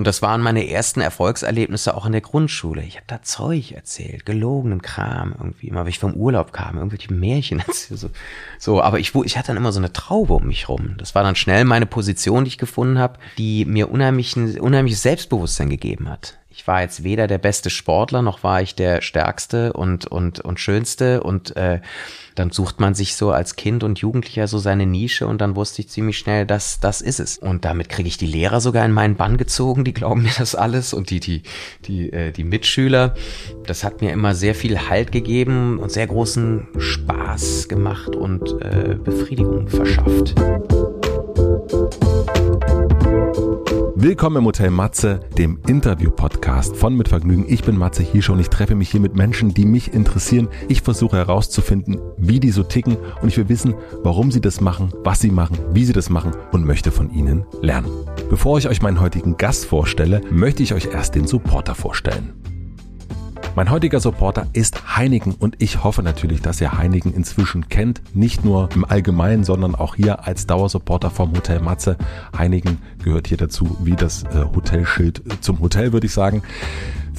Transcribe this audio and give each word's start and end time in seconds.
Und 0.00 0.06
das 0.06 0.22
waren 0.22 0.40
meine 0.40 0.66
ersten 0.66 1.02
Erfolgserlebnisse 1.02 1.94
auch 1.94 2.06
in 2.06 2.12
der 2.12 2.22
Grundschule. 2.22 2.82
Ich 2.84 2.96
habe 2.96 3.04
da 3.06 3.20
Zeug 3.20 3.72
erzählt, 3.72 4.24
gelogenen 4.24 4.80
Kram 4.80 5.34
irgendwie, 5.38 5.68
immer 5.68 5.80
wenn 5.80 5.90
ich 5.90 5.98
vom 5.98 6.14
Urlaub 6.14 6.54
kam, 6.54 6.78
irgendwelche 6.78 7.12
Märchen. 7.12 7.62
So, 7.90 8.08
so 8.58 8.80
aber 8.80 8.98
ich, 8.98 9.14
ich 9.14 9.36
hatte 9.36 9.48
dann 9.48 9.58
immer 9.58 9.72
so 9.72 9.78
eine 9.78 9.92
Traube 9.92 10.32
um 10.32 10.46
mich 10.46 10.70
rum. 10.70 10.94
Das 10.96 11.14
war 11.14 11.22
dann 11.22 11.36
schnell 11.36 11.66
meine 11.66 11.84
Position, 11.84 12.44
die 12.44 12.48
ich 12.48 12.56
gefunden 12.56 12.98
habe, 12.98 13.18
die 13.36 13.66
mir 13.66 13.90
unheimlich, 13.90 14.34
unheimliches 14.36 15.02
Selbstbewusstsein 15.02 15.68
gegeben 15.68 16.08
hat 16.08 16.38
ich 16.52 16.66
war 16.66 16.82
jetzt 16.82 17.04
weder 17.04 17.28
der 17.28 17.38
beste 17.38 17.70
Sportler, 17.70 18.22
noch 18.22 18.42
war 18.42 18.60
ich 18.60 18.74
der 18.74 19.02
stärkste 19.02 19.72
und, 19.72 20.06
und, 20.06 20.40
und 20.40 20.58
schönste. 20.58 21.22
Und 21.22 21.56
äh, 21.56 21.80
dann 22.34 22.50
sucht 22.50 22.80
man 22.80 22.94
sich 22.94 23.14
so 23.14 23.30
als 23.30 23.54
Kind 23.54 23.84
und 23.84 24.00
Jugendlicher 24.00 24.48
so 24.48 24.58
seine 24.58 24.84
Nische 24.84 25.28
und 25.28 25.40
dann 25.40 25.54
wusste 25.54 25.82
ich 25.82 25.88
ziemlich 25.88 26.18
schnell, 26.18 26.46
dass 26.46 26.80
das 26.80 27.02
ist 27.02 27.20
es. 27.20 27.38
Und 27.38 27.64
damit 27.64 27.88
kriege 27.88 28.08
ich 28.08 28.18
die 28.18 28.26
Lehrer 28.26 28.60
sogar 28.60 28.84
in 28.84 28.92
meinen 28.92 29.14
Bann 29.14 29.36
gezogen, 29.36 29.84
die 29.84 29.94
glauben 29.94 30.22
mir 30.22 30.32
das 30.38 30.56
alles 30.56 30.92
und 30.92 31.10
die, 31.10 31.20
die, 31.20 31.42
die, 31.84 32.12
äh, 32.12 32.32
die 32.32 32.44
Mitschüler. 32.44 33.14
Das 33.64 33.84
hat 33.84 34.00
mir 34.00 34.10
immer 34.10 34.34
sehr 34.34 34.56
viel 34.56 34.88
Halt 34.88 35.12
gegeben 35.12 35.78
und 35.78 35.92
sehr 35.92 36.08
großen 36.08 36.66
Spaß 36.76 37.68
gemacht 37.68 38.16
und 38.16 38.60
äh, 38.60 38.96
Befriedigung 38.96 39.68
verschafft. 39.68 40.34
Willkommen 44.02 44.38
im 44.38 44.46
Hotel 44.46 44.70
Matze, 44.70 45.20
dem 45.36 45.58
Interview-Podcast 45.66 46.74
von 46.74 46.96
Mit 46.96 47.08
Vergnügen. 47.08 47.44
Ich 47.46 47.64
bin 47.64 47.76
Matze 47.76 48.02
Hiescher 48.02 48.32
und 48.32 48.40
ich 48.40 48.48
treffe 48.48 48.74
mich 48.74 48.88
hier 48.88 48.98
mit 48.98 49.14
Menschen, 49.14 49.52
die 49.52 49.66
mich 49.66 49.92
interessieren. 49.92 50.48
Ich 50.68 50.80
versuche 50.80 51.18
herauszufinden, 51.18 52.00
wie 52.16 52.40
die 52.40 52.50
so 52.50 52.62
ticken 52.62 52.96
und 53.20 53.28
ich 53.28 53.36
will 53.36 53.50
wissen, 53.50 53.74
warum 54.02 54.32
sie 54.32 54.40
das 54.40 54.62
machen, 54.62 54.90
was 55.04 55.20
sie 55.20 55.30
machen, 55.30 55.58
wie 55.74 55.84
sie 55.84 55.92
das 55.92 56.08
machen 56.08 56.32
und 56.50 56.64
möchte 56.64 56.90
von 56.90 57.12
ihnen 57.12 57.44
lernen. 57.60 57.90
Bevor 58.30 58.56
ich 58.56 58.68
euch 58.68 58.80
meinen 58.80 59.00
heutigen 59.00 59.36
Gast 59.36 59.66
vorstelle, 59.66 60.22
möchte 60.30 60.62
ich 60.62 60.72
euch 60.72 60.86
erst 60.86 61.14
den 61.14 61.26
Supporter 61.26 61.74
vorstellen. 61.74 62.39
Mein 63.56 63.68
heutiger 63.70 63.98
Supporter 63.98 64.46
ist 64.52 64.96
Heineken 64.96 65.34
und 65.34 65.56
ich 65.58 65.82
hoffe 65.82 66.04
natürlich, 66.04 66.40
dass 66.40 66.60
ihr 66.60 66.78
Heineken 66.78 67.12
inzwischen 67.12 67.68
kennt. 67.68 68.00
Nicht 68.14 68.44
nur 68.44 68.68
im 68.74 68.84
Allgemeinen, 68.84 69.42
sondern 69.42 69.74
auch 69.74 69.96
hier 69.96 70.24
als 70.24 70.46
Dauersupporter 70.46 71.10
vom 71.10 71.32
Hotel 71.32 71.58
Matze. 71.60 71.96
Heineken 72.36 72.78
gehört 73.02 73.26
hier 73.26 73.38
dazu 73.38 73.76
wie 73.80 73.96
das 73.96 74.22
äh, 74.22 74.44
Hotelschild 74.54 75.22
zum 75.40 75.60
Hotel, 75.60 75.92
würde 75.92 76.06
ich 76.06 76.12
sagen. 76.12 76.42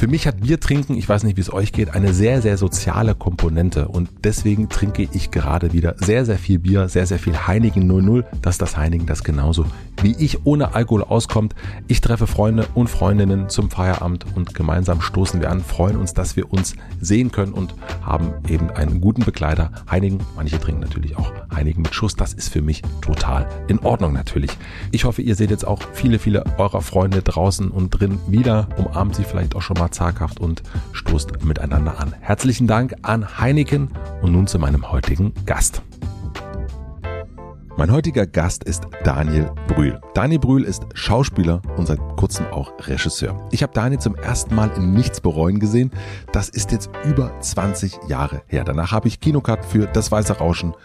Für 0.02 0.08
mich 0.08 0.26
hat 0.26 0.42
Bier 0.42 0.60
trinken, 0.60 0.98
ich 0.98 1.08
weiß 1.08 1.22
nicht, 1.22 1.38
wie 1.38 1.42
es 1.42 1.54
euch 1.54 1.74
geht, 1.74 1.94
eine 1.94 2.12
sehr, 2.12 2.42
sehr 2.42 2.58
soziale 2.58 3.14
Komponente 3.14 3.88
und 3.88 4.10
deswegen 4.24 4.68
trinke 4.68 5.08
ich 5.12 5.30
gerade 5.30 5.74
wieder 5.74 5.94
sehr, 6.00 6.26
sehr 6.26 6.40
viel 6.40 6.58
Bier, 6.58 6.90
sehr, 6.90 7.06
sehr 7.06 7.20
viel 7.20 7.38
Heineken 7.38 7.86
00. 7.86 8.26
Das 8.42 8.56
ist 8.56 8.64
das 8.64 8.78
Heineken, 8.78 9.06
das 9.06 9.24
genauso 9.24 9.68
wie 10.02 10.16
ich 10.18 10.44
ohne 10.48 10.74
Alkohol 10.74 11.04
auskommt. 11.04 11.54
Ich 11.88 12.02
treffe 12.02 12.26
Freunde 12.26 12.68
und 12.74 12.90
Freundinnen 12.90 13.50
zum 13.50 13.70
Feierabend 13.70 14.26
und 14.36 14.56
gemeinsam 14.56 15.02
stoßen 15.02 15.40
wir 15.40 15.52
an, 15.52 15.62
freuen 15.62 15.98
uns, 15.98 16.16
dass 16.16 16.36
wir 16.36 16.52
uns 16.52 16.74
sehen 17.00 17.32
können 17.32 17.54
und 17.54 17.76
haben 18.02 18.34
eben 18.50 18.72
einen 18.72 19.02
guten 19.02 19.24
Begleiter. 19.24 19.72
Heineken, 19.88 20.20
manche 20.36 20.60
trinken 20.60 20.82
natürlich 20.82 21.16
auch 21.16 21.32
Heineken 21.54 21.84
mit 21.84 21.94
Schuss. 21.94 22.16
Das 22.16 22.34
ist 22.34 22.50
für 22.50 22.64
mich 22.64 22.82
total 23.02 23.48
in 23.68 23.78
Ordnung 23.80 24.14
natürlich. 24.14 24.58
Ich 24.92 25.06
hoffe, 25.06 25.22
ihr 25.22 25.36
seht 25.36 25.52
jetzt 25.52 25.68
auch 25.68 25.84
viele, 25.94 26.18
viele 26.18 26.44
eurer 26.58 26.82
Freunde 26.82 27.22
draußen 27.22 27.70
und 27.70 27.92
drin 27.92 28.18
wieder, 28.26 28.68
umarmt 28.78 29.16
sie 29.16 29.24
vielleicht 29.24 29.56
auch 29.56 29.62
schon 29.62 29.78
mal 29.78 29.91
zaghaft 29.92 30.40
und 30.40 30.64
stoßt 30.94 31.44
miteinander 31.44 32.00
an. 32.00 32.14
Herzlichen 32.20 32.68
Dank 32.68 32.96
an 33.02 33.40
Heineken 33.40 33.90
und 34.22 34.32
nun 34.32 34.48
zu 34.48 34.60
meinem 34.60 34.92
heutigen 34.92 35.34
Gast. 35.46 35.82
Mein 37.78 37.92
heutiger 37.92 38.28
Gast 38.28 38.64
ist 38.66 38.84
Daniel 39.04 39.50
Brühl. 39.68 40.00
Daniel 40.14 40.40
Brühl 40.40 40.64
ist 40.66 40.84
Schauspieler 40.94 41.62
und 41.78 41.88
seit 41.88 42.00
kurzem 42.18 42.46
auch 42.48 42.72
Regisseur. 42.86 43.48
Ich 43.52 43.64
habe 43.64 43.74
Daniel 43.74 44.00
zum 44.00 44.16
ersten 44.16 44.54
Mal 44.54 44.70
in 44.76 44.94
Nichts 44.94 45.22
bereuen 45.22 45.60
gesehen. 45.60 45.90
Das 46.32 46.50
ist 46.50 46.72
jetzt 46.72 46.92
über 47.06 47.40
20 47.40 47.98
Jahre 48.08 48.44
her. 48.48 48.66
Danach 48.66 48.92
habe 48.92 49.08
ich 49.08 49.20
Kinokarten 49.20 49.68
für 49.68 49.88
Das 49.88 50.12
Weiße 50.12 50.38
Rauschen, 50.38 50.76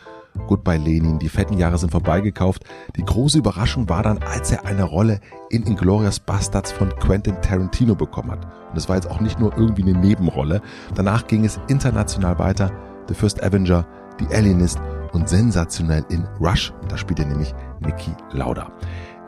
Goodbye 0.46 0.78
Lenin, 0.78 1.18
die 1.18 1.28
fetten 1.28 1.58
Jahre 1.58 1.78
sind 1.78 1.90
vorbeigekauft. 1.90 2.64
Die 2.96 3.04
große 3.04 3.38
Überraschung 3.38 3.88
war 3.88 4.02
dann, 4.02 4.18
als 4.18 4.52
er 4.52 4.64
eine 4.64 4.84
Rolle 4.84 5.20
in 5.50 5.64
Inglourious 5.64 6.20
Bastards 6.20 6.72
von 6.72 6.94
Quentin 6.96 7.40
Tarantino 7.42 7.94
bekommen 7.94 8.30
hat. 8.30 8.46
Und 8.70 8.76
es 8.76 8.88
war 8.88 8.96
jetzt 8.96 9.10
auch 9.10 9.20
nicht 9.20 9.38
nur 9.38 9.56
irgendwie 9.56 9.82
eine 9.82 9.98
Nebenrolle. 9.98 10.60
Danach 10.94 11.26
ging 11.26 11.44
es 11.44 11.60
international 11.68 12.38
weiter. 12.38 12.70
The 13.08 13.14
First 13.14 13.42
Avenger, 13.42 13.86
The 14.18 14.34
Alienist 14.34 14.80
und 15.12 15.28
sensationell 15.28 16.04
in 16.08 16.24
Rush. 16.40 16.72
Da 16.88 16.96
spielt 16.96 17.20
er 17.20 17.26
nämlich 17.26 17.54
Niki 17.80 18.10
Lauda. 18.32 18.70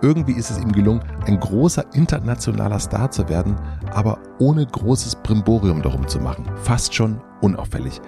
Irgendwie 0.01 0.33
ist 0.33 0.51
es 0.51 0.59
ihm 0.59 0.71
gelungen, 0.71 1.03
ein 1.27 1.41
großer 1.41 1.85
internationaler 1.93 2.79
Star 2.79 3.11
zu 3.11 3.29
werden, 3.29 3.57
aber 3.93 4.19
ohne 4.39 4.65
großes 4.65 5.17
Brimborium 5.17 5.83
darum 5.83 6.07
zu 6.07 6.21
machen. 6.21 6.45
Fast 6.63 6.95
schon 6.95 7.21
unauffällig. 7.41 8.01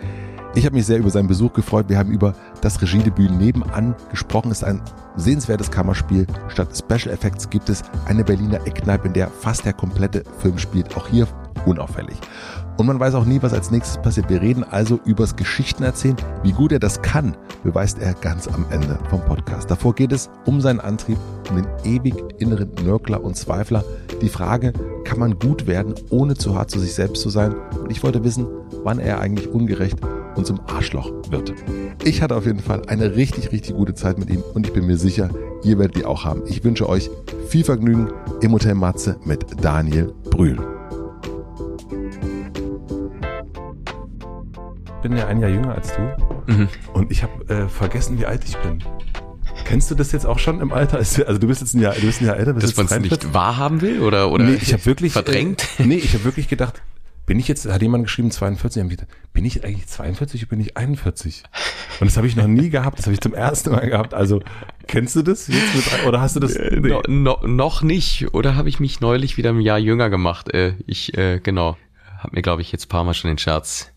Ich 0.57 0.67
habe 0.67 0.75
mich 0.75 0.87
sehr 0.87 0.99
über 0.99 1.11
seinen 1.11 1.29
Besuch 1.29 1.53
gefreut. 1.53 1.89
Wir 1.89 1.97
haben 1.97 2.11
über 2.11 2.35
das 2.61 2.83
Regiedebüt 2.83 3.31
nebenan 3.31 3.95
gesprochen. 4.11 4.51
Es 4.51 4.59
ist 4.59 4.65
ein 4.65 4.83
sehenswertes 5.15 5.71
Kammerspiel. 5.71 6.27
Statt 6.49 6.77
Special 6.77 7.15
Effects 7.15 7.49
gibt 7.49 7.69
es 7.69 7.85
eine 8.07 8.25
Berliner 8.25 8.67
Eckkneipe, 8.67 9.07
in 9.07 9.15
der 9.15 9.29
fast 9.29 9.65
der 9.65 9.75
komplette 9.75 10.25
Film 10.39 10.59
spielt. 10.59 10.97
Auch 10.97 11.07
hier 11.07 11.29
unauffällig. 11.67 12.17
Und 12.79 12.87
man 12.87 12.99
weiß 12.99 13.15
auch 13.15 13.27
nie, 13.27 13.41
was 13.43 13.53
als 13.53 13.71
nächstes 13.71 14.03
passiert. 14.03 14.29
Wir 14.29 14.43
reden 14.43 14.65
also 14.65 14.99
übers 15.05 15.37
Geschichten 15.37 15.85
erzählen. 15.85 16.17
Wie 16.43 16.53
gut 16.53 16.73
er 16.73 16.81
das 16.81 17.01
kann, 17.01 17.37
beweist 17.63 18.01
er 18.01 18.15
ganz 18.15 18.49
am 18.49 18.67
Ende 18.71 18.99
vom 19.09 19.21
Podcast. 19.21 19.71
Davor 19.71 19.95
geht 19.95 20.11
es 20.11 20.31
um 20.47 20.61
seinen 20.61 20.81
Antrieb, 20.81 21.19
um 21.49 21.57
den 21.57 21.69
ewig 21.85 22.15
inneren 22.39 22.73
Nörgler 22.83 23.23
und 23.23 23.37
Zweifler. 23.37 23.85
Die 24.21 24.29
Frage, 24.29 24.73
kann 25.05 25.21
man 25.21 25.39
gut 25.39 25.69
werden, 25.69 25.95
ohne 26.11 26.35
zu 26.35 26.57
hart 26.57 26.71
zu 26.73 26.81
sich 26.81 26.95
selbst 26.95 27.23
zu 27.23 27.31
sein? 27.31 27.55
Und 27.81 27.93
ich 27.93 28.03
wollte 28.03 28.25
wissen, 28.25 28.47
wann 28.85 28.99
er 28.99 29.21
eigentlich 29.21 29.49
ungerecht 29.49 29.99
und 30.37 30.47
zum 30.47 30.61
Arschloch 30.67 31.13
wird. 31.31 31.55
Ich 32.05 32.23
hatte 32.23 32.37
auf 32.37 32.47
jeden 32.47 32.61
Fall 32.61 32.83
eine 32.87 33.17
richtig, 33.17 33.53
richtig 33.53 33.75
gute 33.75 33.95
Zeit 33.95 34.19
mit 34.19 34.31
ihm 34.31 34.43
und 34.55 34.67
ich 34.67 34.73
bin 34.73 34.87
mir 34.87 34.97
sicher, 34.97 35.31
ihr 35.63 35.79
werdet 35.79 35.97
die 35.97 36.05
auch 36.05 36.25
haben. 36.25 36.43
Ich 36.47 36.65
wünsche 36.65 36.89
euch 36.89 37.11
viel 37.49 37.65
Vergnügen 37.65 38.11
im 38.41 38.53
Hotel 38.53 38.75
Matze 38.75 39.19
mit 39.25 39.45
Daniel 39.63 40.13
Brühl. 40.31 40.59
Ich 44.87 45.03
bin 45.03 45.17
ja 45.17 45.27
ein 45.27 45.41
Jahr 45.41 45.51
jünger 45.51 45.75
als 45.75 45.93
du 45.95 46.53
mhm. 46.53 46.69
und 46.93 47.11
ich 47.11 47.23
habe 47.23 47.49
äh, 47.49 47.69
vergessen, 47.69 48.19
wie 48.19 48.27
alt 48.27 48.45
ich 48.45 48.57
bin. 48.59 48.83
Kennst 49.65 49.91
du 49.91 49.95
das 49.95 50.13
jetzt 50.13 50.27
auch 50.27 50.39
schon 50.39 50.61
im 50.61 50.73
Alter? 50.73 50.99
Also 50.99 51.39
du 51.39 51.47
bist 51.47 51.61
jetzt 51.61 51.75
ein 51.75 51.81
Jahr, 51.81 51.95
du 51.95 52.01
bist 52.01 52.21
ein 52.21 52.27
Jahr 52.27 52.37
älter. 52.37 52.55
Dass 52.55 52.77
man 52.77 52.87
es 52.87 52.99
nicht 52.99 53.33
wahrhaben 53.33 53.81
will 53.81 54.01
oder 54.01 54.31
oder? 54.31 54.45
Nee, 54.45 54.59
ich 54.61 54.73
habe 54.73 54.85
wirklich 54.87 55.13
verdrängt. 55.13 55.65
Äh, 55.79 55.87
nee, 55.87 55.95
ich 55.95 56.13
habe 56.15 56.25
wirklich 56.25 56.49
gedacht, 56.49 56.83
bin 57.31 57.39
ich 57.39 57.47
jetzt, 57.47 57.65
hat 57.65 57.81
jemand 57.81 58.03
geschrieben 58.03 58.33
42, 58.33 58.81
haben 58.81 58.89
gedacht, 58.89 59.07
bin 59.33 59.45
ich 59.45 59.63
eigentlich 59.65 59.87
42 59.87 60.43
oder 60.43 60.49
bin 60.49 60.59
ich 60.59 60.77
41? 60.77 61.45
Und 62.01 62.09
das 62.09 62.17
habe 62.17 62.27
ich 62.27 62.35
noch 62.35 62.49
nie 62.49 62.71
gehabt, 62.71 62.99
das 62.99 63.07
habe 63.07 63.15
ich 63.15 63.21
zum 63.21 63.35
ersten 63.35 63.71
Mal 63.71 63.89
gehabt. 63.89 64.15
Also 64.15 64.43
kennst 64.89 65.15
du 65.15 65.23
das 65.23 65.47
jetzt 65.47 65.77
mit, 65.77 66.09
oder 66.09 66.21
hast 66.21 66.35
du 66.35 66.41
das? 66.41 66.57
Äh. 66.57 66.81
No, 66.81 67.03
no, 67.07 67.39
noch 67.47 67.83
nicht. 67.83 68.35
Oder 68.35 68.57
habe 68.57 68.69
ich 68.69 68.81
mich 68.81 69.01
neulich 69.01 69.37
wieder 69.37 69.51
ein 69.51 69.61
Jahr 69.61 69.79
jünger 69.79 70.11
gemacht? 70.11 70.53
Äh, 70.53 70.75
ich, 70.89 71.17
äh, 71.17 71.39
genau, 71.39 71.77
habe 72.19 72.35
mir, 72.35 72.43
glaube 72.43 72.63
ich, 72.63 72.73
jetzt 72.73 72.89
paar 72.89 73.05
Mal 73.05 73.15
schon 73.15 73.31
den 73.31 73.39
Scherz 73.39 73.93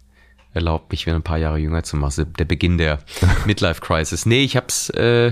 erlaubt, 0.54 0.92
mich 0.92 1.08
wieder 1.08 1.16
ein 1.16 1.24
paar 1.24 1.40
Jahre 1.40 1.58
jünger 1.58 1.82
zu 1.82 1.98
machen. 1.98 2.32
Der 2.38 2.46
Beginn 2.46 2.78
der 2.78 3.00
Midlife 3.48 3.82
Crisis. 3.82 4.28
Nee, 4.28 4.44
ich 4.44 4.56
hab's 4.56 4.92
äh, 4.92 5.32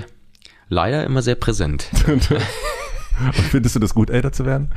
leider 0.70 1.04
immer 1.04 1.22
sehr 1.22 1.36
präsent. 1.36 1.88
Und 3.20 3.36
findest 3.36 3.76
du 3.76 3.80
das 3.80 3.94
gut, 3.94 4.10
älter 4.10 4.32
zu 4.32 4.48
werden? 4.48 4.72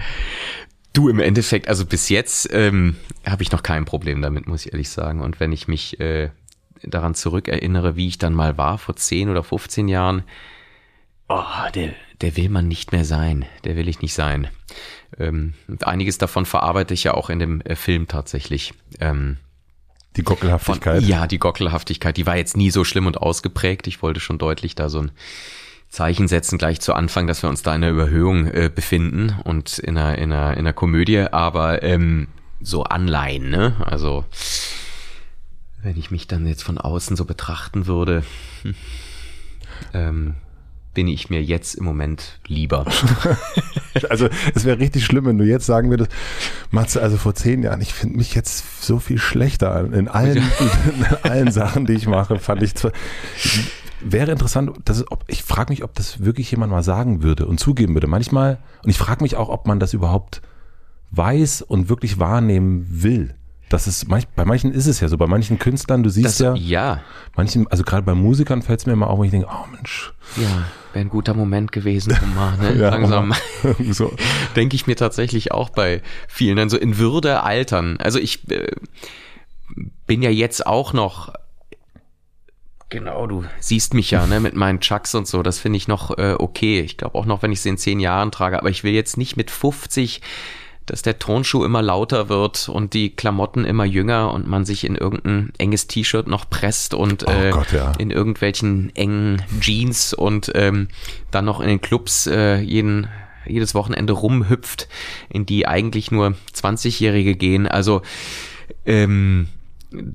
Du, 0.95 1.09
im 1.09 1.19
Endeffekt, 1.19 1.69
also 1.69 1.85
bis 1.85 2.09
jetzt 2.09 2.49
ähm, 2.53 2.97
habe 3.27 3.43
ich 3.43 3.51
noch 3.51 3.65
kein 3.65 3.85
Problem 3.85 4.23
damit, 4.23 4.47
muss 4.47 4.65
ich 4.65 4.73
ehrlich 4.73 4.89
sagen. 4.89 5.21
Und 5.21 5.41
wenn 5.41 5.51
ich 5.51 5.67
mich 5.67 5.99
äh, 5.99 6.31
daran 6.85 7.17
zurückerinnere, 7.17 7.97
wie 7.97 8.07
ich 8.07 8.19
dann 8.19 8.33
mal 8.33 8.57
war 8.57 8.79
vor 8.79 8.95
10 8.95 9.29
oder 9.29 9.43
15 9.43 9.89
Jahren, 9.89 10.23
oh, 11.29 11.43
der, 11.75 11.95
der 12.21 12.37
will 12.37 12.49
man 12.49 12.69
nicht 12.69 12.93
mehr 12.93 13.05
sein. 13.05 13.45
Der 13.65 13.75
will 13.75 13.89
ich 13.89 14.03
nicht 14.03 14.15
sein. 14.15 14.47
Ähm, 15.19 15.55
einiges 15.83 16.19
davon 16.19 16.47
verarbeite 16.47 16.95
ich 16.95 17.03
ja 17.03 17.15
auch 17.15 17.29
in 17.29 17.41
dem 17.41 17.61
äh, 17.63 17.75
Film 17.75 18.07
tatsächlich. 18.07 18.73
Ähm, 19.01 19.39
die 20.17 20.23
Gockelhaftigkeit? 20.23 21.01
Von, 21.01 21.09
ja, 21.09 21.27
die 21.27 21.39
Gockelhaftigkeit, 21.39 22.17
die 22.17 22.27
war 22.27 22.37
jetzt 22.37 22.57
nie 22.57 22.71
so 22.71 22.85
schlimm 22.85 23.09
und 23.09 23.19
ausgeprägt. 23.19 23.89
Ich 23.89 24.01
wollte 24.01 24.21
schon 24.21 24.39
deutlich 24.39 24.77
da 24.77 24.89
so 24.89 25.01
ein 25.01 25.11
Zeichen 25.95 26.27
setzen 26.27 26.59
gleich 26.59 26.81
zu 26.81 26.93
Anfang, 26.93 27.29
dass 27.29 27.45
wir 27.45 27.49
uns 27.49 27.63
da 27.63 27.73
in 27.73 27.85
einer 27.85 27.93
Überhöhung 27.93 28.49
äh, 28.49 28.69
befinden 28.69 29.33
und 29.45 29.79
in 29.79 29.97
einer, 29.97 30.19
in 30.19 30.33
einer, 30.33 30.53
in 30.55 30.59
einer 30.59 30.73
Komödie, 30.73 31.21
aber 31.21 31.85
ähm, 31.85 32.27
so 32.61 32.83
Anleihen, 32.83 33.49
ne? 33.49 33.77
Also 33.79 34.25
wenn 35.85 35.97
ich 35.97 36.11
mich 36.11 36.27
dann 36.27 36.49
jetzt 36.49 36.65
von 36.65 36.79
außen 36.79 37.15
so 37.15 37.25
betrachten 37.25 37.87
würde, 37.87 38.25
hm, 38.63 38.75
ähm, 39.93 40.35
bin 40.95 41.09
ich 41.09 41.29
mir 41.29 41.43
jetzt 41.43 41.75
im 41.75 41.85
Moment 41.85 42.39
lieber. 42.47 42.87
also 44.09 44.29
es 44.55 44.65
wäre 44.65 44.79
richtig 44.79 45.05
schlimm, 45.05 45.27
wenn 45.27 45.39
du 45.39 45.45
jetzt 45.45 45.67
sagen 45.67 45.91
würdest, 45.91 46.11
Matze, 46.71 47.03
also 47.03 47.17
vor 47.17 47.35
zehn 47.35 47.63
Jahren, 47.63 47.81
ich 47.81 47.93
finde 47.93 48.17
mich 48.17 48.35
jetzt 48.35 48.83
so 48.83 48.99
viel 48.99 49.19
schlechter 49.19 49.93
in 49.93 50.09
allen, 50.09 50.39
in 50.99 51.31
allen 51.31 51.51
Sachen, 51.51 51.87
die 51.87 51.95
ich 51.95 52.07
mache, 52.07 52.39
fand 52.39 52.63
ich 52.63 52.75
zwar, 52.75 52.93
wäre 54.01 54.33
interessant, 54.33 54.71
dass, 54.85 55.11
ob, 55.11 55.25
ich 55.27 55.43
frage 55.43 55.73
mich, 55.73 55.83
ob 55.83 55.95
das 55.95 56.25
wirklich 56.25 56.51
jemand 56.51 56.71
mal 56.71 56.83
sagen 56.83 57.23
würde 57.23 57.47
und 57.47 57.59
zugeben 57.59 57.95
würde. 57.95 58.07
Manchmal, 58.07 58.59
und 58.83 58.91
ich 58.91 58.99
frage 58.99 59.23
mich 59.23 59.37
auch, 59.37 59.49
ob 59.49 59.67
man 59.67 59.81
das 59.81 59.93
überhaupt 59.93 60.43
weiß 61.11 61.63
und 61.63 61.89
wirklich 61.89 62.19
wahrnehmen 62.19 62.87
will. 62.89 63.35
Das 63.69 63.87
ist, 63.87 64.09
bei 64.09 64.45
manchen 64.45 64.73
ist 64.73 64.87
es 64.87 65.01
ja 65.01 65.09
so, 65.09 65.17
bei 65.17 65.27
manchen 65.27 65.59
Künstlern, 65.59 66.03
du 66.03 66.11
siehst 66.11 66.39
das, 66.39 66.39
ja, 66.39 66.55
ja, 66.55 67.01
manchen, 67.35 67.67
also 67.69 67.83
gerade 67.83 68.03
bei 68.03 68.15
Musikern 68.15 68.63
fällt 68.63 68.81
es 68.81 68.87
mir 68.87 68.93
immer 68.93 69.09
auf, 69.09 69.19
wenn 69.19 69.25
ich 69.27 69.31
denke, 69.31 69.49
oh 69.51 69.67
Mensch. 69.75 70.13
Ja, 70.37 70.67
wäre 70.93 71.05
ein 71.05 71.09
guter 71.09 71.35
Moment 71.35 71.73
gewesen, 71.73 72.17
um 72.23 72.35
mal, 72.35 72.57
ne, 72.59 72.75
ja, 72.75 72.91
langsam. 72.91 73.33
so. 73.91 74.13
Denke 74.55 74.77
ich 74.77 74.87
mir 74.87 74.97
tatsächlich 74.97 75.53
auch 75.53 75.71
bei 75.71 76.03
vielen, 76.29 76.57
dann 76.57 76.69
so 76.69 76.77
in 76.77 76.99
Würde 76.99 77.43
altern. 77.43 77.97
Also 77.99 78.19
ich 78.19 78.49
äh, 78.51 78.69
bin 80.07 80.23
ja 80.23 80.31
jetzt 80.31 80.67
auch 80.67 80.93
noch 80.93 81.33
Genau, 82.91 83.27
du 83.27 83.45
siehst 83.59 83.93
mich 83.93 84.13
ja, 84.13 84.25
ne, 84.25 84.39
mit 84.39 84.55
meinen 84.55 84.79
Chucks 84.79 85.17
und 85.17 85.27
so. 85.27 85.43
Das 85.43 85.59
finde 85.59 85.79
ich 85.79 85.89
noch 85.89 86.17
äh, 86.17 86.37
okay. 86.39 86.81
Ich 86.81 86.97
glaube 86.97 87.19
auch 87.19 87.27
noch, 87.27 87.43
wenn 87.43 87.51
ich 87.51 87.61
sie 87.61 87.71
in 87.71 87.77
zehn 87.77 87.99
Jahren 87.99 88.31
trage. 88.31 88.57
Aber 88.57 88.71
ich 88.71 88.85
will 88.85 88.93
jetzt 88.93 89.17
nicht 89.17 89.37
mit 89.37 89.51
50 89.51 90.21
dass 90.87 91.03
der 91.03 91.19
Turnschuh 91.19 91.65
immer 91.65 91.83
lauter 91.83 92.29
wird 92.29 92.69
und 92.69 92.93
die 92.93 93.11
Klamotten 93.11 93.65
immer 93.65 93.85
jünger 93.85 94.33
und 94.33 94.47
man 94.47 94.65
sich 94.65 94.85
in 94.85 94.97
irgendein 94.97 95.53
enges 95.59 95.87
T-Shirt 95.87 96.27
noch 96.27 96.49
presst 96.49 96.95
und 96.95 97.27
oh 97.27 97.31
äh, 97.31 97.51
Gott, 97.51 97.73
ja. 97.73 97.93
in 97.99 98.11
irgendwelchen 98.11 98.95
engen 98.95 99.43
Jeans 99.61 100.13
und 100.13 100.53
ähm, 100.55 100.89
dann 101.31 101.47
noch 101.47 101.61
in 101.61 101.69
den 101.69 101.81
Clubs 101.81 102.27
äh, 102.27 102.59
jeden 102.59 103.09
jedes 103.47 103.75
Wochenende 103.75 104.15
rumhüpft, 104.15 104.89
in 105.29 105.45
die 105.45 105.67
eigentlich 105.67 106.11
nur 106.11 106.35
20-Jährige 106.55 107.37
gehen. 107.37 107.69
Also 107.69 108.01
ähm, 108.87 109.49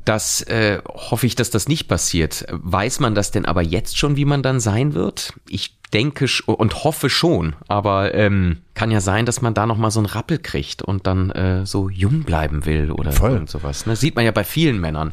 das 0.05 0.41
äh, 0.43 0.79
hoffe 0.87 1.25
ich, 1.25 1.35
dass 1.35 1.49
das 1.49 1.67
nicht 1.67 1.87
passiert. 1.87 2.45
Weiß 2.49 2.99
man 2.99 3.15
das 3.15 3.31
denn 3.31 3.45
aber 3.45 3.61
jetzt 3.61 3.97
schon, 3.97 4.15
wie 4.15 4.25
man 4.25 4.43
dann 4.43 4.59
sein 4.59 4.93
wird? 4.93 5.33
Ich 5.47 5.75
denke 5.93 6.27
und 6.45 6.83
hoffe 6.83 7.09
schon, 7.09 7.55
aber 7.67 8.13
ähm, 8.13 8.57
kann 8.75 8.91
ja 8.91 9.01
sein, 9.01 9.25
dass 9.25 9.41
man 9.41 9.53
da 9.55 9.65
noch 9.65 9.77
mal 9.77 9.89
so 9.89 9.99
einen 9.99 10.05
Rappel 10.05 10.37
kriegt 10.37 10.83
und 10.83 11.07
dann 11.07 11.31
äh, 11.31 11.65
so 11.65 11.89
jung 11.89 12.23
bleiben 12.23 12.65
will 12.65 12.91
oder 12.91 13.11
Voll. 13.11 13.47
sowas. 13.47 13.85
Ne? 13.85 13.95
Sieht 13.95 14.15
man 14.15 14.23
ja 14.23 14.31
bei 14.31 14.43
vielen 14.43 14.79
Männern. 14.79 15.11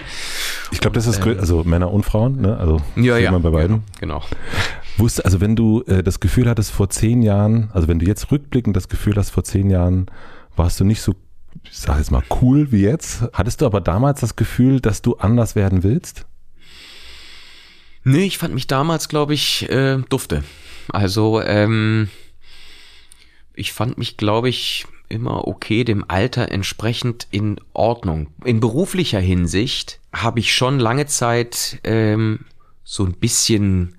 Ich 0.73 0.81
glaube, 0.81 0.95
das 0.95 1.07
ist 1.07 1.25
ähm, 1.25 1.39
also 1.39 1.65
Männer 1.65 1.91
und 1.91 2.05
Frauen, 2.05 2.41
ne? 2.43 2.59
Also 2.59 2.83
ja, 2.97 3.17
ja, 3.17 3.31
man 3.31 3.43
bei 3.43 3.51
beiden. 3.51 3.85
Genau. 4.01 4.21
genau. 4.21 4.37
Wusste, 4.99 5.25
also 5.25 5.41
wenn 5.41 5.57
du 5.57 5.83
äh, 5.87 6.03
das 6.03 6.21
Gefühl 6.21 6.49
hattest 6.49 6.71
vor 6.71 6.89
zehn 6.91 7.23
Jahren, 7.23 7.71
also 7.73 7.89
wenn 7.89 7.99
du 7.99 8.07
jetzt 8.07 8.31
rückblickend 8.31 8.77
das 8.77 8.89
Gefühl 8.89 9.17
hast, 9.17 9.31
vor 9.31 9.45
zehn 9.45 9.71
Jahren 9.71 10.07
warst 10.57 10.81
du 10.81 10.85
nicht 10.85 11.01
so 11.01 11.15
ich 11.65 11.79
sage 11.79 11.99
jetzt 11.99 12.11
mal 12.11 12.23
cool 12.41 12.73
wie 12.73 12.83
jetzt. 12.83 13.25
Hattest 13.33 13.61
du 13.61 13.67
aber 13.67 13.81
damals 13.81 14.21
das 14.21 14.37
Gefühl, 14.37 14.81
dass 14.81 15.03
du 15.03 15.17
anders 15.17 15.55
werden 15.55 15.83
willst? 15.83 16.27
Nee, 18.05 18.25
ich 18.25 18.39
fand 18.39 18.55
mich 18.55 18.67
damals, 18.67 19.09
glaube 19.09 19.35
ich, 19.35 19.69
äh, 19.69 19.99
dufte. 20.09 20.45
Also, 20.91 21.43
ähm, 21.43 22.09
ich 23.55 23.73
fand 23.73 23.99
mich, 23.99 24.17
glaube 24.17 24.49
ich, 24.49 24.87
immer 25.09 25.49
okay, 25.49 25.85
dem 25.85 26.05
Alter 26.09 26.51
entsprechend 26.51 27.27
in 27.31 27.61
Ordnung. 27.73 28.29
In 28.45 28.61
beruflicher 28.61 29.21
Hinsicht 29.21 30.01
habe 30.13 30.41
ich 30.41 30.55
schon 30.55 30.79
lange 30.79 31.07
Zeit 31.07 31.81
ähm, 31.85 32.41
so 32.85 33.05
ein 33.05 33.15
bisschen 33.15 33.97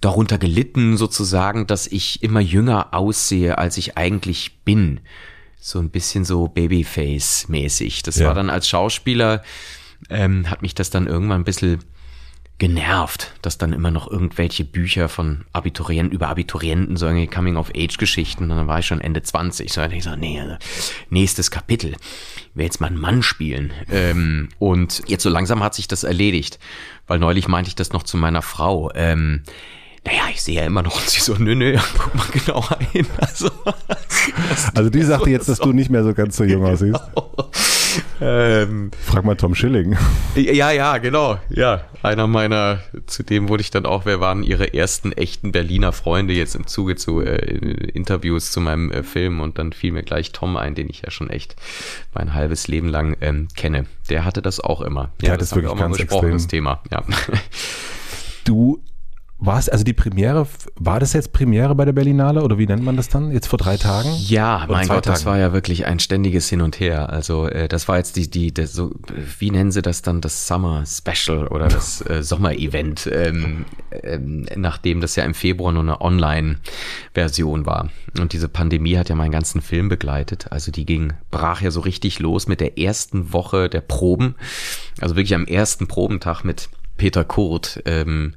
darunter 0.00 0.38
gelitten, 0.38 0.96
sozusagen, 0.96 1.66
dass 1.66 1.86
ich 1.86 2.22
immer 2.22 2.40
jünger 2.40 2.94
aussehe, 2.94 3.58
als 3.58 3.76
ich 3.76 3.98
eigentlich 3.98 4.62
bin 4.64 5.00
so 5.60 5.78
ein 5.78 5.90
bisschen 5.90 6.24
so 6.24 6.46
Babyface-mäßig. 6.46 8.02
Das 8.02 8.16
ja. 8.16 8.26
war 8.26 8.34
dann 8.34 8.50
als 8.50 8.68
Schauspieler, 8.68 9.42
ähm, 10.08 10.48
hat 10.50 10.62
mich 10.62 10.74
das 10.74 10.90
dann 10.90 11.06
irgendwann 11.06 11.42
ein 11.42 11.44
bisschen 11.44 11.80
genervt, 12.60 13.32
dass 13.40 13.56
dann 13.56 13.72
immer 13.72 13.90
noch 13.90 14.10
irgendwelche 14.10 14.64
Bücher 14.64 15.08
von 15.08 15.46
Abiturienten 15.52 16.12
über 16.14 16.28
Abiturienten, 16.28 16.96
so 16.96 17.06
irgendwie 17.06 17.26
Coming-of-Age-Geschichten, 17.26 18.50
dann 18.50 18.68
war 18.68 18.78
ich 18.78 18.86
schon 18.86 19.00
Ende 19.00 19.22
20, 19.22 19.72
so 19.72 19.80
ich 19.82 20.04
so, 20.04 20.14
nee, 20.14 20.38
also, 20.38 20.56
nächstes 21.08 21.50
Kapitel, 21.50 21.92
ich 21.92 22.50
will 22.54 22.64
jetzt 22.64 22.80
mal 22.80 22.88
einen 22.88 23.00
Mann 23.00 23.22
spielen. 23.22 23.72
Ähm, 23.90 24.50
und 24.58 25.02
jetzt 25.06 25.22
so 25.22 25.30
langsam 25.30 25.62
hat 25.62 25.74
sich 25.74 25.88
das 25.88 26.04
erledigt, 26.04 26.58
weil 27.06 27.18
neulich 27.18 27.48
meinte 27.48 27.68
ich 27.68 27.76
das 27.76 27.94
noch 27.94 28.02
zu 28.02 28.18
meiner 28.18 28.42
Frau, 28.42 28.90
ähm, 28.94 29.42
naja, 30.04 30.22
ich 30.30 30.42
sehe 30.42 30.56
ja 30.56 30.64
immer 30.64 30.82
noch, 30.82 30.96
und 30.96 31.08
sie 31.08 31.20
so, 31.20 31.34
nö, 31.34 31.54
nö, 31.54 31.76
guck 31.98 32.14
mal 32.14 32.26
genauer 32.32 32.78
hin. 32.92 33.06
Also, 33.20 33.50
also 34.74 34.90
die 34.90 35.02
sagte 35.02 35.26
so 35.26 35.30
jetzt, 35.30 35.48
dass 35.48 35.58
du 35.58 35.72
nicht 35.72 35.90
mehr 35.90 36.04
so 36.04 36.12
ganz 36.14 36.36
so 36.36 36.44
jung 36.44 36.64
aussiehst. 36.64 37.00
Ähm, 38.20 38.90
Frag 39.02 39.24
mal 39.24 39.36
Tom 39.36 39.54
Schilling. 39.54 39.96
Ja, 40.34 40.70
ja, 40.70 40.98
genau. 40.98 41.38
Ja, 41.48 41.82
einer 42.02 42.26
meiner, 42.26 42.80
zu 43.06 43.22
dem 43.22 43.48
wurde 43.48 43.62
ich 43.62 43.70
dann 43.70 43.86
auch, 43.86 44.04
wer 44.04 44.20
waren 44.20 44.42
ihre 44.42 44.74
ersten 44.74 45.12
echten 45.12 45.52
Berliner 45.52 45.92
Freunde 45.92 46.34
jetzt 46.34 46.54
im 46.54 46.66
Zuge 46.66 46.96
zu 46.96 47.20
äh, 47.20 47.36
Interviews 47.36 48.52
zu 48.52 48.60
meinem 48.60 48.90
äh, 48.90 49.02
Film 49.02 49.40
und 49.40 49.58
dann 49.58 49.72
fiel 49.72 49.92
mir 49.92 50.02
gleich 50.02 50.32
Tom 50.32 50.56
ein, 50.56 50.74
den 50.74 50.88
ich 50.90 51.02
ja 51.02 51.10
schon 51.10 51.30
echt 51.30 51.56
mein 52.14 52.34
halbes 52.34 52.68
Leben 52.68 52.88
lang 52.88 53.16
ähm, 53.20 53.48
kenne. 53.56 53.86
Der 54.08 54.24
hatte 54.24 54.42
das 54.42 54.60
auch 54.60 54.82
immer. 54.82 55.10
Ja, 55.22 55.30
das, 55.30 55.38
das 55.38 55.48
ist 55.48 55.54
wirklich 55.56 55.72
auch 55.72 55.76
mal 55.76 55.88
besprochen, 55.88 56.32
das 56.32 56.46
Thema. 56.46 56.82
Ja. 56.90 57.02
Du 58.44 58.82
war 59.40 59.58
es, 59.58 59.70
also 59.70 59.84
die 59.84 59.94
Premiere, 59.94 60.46
war 60.76 61.00
das 61.00 61.14
jetzt 61.14 61.32
Premiere 61.32 61.74
bei 61.74 61.86
der 61.86 61.92
Berlinale 61.92 62.42
oder 62.42 62.58
wie 62.58 62.66
nennt 62.66 62.82
man 62.82 62.96
das 62.96 63.08
dann? 63.08 63.32
Jetzt 63.32 63.46
vor 63.46 63.58
drei 63.58 63.78
Tagen? 63.78 64.10
Ja, 64.18 64.66
mein 64.68 64.86
Gott, 64.86 65.04
Tagen? 65.04 65.14
das 65.14 65.24
war 65.24 65.38
ja 65.38 65.54
wirklich 65.54 65.86
ein 65.86 65.98
ständiges 65.98 66.48
Hin 66.50 66.60
und 66.60 66.78
Her. 66.78 67.10
Also 67.10 67.48
äh, 67.48 67.66
das 67.66 67.88
war 67.88 67.96
jetzt 67.96 68.16
die, 68.16 68.28
die, 68.28 68.52
der, 68.52 68.66
so, 68.66 68.92
wie 69.38 69.50
nennen 69.50 69.72
sie 69.72 69.80
das 69.80 70.02
dann, 70.02 70.20
das 70.20 70.46
Summer 70.46 70.84
Special 70.86 71.48
oder 71.48 71.68
das 71.68 72.00
äh, 72.06 72.22
Sommer-Event, 72.22 73.08
ähm, 73.10 73.64
ähm, 74.02 74.46
nachdem 74.56 75.00
das 75.00 75.16
ja 75.16 75.24
im 75.24 75.32
Februar 75.32 75.72
nur 75.72 75.82
eine 75.82 76.02
Online-Version 76.02 77.64
war. 77.64 77.88
Und 78.20 78.34
diese 78.34 78.48
Pandemie 78.48 78.98
hat 78.98 79.08
ja 79.08 79.14
meinen 79.14 79.32
ganzen 79.32 79.62
Film 79.62 79.88
begleitet. 79.88 80.52
Also 80.52 80.70
die 80.70 80.84
ging, 80.84 81.14
brach 81.30 81.62
ja 81.62 81.70
so 81.70 81.80
richtig 81.80 82.18
los 82.18 82.46
mit 82.46 82.60
der 82.60 82.78
ersten 82.78 83.32
Woche 83.32 83.70
der 83.70 83.80
Proben. 83.80 84.34
Also 85.00 85.16
wirklich 85.16 85.34
am 85.34 85.46
ersten 85.46 85.86
Probentag 85.86 86.44
mit 86.44 86.68
Peter 86.98 87.24
Kurt. 87.24 87.82
Ähm, 87.86 88.34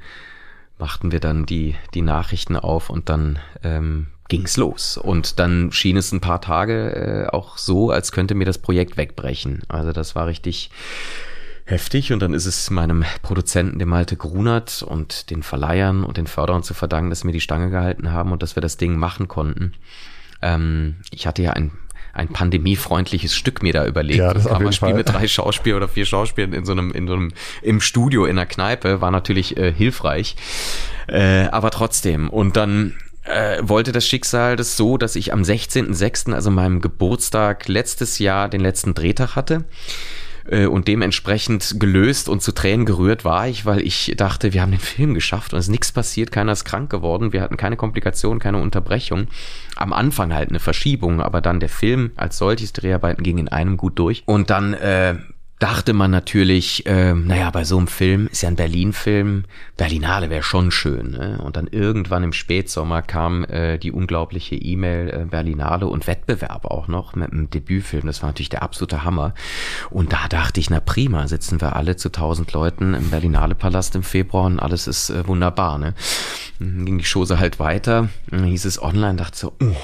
machten 0.77 1.11
wir 1.11 1.19
dann 1.19 1.45
die, 1.45 1.75
die 1.93 2.01
Nachrichten 2.01 2.55
auf 2.55 2.89
und 2.89 3.09
dann 3.09 3.39
ähm, 3.63 4.07
ging's 4.27 4.57
los. 4.57 4.97
Und 4.97 5.39
dann 5.39 5.71
schien 5.71 5.97
es 5.97 6.11
ein 6.11 6.21
paar 6.21 6.41
Tage 6.41 6.95
äh, 6.95 7.27
auch 7.27 7.57
so, 7.57 7.91
als 7.91 8.11
könnte 8.11 8.35
mir 8.35 8.45
das 8.45 8.57
Projekt 8.57 8.97
wegbrechen. 8.97 9.61
Also 9.67 9.91
das 9.91 10.15
war 10.15 10.27
richtig 10.27 10.71
heftig 11.65 12.11
und 12.11 12.19
dann 12.19 12.33
ist 12.33 12.45
es 12.45 12.69
meinem 12.69 13.05
Produzenten, 13.21 13.79
dem 13.79 13.89
Malte 13.89 14.17
Grunert 14.17 14.83
und 14.83 15.29
den 15.29 15.43
Verleihern 15.43 16.03
und 16.03 16.17
den 16.17 16.27
Förderern 16.27 16.63
zu 16.63 16.73
verdanken, 16.73 17.09
dass 17.09 17.23
mir 17.23 17.31
die 17.31 17.41
Stange 17.41 17.69
gehalten 17.69 18.11
haben 18.11 18.31
und 18.31 18.43
dass 18.43 18.55
wir 18.55 18.61
das 18.61 18.77
Ding 18.77 18.97
machen 18.97 19.27
konnten. 19.27 19.73
Ähm, 20.41 20.97
ich 21.11 21.25
hatte 21.25 21.41
ja 21.41 21.51
ein 21.51 21.71
ein 22.13 22.27
pandemiefreundliches 22.27 23.35
Stück 23.35 23.63
mir 23.63 23.73
da 23.73 23.85
überlegt. 23.87 24.19
Ja, 24.19 24.33
das 24.33 24.45
kam 24.45 24.65
ein 24.65 24.71
Spiel 24.71 24.93
mit 24.93 25.09
drei 25.09 25.27
Schauspielern 25.27 25.77
oder 25.77 25.87
vier 25.87 26.05
Schauspielern 26.05 26.53
in 26.53 26.63
so 26.63 26.71
einem, 26.71 26.91
in 26.91 27.07
so 27.07 27.13
einem, 27.13 27.31
im 27.63 27.81
Studio 27.81 28.25
in 28.25 28.35
der 28.35 28.45
Kneipe, 28.45 29.01
war 29.01 29.09
natürlich 29.09 29.57
äh, 29.57 29.73
hilfreich. 29.73 30.35
Äh, 31.07 31.45
aber 31.47 31.71
trotzdem. 31.71 32.29
Und 32.29 32.55
dann 32.55 32.93
äh, 33.23 33.57
wollte 33.61 33.91
das 33.91 34.07
Schicksal 34.07 34.55
das 34.55 34.77
so, 34.77 34.97
dass 34.97 35.15
ich 35.15 35.33
am 35.33 35.41
16.06., 35.41 36.33
also 36.33 36.51
meinem 36.51 36.81
Geburtstag 36.81 37.67
letztes 37.67 38.19
Jahr, 38.19 38.47
den 38.47 38.61
letzten 38.61 38.93
Drehtag 38.93 39.35
hatte. 39.35 39.63
Äh, 40.49 40.65
und 40.65 40.87
dementsprechend 40.87 41.79
gelöst 41.79 42.29
und 42.29 42.41
zu 42.41 42.51
Tränen 42.51 42.85
gerührt 42.85 43.25
war 43.25 43.47
ich, 43.47 43.65
weil 43.65 43.81
ich 43.81 44.13
dachte, 44.17 44.53
wir 44.53 44.61
haben 44.61 44.71
den 44.71 44.79
Film 44.79 45.13
geschafft 45.13 45.53
und 45.53 45.59
es 45.59 45.65
ist 45.65 45.71
nichts 45.71 45.91
passiert, 45.91 46.31
keiner 46.31 46.51
ist 46.51 46.65
krank 46.65 46.89
geworden, 46.89 47.33
wir 47.33 47.41
hatten 47.41 47.57
keine 47.57 47.77
Komplikationen, 47.77 48.39
keine 48.39 48.57
Unterbrechung. 48.57 49.27
Am 49.75 49.93
Anfang 49.93 50.33
halt 50.33 50.49
eine 50.49 50.59
Verschiebung, 50.59 51.21
aber 51.21 51.41
dann 51.41 51.59
der 51.59 51.69
Film 51.69 52.11
als 52.15 52.37
solches, 52.37 52.73
Dreharbeiten 52.73 53.23
ging 53.23 53.37
in 53.37 53.47
einem 53.47 53.77
gut 53.77 53.97
durch. 53.99 54.23
Und 54.25 54.49
dann 54.49 54.73
äh, 54.73 55.15
dachte 55.63 55.93
man 55.93 56.11
natürlich, 56.11 56.85
äh, 56.87 57.13
naja, 57.13 57.49
bei 57.49 57.63
so 57.63 57.77
einem 57.77 57.87
Film, 57.87 58.27
ist 58.27 58.41
ja 58.41 58.49
ein 58.49 58.57
Berlin-Film, 58.57 59.45
Berlinale 59.77 60.29
wäre 60.29 60.43
schon 60.43 60.71
schön. 60.71 61.11
Ne? 61.11 61.39
Und 61.41 61.55
dann 61.55 61.67
irgendwann 61.67 62.21
im 62.21 62.33
Spätsommer 62.33 63.01
kam 63.01 63.45
äh, 63.45 63.77
die 63.77 63.93
unglaubliche 63.93 64.55
E-Mail 64.55 65.09
äh, 65.09 65.25
Berlinale 65.25 65.87
und 65.87 66.05
Wettbewerb 66.05 66.65
auch 66.65 66.89
noch 66.89 67.15
mit 67.15 67.31
einem 67.31 67.49
Debütfilm. 67.49 68.07
Das 68.07 68.21
war 68.21 68.27
natürlich 68.27 68.49
der 68.49 68.61
absolute 68.61 69.05
Hammer. 69.05 69.33
Und 69.89 70.11
da 70.11 70.27
dachte 70.27 70.59
ich, 70.59 70.69
na 70.69 70.81
prima, 70.81 71.29
sitzen 71.29 71.61
wir 71.61 71.77
alle 71.77 71.95
zu 71.95 72.11
tausend 72.11 72.51
Leuten 72.51 72.93
im 72.93 73.09
Berlinale-Palast 73.09 73.95
im 73.95 74.03
Februar 74.03 74.47
und 74.47 74.59
alles 74.59 74.87
ist 74.87 75.11
äh, 75.11 75.25
wunderbar. 75.29 75.77
Ne? 75.77 75.93
Dann 76.59 76.85
ging 76.85 76.97
die 76.97 77.09
Chose 77.09 77.39
halt 77.39 77.59
weiter, 77.59 78.09
dann 78.29 78.43
hieß 78.43 78.65
es 78.65 78.83
online, 78.83 79.15
dachte 79.15 79.37
so, 79.37 79.53
oh, 79.61 79.75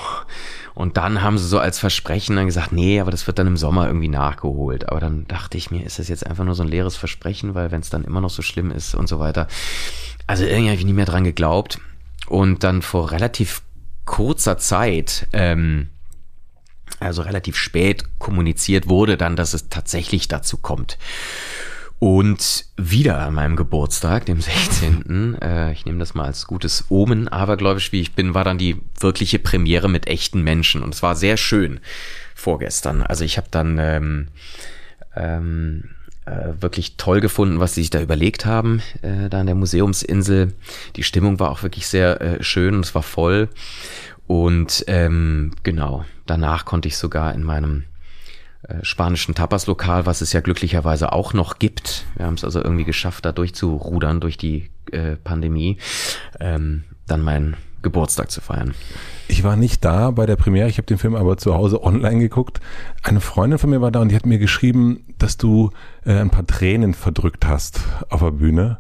und 0.80 0.96
dann 0.96 1.22
haben 1.22 1.38
sie 1.38 1.46
so 1.46 1.60
als 1.60 1.78
Versprechen 1.78 2.38
dann 2.38 2.46
gesagt, 2.46 2.72
nee, 2.72 3.02
aber 3.02 3.12
das 3.12 3.28
wird 3.28 3.38
dann 3.38 3.48
im 3.48 3.58
Sommer 3.58 3.88
irgendwie 3.88 4.08
nachgeholt. 4.08 4.88
Aber 4.88 5.02
dann 5.02 5.28
dachte 5.28 5.58
ich 5.58 5.72
mir, 5.72 5.86
ist 5.86 6.00
das 6.00 6.08
jetzt 6.08 6.26
einfach 6.26 6.46
nur 6.46 6.56
so 6.56 6.64
ein 6.64 6.70
leeres 6.70 6.96
Versprechen, 6.96 7.54
weil 7.54 7.72
wenn 7.72 7.82
es 7.82 7.90
dann 7.90 8.06
immer 8.06 8.22
noch 8.22 8.30
so 8.30 8.42
schlimm 8.42 8.72
ist 8.72 8.96
und 8.96 9.10
so 9.10 9.20
weiter. 9.20 9.50
Also 10.26 10.46
irgendwie 10.46 10.70
habe 10.70 10.80
ich 10.80 10.86
nie 10.86 10.94
mehr 10.94 11.04
dran 11.04 11.26
geglaubt. 11.26 11.82
und 12.28 12.64
dann 12.64 12.82
vor 12.82 13.12
relativ 13.12 13.62
kurzer 14.06 14.58
Zeit, 14.58 15.28
ähm, 15.34 15.90
also 17.02 17.24
relativ 17.24 17.58
spät 17.58 18.06
kommuniziert 18.18 18.88
wurde 18.88 19.18
dann, 19.18 19.36
dass 19.36 19.54
es 19.54 19.68
tatsächlich 19.68 20.30
dazu 20.30 20.56
kommt. 20.56 20.98
Und 22.00 22.66
wieder 22.78 23.20
an 23.20 23.34
meinem 23.34 23.58
Geburtstag, 23.58 24.26
dem 24.26 24.40
16., 24.40 25.38
äh, 25.42 25.74
ich 25.74 25.86
nehme 25.86 26.00
das 26.00 26.14
mal 26.14 26.26
als 26.26 26.48
gutes 26.48 26.86
Omen, 26.88 27.28
abergläubisch 27.28 27.92
wie 27.92 28.00
ich 28.00 28.14
bin, 28.14 28.34
war 28.34 28.46
dann 28.46 28.58
die 28.58 28.78
wirkliche 29.00 29.38
Premiere 29.38 29.90
mit 29.90 30.08
echten 30.08 30.42
Menschen. 30.42 30.82
Und 30.82 30.94
es 30.94 31.04
war 31.04 31.18
sehr 31.18 31.36
schön 31.36 31.82
vorgestern. 32.36 33.02
Also 33.02 33.26
ich 33.26 33.36
habe 33.38 33.48
dann 33.52 33.78
ähm, 33.80 34.28
ähm, 35.14 35.90
äh, 36.26 36.62
wirklich 36.62 36.96
toll 36.96 37.20
gefunden, 37.20 37.60
was 37.60 37.76
sie 37.76 37.82
sich 37.82 37.90
da 37.90 38.02
überlegt 38.02 38.46
haben, 38.46 38.82
äh, 39.02 39.30
da 39.30 39.42
an 39.42 39.48
der 39.48 39.56
Museumsinsel. 39.56 40.54
Die 40.96 41.04
Stimmung 41.04 41.40
war 41.40 41.52
auch 41.52 41.64
wirklich 41.64 41.88
sehr 41.88 42.22
äh, 42.22 42.44
schön 42.44 42.76
und 42.76 42.86
es 42.86 42.96
war 42.96 43.04
voll. 43.04 43.50
Und 44.26 44.86
ähm, 44.88 45.52
genau, 45.64 46.06
danach 46.26 46.64
konnte 46.64 46.88
ich 46.88 46.98
sogar 46.98 47.34
in 47.34 47.44
meinem 47.44 47.84
spanischen 48.82 49.36
Tapas-Lokal, 49.36 50.06
was 50.06 50.22
es 50.22 50.34
ja 50.34 50.42
glücklicherweise 50.42 51.12
auch 51.14 51.34
noch 51.34 51.60
gibt. 51.60 52.06
Wir 52.16 52.26
haben 52.26 52.34
es 52.34 52.44
also 52.44 52.62
irgendwie 52.62 52.84
geschafft, 52.84 53.26
da 53.26 53.32
durchzurudern 53.32 54.20
durch 54.20 54.38
die 54.38 54.70
äh, 54.92 55.16
Pandemie, 55.16 55.78
ähm, 56.40 56.84
dann 57.08 57.22
meinen 57.22 57.56
Geburtstag 57.82 58.30
zu 58.30 58.42
feiern. 58.42 58.74
Ich 59.28 59.44
war 59.44 59.56
nicht 59.56 59.86
da 59.86 60.12
bei 60.12 60.26
der 60.26 60.36
Premiere, 60.36 60.68
ich 60.68 60.78
habe 60.78 60.88
den 60.88 60.98
Film 60.98 61.16
aber 61.16 61.38
zu 61.38 61.54
Hause 61.54 61.84
online 61.84 62.20
geguckt. 62.20 62.60
Eine 63.04 63.22
Freundin 63.22 63.60
von 63.60 63.70
mir 63.70 63.82
war 63.82 63.92
da 63.92 64.02
und 64.02 64.10
die 64.10 64.16
hat 64.16 64.26
mir 64.26 64.40
geschrieben, 64.40 65.06
dass 65.18 65.38
du 65.38 65.72
äh, 66.06 66.20
ein 66.20 66.30
paar 66.30 66.46
Tränen 66.46 66.94
verdrückt 66.94 67.48
hast 67.48 67.80
auf 68.10 68.20
der 68.20 68.32
Bühne. 68.32 68.80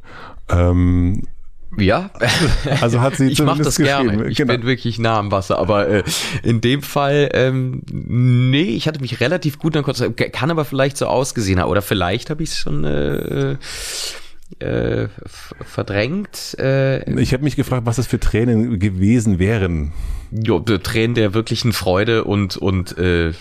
Ähm, 0.50 1.24
ja, 1.78 2.10
also 2.82 3.02
hat 3.02 3.16
sie 3.18 3.28
ich 3.28 3.42
mache 3.42 3.62
das 3.62 3.78
gerne. 3.78 4.28
Ich 4.28 4.38
genau. 4.38 4.54
bin 4.54 4.66
wirklich 4.66 5.00
nah 5.00 5.18
am 5.18 5.32
Wasser, 5.32 5.60
aber 5.60 5.88
äh, 5.88 6.04
in 6.44 6.62
dem 6.62 6.82
Fall 6.82 7.30
ähm, 7.34 7.84
nee, 7.92 8.62
ich 8.62 8.88
hatte 8.88 9.02
mich 9.02 9.20
relativ 9.20 9.60
gut 9.60 9.76
dann 9.76 9.86
kann 10.16 10.52
aber 10.52 10.66
vielleicht 10.66 10.98
so 10.98 11.06
ausgesehen 11.06 11.60
haben 11.60 11.70
oder 11.70 11.82
vielleicht 11.82 12.30
habe 12.30 12.44
ich 12.44 12.50
es 12.50 12.58
schon 12.58 12.84
äh, 12.84 13.56
äh, 14.60 15.08
verdrängt. 15.64 16.58
Äh, 16.60 17.20
ich 17.22 17.34
habe 17.34 17.44
mich 17.44 17.56
gefragt, 17.56 17.86
was 17.86 17.98
das 17.98 18.08
für 18.08 18.20
Tränen 18.20 18.80
gewesen 18.80 19.40
wären. 19.40 19.92
Jo, 20.32 20.60
Tränen 20.60 21.16
der 21.16 21.34
wirklichen 21.34 21.74
Freude 21.74 22.24
und 22.24 22.58
und 22.58 22.98
äh, 22.98 23.34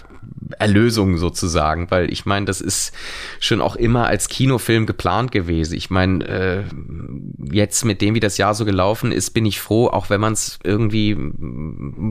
Erlösung 0.59 1.19
sozusagen, 1.19 1.91
weil 1.91 2.13
ich 2.13 2.27
meine, 2.27 2.47
das 2.47 2.61
ist 2.61 2.95
schon 3.41 3.61
auch 3.61 3.77
immer 3.77 4.07
als 4.07 4.29
Kinofilm 4.29 4.87
geplant 4.87 5.31
gewesen. 5.31 5.75
Ich 5.75 5.91
meine, 5.91 6.25
äh, 6.27 6.65
jetzt 7.53 7.85
mit 7.85 8.01
dem, 8.01 8.15
wie 8.15 8.21
das 8.21 8.39
Jahr 8.39 8.55
so 8.55 8.65
gelaufen 8.65 9.13
ist, 9.13 9.31
bin 9.31 9.47
ich 9.47 9.61
froh, 9.61 9.89
auch 9.89 10.11
wenn 10.11 10.21
man 10.21 10.33
es 10.33 10.59
irgendwie 10.65 11.17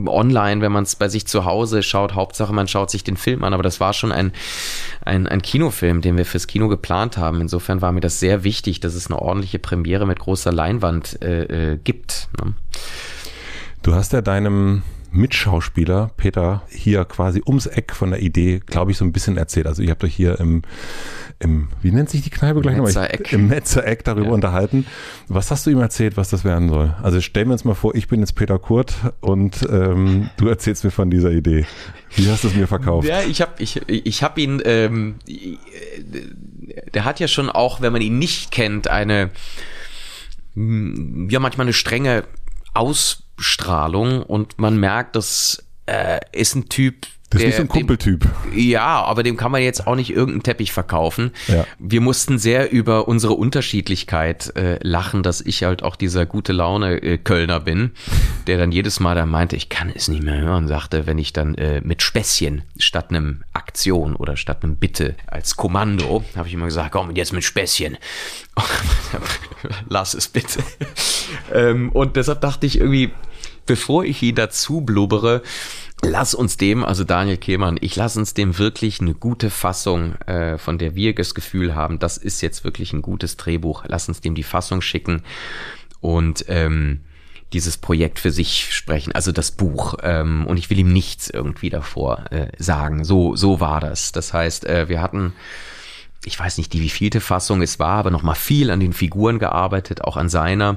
online, 0.06 0.60
wenn 0.60 0.72
man 0.72 0.84
es 0.84 0.96
bei 0.96 1.08
sich 1.08 1.26
zu 1.26 1.44
Hause 1.44 1.82
schaut, 1.82 2.14
Hauptsache 2.14 2.52
man 2.52 2.68
schaut 2.68 2.90
sich 2.90 3.04
den 3.04 3.16
Film 3.16 3.44
an, 3.44 3.54
aber 3.54 3.62
das 3.62 3.80
war 3.80 3.92
schon 3.92 4.12
ein, 4.12 4.32
ein, 5.04 5.26
ein 5.26 5.42
Kinofilm, 5.42 6.00
den 6.00 6.16
wir 6.16 6.24
fürs 6.24 6.46
Kino 6.46 6.68
geplant 6.68 7.16
haben. 7.16 7.40
Insofern 7.40 7.82
war 7.82 7.92
mir 7.92 8.00
das 8.00 8.20
sehr 8.20 8.44
wichtig, 8.44 8.80
dass 8.80 8.94
es 8.94 9.08
eine 9.08 9.20
ordentliche 9.20 9.58
Premiere 9.58 10.06
mit 10.06 10.18
großer 10.18 10.52
Leinwand 10.52 11.20
äh, 11.22 11.72
äh, 11.72 11.78
gibt. 11.82 12.28
Ne? 12.42 12.54
Du 13.82 13.94
hast 13.94 14.12
ja 14.12 14.20
deinem 14.20 14.82
Mitschauspieler 15.10 16.10
Peter 16.16 16.62
hier 16.68 17.04
quasi 17.04 17.42
ums 17.46 17.66
Eck 17.66 17.94
von 17.94 18.10
der 18.10 18.20
Idee, 18.20 18.60
glaube 18.64 18.90
ich, 18.90 18.98
so 18.98 19.04
ein 19.04 19.12
bisschen 19.12 19.36
erzählt. 19.36 19.66
Also 19.66 19.82
ihr 19.82 19.90
habt 19.90 20.04
euch 20.04 20.14
hier 20.14 20.38
im, 20.38 20.62
im 21.38 21.68
wie 21.82 21.90
nennt 21.90 22.10
sich 22.10 22.22
die 22.22 22.30
Kneipe 22.30 22.60
gleich 22.60 22.76
nochmal? 22.76 23.18
Im 23.30 23.48
Metzereck 23.48 24.04
darüber 24.04 24.28
ja. 24.28 24.32
unterhalten. 24.32 24.86
Was 25.28 25.50
hast 25.50 25.66
du 25.66 25.70
ihm 25.70 25.80
erzählt, 25.80 26.16
was 26.16 26.30
das 26.30 26.44
werden 26.44 26.68
soll? 26.68 26.94
Also 27.02 27.20
stellen 27.20 27.48
wir 27.48 27.52
uns 27.52 27.64
mal 27.64 27.74
vor, 27.74 27.94
ich 27.94 28.08
bin 28.08 28.20
jetzt 28.20 28.34
Peter 28.34 28.58
Kurt 28.58 28.94
und 29.20 29.66
ähm, 29.70 30.30
du 30.36 30.48
erzählst 30.48 30.84
mir 30.84 30.90
von 30.90 31.10
dieser 31.10 31.30
Idee. 31.30 31.66
Wie 32.14 32.28
hast 32.30 32.44
du 32.44 32.48
es 32.48 32.54
mir 32.54 32.66
verkauft? 32.66 33.08
Ja, 33.08 33.22
ich 33.22 33.40
habe 33.40 33.52
ich, 33.58 33.80
ich 33.88 34.22
hab 34.22 34.38
ihn, 34.38 34.62
ähm, 34.64 35.16
der 36.94 37.04
hat 37.04 37.20
ja 37.20 37.28
schon 37.28 37.50
auch, 37.50 37.80
wenn 37.80 37.92
man 37.92 38.02
ihn 38.02 38.18
nicht 38.18 38.50
kennt, 38.50 38.88
eine 38.88 39.30
ja 40.58 41.38
manchmal 41.38 41.66
eine 41.66 41.72
strenge 41.72 42.24
Ausstrahlung 43.38 44.22
und 44.22 44.58
man 44.58 44.78
merkt, 44.78 45.16
das 45.16 45.64
äh, 45.86 46.20
ist 46.32 46.54
ein 46.54 46.68
Typ, 46.68 47.06
das 47.30 47.42
ist 47.42 47.46
nicht 47.46 47.56
so 47.56 47.62
ein 47.62 47.68
Kumpeltyp. 47.68 48.26
ja, 48.54 49.04
aber 49.04 49.22
dem 49.22 49.36
kann 49.36 49.52
man 49.52 49.60
jetzt 49.60 49.86
auch 49.86 49.94
nicht 49.94 50.10
irgendeinen 50.10 50.42
Teppich 50.42 50.72
verkaufen. 50.72 51.32
Ja. 51.46 51.66
Wir 51.78 52.00
mussten 52.00 52.38
sehr 52.38 52.72
über 52.72 53.06
unsere 53.06 53.34
Unterschiedlichkeit 53.34 54.56
äh, 54.56 54.78
lachen, 54.82 55.22
dass 55.22 55.42
ich 55.42 55.62
halt 55.62 55.82
auch 55.82 55.96
dieser 55.96 56.24
gute 56.24 56.54
Laune 56.54 57.02
äh, 57.02 57.18
Kölner 57.18 57.60
bin, 57.60 57.92
der 58.46 58.56
dann 58.56 58.72
jedes 58.72 58.98
Mal 58.98 59.14
dann 59.14 59.28
meinte, 59.28 59.56
ich 59.56 59.68
kann 59.68 59.92
es 59.94 60.08
nicht 60.08 60.22
mehr 60.22 60.40
hören, 60.40 60.68
sagte, 60.68 61.06
wenn 61.06 61.18
ich 61.18 61.34
dann 61.34 61.54
äh, 61.56 61.82
mit 61.82 62.02
Späßchen 62.02 62.62
statt 62.78 63.10
einem 63.10 63.44
Aktion 63.52 64.16
oder 64.16 64.38
statt 64.38 64.64
einem 64.64 64.76
Bitte 64.76 65.14
als 65.26 65.56
Kommando, 65.56 66.24
habe 66.34 66.48
ich 66.48 66.54
immer 66.54 66.66
gesagt, 66.66 66.92
komm 66.92 67.14
jetzt 67.14 67.34
mit 67.34 67.44
Späßchen. 67.44 67.98
Lass 69.88 70.14
es 70.14 70.28
bitte. 70.28 70.60
ähm, 71.52 71.90
und 71.92 72.16
deshalb 72.16 72.40
dachte 72.40 72.66
ich 72.66 72.80
irgendwie, 72.80 73.12
bevor 73.68 74.04
ich 74.04 74.20
ihn 74.22 74.34
dazu 74.34 74.80
blubbere, 74.80 75.42
lass 76.02 76.34
uns 76.34 76.56
dem, 76.56 76.84
also 76.84 77.04
Daniel 77.04 77.36
Kehlmann, 77.36 77.78
ich 77.80 77.94
lass 77.94 78.16
uns 78.16 78.34
dem 78.34 78.58
wirklich 78.58 79.00
eine 79.00 79.14
gute 79.14 79.50
Fassung, 79.50 80.16
äh, 80.22 80.58
von 80.58 80.78
der 80.78 80.96
wir 80.96 81.14
das 81.14 81.34
Gefühl 81.34 81.76
haben, 81.76 82.00
das 82.00 82.16
ist 82.16 82.40
jetzt 82.40 82.64
wirklich 82.64 82.92
ein 82.92 83.02
gutes 83.02 83.36
Drehbuch. 83.36 83.84
Lass 83.86 84.08
uns 84.08 84.20
dem 84.20 84.34
die 84.34 84.42
Fassung 84.42 84.80
schicken 84.80 85.22
und 86.00 86.44
ähm, 86.48 87.02
dieses 87.52 87.76
Projekt 87.76 88.18
für 88.18 88.30
sich 88.30 88.74
sprechen, 88.74 89.12
also 89.12 89.32
das 89.32 89.52
Buch. 89.52 89.94
Ähm, 90.02 90.46
und 90.46 90.56
ich 90.56 90.70
will 90.70 90.78
ihm 90.78 90.92
nichts 90.92 91.30
irgendwie 91.30 91.70
davor 91.70 92.24
äh, 92.30 92.48
sagen. 92.58 93.04
So, 93.04 93.36
so 93.36 93.60
war 93.60 93.80
das. 93.80 94.12
Das 94.12 94.32
heißt, 94.32 94.66
äh, 94.66 94.88
wir 94.88 95.00
hatten 95.00 95.34
ich 96.24 96.38
weiß 96.38 96.58
nicht, 96.58 96.72
die 96.72 96.82
wievielte 96.82 97.20
Fassung 97.20 97.62
es 97.62 97.78
war, 97.78 97.98
aber 97.98 98.10
nochmal 98.10 98.34
viel 98.34 98.70
an 98.70 98.80
den 98.80 98.92
Figuren 98.92 99.38
gearbeitet, 99.38 100.02
auch 100.02 100.16
an 100.16 100.28
seiner. 100.28 100.76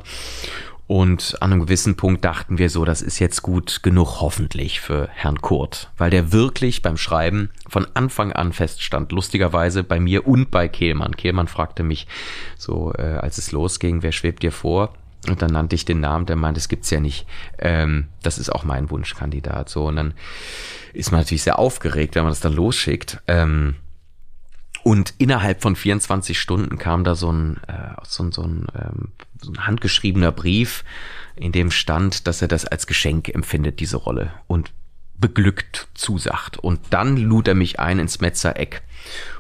Und 0.92 1.38
an 1.40 1.54
einem 1.54 1.62
gewissen 1.62 1.96
Punkt 1.96 2.26
dachten 2.26 2.58
wir 2.58 2.70
so, 2.70 2.84
das 2.84 3.02
ist 3.02 3.20
jetzt 3.20 3.44
gut 3.44 3.82
genug 3.82 4.20
hoffentlich 4.20 4.82
für 4.82 5.08
Herrn 5.14 5.40
Kurt, 5.40 5.90
weil 5.98 6.10
der 6.10 6.34
wirklich 6.34 6.82
beim 6.82 6.98
Schreiben 6.98 7.50
von 7.70 7.88
Anfang 7.94 8.34
an 8.34 8.52
feststand, 8.52 9.14
lustigerweise 9.14 9.86
bei 9.86 10.02
mir 10.02 10.28
und 10.28 10.52
bei 10.52 10.68
Kehlmann. 10.68 11.16
Kehlmann 11.16 11.48
fragte 11.48 11.84
mich 11.84 12.08
so, 12.58 12.94
äh, 12.98 13.04
als 13.04 13.38
es 13.38 13.54
losging, 13.54 14.04
wer 14.04 14.12
schwebt 14.12 14.44
dir 14.44 14.52
vor? 14.52 14.94
Und 15.30 15.42
dann 15.42 15.52
nannte 15.52 15.76
ich 15.76 15.86
den 15.86 16.02
Namen, 16.02 16.26
der 16.26 16.36
meinte, 16.36 16.60
das 16.60 16.68
gibt's 16.68 16.90
ja 16.90 17.00
nicht. 17.00 17.26
Ähm, 17.58 18.08
das 18.22 18.38
ist 18.38 18.50
auch 18.50 18.66
mein 18.66 18.90
Wunschkandidat. 18.90 19.70
So, 19.70 19.88
und 19.88 19.96
dann 19.96 20.14
ist 20.92 21.14
man 21.14 21.22
natürlich 21.22 21.44
sehr 21.44 21.58
aufgeregt, 21.58 22.16
wenn 22.16 22.24
man 22.24 22.34
das 22.34 22.42
dann 22.42 22.52
losschickt. 22.52 23.22
Ähm, 23.30 23.76
und 24.84 25.14
innerhalb 25.18 25.62
von 25.62 25.76
24 25.76 26.40
Stunden 26.40 26.78
kam 26.78 27.04
da 27.04 27.16
so 27.16 27.32
ein, 27.32 27.58
äh, 27.68 27.94
so, 28.04 28.24
ein, 28.24 28.32
so, 28.32 28.44
ein, 28.44 28.68
ähm, 28.76 29.10
so 29.42 29.52
ein 29.52 29.66
handgeschriebener 29.66 30.32
Brief, 30.32 30.84
in 31.36 31.52
dem 31.52 31.72
stand, 31.72 32.28
dass 32.28 32.42
er 32.42 32.48
das 32.48 32.66
als 32.66 32.88
Geschenk 32.88 33.30
empfindet, 33.30 33.80
diese 33.80 33.98
Rolle. 33.98 34.32
Und 34.48 34.72
beglückt 35.22 35.88
zusagt. 35.94 36.58
Und 36.58 36.80
dann 36.90 37.16
lud 37.16 37.48
er 37.48 37.56
mich 37.56 37.80
ein 37.80 38.00
ins 38.00 38.20
Metzereck. 38.20 38.82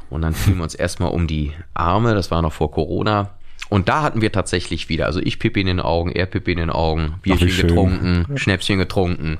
Und 0.09 0.21
dann 0.21 0.33
fielen 0.33 0.57
wir 0.57 0.63
uns 0.63 0.75
erstmal 0.75 1.11
um 1.11 1.27
die 1.27 1.53
Arme, 1.73 2.13
das 2.13 2.31
war 2.31 2.41
noch 2.41 2.53
vor 2.53 2.71
Corona. 2.71 3.31
Und 3.69 3.87
da 3.87 4.01
hatten 4.01 4.21
wir 4.21 4.31
tatsächlich 4.31 4.89
wieder, 4.89 5.05
also 5.05 5.21
ich 5.21 5.39
Pippi 5.39 5.61
in 5.61 5.67
den 5.67 5.79
Augen, 5.79 6.11
er 6.11 6.25
Pippi 6.25 6.51
in 6.51 6.57
den 6.57 6.69
Augen, 6.69 7.15
Bierchen 7.21 7.49
Ach, 7.53 7.61
getrunken, 7.61 8.37
Schnäpschen 8.37 8.77
getrunken. 8.77 9.39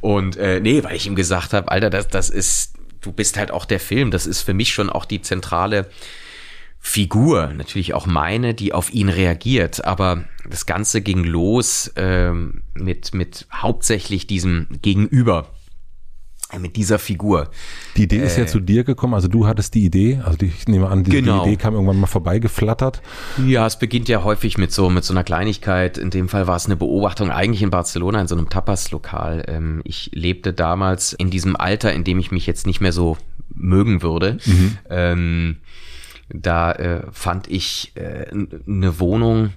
Und 0.00 0.36
äh, 0.36 0.60
nee, 0.60 0.84
weil 0.84 0.94
ich 0.94 1.06
ihm 1.06 1.16
gesagt 1.16 1.52
habe, 1.52 1.70
Alter, 1.70 1.90
das, 1.90 2.08
das 2.08 2.30
ist, 2.30 2.74
du 3.02 3.12
bist 3.12 3.36
halt 3.36 3.50
auch 3.50 3.64
der 3.64 3.80
Film. 3.80 4.10
Das 4.10 4.26
ist 4.26 4.42
für 4.42 4.54
mich 4.54 4.72
schon 4.72 4.90
auch 4.90 5.04
die 5.04 5.20
zentrale 5.20 5.90
Figur, 6.84 7.52
natürlich 7.54 7.94
auch 7.94 8.06
meine, 8.06 8.54
die 8.54 8.72
auf 8.72 8.92
ihn 8.92 9.08
reagiert. 9.08 9.84
Aber 9.84 10.24
das 10.48 10.66
Ganze 10.66 11.00
ging 11.00 11.22
los 11.22 11.92
ähm, 11.96 12.62
mit, 12.74 13.14
mit 13.14 13.46
hauptsächlich 13.52 14.26
diesem 14.26 14.66
Gegenüber, 14.82 15.50
mit 16.58 16.76
dieser 16.76 16.98
Figur. 16.98 17.50
Die 17.96 18.04
Idee 18.04 18.18
ist 18.18 18.36
ja 18.36 18.44
äh, 18.44 18.46
zu 18.46 18.60
dir 18.60 18.84
gekommen, 18.84 19.14
also 19.14 19.28
du 19.28 19.46
hattest 19.46 19.74
die 19.74 19.84
Idee, 19.84 20.20
also 20.24 20.38
ich 20.42 20.66
nehme 20.68 20.88
an, 20.88 21.04
die, 21.04 21.10
genau. 21.10 21.44
die 21.44 21.50
Idee 21.50 21.56
kam 21.56 21.74
irgendwann 21.74 21.98
mal 21.98 22.06
vorbeigeflattert. 22.06 23.02
Ja, 23.46 23.66
es 23.66 23.78
beginnt 23.78 24.08
ja 24.08 24.22
häufig 24.24 24.58
mit 24.58 24.72
so, 24.72 24.90
mit 24.90 25.04
so 25.04 25.14
einer 25.14 25.24
Kleinigkeit. 25.24 25.98
In 25.98 26.10
dem 26.10 26.28
Fall 26.28 26.46
war 26.46 26.56
es 26.56 26.66
eine 26.66 26.76
Beobachtung 26.76 27.30
eigentlich 27.30 27.62
in 27.62 27.70
Barcelona 27.70 28.20
in 28.20 28.28
so 28.28 28.36
einem 28.36 28.48
Tapas-Lokal. 28.48 29.44
Ähm, 29.48 29.80
ich 29.84 30.10
lebte 30.12 30.52
damals 30.52 31.12
in 31.12 31.30
diesem 31.30 31.56
Alter, 31.56 31.92
in 31.92 32.04
dem 32.04 32.18
ich 32.18 32.30
mich 32.30 32.46
jetzt 32.46 32.66
nicht 32.66 32.80
mehr 32.80 32.92
so 32.92 33.16
mögen 33.54 34.02
würde. 34.02 34.38
Mhm. 34.44 34.78
Ähm, 34.90 35.56
da 36.28 36.72
äh, 36.72 37.02
fand 37.12 37.48
ich 37.48 37.92
äh, 37.94 38.26
eine 38.66 38.98
Wohnung, 38.98 39.50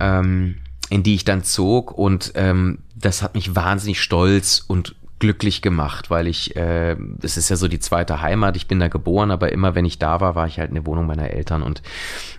ähm, 0.00 0.56
in 0.90 1.02
die 1.02 1.14
ich 1.14 1.24
dann 1.24 1.42
zog 1.42 1.92
und 1.96 2.32
ähm, 2.34 2.78
das 2.94 3.22
hat 3.22 3.34
mich 3.34 3.56
wahnsinnig 3.56 4.00
stolz 4.00 4.64
und 4.66 4.94
glücklich 5.24 5.62
gemacht, 5.62 6.10
weil 6.10 6.26
ich, 6.26 6.54
äh, 6.54 6.96
es 7.22 7.38
ist 7.38 7.48
ja 7.48 7.56
so 7.56 7.66
die 7.66 7.80
zweite 7.80 8.20
Heimat, 8.20 8.56
ich 8.56 8.68
bin 8.68 8.78
da 8.78 8.88
geboren, 8.88 9.30
aber 9.30 9.52
immer 9.52 9.74
wenn 9.74 9.86
ich 9.86 9.98
da 9.98 10.20
war, 10.20 10.34
war 10.34 10.46
ich 10.46 10.58
halt 10.58 10.68
in 10.68 10.74
der 10.74 10.84
Wohnung 10.84 11.06
meiner 11.06 11.30
Eltern 11.30 11.62
und 11.62 11.80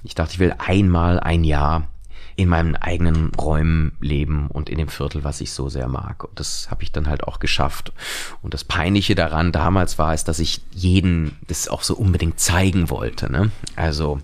ich 0.04 0.14
dachte, 0.14 0.34
ich 0.34 0.40
will 0.40 0.54
einmal 0.60 1.20
ein 1.20 1.44
Jahr 1.44 1.88
in 2.36 2.48
meinen 2.48 2.76
eigenen 2.76 3.32
Räumen 3.34 3.94
leben 4.02 4.50
und 4.50 4.70
in 4.70 4.78
dem 4.78 4.88
Viertel, 4.88 5.24
was 5.24 5.42
ich 5.42 5.52
so 5.52 5.68
sehr 5.68 5.88
mag. 5.88 6.26
Und 6.26 6.40
das 6.40 6.70
habe 6.70 6.84
ich 6.84 6.92
dann 6.92 7.08
halt 7.08 7.24
auch 7.24 7.40
geschafft. 7.40 7.92
Und 8.44 8.54
das 8.54 8.64
Peinliche 8.64 9.16
daran 9.16 9.52
damals 9.52 9.98
war 9.98 10.14
es, 10.14 10.26
dass 10.26 10.38
ich 10.38 10.62
jeden 10.72 11.38
das 11.48 11.68
auch 11.68 11.82
so 11.82 11.96
unbedingt 11.96 12.40
zeigen 12.40 12.92
wollte. 12.92 13.32
Ne? 13.32 13.50
Also 13.76 14.20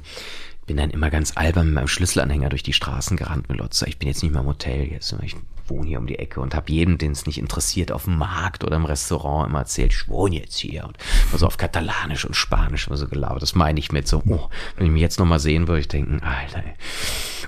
bin 0.72 0.78
dann 0.78 0.90
immer 0.90 1.10
ganz 1.10 1.34
albern 1.36 1.66
mit 1.66 1.76
meinem 1.76 1.90
Schlüsselanhänger 1.90 2.48
durch 2.48 2.64
die 2.64 2.72
Straßen 2.72 3.18
gerannt 3.18 3.50
mit 3.50 3.58
Lotzer. 3.58 3.90
Ich 3.90 3.98
bin 3.98 4.08
jetzt 4.08 4.24
nicht 4.24 4.32
mehr 4.32 4.40
im 4.40 4.48
Hotel, 4.48 4.90
jetzt 4.90 5.14
ich 5.22 5.36
wohne 5.68 5.86
hier 5.86 6.00
um 6.00 6.08
die 6.08 6.18
Ecke 6.18 6.40
und 6.40 6.56
habe 6.56 6.72
jedem, 6.72 6.98
den 6.98 7.12
es 7.12 7.26
nicht 7.26 7.40
interessiert, 7.40 7.92
auf 7.92 8.06
dem 8.06 8.18
Markt 8.18 8.64
oder 8.64 8.78
im 8.78 8.86
Restaurant 8.86 9.50
immer 9.50 9.60
erzählt, 9.60 9.92
ich 9.92 10.08
wohne 10.08 10.38
jetzt 10.38 10.58
hier 10.58 10.86
und 10.86 10.98
so 11.38 11.46
auf 11.46 11.58
Katalanisch 11.58 12.24
und 12.24 12.38
Spanisch 12.38 12.88
immer 12.88 12.96
so 12.96 13.10
gelabert. 13.10 13.42
Das 13.42 13.54
meine 13.54 13.80
ich 13.80 13.92
mit 13.92 14.08
so, 14.08 14.24
oh, 14.26 14.48
wenn 14.78 14.86
ich 14.86 14.94
mich 14.94 15.02
jetzt 15.02 15.20
nochmal 15.20 15.40
sehen 15.40 15.68
würde, 15.68 15.82
ich 15.82 15.90
denken, 15.90 16.22
Alter. 16.24 16.60
Ey. 16.66 16.74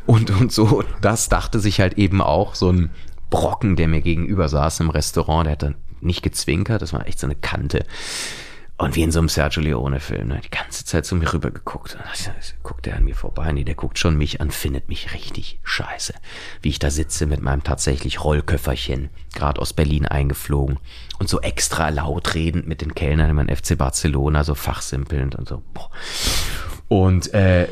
Und, 0.05 0.29
und 0.29 0.51
so, 0.51 0.83
das 0.99 1.29
dachte 1.29 1.61
sich 1.61 1.79
halt 1.79 1.93
eben 1.93 2.19
auch 2.19 2.55
so 2.55 2.73
ein 2.73 2.89
Brocken, 3.29 3.77
der 3.77 3.87
mir 3.87 4.01
gegenüber 4.01 4.49
saß 4.49 4.81
im 4.81 4.89
Restaurant, 4.89 5.45
der 5.45 5.53
hat 5.53 5.63
dann 5.63 5.75
nicht 6.01 6.23
gezwinkert, 6.23 6.81
das 6.81 6.91
war 6.91 7.07
echt 7.07 7.19
so 7.19 7.27
eine 7.27 7.35
Kante. 7.35 7.85
Und 8.77 8.95
wie 8.95 9.03
in 9.03 9.11
so 9.11 9.19
einem 9.19 9.29
Sergio 9.29 9.61
Leone-Film, 9.61 10.29
ne? 10.29 10.41
die 10.43 10.49
ganze 10.49 10.83
Zeit 10.83 11.05
zu 11.05 11.15
mir 11.15 11.31
rüber 11.31 11.51
geguckt. 11.51 11.95
Guckt 12.63 12.87
er 12.87 12.97
an 12.97 13.03
mir 13.03 13.15
vorbei? 13.15 13.51
Nee, 13.51 13.63
der 13.63 13.75
guckt 13.75 13.99
schon 13.99 14.17
mich 14.17 14.41
an, 14.41 14.49
findet 14.49 14.89
mich 14.89 15.13
richtig 15.13 15.59
scheiße. 15.63 16.13
Wie 16.61 16.69
ich 16.69 16.79
da 16.79 16.89
sitze 16.89 17.27
mit 17.27 17.41
meinem 17.41 17.63
tatsächlich 17.63 18.23
Rollköfferchen, 18.23 19.09
gerade 19.35 19.61
aus 19.61 19.73
Berlin 19.73 20.07
eingeflogen 20.07 20.79
und 21.19 21.29
so 21.29 21.39
extra 21.39 21.89
laut 21.89 22.33
redend 22.33 22.67
mit 22.67 22.81
den 22.81 22.95
Kellnern 22.95 23.29
in 23.29 23.35
meinem 23.35 23.55
FC 23.55 23.77
Barcelona, 23.77 24.43
so 24.43 24.55
fachsimpelnd 24.55 25.35
und 25.35 25.47
so. 25.47 25.61
Boah. 25.73 25.91
Und 26.87 27.33
äh, 27.33 27.67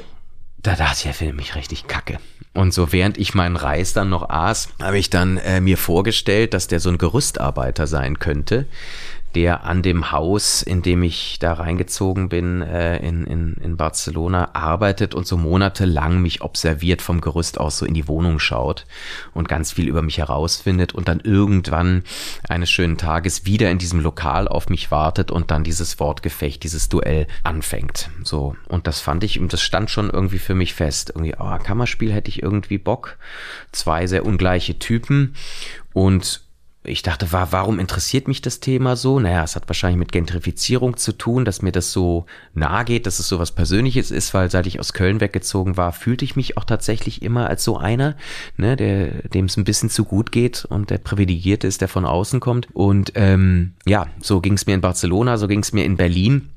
da 0.61 0.75
dachte 0.75 0.99
ich, 0.99 1.05
er 1.07 1.13
findet 1.13 1.35
mich 1.35 1.55
richtig 1.55 1.87
kacke. 1.87 2.19
Und 2.53 2.73
so 2.73 2.91
während 2.91 3.17
ich 3.17 3.33
meinen 3.33 3.55
Reis 3.55 3.93
dann 3.93 4.09
noch 4.09 4.29
aß, 4.29 4.69
habe 4.81 4.97
ich 4.97 5.09
dann 5.09 5.37
äh, 5.37 5.61
mir 5.61 5.77
vorgestellt, 5.77 6.53
dass 6.53 6.67
der 6.67 6.79
so 6.79 6.89
ein 6.89 6.97
Gerüstarbeiter 6.97 7.87
sein 7.87 8.19
könnte, 8.19 8.67
der 9.35 9.63
an 9.63 9.81
dem 9.81 10.11
Haus, 10.11 10.61
in 10.61 10.81
dem 10.81 11.03
ich 11.03 11.37
da 11.39 11.53
reingezogen 11.53 12.29
bin, 12.29 12.61
äh, 12.61 12.97
in, 12.97 13.25
in, 13.25 13.53
in 13.63 13.77
Barcelona, 13.77 14.49
arbeitet 14.53 15.15
und 15.15 15.27
so 15.27 15.37
monatelang 15.37 16.21
mich 16.21 16.41
observiert 16.41 17.01
vom 17.01 17.21
Gerüst 17.21 17.59
aus 17.59 17.77
so 17.77 17.85
in 17.85 17.93
die 17.93 18.07
Wohnung 18.07 18.39
schaut 18.39 18.85
und 19.33 19.47
ganz 19.47 19.71
viel 19.71 19.87
über 19.87 20.01
mich 20.01 20.17
herausfindet 20.17 20.93
und 20.93 21.07
dann 21.07 21.19
irgendwann 21.19 22.03
eines 22.47 22.69
schönen 22.69 22.97
Tages 22.97 23.45
wieder 23.45 23.71
in 23.71 23.77
diesem 23.77 23.99
Lokal 23.99 24.47
auf 24.47 24.69
mich 24.69 24.91
wartet 24.91 25.31
und 25.31 25.51
dann 25.51 25.63
dieses 25.63 25.99
Wortgefecht, 25.99 26.63
dieses 26.63 26.89
Duell 26.89 27.27
anfängt. 27.43 28.09
So. 28.23 28.55
Und 28.67 28.87
das 28.87 28.99
fand 28.99 29.23
ich, 29.23 29.39
und 29.39 29.53
das 29.53 29.61
stand 29.61 29.89
schon 29.89 30.09
irgendwie 30.09 30.39
für 30.39 30.55
mich 30.55 30.73
fest. 30.73 31.11
Irgendwie, 31.15 31.35
oh, 31.39 31.57
Kammerspiel 31.57 32.11
hätte 32.11 32.29
ich 32.29 32.43
irgendwie 32.43 32.77
Bock. 32.77 33.17
Zwei 33.71 34.07
sehr 34.07 34.25
ungleiche 34.25 34.79
Typen 34.79 35.35
und 35.93 36.41
ich 36.83 37.03
dachte, 37.03 37.31
war, 37.31 37.51
warum 37.51 37.77
interessiert 37.77 38.27
mich 38.27 38.41
das 38.41 38.59
Thema 38.59 38.95
so? 38.95 39.19
Naja, 39.19 39.43
es 39.43 39.55
hat 39.55 39.69
wahrscheinlich 39.69 39.99
mit 39.99 40.11
Gentrifizierung 40.11 40.97
zu 40.97 41.11
tun, 41.11 41.45
dass 41.45 41.61
mir 41.61 41.71
das 41.71 41.91
so 41.91 42.25
nahe 42.55 42.85
geht, 42.85 43.05
dass 43.05 43.19
es 43.19 43.27
so 43.27 43.37
was 43.37 43.51
Persönliches 43.51 44.09
ist, 44.09 44.33
weil 44.33 44.49
seit 44.49 44.65
ich 44.65 44.79
aus 44.79 44.93
Köln 44.93 45.21
weggezogen 45.21 45.77
war, 45.77 45.93
fühlte 45.93 46.25
ich 46.25 46.35
mich 46.35 46.57
auch 46.57 46.63
tatsächlich 46.63 47.21
immer 47.21 47.47
als 47.47 47.63
so 47.63 47.77
einer, 47.77 48.15
ne, 48.57 48.75
der, 48.75 49.29
dem 49.29 49.45
es 49.45 49.57
ein 49.57 49.63
bisschen 49.63 49.91
zu 49.91 50.05
gut 50.05 50.31
geht 50.31 50.65
und 50.65 50.89
der 50.89 50.97
privilegiert 50.97 51.63
ist, 51.63 51.81
der 51.81 51.87
von 51.87 52.05
außen 52.05 52.39
kommt. 52.39 52.67
Und 52.73 53.11
ähm, 53.13 53.73
ja, 53.85 54.07
so 54.19 54.41
ging 54.41 54.53
es 54.53 54.65
mir 54.65 54.73
in 54.73 54.81
Barcelona, 54.81 55.37
so 55.37 55.47
ging 55.47 55.59
es 55.59 55.73
mir 55.73 55.85
in 55.85 55.97
Berlin. 55.97 56.49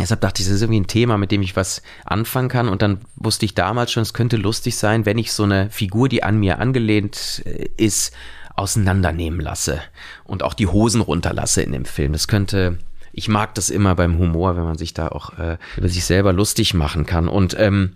Deshalb 0.00 0.20
dachte 0.22 0.42
ich, 0.42 0.48
das 0.48 0.56
ist 0.56 0.62
irgendwie 0.62 0.80
ein 0.80 0.88
Thema, 0.88 1.16
mit 1.16 1.30
dem 1.30 1.42
ich 1.42 1.54
was 1.54 1.80
anfangen 2.04 2.48
kann. 2.48 2.68
Und 2.68 2.82
dann 2.82 3.02
wusste 3.14 3.44
ich 3.44 3.54
damals 3.54 3.92
schon, 3.92 4.02
es 4.02 4.12
könnte 4.12 4.36
lustig 4.36 4.74
sein, 4.74 5.06
wenn 5.06 5.18
ich 5.18 5.32
so 5.32 5.44
eine 5.44 5.70
Figur, 5.70 6.08
die 6.08 6.24
an 6.24 6.40
mir 6.40 6.58
angelehnt 6.58 7.42
äh, 7.44 7.68
ist, 7.76 8.12
auseinandernehmen 8.56 9.40
lasse 9.40 9.80
und 10.24 10.42
auch 10.42 10.54
die 10.54 10.66
Hosen 10.66 11.00
runterlasse 11.00 11.62
in 11.62 11.72
dem 11.72 11.84
Film. 11.84 12.12
Das 12.12 12.28
könnte, 12.28 12.78
ich 13.12 13.28
mag 13.28 13.54
das 13.54 13.70
immer 13.70 13.94
beim 13.94 14.18
Humor, 14.18 14.56
wenn 14.56 14.64
man 14.64 14.78
sich 14.78 14.94
da 14.94 15.08
auch 15.08 15.38
äh, 15.38 15.58
über 15.76 15.88
sich 15.88 16.04
selber 16.04 16.32
lustig 16.32 16.74
machen 16.74 17.06
kann. 17.06 17.28
Und 17.28 17.56
ähm, 17.58 17.92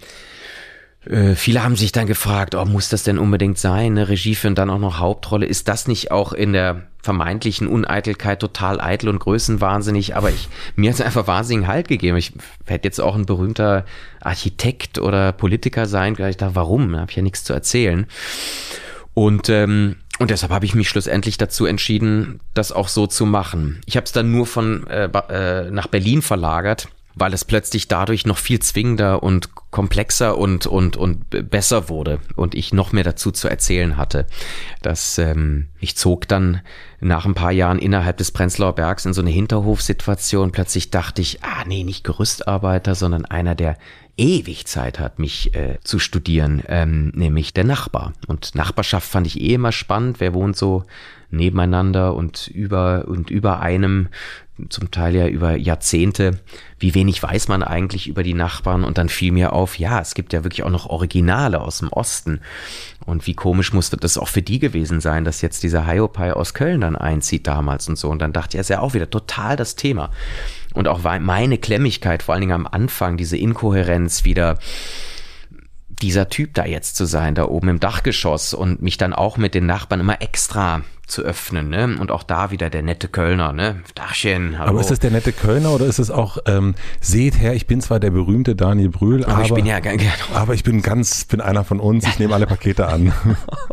äh, 1.07 1.35
viele 1.35 1.63
haben 1.63 1.77
sich 1.77 1.93
dann 1.93 2.07
gefragt, 2.07 2.55
oh, 2.55 2.65
muss 2.65 2.89
das 2.89 3.05
denn 3.05 3.19
unbedingt 3.19 3.59
sein? 3.59 3.93
Eine 3.93 4.09
Regie 4.09 4.35
für 4.35 4.49
und 4.49 4.59
dann 4.59 4.71
auch 4.71 4.79
noch 4.79 4.99
Hauptrolle. 4.99 5.47
Ist 5.47 5.69
das 5.69 5.87
nicht 5.87 6.11
auch 6.11 6.33
in 6.33 6.53
der 6.53 6.83
vermeintlichen 7.03 7.69
Uneitelkeit 7.69 8.41
total 8.41 8.81
eitel 8.81 9.09
und 9.09 9.21
größenwahnsinnig? 9.21 10.17
Aber 10.17 10.31
ich, 10.31 10.49
mir 10.75 10.91
hat 10.91 10.99
es 10.99 11.07
einfach 11.07 11.27
wahnsinnigen 11.27 11.69
Halt 11.69 11.89
gegeben. 11.89 12.17
Ich 12.17 12.33
hätte 12.67 12.89
jetzt 12.89 13.01
auch 13.01 13.15
ein 13.15 13.27
berühmter 13.27 13.85
Architekt 14.21 14.99
oder 14.99 15.33
Politiker 15.33 15.87
sein 15.87 16.17
können. 16.17 16.31
Ich 16.31 16.37
dachte, 16.37 16.57
warum? 16.57 16.93
Da 16.93 17.01
habe 17.01 17.11
ich 17.11 17.17
ja 17.17 17.23
nichts 17.23 17.45
zu 17.45 17.53
erzählen. 17.53 18.07
Und 19.15 19.49
ähm, 19.49 19.97
und 20.19 20.31
deshalb 20.31 20.53
habe 20.53 20.65
ich 20.65 20.75
mich 20.75 20.89
schlussendlich 20.89 21.39
dazu 21.39 21.67
entschieden, 21.67 22.41
das 22.55 22.73
auch 22.73 22.89
so 22.89 23.07
zu 23.07 23.25
machen. 23.27 23.81
Ich 23.87 23.97
habe 23.97 24.05
es 24.05 24.13
dann 24.13 24.33
nur 24.33 24.47
von 24.47 24.87
äh, 24.89 25.05
äh, 25.07 25.71
nach 25.71 25.87
Berlin 25.87 26.23
verlagert, 26.23 26.89
weil 27.15 27.33
es 27.33 27.45
plötzlich 27.45 27.89
dadurch 27.89 28.27
noch 28.27 28.39
viel 28.39 28.61
zwingender 28.61 29.23
und 29.23 29.55
komplexer 29.71 30.39
und 30.39 30.67
und 30.67 30.97
und 30.97 31.51
besser 31.51 31.89
wurde 31.89 32.21
und 32.37 32.55
ich 32.55 32.73
noch 32.73 32.93
mehr 32.93 33.05
dazu 33.05 33.31
zu 33.31 33.49
erzählen 33.49 33.97
hatte. 33.97 34.27
Das 34.83 35.19
ähm, 35.19 35.69
ich 35.79 35.97
zog 35.97 36.27
dann 36.29 36.63
nach 37.01 37.25
ein 37.25 37.35
paar 37.35 37.53
Jahren 37.53 37.79
innerhalb 37.79 38.17
des 38.17 38.33
Prenzlauer 38.33 38.75
Bergs 38.75 39.05
in 39.05 39.13
so 39.13 39.21
eine 39.21 39.31
Hinterhofsituation. 39.31 40.53
Plötzlich 40.53 40.91
dachte 40.91 41.23
ich, 41.23 41.43
ah 41.43 41.65
nee, 41.67 41.85
nicht 41.85 42.05
Gerüstarbeiter, 42.05 42.95
sondern 42.95 43.25
einer, 43.25 43.55
der 43.55 43.77
ewig 44.19 44.67
Zeit 44.67 44.99
hat, 44.99 45.19
mich 45.19 45.55
äh, 45.55 45.79
zu 45.83 45.99
studieren, 45.99 46.63
ähm, 46.67 47.13
nämlich 47.15 47.55
der 47.55 47.65
Nachbar. 47.65 48.13
Und 48.27 48.55
Nachbarschaft 48.55 49.09
fand 49.09 49.27
ich 49.27 49.41
eh 49.41 49.55
immer 49.55 49.73
spannend. 49.73 50.21
Wer 50.21 50.35
wohnt 50.35 50.57
so 50.57 50.85
nebeneinander 51.31 52.15
und 52.15 52.49
über 52.49 53.05
und 53.07 53.31
über 53.31 53.61
einem, 53.61 54.09
zum 54.71 54.91
Teil 54.91 55.15
ja 55.15 55.29
über 55.29 55.57
Jahrzehnte. 55.57 56.41
Wie 56.79 56.95
wenig 56.95 57.23
weiß 57.23 57.49
man 57.49 57.63
eigentlich 57.63 58.09
über 58.09 58.23
die 58.23 58.35
Nachbarn? 58.35 58.83
Und 58.83 58.99
dann 58.99 59.09
fiel 59.09 59.33
mir 59.33 59.53
auf, 59.53 59.79
ja, 59.79 60.01
es 60.01 60.15
gibt 60.15 60.33
ja 60.33 60.43
wirklich 60.43 60.65
auch 60.65 60.71
noch 60.71 60.87
Originale 60.87 61.61
aus 61.61 61.79
dem 61.79 61.89
Osten. 61.91 62.41
Und 63.05 63.27
wie 63.27 63.35
komisch 63.35 63.73
musste 63.73 63.97
das 63.97 64.19
auch 64.19 64.29
für 64.29 64.43
die 64.43 64.59
gewesen 64.59 65.01
sein, 65.01 65.25
dass 65.25 65.43
jetzt 65.43 65.63
dieser 65.63 65.87
Hiopai 65.87 66.33
aus 66.33 66.55
Köln 66.55 66.81
dann 66.81 66.97
einzieht 66.97 67.47
damals 67.47 67.89
und 67.89 67.97
so. 67.97 68.09
Und 68.09 68.21
dann 68.21 68.33
dachte 68.33 68.51
ich, 68.51 68.55
ja, 68.55 68.61
ist 68.61 68.71
ja 68.71 68.81
auch 68.81 68.95
wieder 68.95 69.11
total 69.11 69.57
das 69.57 69.77
Thema. 69.77 70.11
Und 70.79 70.87
auch 70.87 71.01
meine 71.03 71.59
Klemmigkeit, 71.59 72.23
vor 72.23 72.35
allen 72.35 72.43
Dingen 72.43 72.53
am 72.53 72.69
Anfang, 72.69 73.17
diese 73.17 73.37
Inkohärenz 73.37 74.25
wieder 74.25 74.61
dieser 75.89 76.29
Typ 76.29 76.55
da 76.55 76.67
jetzt 76.67 76.95
zu 76.95 77.05
sein, 77.05 77.35
da 77.35 77.47
oben 77.47 77.67
im 77.67 77.81
Dachgeschoss 77.81 78.55
und 78.55 78.81
mich 78.81 78.97
dann 78.97 79.13
auch 79.13 79.39
mit 79.39 79.57
den 79.57 79.67
Nachbarn 79.67 79.99
immer 79.99 80.23
extra 80.23 80.83
zu 81.09 81.23
öffnen, 81.23 81.69
ne? 81.69 81.97
Und 81.99 82.13
auch 82.13 82.23
da 82.23 82.53
wieder 82.53 82.71
der 82.71 82.85
nette 82.85 83.09
Kölner, 83.09 83.53
ne? 83.53 83.83
Dachchen, 83.97 84.57
hallo. 84.57 84.71
Aber 84.71 84.81
ist 84.81 84.93
das 84.93 85.01
der 85.01 85.11
nette 85.11 85.33
Kölner 85.33 85.73
oder 85.73 85.87
ist 85.87 85.99
es 85.99 86.13
auch, 86.13 86.39
ähm, 86.47 86.77
seht 87.01 87.41
her, 87.41 87.55
ich 87.55 87.67
bin 87.67 87.81
zwar 87.81 87.99
der 87.99 88.13
berühmte 88.13 88.55
Daniel 88.55 88.91
Brühl, 88.91 89.25
aber, 89.25 89.35
aber 89.35 89.43
ich 89.43 89.55
bin 89.55 89.67
ja 89.67 89.81
genau. 89.81 89.99
aber 90.33 90.55
ich 90.55 90.63
bin 90.63 90.81
ganz, 90.81 91.25
bin 91.25 91.41
einer 91.41 91.65
von 91.65 91.81
uns, 91.81 92.07
ich 92.07 92.21
nehme 92.21 92.35
alle 92.35 92.47
Pakete 92.47 92.87
an. 92.87 93.13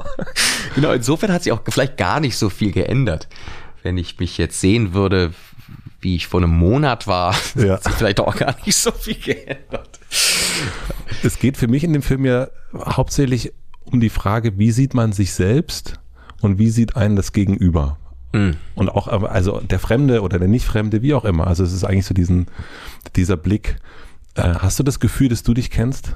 genau, 0.74 0.92
insofern 0.92 1.32
hat 1.32 1.44
sich 1.44 1.54
auch 1.54 1.62
vielleicht 1.70 1.98
gar 1.98 2.20
nicht 2.20 2.36
so 2.36 2.50
viel 2.50 2.72
geändert. 2.72 3.28
Wenn 3.84 4.00
ich 4.00 4.18
mich 4.18 4.40
jetzt 4.40 4.60
sehen 4.60 4.96
würde, 4.96 5.32
wie 6.06 6.16
ich 6.16 6.28
vor 6.28 6.40
einem 6.40 6.52
Monat 6.52 7.08
war, 7.08 7.36
ja. 7.56 7.74
hat 7.74 7.84
sich 7.84 7.94
vielleicht 7.94 8.20
auch 8.20 8.36
gar 8.36 8.56
nicht 8.64 8.76
so 8.76 8.92
viel 8.92 9.16
geändert. 9.16 10.00
Es 11.24 11.40
geht 11.40 11.58
für 11.58 11.68
mich 11.68 11.84
in 11.84 11.94
dem 11.94 12.04
Film 12.04 12.26
ja 12.26 12.48
hauptsächlich 12.74 13.52
um 13.86 14.00
die 14.00 14.10
Frage, 14.10 14.58
wie 14.60 14.72
sieht 14.72 14.94
man 14.94 15.14
sich 15.14 15.34
selbst 15.34 16.00
und 16.42 16.60
wie 16.60 16.70
sieht 16.70 16.96
einen 16.96 17.16
das 17.16 17.34
Gegenüber? 17.34 17.98
Mhm. 18.34 18.56
Und 18.76 18.90
auch, 18.90 19.08
also 19.08 19.60
der 19.62 19.80
Fremde 19.80 20.22
oder 20.22 20.38
der 20.38 20.48
Nicht-Fremde, 20.48 21.02
wie 21.02 21.16
auch 21.16 21.26
immer. 21.26 21.48
Also 21.48 21.64
es 21.64 21.74
ist 21.74 21.84
eigentlich 21.84 22.06
so 22.06 22.14
diesen, 22.14 22.48
dieser 23.16 23.36
Blick. 23.36 23.78
Äh, 24.36 24.54
hast 24.60 24.78
du 24.78 24.84
das 24.84 25.00
Gefühl, 25.00 25.30
dass 25.30 25.42
du 25.42 25.56
dich 25.56 25.72
kennst? 25.72 26.16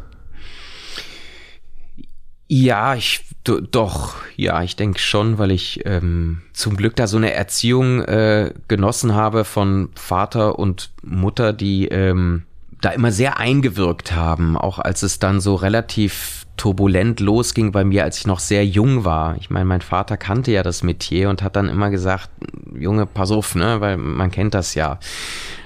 Ja, 2.52 2.96
ich 2.96 3.26
doch, 3.44 4.16
ja, 4.36 4.64
ich 4.64 4.76
denke 4.76 5.00
schon, 5.00 5.38
weil 5.38 5.52
ich 5.52 5.82
ähm, 5.86 6.42
zum 6.52 6.76
Glück 6.78 6.96
da 6.96 7.06
so 7.06 7.18
eine 7.18 7.32
Erziehung 7.32 8.02
äh, 8.02 8.54
genossen 8.68 9.14
habe 9.14 9.46
von 9.46 9.90
Vater 9.96 10.58
und 10.58 10.90
Mutter, 11.04 11.54
die 11.54 11.88
ähm, 11.88 12.44
da 12.82 12.90
immer 12.90 13.12
sehr 13.12 13.38
eingewirkt 13.38 14.14
haben, 14.14 14.58
auch 14.58 14.80
als 14.80 15.04
es 15.04 15.20
dann 15.20 15.42
so 15.42 15.56
relativ 15.56 16.46
turbulent 16.58 17.20
losging 17.20 17.72
bei 17.72 17.84
mir, 17.84 18.04
als 18.04 18.18
ich 18.18 18.28
noch 18.28 18.40
sehr 18.40 18.66
jung 18.66 19.06
war. 19.06 19.38
Ich 19.38 19.52
meine, 19.52 19.66
mein 19.66 19.82
Vater 19.82 20.18
kannte 20.18 20.52
ja 20.52 20.64
das 20.64 20.84
Metier 20.84 21.30
und 21.30 21.44
hat 21.44 21.56
dann 21.56 21.70
immer 21.70 21.92
gesagt, 21.92 22.30
Junge, 22.74 23.06
pass 23.06 23.32
auf, 23.32 23.56
ne, 23.56 23.80
weil 23.80 23.98
man 23.98 24.32
kennt 24.32 24.56
das 24.56 24.74
ja. 24.74 25.00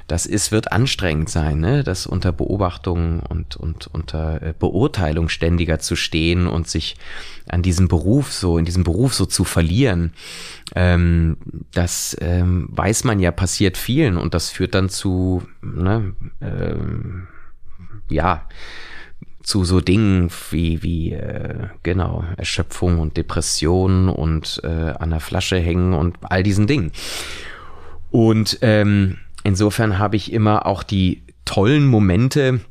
Das 0.08 0.26
ist, 0.26 0.52
wird 0.52 0.72
anstrengend 0.72 1.30
sein, 1.30 1.60
ne, 1.60 1.84
das 1.84 2.06
unter 2.06 2.32
Beobachtung 2.32 3.22
und, 3.22 3.56
und 3.56 3.88
unter 3.88 4.42
äh, 4.42 4.54
Beurteilung 4.58 5.30
ständiger 5.30 5.80
zu 5.80 5.96
stehen 5.96 6.48
und 6.48 6.68
sich 6.68 6.96
an 7.48 7.62
diesem 7.62 7.88
Beruf 7.88 8.32
so, 8.34 8.58
in 8.58 8.66
diesem 8.66 8.84
Beruf 8.84 9.14
so 9.14 9.26
zu 9.26 9.44
verlieren. 9.44 10.14
Ähm, 10.76 11.38
das 11.72 12.18
ähm, 12.20 12.68
weiß 12.72 13.06
man 13.06 13.20
ja 13.20 13.32
passiert 13.32 13.78
vielen 13.78 14.18
und 14.18 14.34
das 14.34 14.50
führt 14.50 14.76
dann 14.76 14.90
zu, 14.90 15.44
ne, 15.62 16.14
ähm, 16.42 17.28
ja, 18.10 18.48
zu 19.44 19.66
so 19.66 19.82
Dingen 19.82 20.30
wie, 20.52 20.82
wie 20.84 21.12
äh, 21.12 21.68
genau, 21.84 22.24
Erschöpfung 22.38 23.00
und 23.00 23.18
Depression 23.18 24.10
und 24.10 24.62
äh, 24.64 24.68
an 24.68 25.10
der 25.10 25.20
Flasche 25.20 25.58
hängen 25.58 25.94
und 25.94 26.18
all 26.22 26.44
diesen 26.44 26.66
Dingen. 26.66 26.92
Und 28.10 28.60
ähm, 28.62 29.18
insofern 29.44 30.00
habe 30.00 30.16
ich 30.16 30.32
immer 30.32 30.66
auch 30.66 30.84
die 30.84 31.24
tollen 31.46 31.86
Momente 31.88 32.62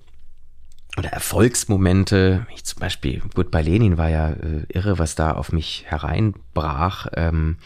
oder 0.99 1.11
Erfolgsmomente, 1.11 2.47
ich 2.55 2.65
zum 2.65 2.81
Beispiel, 2.81 3.23
gut, 3.35 3.51
bei 3.51 3.63
Lenin 3.63 3.97
war 3.97 4.11
ja 4.11 4.31
äh, 4.31 4.65
irre, 4.69 4.99
was 4.99 5.15
da 5.15 5.33
auf 5.33 5.53
mich 5.53 5.85
hereinbrach, 5.87 7.07
ähm, 7.15 7.57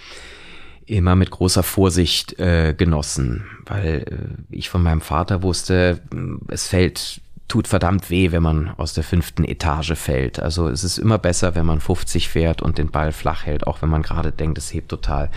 immer 0.86 1.16
mit 1.16 1.32
großer 1.32 1.64
Vorsicht 1.64 2.38
äh, 2.38 2.72
genossen, 2.76 3.44
weil 3.66 4.38
äh, 4.50 4.54
ich 4.54 4.68
von 4.68 4.82
meinem 4.82 5.00
Vater 5.00 5.42
wusste, 5.42 6.00
es 6.48 6.68
fällt 6.68 7.20
tut 7.48 7.68
verdammt 7.68 8.10
weh, 8.10 8.32
wenn 8.32 8.42
man 8.42 8.70
aus 8.70 8.92
der 8.92 9.04
fünften 9.04 9.44
Etage 9.44 9.94
fällt. 9.94 10.40
Also 10.40 10.68
es 10.68 10.82
ist 10.82 10.98
immer 10.98 11.18
besser, 11.18 11.54
wenn 11.54 11.66
man 11.66 11.80
50 11.80 12.28
fährt 12.28 12.60
und 12.60 12.78
den 12.78 12.90
Ball 12.90 13.12
flach 13.12 13.46
hält, 13.46 13.66
auch 13.66 13.82
wenn 13.82 13.88
man 13.88 14.02
gerade 14.02 14.32
denkt, 14.32 14.58
es 14.58 14.72
hebt 14.72 14.88
total 14.88 15.30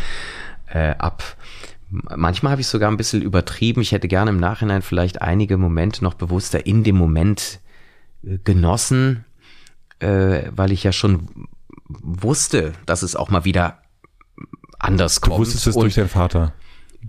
äh, 0.74 0.96
ab. 0.98 1.24
Manchmal 1.90 2.52
habe 2.52 2.62
ich 2.62 2.68
sogar 2.68 2.92
ein 2.92 2.98
bisschen 2.98 3.22
übertrieben. 3.22 3.82
Ich 3.82 3.92
hätte 3.92 4.08
gerne 4.08 4.32
im 4.32 4.40
Nachhinein 4.40 4.82
vielleicht 4.82 5.22
einige 5.22 5.58
Momente 5.58 6.04
noch 6.04 6.14
bewusster 6.14 6.66
in 6.66 6.84
dem 6.84 6.96
Moment 6.96 7.60
äh, 8.24 8.38
genossen, 8.44 9.26
äh, 10.00 10.44
weil 10.52 10.72
ich 10.72 10.84
ja 10.84 10.92
schon 10.92 11.48
wusste, 11.88 12.74
dass 12.86 13.02
es 13.02 13.16
auch 13.16 13.30
mal 13.30 13.46
wieder 13.46 13.80
anders 14.78 15.22
kommt. 15.22 15.36
Du 15.36 15.40
wusstest 15.40 15.68
es 15.68 15.76
durch 15.76 15.96
deinen 15.96 16.10
Vater. 16.10 16.54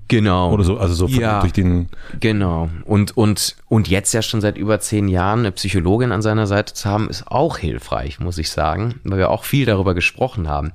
Genau. 0.09 0.53
Oder 0.53 0.65
so, 0.65 0.79
also 0.79 0.95
so 0.95 1.07
ja, 1.07 1.41
durch 1.41 1.53
den. 1.53 1.89
Genau. 2.21 2.69
Und, 2.85 3.17
und, 3.17 3.57
und 3.69 3.89
jetzt 3.89 4.13
ja 4.13 4.23
schon 4.23 4.41
seit 4.41 4.57
über 4.57 4.81
zehn 4.81 5.09
Jahren 5.09 5.41
eine 5.41 5.53
Psychologin 5.53 6.13
an 6.13 6.23
seiner 6.23 6.47
Seite 6.47 6.75
zu 6.75 6.89
haben, 6.89 7.09
ist 7.09 7.27
auch 7.27 7.59
hilfreich, 7.59 8.21
muss 8.21 8.39
ich 8.39 8.51
sagen, 8.51 9.01
weil 9.05 9.19
wir 9.19 9.31
auch 9.31 9.45
viel 9.45 9.67
darüber 9.67 9.95
gesprochen 9.95 10.49
haben. 10.49 10.73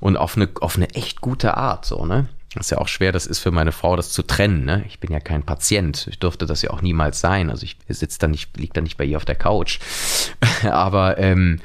Und 0.00 0.16
auf 0.16 0.36
eine, 0.36 0.48
auf 0.60 0.76
eine 0.76 0.90
echt 0.90 1.20
gute 1.20 1.56
Art, 1.56 1.84
so, 1.84 2.04
ne? 2.04 2.26
Das 2.54 2.66
ist 2.66 2.70
ja 2.70 2.78
auch 2.78 2.88
schwer, 2.88 3.12
das 3.12 3.26
ist 3.26 3.40
für 3.40 3.50
meine 3.50 3.72
Frau, 3.72 3.94
das 3.94 4.10
zu 4.10 4.22
trennen, 4.22 4.64
ne? 4.64 4.84
Ich 4.88 5.00
bin 5.00 5.12
ja 5.12 5.20
kein 5.20 5.42
Patient. 5.42 6.06
Ich 6.10 6.18
durfte 6.18 6.46
das 6.46 6.62
ja 6.62 6.70
auch 6.70 6.80
niemals 6.80 7.20
sein. 7.20 7.50
Also 7.50 7.64
ich 7.64 7.76
sitze 7.88 8.18
da 8.18 8.26
nicht, 8.26 8.56
liegt 8.56 8.76
da 8.76 8.80
nicht 8.80 8.96
bei 8.96 9.04
ihr 9.04 9.18
auf 9.18 9.26
der 9.26 9.34
Couch. 9.34 9.80
Aber 10.62 11.18
ähm, 11.18 11.60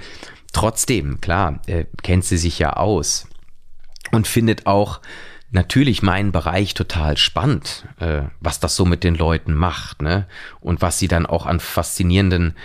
trotzdem, 0.52 1.22
klar, 1.22 1.62
äh, 1.68 1.86
kennt 2.02 2.26
sie 2.26 2.38
sich 2.38 2.60
ja 2.60 2.74
aus 2.74 3.28
und 4.12 4.28
findet 4.28 4.68
auch, 4.68 5.00
natürlich 5.54 6.02
meinen 6.02 6.32
Bereich 6.32 6.74
total 6.74 7.16
spannend, 7.16 7.86
äh, 8.00 8.24
was 8.40 8.60
das 8.60 8.76
so 8.76 8.86
mit 8.86 9.04
den 9.04 9.16
Leuten 9.16 9.54
macht, 9.54 10.02
ne? 10.02 10.28
Und 10.60 10.82
was 10.82 11.00
sie 11.00 11.08
dann 11.08 11.26
auch 11.26 11.46
an 11.46 11.60
faszinierenden 11.60 12.56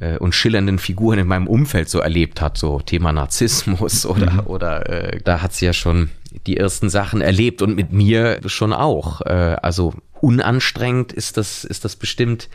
äh, 0.00 0.16
und 0.16 0.34
schillernden 0.34 0.78
Figuren 0.78 1.18
in 1.18 1.26
meinem 1.26 1.46
Umfeld 1.46 1.88
so 1.88 2.00
erlebt 2.00 2.40
hat, 2.40 2.58
so 2.58 2.80
Thema 2.80 3.12
Narzissmus 3.12 4.06
oder 4.06 4.30
mhm. 4.32 4.40
oder 4.46 4.88
äh, 4.88 5.20
da 5.22 5.42
hat 5.42 5.52
sie 5.52 5.66
ja 5.66 5.72
schon 5.72 6.10
die 6.46 6.56
ersten 6.56 6.90
Sachen 6.90 7.20
erlebt 7.20 7.62
und 7.62 7.76
mit 7.76 7.92
mir 7.92 8.40
schon 8.46 8.72
auch. 8.72 9.20
Äh, 9.22 9.56
also 9.62 9.94
unanstrengend 10.20 11.12
ist 11.12 11.36
das 11.36 11.64
ist 11.64 11.84
das 11.84 11.96
bestimmt 11.96 12.48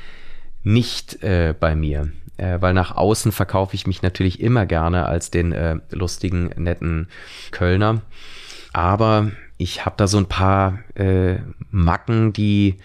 nicht 0.64 1.24
äh, 1.24 1.54
bei 1.60 1.76
mir, 1.76 2.12
äh, 2.38 2.58
weil 2.60 2.74
nach 2.74 2.96
außen 2.96 3.32
verkaufe 3.32 3.76
ich 3.76 3.88
mich 3.88 4.02
natürlich 4.02 4.40
immer 4.40 4.66
gerne 4.66 5.06
als 5.06 5.32
den 5.32 5.52
äh, 5.52 5.78
lustigen 5.92 6.50
netten 6.58 7.08
Kölner, 7.52 8.02
aber 8.74 9.32
ich 9.58 9.86
habe 9.86 9.96
da 9.98 10.08
so 10.08 10.18
ein 10.18 10.28
paar 10.28 10.80
äh, 10.96 11.38
Macken, 11.72 12.34
die 12.34 12.76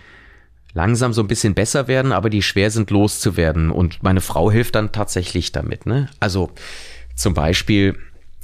langsam 0.73 1.13
so 1.13 1.23
ein 1.23 1.29
bisschen 1.29 1.55
besser 1.55 1.89
werden, 1.89 2.13
aber 2.13 2.31
die 2.31 2.43
schwer 2.43 2.71
sind 2.71 2.91
loszuwerden. 2.91 3.71
Und 3.71 4.03
meine 4.03 4.21
Frau 4.21 4.51
hilft 4.51 4.77
dann 4.77 4.93
tatsächlich 4.93 5.53
damit. 5.53 5.87
Ne? 5.87 6.09
Also 6.21 6.51
zum 7.17 7.35
Beispiel 7.35 7.99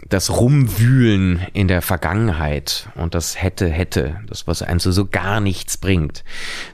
das 0.08 0.30
Rumwühlen 0.30 1.46
in 1.52 1.68
der 1.68 1.82
Vergangenheit 1.82 2.88
und 2.94 3.14
das 3.14 3.40
hätte, 3.42 3.68
hätte, 3.68 4.20
das, 4.26 4.46
was 4.46 4.62
einem 4.62 4.78
so, 4.78 4.92
so 4.92 5.06
gar 5.06 5.40
nichts 5.40 5.78
bringt, 5.78 6.22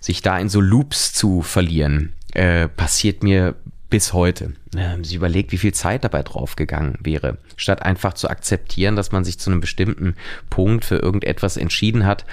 sich 0.01 0.23
da 0.23 0.39
in 0.39 0.49
so 0.49 0.61
Loops 0.61 1.13
zu 1.13 1.43
verlieren, 1.43 2.13
äh, 2.35 2.69
passiert 2.69 3.23
mir 3.23 3.55
bis 3.91 4.13
heute. 4.13 4.55
Sie 5.03 5.17
überlegt, 5.17 5.53
wie 5.53 5.59
viel 5.59 5.75
Zeit 5.75 6.03
dabei 6.03 6.23
draufgegangen 6.23 6.97
wäre, 7.01 7.37
statt 7.57 7.83
einfach 7.83 8.15
zu 8.15 8.31
akzeptieren, 8.31 8.97
dass 8.97 9.13
man 9.13 9.23
sich 9.23 9.39
zu 9.39 9.51
einem 9.51 9.61
bestimmten 9.61 10.15
Punkt 10.49 10.87
für 10.87 10.97
irgendetwas 10.97 11.59
entschieden 11.59 12.07
hat 12.07 12.25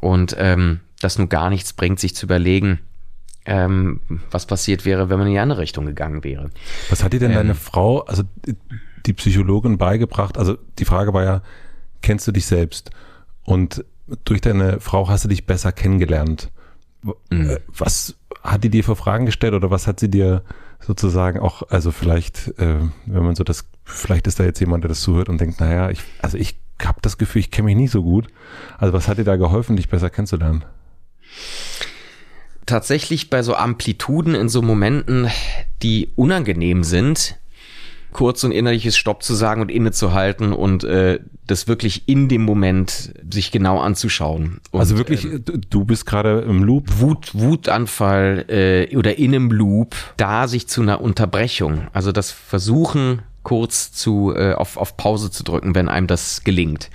und 0.00 0.34
ähm, 0.36 0.80
das 1.00 1.16
nun 1.16 1.28
gar 1.28 1.48
nichts 1.48 1.72
bringt, 1.72 2.00
sich 2.00 2.16
zu 2.16 2.26
überlegen, 2.26 2.80
ähm, 3.44 4.00
was 4.32 4.46
passiert 4.46 4.84
wäre, 4.84 5.08
wenn 5.08 5.18
man 5.18 5.28
in 5.28 5.34
die 5.34 5.38
andere 5.38 5.60
Richtung 5.60 5.86
gegangen 5.86 6.24
wäre. 6.24 6.50
Was 6.90 7.04
hat 7.04 7.12
dir 7.12 7.20
denn 7.20 7.30
ähm, 7.30 7.36
deine 7.36 7.54
Frau, 7.54 8.00
also 8.00 8.24
die 9.06 9.12
Psychologin 9.12 9.78
beigebracht? 9.78 10.38
Also 10.38 10.56
die 10.78 10.84
Frage 10.84 11.12
war 11.14 11.24
ja, 11.24 11.42
kennst 12.02 12.26
du 12.26 12.32
dich 12.32 12.46
selbst? 12.46 12.90
Und 13.44 13.84
durch 14.24 14.40
deine 14.40 14.80
Frau 14.80 15.08
hast 15.08 15.24
du 15.24 15.28
dich 15.28 15.46
besser 15.46 15.72
kennengelernt. 15.72 16.50
Mhm. 17.30 17.58
Was 17.68 18.16
hat 18.42 18.64
die 18.64 18.70
dir 18.70 18.84
für 18.84 18.96
Fragen 18.96 19.26
gestellt 19.26 19.54
oder 19.54 19.70
was 19.70 19.86
hat 19.86 20.00
sie 20.00 20.10
dir 20.10 20.42
sozusagen 20.80 21.40
auch, 21.40 21.62
also 21.70 21.90
vielleicht, 21.90 22.48
äh, 22.58 22.78
wenn 23.06 23.24
man 23.24 23.34
so 23.34 23.44
das, 23.44 23.66
vielleicht 23.84 24.26
ist 24.26 24.38
da 24.38 24.44
jetzt 24.44 24.60
jemand, 24.60 24.84
der 24.84 24.88
das 24.88 25.00
zuhört 25.00 25.28
und 25.28 25.40
denkt, 25.40 25.60
naja, 25.60 25.90
ich, 25.90 26.00
also 26.22 26.36
ich 26.36 26.58
habe 26.84 26.98
das 27.02 27.18
Gefühl, 27.18 27.40
ich 27.40 27.50
kenne 27.50 27.66
mich 27.66 27.76
nicht 27.76 27.90
so 27.90 28.02
gut. 28.02 28.28
Also 28.78 28.92
was 28.92 29.08
hat 29.08 29.18
dir 29.18 29.24
da 29.24 29.36
geholfen, 29.36 29.76
dich 29.76 29.88
besser 29.88 30.10
kennenzulernen? 30.10 30.64
Tatsächlich 32.66 33.30
bei 33.30 33.42
so 33.42 33.54
Amplituden 33.54 34.34
in 34.34 34.48
so 34.48 34.60
Momenten, 34.60 35.28
die 35.82 36.10
unangenehm 36.16 36.84
sind, 36.84 37.38
kurz 38.16 38.44
und 38.44 38.52
innerliches 38.52 38.96
Stopp 38.96 39.22
zu 39.22 39.34
sagen 39.34 39.60
und 39.60 39.70
innezuhalten 39.70 40.54
und 40.54 40.84
äh, 40.84 41.20
das 41.46 41.68
wirklich 41.68 42.08
in 42.08 42.30
dem 42.30 42.42
Moment 42.42 43.12
sich 43.30 43.50
genau 43.50 43.78
anzuschauen. 43.78 44.62
Und, 44.70 44.80
also 44.80 44.96
wirklich, 44.96 45.26
ähm, 45.26 45.44
du 45.68 45.84
bist 45.84 46.06
gerade 46.06 46.40
im 46.40 46.64
Loop. 46.64 46.98
Wut, 46.98 47.34
Wutanfall 47.34 48.46
äh, 48.48 48.96
oder 48.96 49.18
in 49.18 49.34
einem 49.34 49.50
Loop, 49.50 49.94
da 50.16 50.48
sich 50.48 50.66
zu 50.66 50.80
einer 50.80 51.02
Unterbrechung, 51.02 51.88
also 51.92 52.10
das 52.10 52.30
Versuchen 52.30 53.20
kurz 53.42 53.92
zu 53.92 54.32
äh, 54.34 54.54
auf, 54.54 54.78
auf 54.78 54.96
Pause 54.96 55.30
zu 55.30 55.44
drücken, 55.44 55.74
wenn 55.74 55.90
einem 55.90 56.06
das 56.06 56.42
gelingt. 56.42 56.88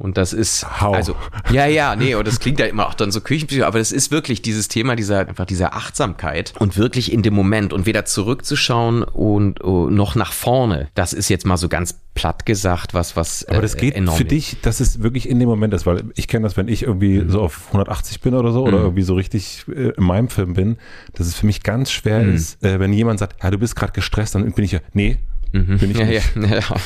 Und 0.00 0.16
das 0.16 0.32
ist, 0.32 0.80
How? 0.80 0.96
also, 0.96 1.14
ja, 1.52 1.66
ja, 1.66 1.94
nee, 1.94 2.14
und 2.14 2.26
das 2.26 2.40
klingt 2.40 2.58
ja 2.58 2.64
immer 2.64 2.88
auch 2.88 2.94
dann 2.94 3.12
so 3.12 3.20
Küchenpsycho, 3.20 3.64
aber 3.64 3.78
das 3.78 3.92
ist 3.92 4.10
wirklich 4.10 4.40
dieses 4.40 4.68
Thema 4.68 4.96
dieser, 4.96 5.28
einfach 5.28 5.44
dieser 5.44 5.74
Achtsamkeit 5.74 6.54
und 6.58 6.78
wirklich 6.78 7.12
in 7.12 7.22
dem 7.22 7.34
Moment 7.34 7.74
und 7.74 7.84
weder 7.84 8.06
zurückzuschauen 8.06 9.02
und 9.02 9.62
oh, 9.62 9.90
noch 9.90 10.14
nach 10.14 10.32
vorne. 10.32 10.88
Das 10.94 11.12
ist 11.12 11.28
jetzt 11.28 11.44
mal 11.44 11.58
so 11.58 11.68
ganz 11.68 12.00
platt 12.14 12.46
gesagt, 12.46 12.94
was, 12.94 13.14
was. 13.14 13.46
Aber 13.46 13.62
das 13.62 13.74
äh, 13.74 13.90
geht 13.90 14.10
für 14.10 14.24
dich, 14.24 14.56
dass 14.62 14.80
es 14.80 15.02
wirklich 15.02 15.28
in 15.28 15.38
dem 15.38 15.48
Moment 15.48 15.74
ist, 15.74 15.86
weil 15.86 16.04
ich 16.16 16.28
kenne 16.28 16.44
das, 16.44 16.56
wenn 16.56 16.68
ich 16.68 16.82
irgendwie 16.82 17.20
mhm. 17.20 17.30
so 17.30 17.42
auf 17.42 17.66
180 17.68 18.20
bin 18.20 18.34
oder 18.34 18.52
so, 18.52 18.62
mhm. 18.62 18.68
oder 18.68 18.78
irgendwie 18.78 19.02
so 19.02 19.14
richtig 19.14 19.64
äh, 19.68 19.90
in 19.90 20.04
meinem 20.04 20.28
Film 20.28 20.54
bin, 20.54 20.78
dass 21.12 21.26
es 21.26 21.34
für 21.34 21.46
mich 21.46 21.62
ganz 21.62 21.90
schwer 21.90 22.20
mhm. 22.22 22.34
ist, 22.34 22.64
äh, 22.64 22.80
wenn 22.80 22.92
jemand 22.92 23.18
sagt, 23.18 23.42
ja, 23.42 23.50
du 23.50 23.58
bist 23.58 23.76
gerade 23.76 23.92
gestresst, 23.92 24.34
dann 24.34 24.50
bin 24.50 24.64
ich 24.64 24.72
ja, 24.72 24.80
nee, 24.92 25.18
Mhm. 25.52 25.78
Bin 25.78 25.90
ich 25.90 25.98
ja, 25.98 26.04
nicht. 26.04 26.36
Ja, 26.36 26.46
ja. 26.58 26.76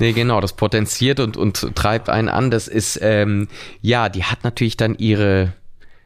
nee, 0.00 0.12
genau, 0.12 0.40
das 0.40 0.54
potenziert 0.54 1.20
und, 1.20 1.36
und 1.36 1.74
treibt 1.74 2.08
einen 2.08 2.28
an. 2.28 2.50
Das 2.50 2.68
ist, 2.68 2.98
ähm, 3.02 3.48
ja, 3.80 4.08
die 4.08 4.24
hat 4.24 4.44
natürlich 4.44 4.76
dann 4.76 4.94
ihre 4.96 5.52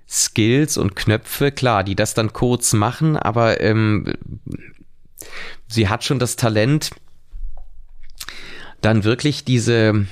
Skills 0.09 0.77
und 0.77 0.95
Knöpfe, 0.97 1.53
klar, 1.53 1.85
die 1.85 1.95
das 1.95 2.15
dann 2.15 2.33
kurz 2.33 2.73
machen, 2.73 3.17
aber 3.17 3.61
ähm, 3.61 4.13
sie 5.69 5.89
hat 5.89 6.05
schon 6.05 6.19
das 6.19 6.37
Talent, 6.37 6.91
dann 8.83 9.05
wirklich 9.05 9.45
diese, 9.45 10.07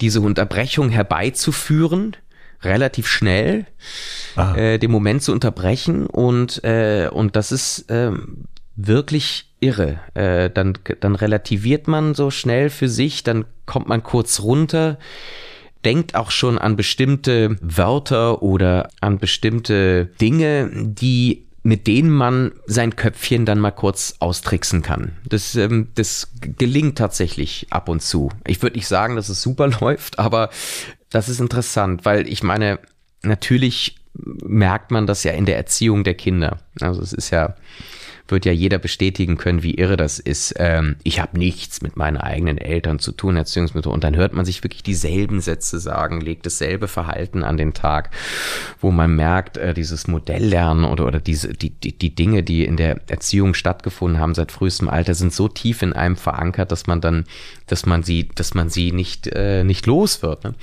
diese 0.00 0.20
Unterbrechung 0.20 0.90
herbeizuführen, 0.90 2.16
relativ 2.62 3.06
schnell, 3.06 3.66
äh, 4.36 4.78
den 4.78 4.90
Moment 4.90 5.22
zu 5.22 5.32
unterbrechen 5.32 6.06
und, 6.06 6.62
äh, 6.64 7.08
und 7.10 7.36
das 7.36 7.52
ist 7.52 7.90
äh, 7.90 8.10
wirklich 8.74 9.47
irre. 9.60 10.00
Äh, 10.14 10.50
dann, 10.50 10.78
dann 11.00 11.14
relativiert 11.14 11.88
man 11.88 12.14
so 12.14 12.30
schnell 12.30 12.70
für 12.70 12.88
sich, 12.88 13.24
dann 13.24 13.44
kommt 13.66 13.88
man 13.88 14.02
kurz 14.02 14.40
runter, 14.40 14.98
denkt 15.84 16.14
auch 16.14 16.30
schon 16.30 16.58
an 16.58 16.76
bestimmte 16.76 17.56
Wörter 17.60 18.42
oder 18.42 18.90
an 19.00 19.18
bestimmte 19.18 20.06
Dinge, 20.20 20.70
die 20.72 21.48
mit 21.62 21.86
denen 21.86 22.10
man 22.10 22.52
sein 22.66 22.96
Köpfchen 22.96 23.44
dann 23.44 23.58
mal 23.58 23.72
kurz 23.72 24.14
austricksen 24.20 24.80
kann. 24.80 25.12
Das, 25.28 25.54
ähm, 25.54 25.88
das 25.96 26.30
gelingt 26.40 26.96
tatsächlich 26.96 27.66
ab 27.70 27.88
und 27.88 28.00
zu. 28.00 28.30
Ich 28.46 28.62
würde 28.62 28.76
nicht 28.76 28.88
sagen, 28.88 29.16
dass 29.16 29.28
es 29.28 29.42
super 29.42 29.68
läuft, 29.80 30.18
aber 30.18 30.50
das 31.10 31.28
ist 31.28 31.40
interessant, 31.40 32.04
weil 32.04 32.26
ich 32.28 32.42
meine, 32.42 32.78
natürlich 33.22 33.96
merkt 34.14 34.90
man 34.90 35.06
das 35.06 35.24
ja 35.24 35.32
in 35.32 35.46
der 35.46 35.56
Erziehung 35.56 36.04
der 36.04 36.14
Kinder. 36.14 36.58
Also 36.80 37.02
es 37.02 37.12
ist 37.12 37.30
ja 37.30 37.54
wird 38.28 38.44
ja 38.44 38.52
jeder 38.52 38.78
bestätigen 38.78 39.36
können, 39.36 39.62
wie 39.62 39.74
irre 39.74 39.96
das 39.96 40.18
ist. 40.18 40.54
Ähm, 40.58 40.96
ich 41.02 41.20
habe 41.20 41.38
nichts 41.38 41.82
mit 41.82 41.96
meinen 41.96 42.16
eigenen 42.16 42.58
Eltern 42.58 42.98
zu 42.98 43.12
tun, 43.12 43.36
Erziehungsmittel. 43.36 43.90
Und 43.90 44.04
dann 44.04 44.16
hört 44.16 44.34
man 44.34 44.44
sich 44.44 44.62
wirklich 44.62 44.82
dieselben 44.82 45.40
Sätze 45.40 45.80
sagen, 45.80 46.20
legt 46.20 46.46
dasselbe 46.46 46.88
Verhalten 46.88 47.42
an 47.42 47.56
den 47.56 47.74
Tag, 47.74 48.10
wo 48.80 48.90
man 48.90 49.14
merkt, 49.16 49.56
äh, 49.56 49.74
dieses 49.74 50.08
Modelllernen 50.08 50.84
oder, 50.84 51.06
oder 51.06 51.20
diese, 51.20 51.52
die, 51.54 51.70
die, 51.70 51.96
die 51.96 52.14
Dinge, 52.14 52.42
die 52.42 52.64
in 52.64 52.76
der 52.76 53.00
Erziehung 53.08 53.54
stattgefunden 53.54 54.20
haben 54.20 54.34
seit 54.34 54.52
frühestem 54.52 54.88
Alter, 54.88 55.14
sind 55.14 55.32
so 55.32 55.48
tief 55.48 55.82
in 55.82 55.92
einem 55.92 56.16
verankert, 56.16 56.70
dass 56.70 56.86
man 56.86 57.00
dann, 57.00 57.24
dass 57.66 57.86
man 57.86 58.02
sie, 58.02 58.28
dass 58.34 58.54
man 58.54 58.68
sie 58.68 58.92
nicht, 58.92 59.26
äh, 59.28 59.64
nicht 59.64 59.86
los 59.86 60.22
wird. 60.22 60.44
Ne? 60.44 60.54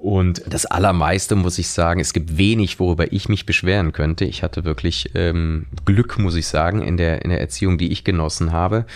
Und 0.00 0.42
das 0.48 0.64
Allermeiste 0.64 1.36
muss 1.36 1.58
ich 1.58 1.68
sagen, 1.68 2.00
es 2.00 2.14
gibt 2.14 2.38
wenig, 2.38 2.80
worüber 2.80 3.12
ich 3.12 3.28
mich 3.28 3.44
beschweren 3.44 3.92
könnte. 3.92 4.24
Ich 4.24 4.42
hatte 4.42 4.64
wirklich 4.64 5.10
ähm, 5.14 5.66
Glück, 5.84 6.18
muss 6.18 6.36
ich 6.36 6.46
sagen, 6.46 6.80
in 6.80 6.96
der, 6.96 7.22
in 7.22 7.28
der 7.28 7.38
Erziehung, 7.38 7.76
die 7.76 7.92
ich 7.92 8.02
genossen 8.02 8.50
habe. 8.50 8.86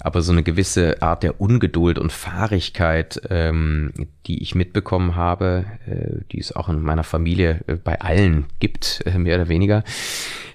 Aber 0.00 0.20
so 0.20 0.30
eine 0.30 0.42
gewisse 0.42 1.00
Art 1.00 1.22
der 1.22 1.40
Ungeduld 1.40 1.98
und 1.98 2.12
Fahrigkeit, 2.12 3.22
ähm, 3.30 3.94
die 4.26 4.42
ich 4.42 4.54
mitbekommen 4.54 5.16
habe, 5.16 5.64
äh, 5.86 6.22
die 6.32 6.40
es 6.40 6.54
auch 6.54 6.68
in 6.68 6.82
meiner 6.82 7.04
Familie 7.04 7.60
äh, 7.66 7.76
bei 7.76 8.02
allen 8.02 8.44
gibt, 8.60 9.02
äh, 9.06 9.16
mehr 9.16 9.36
oder 9.36 9.48
weniger, 9.48 9.84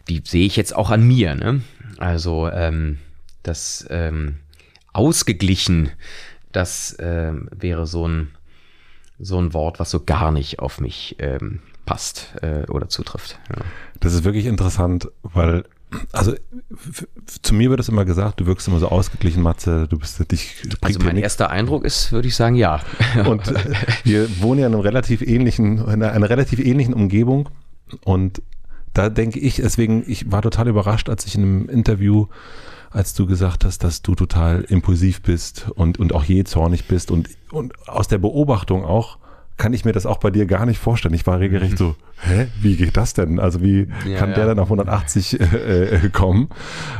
die 0.08 0.22
sehe 0.24 0.46
ich 0.46 0.58
jetzt 0.58 0.76
auch 0.76 0.92
an 0.92 1.08
mir. 1.08 1.34
Ne? 1.34 1.62
Also 1.98 2.48
ähm, 2.52 3.00
das 3.42 3.88
ähm, 3.90 4.38
ausgeglichen, 4.94 5.90
das 6.52 6.96
ähm, 7.00 7.50
wäre 7.52 7.88
so 7.88 8.08
ein 8.08 8.28
so 9.20 9.40
ein 9.40 9.54
Wort, 9.54 9.80
was 9.80 9.92
so 9.92 10.00
gar 10.04 10.32
nicht 10.32 10.60
auf 10.60 10.80
mich 10.80 11.16
ähm, 11.20 11.62
passt 11.86 12.34
äh, 12.42 12.70
oder 12.70 12.90
zutrifft. 12.90 13.40
Ja. 13.50 13.64
Das 14.00 14.14
ist 14.14 14.24
wirklich 14.24 14.46
interessant, 14.46 15.10
weil 15.24 15.64
also 16.12 16.34
zu 17.44 17.54
mir 17.54 17.70
wird 17.70 17.80
es 17.80 17.88
immer 17.88 18.04
gesagt, 18.04 18.42
du 18.42 18.46
wirkst 18.46 18.68
immer 18.68 18.80
so 18.80 18.90
ausgeglichen, 18.90 19.42
Matze, 19.42 19.88
du 19.88 19.98
bist 19.98 20.32
dich. 20.32 20.56
Also 20.82 21.00
mein 21.00 21.16
erster 21.16 21.50
Eindruck 21.50 21.86
ist, 21.86 22.12
würde 22.12 22.28
ich 22.28 22.36
sagen, 22.36 22.56
ja. 22.56 22.82
Und 23.26 23.48
äh, 23.48 23.74
wir 24.04 24.42
wohnen 24.42 24.60
ja 24.60 24.68
in 24.68 24.74
einem 24.74 24.82
relativ 24.82 25.22
ähnlichen, 25.22 25.78
in 25.78 25.86
einer, 25.86 26.12
einer 26.12 26.30
relativ 26.30 26.60
ähnlichen 26.60 26.94
Umgebung 26.94 27.50
und 28.04 28.42
da 28.94 29.10
denke 29.10 29.40
ich, 29.40 29.58
deswegen, 29.58 30.04
ich 30.08 30.32
war 30.32 30.42
total 30.42 30.68
überrascht, 30.68 31.10
als 31.10 31.26
ich 31.26 31.36
in 31.36 31.44
einem 31.44 31.70
Interview 31.70 32.28
als 32.92 33.14
du 33.14 33.26
gesagt 33.26 33.66
hast, 33.66 33.84
dass 33.84 34.02
du 34.02 34.16
total 34.16 34.62
impulsiv 34.62 35.22
bist 35.22 35.70
und, 35.76 36.00
und 36.00 36.14
auch 36.14 36.24
je 36.24 36.44
zornig 36.44 36.88
bist. 36.88 37.12
Und, 37.12 37.30
und 37.52 37.74
aus 37.88 38.08
der 38.08 38.18
Beobachtung 38.18 38.86
auch 38.86 39.18
kann 39.58 39.74
ich 39.74 39.86
mir 39.86 39.92
das 39.92 40.06
auch 40.06 40.20
bei 40.20 40.30
dir 40.30 40.46
gar 40.46 40.66
nicht 40.66 40.80
vorstellen. 40.80 41.14
Ich 41.14 41.26
war 41.26 41.40
regelrecht 41.40 41.74
mhm. 41.74 41.78
so, 41.78 41.96
hä, 42.22 42.48
wie 42.62 42.76
geht 42.76 42.96
das 42.96 43.14
denn? 43.14 43.40
Also 43.40 43.62
wie 43.62 43.88
ja, 44.06 44.20
kann 44.20 44.30
ja. 44.30 44.36
der 44.36 44.46
dann 44.48 44.60
auf 44.60 44.68
180 44.68 45.40
äh, 45.40 45.86
äh, 45.86 46.10
kommen? 46.10 46.50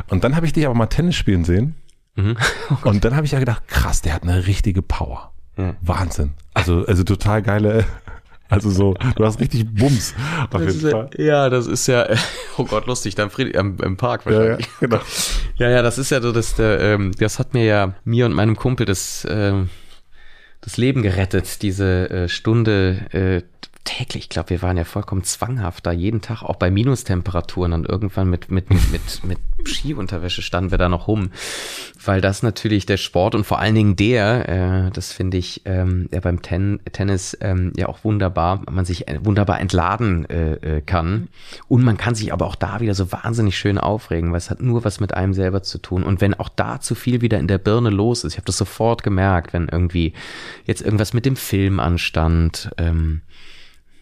Und 0.08 0.24
dann 0.24 0.36
habe 0.36 0.46
ich 0.46 0.52
dich 0.52 0.66
aber 0.66 0.74
mal 0.74 0.86
Tennis 0.86 1.16
spielen 1.16 1.44
sehen. 1.44 1.76
Mhm. 2.16 2.36
Oh 2.70 2.76
und 2.88 3.04
dann 3.04 3.14
habe 3.14 3.26
ich 3.26 3.32
ja 3.32 3.38
gedacht, 3.38 3.68
krass, 3.68 4.02
der 4.02 4.14
hat 4.14 4.24
eine 4.24 4.46
richtige 4.46 4.82
Power. 4.82 5.32
Ja. 5.56 5.74
Wahnsinn. 5.80 6.32
Also, 6.54 6.84
also 6.86 7.04
total 7.04 7.42
geile 7.42 7.84
also 8.48 8.70
so, 8.70 8.94
du 9.16 9.24
hast 9.24 9.40
richtig 9.40 9.66
Bums. 9.74 10.14
Auf 10.50 10.60
jeden 10.60 10.90
Fall. 10.90 11.10
Ja, 11.18 11.50
das 11.50 11.66
ist 11.66 11.86
ja, 11.86 12.08
oh 12.56 12.64
Gott, 12.64 12.86
lustig, 12.86 13.14
dann 13.14 13.30
Fried, 13.30 13.54
im, 13.54 13.76
im 13.82 13.96
Park 13.96 14.24
wahrscheinlich. 14.24 14.66
Ja, 14.66 14.72
ja, 14.72 14.78
genau. 14.80 15.00
ja, 15.56 15.70
ja, 15.70 15.82
das 15.82 15.98
ist 15.98 16.10
ja 16.10 16.20
so, 16.20 16.32
dass 16.32 16.54
der, 16.54 16.80
ähm, 16.80 17.12
das 17.18 17.38
hat 17.38 17.52
mir 17.52 17.64
ja, 17.64 17.94
mir 18.04 18.24
und 18.26 18.32
meinem 18.32 18.56
Kumpel 18.56 18.86
das, 18.86 19.26
ähm, 19.28 19.68
das 20.62 20.78
Leben 20.78 21.02
gerettet, 21.02 21.62
diese 21.62 22.08
äh, 22.10 22.28
Stunde 22.28 23.06
äh, 23.12 23.42
täglich, 23.88 24.24
ich 24.24 24.28
glaube, 24.28 24.50
wir 24.50 24.60
waren 24.60 24.76
ja 24.76 24.84
vollkommen 24.84 25.24
zwanghaft 25.24 25.86
da, 25.86 25.92
jeden 25.92 26.20
Tag, 26.20 26.42
auch 26.42 26.56
bei 26.56 26.70
Minustemperaturen 26.70 27.72
und 27.72 27.88
irgendwann 27.88 28.28
mit, 28.28 28.50
mit, 28.50 28.68
mit, 28.68 28.92
mit, 28.92 29.24
mit 29.24 29.38
Skiunterwäsche 29.66 30.42
standen 30.42 30.70
wir 30.70 30.78
da 30.78 30.90
noch 30.90 31.08
rum, 31.08 31.30
weil 32.04 32.20
das 32.20 32.42
natürlich 32.42 32.84
der 32.84 32.98
Sport 32.98 33.34
und 33.34 33.44
vor 33.44 33.58
allen 33.58 33.74
Dingen 33.74 33.96
der, 33.96 34.48
äh, 34.48 34.90
das 34.90 35.12
finde 35.12 35.38
ich 35.38 35.62
ähm, 35.64 36.08
ja 36.12 36.20
beim 36.20 36.42
Ten 36.42 36.80
Tennis 36.92 37.36
ähm, 37.40 37.72
ja 37.76 37.88
auch 37.88 38.04
wunderbar, 38.04 38.62
man 38.70 38.84
sich 38.84 39.06
wunderbar 39.20 39.58
entladen 39.58 40.28
äh, 40.28 40.52
äh, 40.54 40.80
kann. 40.82 41.28
Und 41.66 41.82
man 41.82 41.96
kann 41.96 42.14
sich 42.14 42.32
aber 42.32 42.46
auch 42.46 42.56
da 42.56 42.80
wieder 42.80 42.94
so 42.94 43.10
wahnsinnig 43.10 43.56
schön 43.56 43.78
aufregen, 43.78 44.32
weil 44.32 44.38
es 44.38 44.50
hat 44.50 44.60
nur 44.60 44.84
was 44.84 45.00
mit 45.00 45.14
einem 45.14 45.32
selber 45.32 45.62
zu 45.62 45.78
tun. 45.78 46.02
Und 46.02 46.20
wenn 46.20 46.34
auch 46.34 46.50
da 46.50 46.80
zu 46.80 46.94
viel 46.94 47.22
wieder 47.22 47.38
in 47.38 47.48
der 47.48 47.58
Birne 47.58 47.90
los 47.90 48.24
ist, 48.24 48.34
ich 48.34 48.38
habe 48.38 48.46
das 48.46 48.58
sofort 48.58 49.02
gemerkt, 49.02 49.54
wenn 49.54 49.68
irgendwie 49.68 50.12
jetzt 50.66 50.82
irgendwas 50.82 51.14
mit 51.14 51.24
dem 51.24 51.36
Film 51.36 51.80
anstand, 51.80 52.70
ähm, 52.76 53.22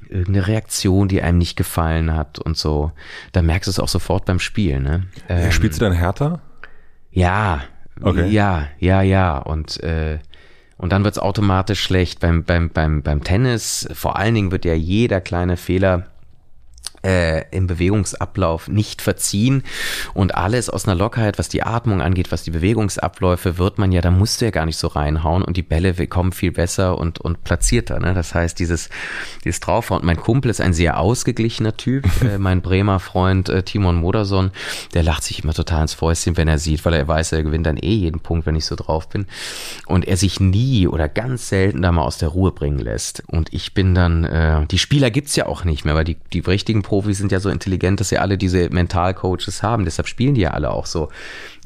irgendeine 0.08 0.46
Reaktion, 0.46 1.08
die 1.08 1.22
einem 1.22 1.38
nicht 1.38 1.56
gefallen 1.56 2.14
hat 2.14 2.38
und 2.38 2.56
so. 2.56 2.92
Da 3.32 3.42
merkst 3.42 3.66
du 3.66 3.70
es 3.70 3.80
auch 3.80 3.88
sofort 3.88 4.24
beim 4.24 4.38
Spielen. 4.38 4.82
Ne? 4.82 5.06
Ähm, 5.28 5.52
Spielst 5.52 5.80
du 5.80 5.84
dann 5.84 5.94
härter? 5.94 6.40
Ja, 7.10 7.62
okay. 8.00 8.28
ja, 8.28 8.68
ja, 8.78 9.02
ja. 9.02 9.38
Und 9.38 9.82
äh, 9.82 10.18
und 10.78 10.92
dann 10.92 11.04
wird's 11.04 11.18
automatisch 11.18 11.80
schlecht 11.80 12.20
beim, 12.20 12.44
beim, 12.44 12.68
beim, 12.68 13.02
beim 13.02 13.24
Tennis. 13.24 13.88
Vor 13.94 14.16
allen 14.16 14.34
Dingen 14.34 14.50
wird 14.50 14.64
ja 14.64 14.74
jeder 14.74 15.20
kleine 15.20 15.56
Fehler 15.56 16.06
äh, 17.06 17.44
im 17.50 17.68
Bewegungsablauf 17.68 18.68
nicht 18.68 19.00
verziehen 19.00 19.62
und 20.12 20.34
alles 20.34 20.68
aus 20.68 20.86
einer 20.86 20.96
Lockerheit, 20.96 21.38
was 21.38 21.48
die 21.48 21.62
Atmung 21.62 22.02
angeht, 22.02 22.32
was 22.32 22.42
die 22.42 22.50
Bewegungsabläufe, 22.50 23.58
wird 23.58 23.78
man 23.78 23.92
ja, 23.92 24.00
da 24.00 24.10
musst 24.10 24.40
du 24.40 24.46
ja 24.46 24.50
gar 24.50 24.66
nicht 24.66 24.76
so 24.76 24.88
reinhauen 24.88 25.42
und 25.42 25.56
die 25.56 25.62
Bälle 25.62 25.94
kommen 26.08 26.32
viel 26.32 26.50
besser 26.50 26.98
und, 26.98 27.20
und 27.20 27.44
platzierter. 27.44 28.00
Ne? 28.00 28.12
Das 28.12 28.34
heißt, 28.34 28.58
dieses, 28.58 28.90
dieses 29.44 29.60
Draufhauen. 29.60 30.04
Mein 30.04 30.16
Kumpel 30.16 30.50
ist 30.50 30.60
ein 30.60 30.74
sehr 30.74 30.98
ausgeglichener 30.98 31.76
Typ, 31.76 32.06
äh, 32.22 32.38
mein 32.38 32.60
Bremer 32.60 32.98
Freund 32.98 33.48
äh, 33.48 33.62
Timon 33.62 33.96
Moderson, 33.96 34.50
der 34.94 35.04
lacht 35.04 35.22
sich 35.22 35.44
immer 35.44 35.54
total 35.54 35.82
ins 35.82 35.94
Fäustchen, 35.94 36.36
wenn 36.36 36.48
er 36.48 36.58
sieht, 36.58 36.84
weil 36.84 36.94
er 36.94 37.06
weiß, 37.06 37.32
er 37.32 37.44
gewinnt 37.44 37.66
dann 37.66 37.76
eh 37.76 37.94
jeden 37.94 38.20
Punkt, 38.20 38.46
wenn 38.46 38.56
ich 38.56 38.66
so 38.66 38.74
drauf 38.74 39.08
bin. 39.08 39.26
Und 39.86 40.08
er 40.08 40.16
sich 40.16 40.40
nie 40.40 40.88
oder 40.88 41.08
ganz 41.08 41.48
selten 41.48 41.82
da 41.82 41.92
mal 41.92 42.02
aus 42.02 42.18
der 42.18 42.30
Ruhe 42.30 42.50
bringen 42.50 42.78
lässt. 42.78 43.22
Und 43.28 43.52
ich 43.52 43.74
bin 43.74 43.94
dann, 43.94 44.24
äh, 44.24 44.66
die 44.66 44.78
Spieler 44.78 45.10
gibt's 45.10 45.36
ja 45.36 45.46
auch 45.46 45.64
nicht 45.64 45.84
mehr, 45.84 45.94
weil 45.94 46.04
die, 46.04 46.16
die 46.32 46.40
richtigen 46.40 46.82
Pro 46.82 46.95
Profis 46.96 47.18
sind 47.18 47.30
ja 47.30 47.40
so 47.40 47.50
intelligent, 47.50 48.00
dass 48.00 48.08
sie 48.08 48.16
alle 48.16 48.38
diese 48.38 48.70
Mentalcoaches 48.70 49.62
haben. 49.62 49.84
Deshalb 49.84 50.08
spielen 50.08 50.34
die 50.34 50.40
ja 50.40 50.52
alle 50.52 50.70
auch 50.70 50.86
so, 50.86 51.10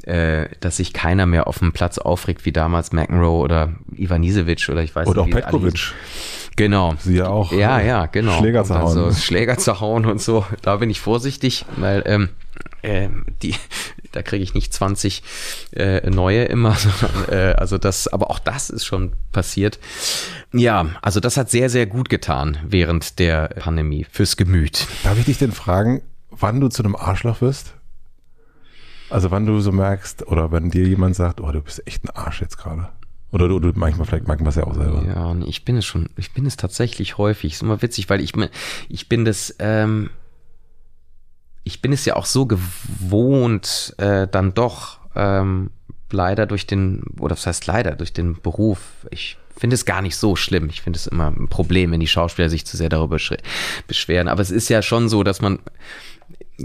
äh, 0.03 0.49
dass 0.59 0.75
sich 0.75 0.91
keiner 0.91 1.25
mehr 1.25 1.47
auf 1.47 1.59
dem 1.59 1.71
Platz 1.71 1.97
aufregt 1.99 2.43
wie 2.43 2.51
damals 2.51 2.91
McEnroe 2.91 3.39
oder 3.39 3.71
Ivanisevic 3.95 4.67
oder 4.69 4.83
ich 4.83 4.93
weiß 4.93 5.07
oder 5.07 5.23
nicht. 5.23 5.33
Oder 5.33 5.45
auch 5.45 5.51
Petkovic. 5.51 5.93
Genau. 6.55 6.95
Sie 6.99 7.15
ja 7.15 7.27
auch. 7.27 7.51
Ja, 7.51 7.79
ja, 7.79 8.05
genau. 8.05 8.37
Schläger 8.39 8.63
zu 8.63 8.75
hauen. 8.75 8.97
Also 8.97 9.13
Schläger 9.13 9.57
zu 9.57 9.79
hauen 9.79 10.05
und 10.05 10.21
so. 10.21 10.45
Da 10.61 10.77
bin 10.77 10.89
ich 10.89 10.99
vorsichtig, 10.99 11.65
weil 11.77 12.03
ähm, 12.05 12.29
äh, 12.81 13.09
die, 13.41 13.55
da 14.11 14.21
kriege 14.21 14.43
ich 14.43 14.53
nicht 14.53 14.73
20 14.73 15.23
äh, 15.73 16.09
neue 16.09 16.43
immer, 16.45 16.75
sondern, 16.75 17.29
äh, 17.29 17.53
also 17.53 17.77
das, 17.77 18.07
aber 18.07 18.29
auch 18.29 18.39
das 18.39 18.69
ist 18.69 18.85
schon 18.85 19.13
passiert. 19.31 19.79
Ja, 20.53 20.87
also 21.01 21.19
das 21.19 21.37
hat 21.37 21.49
sehr, 21.49 21.69
sehr 21.69 21.85
gut 21.85 22.09
getan 22.09 22.57
während 22.65 23.19
der 23.19 23.49
Pandemie 23.59 24.05
fürs 24.09 24.37
Gemüt. 24.37 24.87
Darf 25.03 25.17
ich 25.17 25.25
dich 25.25 25.37
denn 25.37 25.51
fragen, 25.51 26.01
wann 26.29 26.59
du 26.59 26.67
zu 26.67 26.83
einem 26.83 26.95
Arschloch 26.95 27.41
wirst? 27.41 27.73
Also 29.09 29.29
wann 29.29 29.45
du 29.45 29.59
so 29.59 29.71
merkst, 29.71 30.27
oder 30.27 30.51
wenn 30.51 30.69
dir 30.69 30.87
jemand 30.87 31.15
sagt, 31.15 31.41
oh, 31.41 31.51
du 31.51 31.61
bist 31.61 31.85
echt 31.85 32.05
ein 32.05 32.09
Arsch 32.11 32.41
jetzt 32.41 32.57
gerade. 32.57 32.89
Oder 33.31 33.47
du, 33.47 33.59
du 33.59 33.71
manchmal, 33.75 34.05
vielleicht 34.05 34.27
mag 34.27 34.39
man 34.39 34.49
es 34.49 34.55
ja 34.55 34.65
auch 34.65 34.75
selber. 34.75 35.03
Ja, 35.05 35.35
ich 35.45 35.63
bin 35.63 35.77
es 35.77 35.85
schon, 35.85 36.09
ich 36.17 36.33
bin 36.33 36.45
es 36.45 36.57
tatsächlich 36.57 37.17
häufig. 37.17 37.53
Ist 37.53 37.61
immer 37.61 37.81
witzig, 37.81 38.09
weil 38.09 38.19
ich, 38.19 38.33
ich 38.89 39.07
bin 39.07 39.23
das, 39.23 39.55
ähm, 39.59 40.09
ich 41.63 41.81
bin 41.81 41.93
es 41.93 42.03
ja 42.05 42.15
auch 42.15 42.25
so 42.25 42.45
gewohnt, 42.45 43.95
äh, 43.97 44.27
dann 44.27 44.53
doch 44.53 44.99
ähm, 45.15 45.71
leider 46.11 46.45
durch 46.45 46.67
den, 46.67 47.03
oder 47.19 47.35
das 47.35 47.47
heißt 47.47 47.67
leider, 47.67 47.95
durch 47.95 48.11
den 48.11 48.41
Beruf, 48.41 48.79
ich 49.11 49.37
finde 49.55 49.75
es 49.75 49.85
gar 49.85 50.01
nicht 50.01 50.15
so 50.15 50.35
schlimm. 50.35 50.69
Ich 50.69 50.81
finde 50.81 50.97
es 50.97 51.07
immer 51.07 51.27
ein 51.27 51.47
Problem, 51.47 51.91
wenn 51.91 51.99
die 51.99 52.07
Schauspieler 52.07 52.49
sich 52.49 52.65
zu 52.65 52.77
sehr 52.77 52.89
darüber 52.89 53.17
beschweren. 53.87 54.27
Aber 54.27 54.41
es 54.41 54.51
ist 54.51 54.69
ja 54.69 54.81
schon 54.81 55.07
so, 55.07 55.23
dass 55.23 55.41
man 55.41 55.59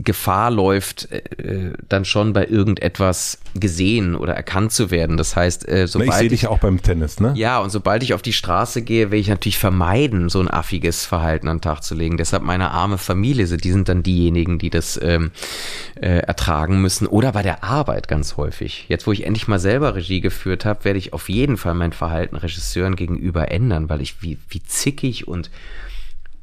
Gefahr 0.02 0.50
läuft, 0.50 1.10
äh, 1.10 1.72
dann 1.88 2.04
schon 2.04 2.32
bei 2.32 2.46
irgendetwas 2.46 3.38
gesehen 3.54 4.14
oder 4.14 4.34
erkannt 4.34 4.72
zu 4.72 4.90
werden. 4.90 5.16
Das 5.16 5.36
heißt, 5.36 5.68
äh, 5.68 5.86
sobald. 5.86 6.10
Ich 6.10 6.16
sehe 6.16 6.28
dich 6.28 6.42
ja 6.42 6.50
auch 6.50 6.58
beim 6.58 6.82
Tennis, 6.82 7.20
ne? 7.20 7.32
Ja, 7.36 7.58
und 7.60 7.70
sobald 7.70 8.02
ich 8.02 8.14
auf 8.14 8.22
die 8.22 8.32
Straße 8.32 8.82
gehe, 8.82 9.10
will 9.10 9.20
ich 9.20 9.28
natürlich 9.28 9.58
vermeiden, 9.58 10.28
so 10.28 10.40
ein 10.40 10.50
affiges 10.50 11.04
Verhalten 11.04 11.48
an 11.48 11.58
den 11.58 11.62
Tag 11.62 11.82
zu 11.82 11.94
legen. 11.94 12.16
Deshalb 12.16 12.42
meine 12.42 12.70
arme 12.70 12.98
Familie, 12.98 13.46
die 13.46 13.72
sind 13.72 13.88
dann 13.88 14.02
diejenigen, 14.02 14.58
die 14.58 14.70
das 14.70 14.98
ähm, 15.02 15.30
äh, 16.00 16.18
ertragen 16.18 16.80
müssen. 16.80 17.06
Oder 17.06 17.32
bei 17.32 17.42
der 17.42 17.64
Arbeit 17.64 18.08
ganz 18.08 18.36
häufig. 18.36 18.86
Jetzt, 18.88 19.06
wo 19.06 19.12
ich 19.12 19.24
endlich 19.24 19.48
mal 19.48 19.58
selber 19.58 19.94
Regie 19.94 20.20
geführt 20.20 20.64
habe, 20.64 20.84
werde 20.84 20.98
ich 20.98 21.12
auf 21.12 21.28
jeden 21.28 21.56
Fall 21.56 21.74
mein 21.74 21.92
Verhalten 21.92 22.36
Regisseuren 22.36 22.96
gegenüber 22.96 23.50
ändern, 23.50 23.88
weil 23.88 24.00
ich 24.00 24.22
wie, 24.22 24.38
wie 24.48 24.62
zickig 24.62 25.28
und 25.28 25.50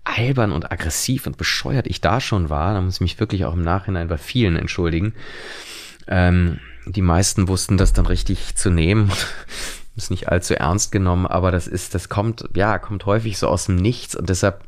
albern 0.03 0.51
und 0.51 0.71
aggressiv 0.71 1.27
und 1.27 1.37
bescheuert 1.37 1.87
ich 1.87 2.01
da 2.01 2.19
schon 2.19 2.49
war, 2.49 2.73
da 2.73 2.81
muss 2.81 2.95
ich 2.95 3.01
mich 3.01 3.19
wirklich 3.19 3.45
auch 3.45 3.53
im 3.53 3.61
Nachhinein 3.61 4.07
bei 4.07 4.17
vielen 4.17 4.55
entschuldigen. 4.57 5.13
Ähm, 6.07 6.59
die 6.85 7.01
meisten 7.01 7.47
wussten 7.47 7.77
das 7.77 7.93
dann 7.93 8.05
richtig 8.05 8.55
zu 8.55 8.69
nehmen. 8.69 9.11
ist 9.95 10.11
nicht 10.11 10.29
allzu 10.29 10.55
ernst 10.55 10.91
genommen, 10.91 11.27
aber 11.27 11.51
das 11.51 11.67
ist, 11.67 11.93
das 11.93 12.09
kommt, 12.09 12.49
ja, 12.55 12.79
kommt 12.79 13.05
häufig 13.05 13.37
so 13.37 13.47
aus 13.47 13.65
dem 13.65 13.75
Nichts 13.75 14.15
und 14.15 14.27
deshalb 14.27 14.63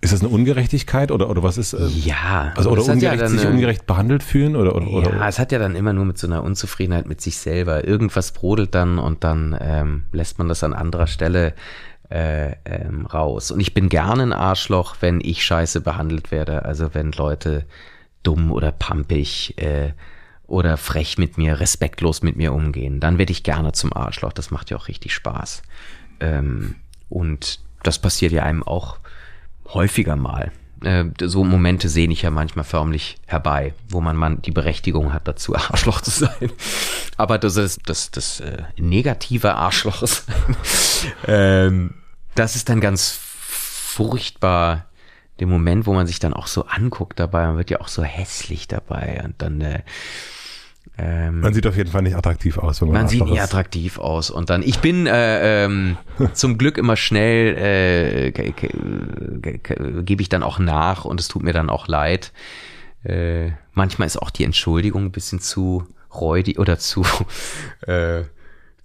Ist 0.00 0.14
das 0.14 0.20
eine 0.20 0.30
Ungerechtigkeit 0.30 1.12
oder, 1.12 1.28
oder 1.28 1.42
was 1.42 1.58
ist? 1.58 1.74
Äh, 1.74 1.86
ja. 1.88 2.52
Also 2.56 2.70
oder 2.70 2.82
ungerecht, 2.82 3.20
ja 3.20 3.28
sich 3.28 3.46
ungerecht 3.46 3.86
behandelt 3.86 4.22
fühlen 4.22 4.56
oder, 4.56 4.74
oder, 4.74 4.86
ja, 4.86 5.08
oder? 5.08 5.28
es 5.28 5.38
hat 5.38 5.52
ja 5.52 5.58
dann 5.58 5.76
immer 5.76 5.92
nur 5.92 6.06
mit 6.06 6.16
so 6.16 6.26
einer 6.26 6.42
Unzufriedenheit 6.42 7.06
mit 7.06 7.20
sich 7.20 7.36
selber. 7.36 7.86
Irgendwas 7.86 8.32
brodelt 8.32 8.74
dann 8.74 8.98
und 8.98 9.24
dann 9.24 9.56
ähm, 9.60 10.04
lässt 10.12 10.38
man 10.38 10.48
das 10.48 10.64
an 10.64 10.72
anderer 10.72 11.06
Stelle 11.06 11.52
äh, 12.10 12.56
ähm, 12.64 13.06
raus. 13.06 13.50
Und 13.50 13.60
ich 13.60 13.72
bin 13.72 13.88
gerne 13.88 14.22
ein 14.22 14.32
Arschloch, 14.32 14.96
wenn 15.00 15.20
ich 15.20 15.44
scheiße 15.44 15.80
behandelt 15.80 16.30
werde. 16.30 16.64
Also 16.64 16.94
wenn 16.94 17.12
Leute 17.12 17.66
dumm 18.22 18.50
oder 18.52 18.72
pampig 18.72 19.56
äh, 19.58 19.92
oder 20.46 20.76
frech 20.76 21.18
mit 21.18 21.38
mir, 21.38 21.60
respektlos 21.60 22.22
mit 22.22 22.36
mir 22.36 22.52
umgehen, 22.52 23.00
dann 23.00 23.18
werde 23.18 23.32
ich 23.32 23.44
gerne 23.44 23.72
zum 23.72 23.92
Arschloch. 23.92 24.32
Das 24.32 24.50
macht 24.50 24.70
ja 24.70 24.76
auch 24.76 24.88
richtig 24.88 25.14
Spaß. 25.14 25.62
Ähm, 26.18 26.76
und 27.08 27.60
das 27.82 27.98
passiert 28.00 28.32
ja 28.32 28.42
einem 28.42 28.62
auch 28.62 28.98
häufiger 29.72 30.16
mal. 30.16 30.50
Äh, 30.82 31.04
so 31.20 31.44
Momente 31.44 31.88
sehne 31.88 32.12
ich 32.12 32.22
ja 32.22 32.30
manchmal 32.30 32.64
förmlich 32.64 33.18
herbei, 33.26 33.74
wo 33.88 34.00
man, 34.00 34.16
man 34.16 34.42
die 34.42 34.50
Berechtigung 34.50 35.12
hat, 35.12 35.28
dazu 35.28 35.54
Arschloch 35.56 36.00
zu 36.00 36.10
sein. 36.10 36.50
Aber 37.16 37.38
das 37.38 37.56
ist 37.56 37.82
das, 37.86 38.10
das 38.10 38.40
äh, 38.40 38.62
negative 38.76 39.54
Arschloch 39.54 40.06
sein, 40.06 40.56
ähm, 41.26 41.94
das 42.34 42.56
ist 42.56 42.68
dann 42.68 42.80
ganz 42.80 43.18
furchtbar 43.20 44.86
der 45.40 45.46
Moment, 45.46 45.86
wo 45.86 45.94
man 45.94 46.06
sich 46.06 46.18
dann 46.18 46.34
auch 46.34 46.46
so 46.46 46.66
anguckt 46.66 47.18
dabei, 47.18 47.46
man 47.46 47.56
wird 47.56 47.70
ja 47.70 47.80
auch 47.80 47.88
so 47.88 48.02
hässlich 48.02 48.68
dabei 48.68 49.22
und 49.24 49.40
dann 49.42 49.60
äh, 49.60 49.82
ähm, 51.02 51.40
man 51.40 51.54
sieht 51.54 51.66
auf 51.66 51.76
jeden 51.78 51.90
Fall 51.90 52.02
nicht 52.02 52.14
attraktiv 52.14 52.58
aus. 52.58 52.82
Wenn 52.82 52.88
man 52.88 52.98
man 52.98 53.08
sieht 53.08 53.24
nicht 53.24 53.40
attraktiv 53.40 53.98
aus. 53.98 54.28
Und 54.28 54.50
dann, 54.50 54.62
ich 54.62 54.80
bin 54.80 55.06
äh, 55.06 55.64
ähm, 55.64 55.96
zum 56.34 56.58
Glück 56.58 56.76
immer 56.76 56.96
schnell, 56.96 57.56
äh, 57.56 58.32
gebe 60.02 60.22
ich 60.22 60.28
dann 60.28 60.42
auch 60.42 60.58
nach 60.58 61.06
und 61.06 61.18
es 61.18 61.28
tut 61.28 61.42
mir 61.42 61.54
dann 61.54 61.70
auch 61.70 61.88
leid. 61.88 62.32
Äh, 63.02 63.52
manchmal 63.72 64.06
ist 64.06 64.18
auch 64.18 64.28
die 64.28 64.44
Entschuldigung 64.44 65.06
ein 65.06 65.10
bisschen 65.10 65.40
zu 65.40 65.86
räudig 66.14 66.58
oder 66.58 66.78
zu, 66.78 67.06
äh, 67.86 68.24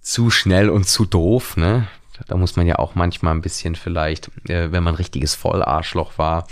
zu 0.00 0.30
schnell 0.30 0.70
und 0.70 0.88
zu 0.88 1.04
doof. 1.04 1.58
Ne? 1.58 1.86
Da 2.28 2.36
muss 2.38 2.56
man 2.56 2.66
ja 2.66 2.78
auch 2.78 2.94
manchmal 2.94 3.34
ein 3.34 3.42
bisschen 3.42 3.74
vielleicht, 3.74 4.30
äh, 4.48 4.72
wenn 4.72 4.82
man 4.82 4.94
ein 4.94 4.98
richtiges 4.98 5.34
Vollarschloch 5.34 6.16
war, 6.16 6.46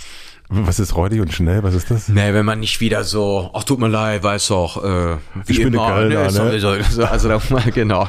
was 0.48 0.78
ist 0.78 0.94
räudig 0.94 1.20
und 1.20 1.32
schnell? 1.32 1.62
Was 1.62 1.74
ist 1.74 1.90
das? 1.90 2.08
Nee, 2.08 2.34
wenn 2.34 2.44
man 2.44 2.60
nicht 2.60 2.80
wieder 2.80 3.04
so, 3.04 3.50
ach 3.54 3.64
tut 3.64 3.78
mir 3.78 3.88
leid, 3.88 4.22
weiß 4.22 4.48
doch, 4.48 4.84
äh, 4.84 5.16
wie 5.46 5.52
ich 5.52 5.58
bin 5.58 5.74
immer, 5.74 5.88
Kölner, 5.88 6.30
ne? 6.30 6.58
ne? 6.58 7.10
Also 7.10 7.28
da 7.28 7.40
mal, 7.50 7.62
genau. 7.72 8.08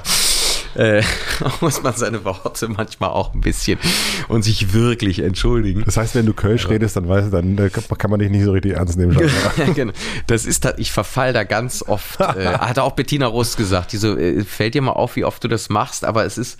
Äh, 0.76 1.04
muss 1.62 1.82
man 1.82 1.93
seine 1.93 2.26
Worte 2.26 2.67
manchmal 2.67 3.10
auch 3.10 3.34
ein 3.34 3.41
bisschen 3.41 3.80
und 4.28 4.43
sich 4.43 4.74
wirklich 4.74 5.19
entschuldigen. 5.19 5.84
Das 5.86 5.95
heißt, 5.95 6.15
wenn 6.15 6.26
du 6.26 6.34
Kölsch 6.34 6.67
redest, 6.69 6.98
dann 6.98 7.08
weißt 7.08 7.28
du, 7.28 7.32
dann 7.32 7.58
äh, 7.58 7.69
kann 7.69 8.12
man 8.12 8.19
dich 8.19 8.30
nicht 8.30 8.43
so 8.43 8.52
richtig 8.52 8.74
ernst 8.74 8.98
nehmen. 8.98 9.17
genau. 9.76 9.93
Das 10.28 10.45
ist, 10.45 10.67
ich 10.78 10.91
verfall 10.91 11.32
da 11.32 11.43
ganz 11.43 11.82
oft. 11.82 12.19
Äh, 12.19 12.45
hat 12.60 12.78
auch 12.80 12.91
Bettina 12.91 13.28
Rust 13.28 13.56
gesagt. 13.56 13.93
Die 13.93 13.98
so, 13.98 14.17
äh, 14.17 14.43
fällt 14.43 14.74
dir 14.74 14.82
mal 14.82 14.91
auf, 14.91 15.15
wie 15.15 15.24
oft 15.24 15.43
du 15.43 15.48
das 15.48 15.69
machst, 15.69 16.04
aber 16.04 16.26
es 16.26 16.38
ist, 16.38 16.60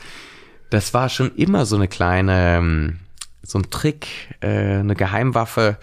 das 0.70 0.94
war 0.94 1.10
schon 1.10 1.36
immer 1.36 1.66
so 1.66 1.76
eine 1.76 1.90
kleine, 1.90 2.58
ähm, 2.58 3.00
so 3.46 3.60
ein 3.60 3.70
Trick, 3.70 4.08
äh, 4.42 4.80
eine 4.80 4.96
Geheimwaffe, 4.96 5.78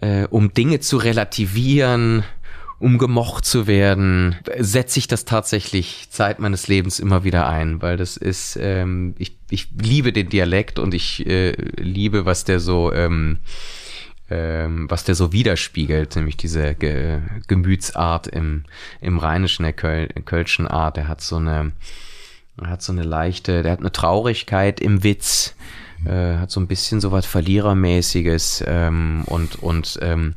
äh, 0.00 0.26
um 0.26 0.52
Dinge 0.52 0.80
zu 0.80 0.96
relativieren, 0.96 2.24
um 2.82 2.98
gemocht 2.98 3.44
zu 3.44 3.68
werden, 3.68 4.36
setze 4.58 4.98
ich 4.98 5.06
das 5.06 5.24
tatsächlich 5.24 6.08
Zeit 6.10 6.40
meines 6.40 6.66
Lebens 6.66 6.98
immer 6.98 7.22
wieder 7.22 7.48
ein, 7.48 7.80
weil 7.80 7.96
das 7.96 8.16
ist, 8.16 8.58
ähm, 8.60 9.14
ich, 9.18 9.38
ich 9.50 9.68
liebe 9.80 10.12
den 10.12 10.28
Dialekt 10.28 10.80
und 10.80 10.92
ich 10.92 11.24
äh, 11.24 11.52
liebe, 11.80 12.26
was 12.26 12.42
der 12.42 12.58
so, 12.58 12.92
ähm, 12.92 13.38
ähm, 14.30 14.90
was 14.90 15.04
der 15.04 15.14
so 15.14 15.32
widerspiegelt, 15.32 16.16
nämlich 16.16 16.36
diese 16.36 16.74
Ge 16.74 17.20
Gemütsart 17.46 18.26
im, 18.26 18.64
im 19.00 19.18
Rheinischen, 19.18 19.62
der 19.62 19.74
Köl 19.74 20.08
Kölschen 20.24 20.66
Art. 20.66 20.96
Der 20.96 21.06
hat 21.06 21.20
so 21.20 21.36
eine, 21.36 21.70
hat 22.60 22.82
so 22.82 22.92
eine 22.92 23.04
leichte, 23.04 23.62
der 23.62 23.72
hat 23.72 23.80
eine 23.80 23.92
Traurigkeit 23.92 24.80
im 24.80 25.04
Witz, 25.04 25.54
äh, 26.06 26.38
hat 26.38 26.50
so 26.50 26.60
ein 26.60 26.66
bisschen 26.66 27.00
so 27.00 27.12
was 27.12 27.26
Verlierermäßiges 27.26 28.64
ähm, 28.66 29.22
und, 29.26 29.62
und 29.62 29.98
ähm, 30.02 30.34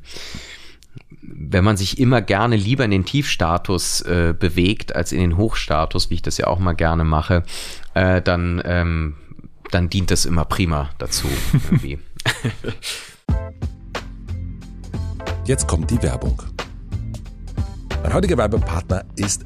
wenn 1.21 1.63
man 1.63 1.78
sich 1.78 1.99
immer 1.99 2.21
gerne 2.21 2.56
lieber 2.56 2.86
in 2.86 2.91
den 2.91 3.06
Tiefstatus 3.06 4.01
äh, 4.01 4.34
bewegt 4.38 4.95
als 4.95 5.12
in 5.12 5.19
den 5.19 5.38
Hochstatus, 5.38 6.10
wie 6.10 6.15
ich 6.15 6.21
das 6.21 6.38
ja 6.38 6.47
auch 6.47 6.60
mal 6.60 6.73
gerne 6.73 7.04
mache, 7.04 7.43
äh, 7.93 8.21
dann, 8.21 8.62
ähm, 8.65 9.15
dann 9.71 9.89
dient 9.89 10.12
das 10.12 10.25
immer 10.25 10.45
prima 10.45 10.89
dazu. 10.97 11.28
Irgendwie. 11.54 11.99
Jetzt 15.45 15.67
kommt 15.67 15.91
die 15.91 16.01
Werbung. 16.01 16.41
Mein 18.01 18.13
heutiger 18.13 18.38
Werbepartner 18.38 19.06
ist 19.15 19.45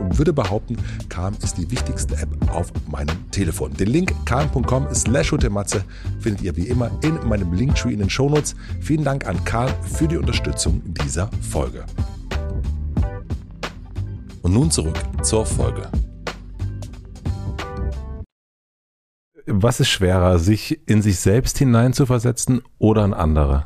und 0.01 0.17
würde 0.17 0.33
behaupten, 0.33 0.77
Calm 1.09 1.35
ist 1.41 1.57
die 1.57 1.69
wichtigste 1.71 2.15
App 2.17 2.29
auf 2.51 2.71
meinem 2.89 3.31
Telefon. 3.31 3.73
Den 3.73 3.87
Link 3.87 4.13
calm.com 4.25 4.87
slash 4.93 5.29
findet 5.29 6.41
ihr 6.41 6.55
wie 6.57 6.67
immer 6.67 6.91
in 7.03 7.17
meinem 7.27 7.53
Linktree 7.53 7.93
in 7.93 7.99
den 7.99 8.09
Shownotes. 8.09 8.55
Vielen 8.81 9.03
Dank 9.03 9.25
an 9.27 9.43
Calm 9.45 9.71
für 9.83 10.07
die 10.07 10.17
Unterstützung 10.17 10.81
dieser 10.85 11.29
Folge. 11.49 11.85
Und 14.41 14.53
nun 14.53 14.71
zurück 14.71 14.97
zur 15.21 15.45
Folge. 15.45 15.89
Was 19.45 19.79
ist 19.79 19.89
schwerer, 19.89 20.39
sich 20.39 20.87
in 20.87 21.01
sich 21.01 21.19
selbst 21.19 21.57
hineinzuversetzen 21.57 22.61
oder 22.77 23.05
in 23.05 23.13
andere? 23.13 23.65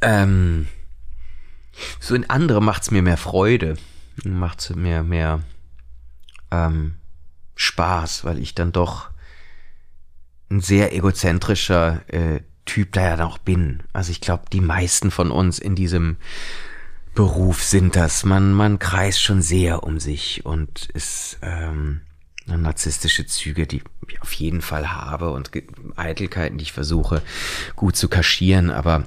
Ähm, 0.00 0.66
so 2.00 2.14
in 2.14 2.28
andere 2.28 2.62
macht's 2.62 2.90
mir 2.90 3.02
mehr 3.02 3.16
Freude, 3.16 3.76
macht's 4.24 4.70
mir 4.70 5.02
mehr 5.02 5.42
ähm, 6.50 6.96
Spaß, 7.54 8.24
weil 8.24 8.38
ich 8.38 8.54
dann 8.54 8.72
doch 8.72 9.10
ein 10.50 10.60
sehr 10.60 10.94
egozentrischer 10.94 12.02
äh, 12.08 12.40
Typ 12.64 12.92
da 12.92 13.02
ja 13.02 13.16
noch 13.16 13.38
bin. 13.38 13.82
Also 13.92 14.10
ich 14.10 14.20
glaube, 14.20 14.44
die 14.52 14.60
meisten 14.60 15.10
von 15.10 15.30
uns 15.30 15.58
in 15.58 15.74
diesem 15.74 16.16
Beruf 17.14 17.62
sind 17.62 17.96
das. 17.96 18.24
Man, 18.24 18.52
man 18.52 18.78
kreist 18.78 19.22
schon 19.22 19.40
sehr 19.40 19.84
um 19.84 19.98
sich 19.98 20.44
und 20.44 20.86
ist 20.92 21.38
ähm, 21.42 22.02
narzisstische 22.46 23.26
Züge, 23.26 23.66
die 23.66 23.82
ich 24.08 24.22
auf 24.22 24.32
jeden 24.32 24.60
Fall 24.60 24.92
habe 24.92 25.30
und 25.30 25.50
Eitelkeiten, 25.96 26.58
die 26.58 26.62
ich 26.64 26.72
versuche 26.72 27.22
gut 27.74 27.96
zu 27.96 28.08
kaschieren, 28.08 28.70
aber 28.70 29.04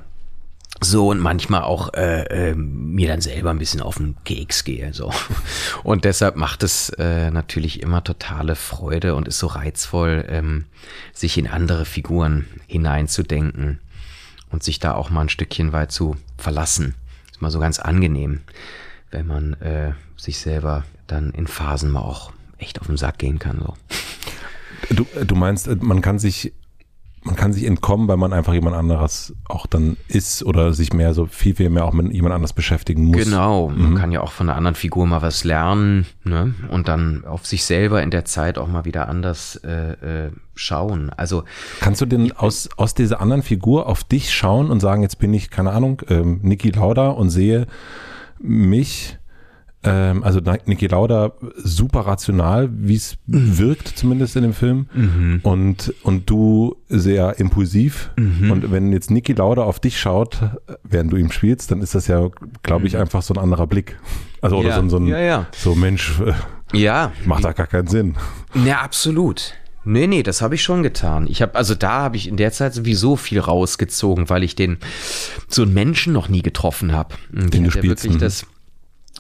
so 0.82 1.10
und 1.10 1.20
manchmal 1.20 1.64
auch 1.64 1.94
äh, 1.94 2.52
äh, 2.52 2.56
mir 2.56 3.08
dann 3.08 3.22
selber 3.22 3.50
ein 3.50 3.60
bisschen 3.60 3.82
auf 3.82 3.98
den 3.98 4.16
Keks 4.24 4.64
gehe 4.64 4.94
so. 4.94 5.12
Und 5.84 6.06
deshalb 6.06 6.38
macht 6.38 6.64
es 6.64 6.90
äh, 6.92 7.32
natürlich 7.32 7.82
immer 7.82 8.04
totale 8.04 8.56
Freude 8.56 9.16
und 9.16 9.28
ist 9.28 9.40
so 9.40 9.48
reizvoll 9.48 10.26
ähm, 10.30 10.66
sich 11.14 11.38
in 11.38 11.48
andere 11.48 11.84
Figuren 11.86 12.46
hineinzudenken 12.68 13.80
und 14.52 14.64
sich 14.64 14.80
da 14.80 14.94
auch 14.94 15.10
mal 15.10 15.22
ein 15.22 15.30
Stückchen 15.30 15.74
weit 15.74 15.92
zu 15.92 16.16
verlassen. 16.38 16.96
Ist 17.30 17.42
mal 17.42 17.52
so 17.52 17.60
ganz 17.60 17.80
angenehm 17.80 18.42
wenn 19.12 19.28
man 19.28 19.54
äh, 19.54 19.94
sich 20.18 20.38
selber 20.38 20.84
dann 21.08 21.32
in 21.32 21.48
Phasen 21.48 21.92
mal 21.92 22.02
auch 22.02 22.32
echt 22.58 22.80
auf 22.80 22.88
den 22.88 22.98
Sack 22.98 23.18
gehen 23.18 23.40
kann 23.40 23.60
so. 23.60 23.74
Du 24.90 25.06
du 25.26 25.36
meinst 25.36 25.68
man 25.82 26.02
kann 26.02 26.20
sich 26.20 26.54
man 27.24 27.36
kann 27.36 27.52
sich 27.52 27.66
entkommen, 27.66 28.08
weil 28.08 28.18
man 28.18 28.32
einfach 28.32 28.54
jemand 28.54 28.76
anderes 28.76 29.36
auch 29.48 29.68
dann 29.68 29.98
ist 30.08 30.44
oder 30.44 30.74
sich 30.74 30.94
mehr 30.94 31.14
so 31.14 31.26
viel, 31.26 31.56
viel 31.56 31.70
mehr 31.70 31.86
auch 31.86 31.94
mit 31.94 32.14
jemand 32.14 32.34
anders 32.34 32.54
beschäftigen 32.54 33.06
muss. 33.06 33.26
Genau, 33.26 33.70
man 33.70 33.92
mhm. 33.92 33.96
kann 33.96 34.12
ja 34.12 34.22
auch 34.22 34.32
von 34.32 34.50
einer 34.50 34.58
anderen 34.58 34.76
Figur 34.76 35.06
mal 35.06 35.22
was 35.22 35.44
lernen 35.44 36.06
ne? 36.24 36.54
und 36.70 36.88
dann 36.88 37.26
auf 37.26 37.46
sich 37.46 37.66
selber 37.66 38.02
in 38.02 38.12
der 38.12 38.26
Zeit 38.26 38.58
auch 38.58 38.68
mal 38.68 38.86
wieder 38.86 39.10
anders 39.10 39.58
äh, 39.58 40.28
äh, 40.28 40.32
schauen. 40.56 41.10
Also 41.10 41.44
kannst 41.82 42.02
du 42.02 42.06
denn 42.06 42.32
aus, 42.32 42.70
aus 42.78 42.94
dieser 42.94 43.22
anderen 43.22 43.44
Figur 43.44 43.88
auf 43.88 44.04
dich 44.04 44.34
schauen 44.34 44.72
und 44.72 44.80
sagen, 44.80 45.02
jetzt 45.02 45.20
bin 45.20 45.34
ich, 45.34 45.50
keine 45.50 45.72
Ahnung, 45.72 46.02
ähm, 46.08 46.40
Niki 46.42 46.72
Lauda 46.72 47.10
und 47.10 47.30
sehe 47.30 47.68
mich 48.40 49.19
ähm, 49.82 50.24
also 50.24 50.42
Niki 50.66 50.88
Lauda 50.88 51.32
super 51.56 52.02
rational, 52.02 52.70
wie 52.72 52.96
es 52.96 53.18
mhm. 53.28 53.58
wirkt 53.58 53.88
zumindest 53.88 54.36
in 54.36 54.44
dem 54.44 54.54
Film 54.54 54.88
mhm. 54.94 55.40
und, 55.44 55.94
und 56.04 56.30
du 56.30 56.76
sehr 56.90 57.40
impulsiv 57.40 58.12
mhm. 58.18 58.52
und 58.52 58.72
wenn 58.72 58.92
jetzt 58.92 59.10
Niki 59.10 59.32
Lauda 59.34 59.64
auf 59.64 59.80
dich 59.80 59.98
schaut, 59.98 60.40
während 60.84 61.14
du 61.14 61.18
ihm 61.18 61.32
spielst, 61.32 61.72
dann 61.72 61.82
ist 61.82 61.96
das 61.96 62.08
ja, 62.08 62.30
glaube 62.62 62.88
ich, 62.88 62.94
mhm. 62.94 63.02
einfach 63.02 63.22
so 63.22 63.34
ein 63.34 63.40
anderer 63.40 63.68
Blick. 63.68 63.98
Also 64.42 64.58
oder 64.58 64.70
ja. 64.70 64.82
so, 64.82 64.90
so 64.90 64.98
ein 64.98 65.08
ja, 65.08 65.20
ja. 65.20 65.48
so 65.56 65.76
Mensch, 65.76 66.20
äh, 66.20 66.78
ja. 66.78 67.14
macht 67.26 67.46
da 67.46 67.54
gar 67.54 67.68
keinen 67.68 67.88
Sinn. 67.88 68.16
Ja, 68.66 68.82
absolut. 68.82 69.54
Nee, 69.86 70.08
nee, 70.08 70.24
das 70.24 70.42
habe 70.42 70.56
ich 70.56 70.62
schon 70.62 70.84
getan. 70.84 71.26
Ich 71.28 71.42
habe 71.42 71.56
also 71.56 71.74
da 71.74 72.02
habe 72.02 72.18
ich 72.18 72.28
in 72.28 72.36
der 72.36 72.52
Zeit 72.52 72.74
sowieso 72.74 73.16
viel 73.16 73.40
rausgezogen, 73.40 74.30
weil 74.30 74.44
ich 74.44 74.56
den 74.56 74.78
so 75.48 75.62
einen 75.62 75.74
Menschen 75.74 76.12
noch 76.12 76.28
nie 76.28 76.42
getroffen 76.42 76.92
habe. 76.92 77.16
Den 77.32 77.64
du 77.64 77.72
spielst. 77.72 78.04
Wirklich 78.04 78.16
mhm. 78.16 78.20
das 78.20 78.46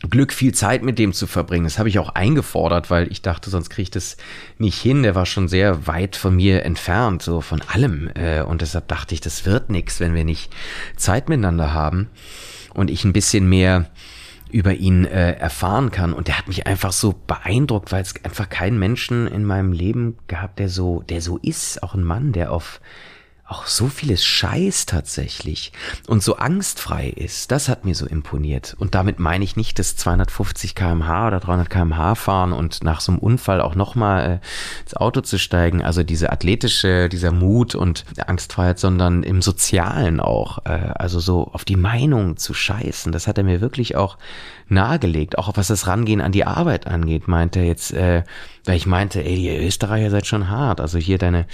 Glück, 0.07 0.31
viel 0.31 0.53
Zeit 0.53 0.81
mit 0.81 0.97
dem 0.97 1.11
zu 1.11 1.27
verbringen. 1.27 1.65
Das 1.65 1.77
habe 1.77 1.89
ich 1.89 1.99
auch 1.99 2.09
eingefordert, 2.09 2.89
weil 2.89 3.11
ich 3.11 3.21
dachte, 3.21 3.49
sonst 3.49 3.69
kriege 3.69 3.83
ich 3.83 3.91
das 3.91 4.15
nicht 4.57 4.79
hin. 4.79 5.03
Der 5.03 5.13
war 5.13 5.25
schon 5.25 5.49
sehr 5.49 5.87
weit 5.87 6.15
von 6.15 6.35
mir 6.35 6.63
entfernt, 6.63 7.21
so 7.21 7.41
von 7.41 7.61
allem. 7.61 8.09
Äh, 8.15 8.41
und 8.43 8.61
deshalb 8.61 8.87
dachte 8.87 9.13
ich, 9.13 9.19
das 9.19 9.45
wird 9.45 9.69
nichts, 9.69 9.99
wenn 9.99 10.13
wir 10.13 10.23
nicht 10.23 10.53
Zeit 10.95 11.27
miteinander 11.27 11.73
haben 11.73 12.09
und 12.73 12.89
ich 12.89 13.03
ein 13.03 13.13
bisschen 13.13 13.49
mehr 13.49 13.89
über 14.51 14.73
ihn 14.73 15.05
äh, 15.05 15.33
erfahren 15.33 15.91
kann. 15.91 16.13
Und 16.13 16.27
der 16.27 16.37
hat 16.37 16.47
mich 16.47 16.65
einfach 16.65 16.93
so 16.93 17.13
beeindruckt, 17.27 17.91
weil 17.91 18.01
es 18.01 18.13
einfach 18.23 18.49
keinen 18.49 18.79
Menschen 18.79 19.27
in 19.27 19.43
meinem 19.43 19.73
Leben 19.73 20.17
gab, 20.27 20.55
der 20.55 20.69
so, 20.69 21.03
der 21.09 21.21
so 21.21 21.37
ist. 21.37 21.83
Auch 21.83 21.93
ein 21.93 22.03
Mann, 22.03 22.31
der 22.31 22.51
auf 22.51 22.79
auch 23.49 23.65
so 23.65 23.87
vieles 23.87 24.23
Scheiß 24.23 24.85
tatsächlich 24.85 25.71
und 26.07 26.21
so 26.21 26.37
angstfrei 26.37 27.09
ist, 27.09 27.51
das 27.51 27.67
hat 27.67 27.85
mir 27.85 27.95
so 27.95 28.05
imponiert. 28.05 28.75
Und 28.77 28.95
damit 28.95 29.19
meine 29.19 29.43
ich 29.43 29.55
nicht 29.55 29.79
das 29.79 29.95
250 29.95 30.75
kmh 30.75 31.27
oder 31.27 31.39
300 31.39 31.69
kmh 31.69 32.15
fahren 32.15 32.53
und 32.53 32.83
nach 32.83 33.01
so 33.01 33.11
einem 33.11 33.19
Unfall 33.19 33.61
auch 33.61 33.75
nochmal 33.75 34.41
äh, 34.43 34.81
ins 34.83 34.95
Auto 34.95 35.21
zu 35.21 35.39
steigen. 35.39 35.83
Also 35.83 36.03
diese 36.03 36.31
athletische, 36.31 37.09
dieser 37.09 37.31
Mut 37.31 37.75
und 37.75 38.05
Angstfreiheit, 38.25 38.79
sondern 38.79 39.23
im 39.23 39.41
Sozialen 39.41 40.19
auch. 40.19 40.59
Äh, 40.65 40.91
also 40.95 41.19
so 41.19 41.49
auf 41.51 41.65
die 41.65 41.75
Meinung 41.75 42.37
zu 42.37 42.53
scheißen. 42.53 43.11
Das 43.11 43.27
hat 43.27 43.37
er 43.37 43.43
mir 43.43 43.61
wirklich 43.61 43.95
auch 43.95 44.17
nahegelegt, 44.69 45.37
auch 45.37 45.49
was 45.55 45.67
das 45.67 45.87
Rangehen 45.87 46.21
an 46.21 46.31
die 46.31 46.45
Arbeit 46.45 46.87
angeht, 46.87 47.27
meinte 47.27 47.59
er 47.59 47.65
jetzt, 47.65 47.91
äh, 47.93 48.23
weil 48.65 48.75
ich 48.77 48.85
meinte, 48.85 49.23
ey, 49.23 49.35
ihr 49.35 49.61
Österreicher 49.61 50.09
seid 50.09 50.27
schon 50.27 50.49
hart. 50.49 50.81
Also 50.81 50.97
hier 50.97 51.17
deine, 51.17 51.45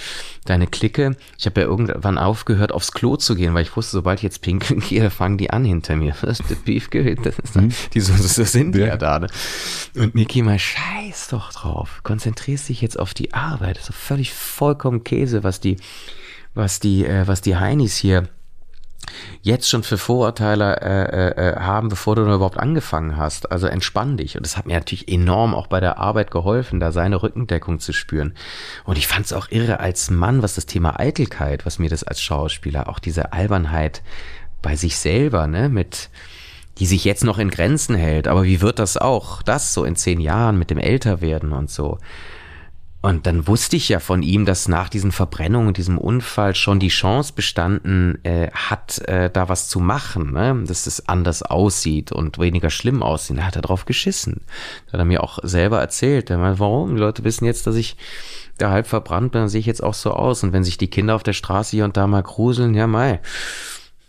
deine 0.45 0.67
Clique. 0.67 1.15
Ich 1.37 1.45
habe 1.45 1.61
ja 1.61 1.67
irgendwann 1.67 2.17
aufgehört, 2.17 2.71
aufs 2.71 2.91
Klo 2.91 3.15
zu 3.15 3.35
gehen, 3.35 3.53
weil 3.53 3.63
ich 3.63 3.75
wusste, 3.75 3.91
sobald 3.91 4.19
ich 4.19 4.23
jetzt 4.23 4.41
pinkeln 4.41 4.79
gehe, 4.89 5.09
fangen 5.09 5.37
die 5.37 5.49
an 5.49 5.65
hinter 5.65 5.95
mir. 5.95 6.15
Das 6.21 6.39
ist 6.39 6.49
der 6.49 6.55
Beefgate, 6.55 7.21
das 7.21 7.39
ist 7.39 7.55
dann, 7.55 7.67
mhm. 7.67 7.73
die 7.93 7.99
so, 7.99 8.13
so 8.15 8.43
sind 8.43 8.75
ja. 8.75 8.87
ja 8.87 8.97
da. 8.97 9.19
Ne? 9.19 9.27
Und 9.95 10.15
Niki 10.15 10.41
mal, 10.41 10.59
scheiß 10.59 11.29
doch 11.29 11.51
drauf. 11.53 12.01
Konzentrierst 12.03 12.69
dich 12.69 12.81
jetzt 12.81 12.99
auf 12.99 13.13
die 13.13 13.33
Arbeit. 13.33 13.77
Das 13.77 13.89
ist 13.89 13.95
völlig 13.95 14.33
vollkommen 14.33 15.03
Käse, 15.03 15.43
was 15.43 15.59
die, 15.59 15.77
was 16.53 16.79
die, 16.79 17.05
äh, 17.05 17.27
was 17.27 17.41
die 17.41 17.55
Heinis 17.55 17.95
hier 17.95 18.27
jetzt 19.41 19.69
schon 19.69 19.83
für 19.83 19.97
Vorurteile 19.97 20.81
äh, 20.81 21.03
äh, 21.03 21.49
äh, 21.49 21.59
haben, 21.59 21.89
bevor 21.89 22.15
du 22.15 22.23
überhaupt 22.23 22.57
angefangen 22.57 23.17
hast. 23.17 23.51
Also 23.51 23.67
entspann 23.67 24.17
dich. 24.17 24.37
Und 24.37 24.45
das 24.45 24.57
hat 24.57 24.65
mir 24.65 24.73
natürlich 24.73 25.07
enorm 25.07 25.53
auch 25.53 25.67
bei 25.67 25.79
der 25.79 25.97
Arbeit 25.97 26.31
geholfen, 26.31 26.79
da 26.79 26.91
seine 26.91 27.21
Rückendeckung 27.21 27.79
zu 27.79 27.93
spüren. 27.93 28.33
Und 28.83 28.97
ich 28.97 29.07
fand 29.07 29.25
es 29.25 29.33
auch 29.33 29.47
irre 29.49 29.79
als 29.79 30.09
Mann, 30.09 30.41
was 30.41 30.55
das 30.55 30.65
Thema 30.65 30.99
Eitelkeit, 30.99 31.65
was 31.65 31.79
mir 31.79 31.89
das 31.89 32.03
als 32.03 32.21
Schauspieler, 32.21 32.89
auch 32.89 32.99
diese 32.99 33.33
Albernheit 33.33 34.01
bei 34.61 34.75
sich 34.75 34.97
selber, 34.97 35.47
ne, 35.47 35.69
mit 35.69 36.09
die 36.77 36.85
sich 36.85 37.05
jetzt 37.05 37.23
noch 37.23 37.37
in 37.37 37.49
Grenzen 37.49 37.95
hält. 37.95 38.27
Aber 38.27 38.43
wie 38.43 38.61
wird 38.61 38.79
das 38.79 38.97
auch, 38.97 39.41
das 39.41 39.73
so 39.73 39.85
in 39.85 39.95
zehn 39.95 40.19
Jahren 40.19 40.59
mit 40.59 40.69
dem 40.69 40.77
Älterwerden 40.77 41.53
und 41.53 41.69
so? 41.69 41.99
Und 43.05 43.27
dann 43.27 43.45
wusste 43.45 43.75
ich 43.75 43.87
ja 43.89 43.99
von 43.99 44.23
ihm, 44.23 44.45
dass 44.45 44.67
nach 44.67 44.89
diesen 44.89 45.11
Verbrennungen, 45.11 45.75
diesem 45.75 45.99
Unfall 45.99 46.55
schon 46.55 46.79
die 46.79 46.87
Chance 46.87 47.33
bestanden 47.35 48.17
äh, 48.23 48.49
hat, 48.49 48.97
äh, 49.07 49.29
da 49.29 49.47
was 49.47 49.69
zu 49.69 49.79
machen, 49.79 50.33
ne? 50.33 50.63
dass 50.65 50.87
es 50.87 51.07
anders 51.07 51.43
aussieht 51.43 52.11
und 52.11 52.39
weniger 52.39 52.71
schlimm 52.71 53.03
aussieht. 53.03 53.37
Da 53.37 53.43
hat 53.43 53.57
er 53.57 53.61
drauf 53.61 53.85
geschissen. 53.85 54.41
Da 54.87 54.93
hat 54.93 55.01
er 55.01 55.05
mir 55.05 55.23
auch 55.23 55.37
selber 55.43 55.79
erzählt. 55.79 56.31
Er 56.31 56.39
meinte, 56.39 56.59
warum? 56.59 56.95
Die 56.95 56.99
Leute 56.99 57.23
wissen 57.23 57.45
jetzt, 57.45 57.67
dass 57.67 57.75
ich 57.75 57.95
da 58.57 58.71
halb 58.71 58.87
verbrannt 58.87 59.33
bin, 59.33 59.41
dann 59.41 59.49
sehe 59.49 59.59
ich 59.59 59.67
jetzt 59.67 59.83
auch 59.83 59.93
so 59.93 60.09
aus. 60.09 60.41
Und 60.41 60.51
wenn 60.51 60.63
sich 60.63 60.79
die 60.79 60.89
Kinder 60.89 61.13
auf 61.13 61.21
der 61.21 61.33
Straße 61.33 61.75
hier 61.75 61.85
und 61.85 61.97
da 61.97 62.07
mal 62.07 62.23
gruseln, 62.23 62.73
ja 62.73 62.87
mei 62.87 63.19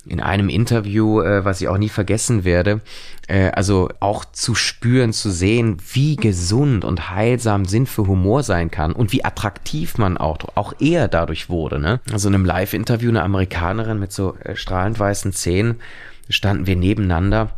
in 0.09 0.21
einem 0.21 0.49
Interview, 0.49 1.21
äh, 1.21 1.45
was 1.45 1.61
ich 1.61 1.69
auch 1.69 1.79
nie 1.79 1.89
vergessen 1.89 2.45
werde, 2.45 2.81
äh, 3.29 3.51
also 3.51 3.91
auch 4.01 4.25
zu 4.25 4.55
spüren, 4.55 5.13
zu 5.13 5.31
sehen, 5.31 5.79
wie 5.93 6.17
gesund 6.17 6.85
und 6.85 7.11
heilsam 7.11 7.65
Sinn 7.65 7.87
für 7.87 8.07
Humor 8.07 8.43
sein 8.43 8.71
kann 8.71 8.93
und 8.93 9.13
wie 9.13 9.25
attraktiv 9.25 9.99
man 9.99 10.17
auch, 10.17 10.39
auch 10.55 10.75
eher 10.81 11.09
dadurch 11.09 11.49
wurde. 11.49 11.79
Ne? 11.79 12.01
Also 12.13 12.29
in 12.29 12.35
einem 12.35 12.45
Live-Interview 12.45 13.11
eine 13.11 13.23
Amerikanerin 13.23 13.99
mit 13.99 14.13
so 14.13 14.37
äh, 14.43 14.57
strahlend 14.57 14.99
weißen 14.99 15.33
Zähnen 15.33 15.81
standen 16.29 16.67
wir 16.67 16.77
nebeneinander 16.77 17.51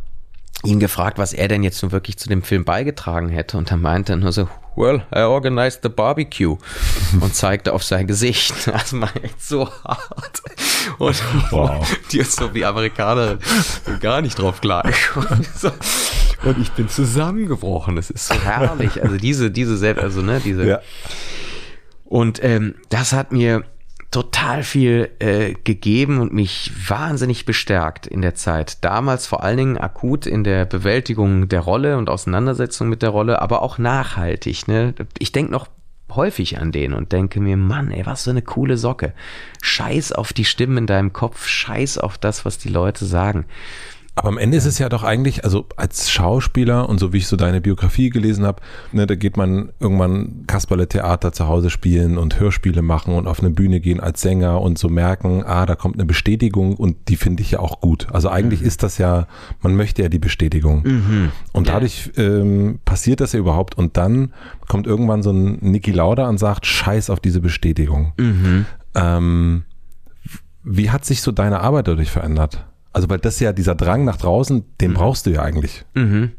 ihn 0.63 0.79
gefragt, 0.79 1.17
was 1.17 1.33
er 1.33 1.47
denn 1.47 1.63
jetzt 1.63 1.81
nun 1.81 1.91
wirklich 1.91 2.17
zu 2.17 2.27
dem 2.27 2.43
Film 2.43 2.65
beigetragen 2.65 3.29
hätte. 3.29 3.57
Und 3.57 3.71
dann 3.71 3.81
meinte 3.81 4.13
er 4.13 4.17
nur 4.17 4.31
so, 4.31 4.49
well, 4.79 5.03
I 5.13 5.23
organized 5.23 5.81
the 5.83 5.89
barbecue. 5.89 6.57
Und 7.19 7.35
zeigte 7.35 7.73
auf 7.73 7.83
sein 7.83 8.07
Gesicht. 8.07 8.53
Das 8.79 8.93
war 8.99 9.11
echt 9.21 9.43
so 9.43 9.69
hart. 9.83 10.41
Und 10.97 11.21
wow. 11.51 11.85
die 12.11 12.19
ist 12.19 12.37
so 12.37 12.53
wie 12.53 12.63
Amerikanerin 12.63 13.39
gar 13.99 14.21
nicht 14.21 14.39
drauf 14.39 14.61
klar. 14.61 14.83
Und 16.45 16.57
ich 16.61 16.71
bin 16.71 16.87
zusammengebrochen. 16.87 17.97
Das 17.97 18.09
ist 18.09 18.27
so 18.27 18.35
herrlich. 18.35 19.03
Also 19.03 19.17
diese, 19.17 19.51
diese 19.51 19.75
selbst, 19.77 20.01
also 20.01 20.21
ne, 20.21 20.39
diese. 20.43 20.65
Ja. 20.65 20.79
Und 22.05 22.41
ähm, 22.43 22.75
das 22.87 23.11
hat 23.11 23.31
mir 23.33 23.65
total 24.11 24.63
viel 24.63 25.11
äh, 25.19 25.53
gegeben 25.63 26.19
und 26.19 26.33
mich 26.33 26.71
wahnsinnig 26.87 27.45
bestärkt 27.45 28.07
in 28.07 28.21
der 28.21 28.33
Zeit. 28.33 28.83
Damals 28.83 29.27
vor 29.27 29.43
allen 29.43 29.57
Dingen 29.57 29.77
akut 29.77 30.25
in 30.25 30.43
der 30.43 30.65
Bewältigung 30.65 31.47
der 31.47 31.59
Rolle 31.59 31.97
und 31.97 32.09
Auseinandersetzung 32.09 32.89
mit 32.89 33.03
der 33.03 33.09
Rolle, 33.09 33.41
aber 33.41 33.61
auch 33.61 33.77
nachhaltig. 33.77 34.67
Ne? 34.67 34.95
Ich 35.19 35.31
denke 35.31 35.51
noch 35.51 35.67
häufig 36.15 36.57
an 36.57 36.71
den 36.71 36.93
und 36.93 37.11
denke 37.11 37.39
mir, 37.39 37.55
Mann, 37.55 37.91
ey, 37.91 38.05
was 38.05 38.23
für 38.23 38.31
eine 38.31 38.41
coole 38.41 38.77
Socke. 38.77 39.13
Scheiß 39.61 40.11
auf 40.11 40.33
die 40.33 40.45
Stimmen 40.45 40.77
in 40.77 40.87
deinem 40.87 41.13
Kopf, 41.13 41.47
scheiß 41.47 41.99
auf 41.99 42.17
das, 42.17 42.45
was 42.45 42.57
die 42.57 42.69
Leute 42.69 43.05
sagen. 43.05 43.45
Aber 44.19 44.27
am 44.27 44.37
Ende 44.37 44.57
ist 44.57 44.65
es 44.65 44.79
ja 44.79 44.89
doch 44.89 45.03
eigentlich, 45.03 45.45
also 45.45 45.65
als 45.77 46.11
Schauspieler 46.11 46.89
und 46.89 46.99
so 46.99 47.13
wie 47.13 47.19
ich 47.19 47.27
so 47.27 47.37
deine 47.37 47.61
Biografie 47.61 48.09
gelesen 48.09 48.45
habe, 48.45 48.61
ne, 48.91 49.07
da 49.07 49.15
geht 49.15 49.37
man 49.37 49.69
irgendwann 49.79 50.43
Kasperle 50.45 50.89
Theater 50.89 51.31
zu 51.31 51.47
Hause 51.47 51.69
spielen 51.69 52.17
und 52.17 52.37
Hörspiele 52.37 52.81
machen 52.81 53.13
und 53.13 53.27
auf 53.27 53.39
eine 53.39 53.49
Bühne 53.49 53.79
gehen 53.79 54.01
als 54.01 54.19
Sänger 54.19 54.59
und 54.59 54.77
so 54.77 54.89
merken, 54.89 55.45
ah, 55.45 55.65
da 55.65 55.75
kommt 55.75 55.95
eine 55.95 56.03
Bestätigung 56.03 56.75
und 56.75 57.07
die 57.07 57.15
finde 57.15 57.43
ich 57.43 57.51
ja 57.51 57.59
auch 57.59 57.79
gut. 57.79 58.07
Also 58.11 58.27
eigentlich 58.27 58.59
mhm. 58.59 58.67
ist 58.67 58.83
das 58.83 58.97
ja, 58.97 59.25
man 59.61 59.77
möchte 59.77 60.01
ja 60.01 60.09
die 60.09 60.19
Bestätigung. 60.19 60.83
Mhm. 60.83 61.31
Und 61.53 61.69
dadurch 61.69 62.11
ähm, 62.17 62.79
passiert 62.83 63.21
das 63.21 63.31
ja 63.31 63.39
überhaupt 63.39 63.77
und 63.77 63.95
dann 63.95 64.33
kommt 64.67 64.85
irgendwann 64.85 65.23
so 65.23 65.31
ein 65.31 65.59
Niki 65.61 65.93
Lauda 65.93 66.27
und 66.27 66.39
sagt, 66.39 66.65
scheiß 66.65 67.09
auf 67.09 67.21
diese 67.21 67.39
Bestätigung. 67.39 68.11
Mhm. 68.17 68.65
Ähm, 68.95 69.63
wie 70.65 70.89
hat 70.89 71.05
sich 71.05 71.21
so 71.21 71.31
deine 71.31 71.61
Arbeit 71.61 71.87
dadurch 71.87 72.11
verändert? 72.11 72.65
Also, 72.99 73.09
weil 73.09 73.19
das 73.19 73.39
ja 73.39 73.53
dieser 73.53 73.75
Drang 73.75 74.03
nach 74.03 74.17
draußen, 74.17 74.65
den 74.81 74.91
mhm. 74.91 74.95
brauchst 74.95 75.25
du 75.25 75.29
ja 75.29 75.41
eigentlich. 75.41 75.85
Mhm. 75.93 76.33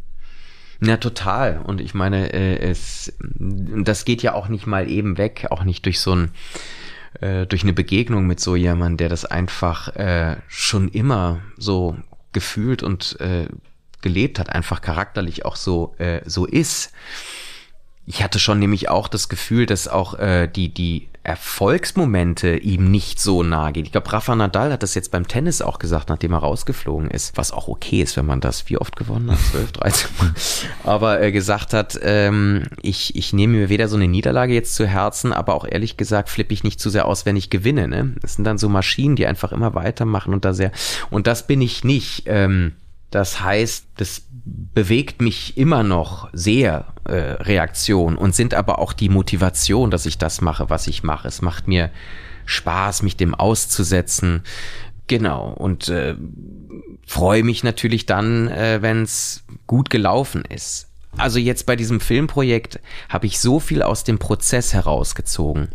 Ja, 0.82 0.98
total. 0.98 1.62
Und 1.64 1.80
ich 1.80 1.94
meine, 1.94 2.34
äh, 2.34 2.58
es, 2.58 3.14
das 3.18 4.04
geht 4.04 4.22
ja 4.22 4.34
auch 4.34 4.48
nicht 4.48 4.66
mal 4.66 4.86
eben 4.86 5.16
weg, 5.16 5.46
auch 5.48 5.64
nicht 5.64 5.86
durch 5.86 6.00
so 6.00 6.14
ein, 6.14 6.32
äh, 7.22 7.46
durch 7.46 7.62
eine 7.62 7.72
Begegnung 7.72 8.26
mit 8.26 8.40
so 8.40 8.56
jemandem, 8.56 8.98
der 8.98 9.08
das 9.08 9.24
einfach 9.24 9.96
äh, 9.96 10.36
schon 10.48 10.90
immer 10.90 11.40
so 11.56 11.96
gefühlt 12.32 12.82
und 12.82 13.18
gelebt 14.02 14.38
hat, 14.38 14.50
einfach 14.50 14.82
charakterlich 14.82 15.44
auch 15.44 15.56
so, 15.56 15.96
so 16.26 16.46
ist 16.46 16.92
ich 18.06 18.22
hatte 18.22 18.38
schon 18.38 18.61
nämlich 18.61 18.88
auch 18.88 19.08
das 19.08 19.28
Gefühl, 19.28 19.66
dass 19.66 19.88
auch 19.88 20.14
die, 20.46 20.72
die 20.72 21.08
Erfolgsmomente 21.30 22.56
ihm 22.56 22.90
nicht 22.90 23.20
so 23.20 23.44
nahe 23.44 23.70
gehen. 23.70 23.84
Ich 23.84 23.92
glaube, 23.92 24.12
Rafa 24.12 24.34
Nadal 24.34 24.72
hat 24.72 24.82
das 24.82 24.96
jetzt 24.96 25.12
beim 25.12 25.28
Tennis 25.28 25.62
auch 25.62 25.78
gesagt, 25.78 26.08
nachdem 26.08 26.32
er 26.32 26.38
rausgeflogen 26.38 27.08
ist, 27.08 27.36
was 27.36 27.52
auch 27.52 27.68
okay 27.68 28.02
ist, 28.02 28.16
wenn 28.16 28.26
man 28.26 28.40
das 28.40 28.68
wie 28.68 28.76
oft 28.76 28.96
gewonnen 28.96 29.30
hat, 29.30 29.38
12, 29.52 29.70
13 29.70 30.10
Mal. 30.18 30.34
Aber 30.82 31.20
er 31.20 31.30
gesagt 31.30 31.72
hat, 31.72 31.96
ähm, 32.02 32.64
ich, 32.82 33.14
ich 33.14 33.32
nehme 33.32 33.58
mir 33.58 33.68
weder 33.68 33.86
so 33.86 33.94
eine 33.94 34.08
Niederlage 34.08 34.54
jetzt 34.54 34.74
zu 34.74 34.88
Herzen, 34.88 35.32
aber 35.32 35.54
auch 35.54 35.64
ehrlich 35.64 35.96
gesagt 35.96 36.30
flippe 36.30 36.52
ich 36.52 36.64
nicht 36.64 36.80
zu 36.80 36.90
sehr 36.90 37.06
aus, 37.06 37.26
wenn 37.26 37.36
ich 37.36 37.48
gewinne. 37.48 37.86
Ne? 37.86 38.16
Das 38.20 38.34
sind 38.34 38.44
dann 38.44 38.58
so 38.58 38.68
Maschinen, 38.68 39.14
die 39.14 39.28
einfach 39.28 39.52
immer 39.52 39.76
weitermachen 39.76 40.34
und 40.34 40.44
da 40.44 40.52
sehr, 40.52 40.72
und 41.10 41.28
das 41.28 41.46
bin 41.46 41.60
ich 41.60 41.84
nicht. 41.84 42.24
Ähm, 42.26 42.72
das 43.12 43.40
heißt, 43.40 43.86
das 43.96 44.22
bewegt 44.74 45.20
mich 45.20 45.57
immer 45.57 45.82
noch 45.82 46.28
sehr 46.32 46.86
äh, 47.05 47.14
Reaktion 47.14 48.16
und 48.16 48.34
sind 48.34 48.55
aber 48.55 48.78
auch 48.78 48.92
die 48.92 49.09
Motivation, 49.09 49.90
dass 49.90 50.07
ich 50.07 50.18
das 50.18 50.40
mache, 50.40 50.70
was 50.70 50.86
ich 50.86 51.03
mache. 51.03 51.28
Es 51.28 51.42
macht 51.42 51.68
mir 51.68 51.90
Spaß, 52.46 53.03
mich 53.03 53.16
dem 53.16 53.34
auszusetzen. 53.34 54.42
Genau. 55.07 55.48
Und 55.48 55.88
äh, 55.88 56.14
freue 57.07 57.42
mich 57.42 57.64
natürlich 57.64 58.07
dann, 58.07 58.48
äh, 58.48 58.82
wenn 58.82 59.03
es 59.03 59.44
gut 59.66 59.90
gelaufen 59.90 60.44
ist. 60.48 60.88
Also 61.16 61.38
jetzt 61.38 61.66
bei 61.66 61.74
diesem 61.74 62.01
Filmprojekt 62.01 62.80
habe 63.09 63.26
ich 63.26 63.40
so 63.40 63.59
viel 63.59 63.82
aus 63.82 64.05
dem 64.05 64.18
Prozess 64.18 64.72
herausgezogen, 64.72 65.68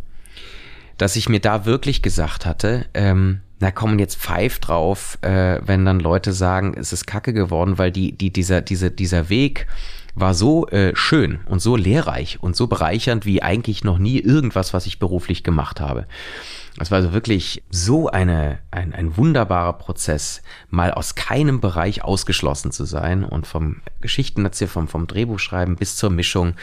dass 0.98 1.16
ich 1.16 1.30
mir 1.30 1.40
da 1.40 1.66
wirklich 1.66 2.02
gesagt 2.02 2.46
hatte, 2.46 2.86
ähm, 2.94 3.42
na 3.60 3.72
kommen 3.72 4.00
jetzt 4.00 4.18
pfeift 4.18 4.68
drauf, 4.68 5.18
äh, 5.22 5.60
wenn 5.66 5.86
dann 5.86 6.00
Leute 6.00 6.34
sagen, 6.34 6.76
es 6.78 6.94
ist 6.94 7.08
kacke 7.08 7.34
geworden, 7.34 7.78
weil 7.78 7.92
die, 7.92 8.12
die, 8.12 8.32
dieser, 8.32 8.62
dieser, 8.62 8.90
dieser 8.90 9.30
Weg 9.30 9.68
war 10.14 10.34
so 10.34 10.68
äh, 10.68 10.96
schön 10.96 11.40
und 11.46 11.62
so 11.62 11.76
lehrreich 11.76 12.38
und 12.42 12.56
so 12.56 12.68
bereichernd 12.68 13.26
wie 13.26 13.44
eigentlich 13.44 13.84
noch 13.84 13.98
nie 13.98 14.20
irgendwas, 14.20 14.74
was 14.74 14.86
ich 14.86 15.00
beruflich 15.00 15.44
gemacht 15.44 15.80
habe. 15.80 16.08
Es 16.78 16.92
war 16.92 16.98
also 16.98 17.14
wirklich 17.14 17.64
so 17.70 18.10
eine, 18.10 18.60
ein, 18.70 18.94
ein 18.94 19.16
wunderbarer 19.16 19.74
Prozess, 19.74 20.42
mal 20.70 20.92
aus 20.92 21.16
keinem 21.16 21.62
Bereich 21.62 22.04
ausgeschlossen 22.04 22.72
zu 22.72 22.84
sein 22.84 23.24
und 23.24 23.48
vom 23.48 23.78
Geschichtenerzählen, 24.02 24.70
vom, 24.70 24.88
vom 24.90 25.08
Drehbuchschreiben 25.08 25.78
bis 25.78 25.96
zur 25.96 26.10
Mischung 26.10 26.56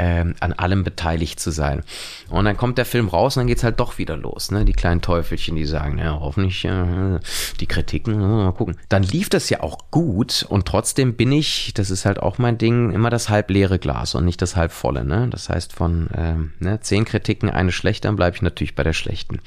ähm, 0.00 0.34
an 0.40 0.54
allem 0.54 0.82
beteiligt 0.82 1.40
zu 1.40 1.50
sein. 1.50 1.82
Und 2.30 2.46
dann 2.46 2.56
kommt 2.56 2.78
der 2.78 2.86
Film 2.86 3.08
raus 3.08 3.36
und 3.36 3.42
dann 3.42 3.46
geht's 3.48 3.62
halt 3.62 3.80
doch 3.80 3.98
wieder 3.98 4.16
los. 4.16 4.50
Ne? 4.50 4.64
Die 4.64 4.72
kleinen 4.72 5.02
Teufelchen, 5.02 5.56
die 5.56 5.66
sagen, 5.66 5.98
ja, 5.98 6.18
hoffentlich 6.18 6.64
äh, 6.64 7.18
die 7.60 7.66
Kritiken, 7.66 8.18
mal 8.18 8.52
gucken. 8.52 8.78
Dann 8.88 9.02
lief 9.02 9.28
das 9.28 9.50
ja 9.50 9.60
auch 9.60 9.90
gut 9.90 10.46
und 10.48 10.66
trotzdem 10.66 11.16
bin 11.16 11.32
ich, 11.32 11.74
das 11.74 11.90
ist 11.90 12.06
halt 12.06 12.18
auch 12.18 12.38
mein 12.38 12.56
Ding, 12.56 12.92
immer 12.92 13.10
das 13.10 13.28
halb 13.28 13.50
leere 13.50 13.78
Glas 13.78 14.14
und 14.14 14.24
nicht 14.24 14.40
das 14.40 14.56
halb 14.56 14.72
volle. 14.72 15.04
Ne? 15.04 15.28
Das 15.30 15.50
heißt, 15.50 15.74
von 15.74 16.08
ähm, 16.16 16.54
ne, 16.60 16.80
zehn 16.80 17.04
Kritiken 17.04 17.50
eine 17.50 17.72
schlechte, 17.72 18.08
dann 18.08 18.16
bleibe 18.16 18.36
ich 18.36 18.42
natürlich 18.42 18.74
bei 18.74 18.84
der 18.84 18.94
schlechten. 18.94 19.40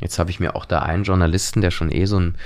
Jetzt 0.00 0.18
habe 0.18 0.30
ich 0.30 0.40
mir 0.40 0.56
auch 0.56 0.64
da 0.64 0.80
einen 0.80 1.04
Journalisten, 1.04 1.60
der 1.60 1.70
schon 1.70 1.92
eh 1.92 2.06
so 2.06 2.18
ein 2.18 2.36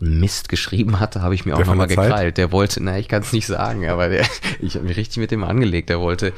Mist 0.00 0.48
geschrieben 0.48 0.98
hatte, 0.98 1.20
habe 1.20 1.34
ich 1.34 1.44
mir 1.44 1.54
auch 1.54 1.64
nochmal 1.64 1.86
gekrallt. 1.86 2.38
Der 2.38 2.52
wollte, 2.52 2.82
na, 2.82 2.98
ich 2.98 3.08
kann 3.08 3.22
es 3.22 3.32
nicht 3.32 3.46
sagen, 3.46 3.86
aber 3.88 4.08
der, 4.08 4.24
ich 4.60 4.74
habe 4.74 4.86
mich 4.86 4.96
richtig 4.96 5.18
mit 5.18 5.30
dem 5.30 5.44
angelegt. 5.44 5.90
Der 5.90 6.00
wollte 6.00 6.32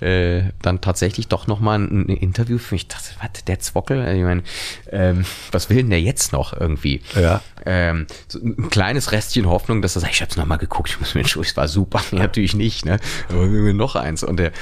äh, 0.00 0.52
dann 0.62 0.80
tatsächlich 0.80 1.26
doch 1.26 1.46
nochmal 1.48 1.80
ein, 1.80 2.06
ein 2.08 2.16
Interview 2.16 2.58
für 2.58 2.74
mich. 2.74 2.82
Ich 2.82 2.88
dachte, 2.88 3.10
was, 3.20 3.44
der 3.44 3.58
Zwockel? 3.58 4.06
Ich 4.16 4.22
meine, 4.22 4.42
ähm, 4.90 5.24
was 5.50 5.68
will 5.68 5.78
denn 5.78 5.90
der 5.90 6.00
jetzt 6.00 6.32
noch 6.32 6.58
irgendwie? 6.58 7.02
Ja. 7.20 7.42
Ähm, 7.66 8.06
so 8.28 8.38
ein 8.38 8.70
kleines 8.70 9.10
Restchen 9.10 9.46
Hoffnung, 9.46 9.82
dass 9.82 9.96
er 9.96 10.00
sagt, 10.00 10.14
ich 10.14 10.20
habe 10.20 10.30
es 10.30 10.36
nochmal 10.36 10.58
geguckt, 10.58 10.90
ich 10.90 11.00
muss 11.00 11.14
mir 11.14 11.22
es 11.22 11.56
war 11.56 11.68
super. 11.68 12.00
Nee, 12.12 12.18
natürlich 12.20 12.54
nicht, 12.54 12.84
ne? 12.84 13.00
Aber 13.28 13.46
noch 13.46 13.96
eins. 13.96 14.22
Und 14.22 14.38
der 14.38 14.52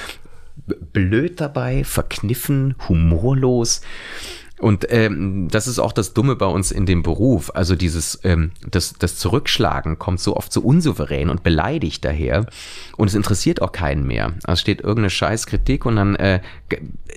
blöd 0.93 1.41
dabei, 1.41 1.85
verkniffen, 1.85 2.75
humorlos. 2.89 3.83
Und 4.59 4.87
ähm, 4.91 5.49
das 5.51 5.67
ist 5.67 5.79
auch 5.79 5.93
das 5.93 6.15
Dumme 6.15 6.35
bei 6.35 6.47
uns 6.47 6.71
in 6.71 6.87
dem 6.87 7.03
Beruf. 7.03 7.51
Also 7.55 7.77
dieses 7.77 8.19
ähm, 8.25 8.53
das, 8.67 8.95
das 8.95 9.17
Zurückschlagen 9.17 9.99
kommt 9.99 10.21
so 10.21 10.37
oft 10.37 10.53
so 10.53 10.63
unsouverän 10.63 11.29
und 11.29 11.43
beleidigt 11.43 12.05
daher. 12.05 12.47
Und 12.97 13.09
es 13.09 13.15
interessiert 13.15 13.61
auch 13.61 13.73
keinen 13.73 14.07
mehr. 14.07 14.33
Also 14.45 14.61
steht 14.61 14.81
irgendeine 14.81 15.11
Scheißkritik 15.11 15.85
und 15.85 15.97
dann 15.97 16.17
äh, 16.17 16.41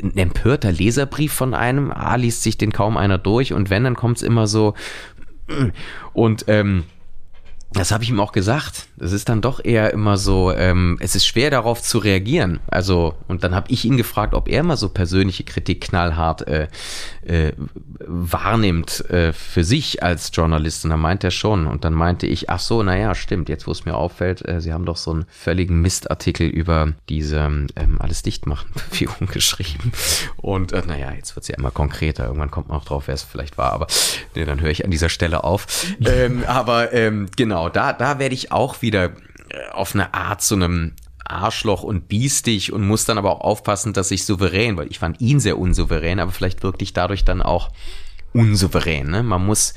ein 0.03 0.17
empörter 0.17 0.71
Leserbrief 0.71 1.31
von 1.31 1.53
einem, 1.53 1.91
ah, 1.91 2.15
liest 2.15 2.43
sich 2.43 2.57
den 2.57 2.73
kaum 2.73 2.97
einer 2.97 3.17
durch 3.17 3.53
und 3.53 3.69
wenn, 3.69 3.85
dann 3.85 3.95
kommt 3.95 4.17
es 4.17 4.23
immer 4.23 4.47
so 4.47 4.73
und 6.13 6.45
ähm, 6.47 6.83
das 7.71 7.91
habe 7.91 8.03
ich 8.03 8.09
ihm 8.09 8.19
auch 8.19 8.31
gesagt. 8.31 8.87
Das 8.97 9.11
ist 9.11 9.29
dann 9.29 9.41
doch 9.41 9.63
eher 9.63 9.93
immer 9.93 10.17
so, 10.17 10.51
ähm, 10.51 10.97
es 11.01 11.15
ist 11.15 11.27
schwer 11.27 11.51
darauf 11.51 11.81
zu 11.81 11.99
reagieren. 11.99 12.59
Also, 12.67 13.13
und 13.27 13.43
dann 13.43 13.53
habe 13.53 13.69
ich 13.69 13.85
ihn 13.85 13.95
gefragt, 13.95 14.33
ob 14.33 14.49
er 14.49 14.63
mal 14.63 14.75
so 14.75 14.89
persönliche 14.89 15.43
Kritik 15.43 15.81
knallhart 15.81 16.47
äh, 16.47 16.67
äh, 17.23 17.53
wahrnimmt 17.99 19.07
äh, 19.11 19.33
für 19.33 19.63
sich 19.63 20.01
als 20.01 20.31
Journalist. 20.33 20.83
Und 20.83 20.89
dann 20.89 20.99
meint 20.99 21.23
er 21.23 21.29
schon. 21.29 21.67
Und 21.67 21.85
dann 21.85 21.93
meinte 21.93 22.25
ich, 22.25 22.49
ach 22.49 22.59
so, 22.59 22.81
naja, 22.81 23.13
stimmt, 23.13 23.49
jetzt 23.49 23.67
wo 23.67 23.71
es 23.71 23.85
mir 23.85 23.95
auffällt, 23.95 24.47
äh, 24.47 24.61
sie 24.61 24.73
haben 24.73 24.85
doch 24.85 24.97
so 24.97 25.11
einen 25.11 25.25
völligen 25.29 25.79
Mistartikel 25.81 26.47
über 26.47 26.93
diese 27.07 27.37
ähm, 27.37 27.97
alles 27.99 28.23
dichtmachen 28.23 28.71
Bewegung 28.89 29.27
geschrieben. 29.27 29.91
Und 30.37 30.71
äh, 30.71 30.81
naja, 30.87 31.11
jetzt 31.11 31.35
wird 31.35 31.43
es 31.43 31.49
ja 31.49 31.57
immer 31.57 31.71
konkreter. 31.71 32.25
Irgendwann 32.25 32.49
kommt 32.49 32.69
man 32.69 32.77
auch 32.77 32.85
drauf, 32.85 33.03
wer 33.05 33.13
es 33.13 33.21
vielleicht 33.21 33.59
war. 33.59 33.73
Aber 33.73 33.85
nee, 34.33 34.43
dann 34.43 34.59
höre 34.59 34.71
ich 34.71 34.83
an 34.83 34.91
dieser 34.91 35.09
Stelle 35.09 35.43
auf. 35.43 35.67
ähm, 36.05 36.43
aber 36.47 36.93
ähm, 36.93 37.27
genau 37.37 37.58
genau, 37.59 37.69
da, 37.69 37.93
da 37.93 38.19
werde 38.19 38.35
ich 38.35 38.51
auch 38.51 38.81
wieder 38.81 39.05
äh, 39.05 39.69
auf 39.71 39.93
eine 39.93 40.13
Art 40.13 40.41
zu 40.41 40.55
einem 40.55 40.93
Arschloch 41.23 41.83
und 41.83 42.07
biestig 42.07 42.73
und 42.73 42.87
muss 42.87 43.05
dann 43.05 43.17
aber 43.17 43.31
auch 43.31 43.41
aufpassen, 43.41 43.93
dass 43.93 44.11
ich 44.11 44.25
souverän, 44.25 44.77
weil 44.77 44.87
ich 44.89 44.99
fand 44.99 45.21
ihn 45.21 45.39
sehr 45.39 45.59
unsouverän, 45.59 46.19
aber 46.19 46.31
vielleicht 46.31 46.63
wirklich 46.63 46.93
dadurch 46.93 47.23
dann 47.23 47.41
auch 47.41 47.69
unsouverän. 48.33 49.11
Ne? 49.11 49.21
Man 49.21 49.45
muss, 49.45 49.75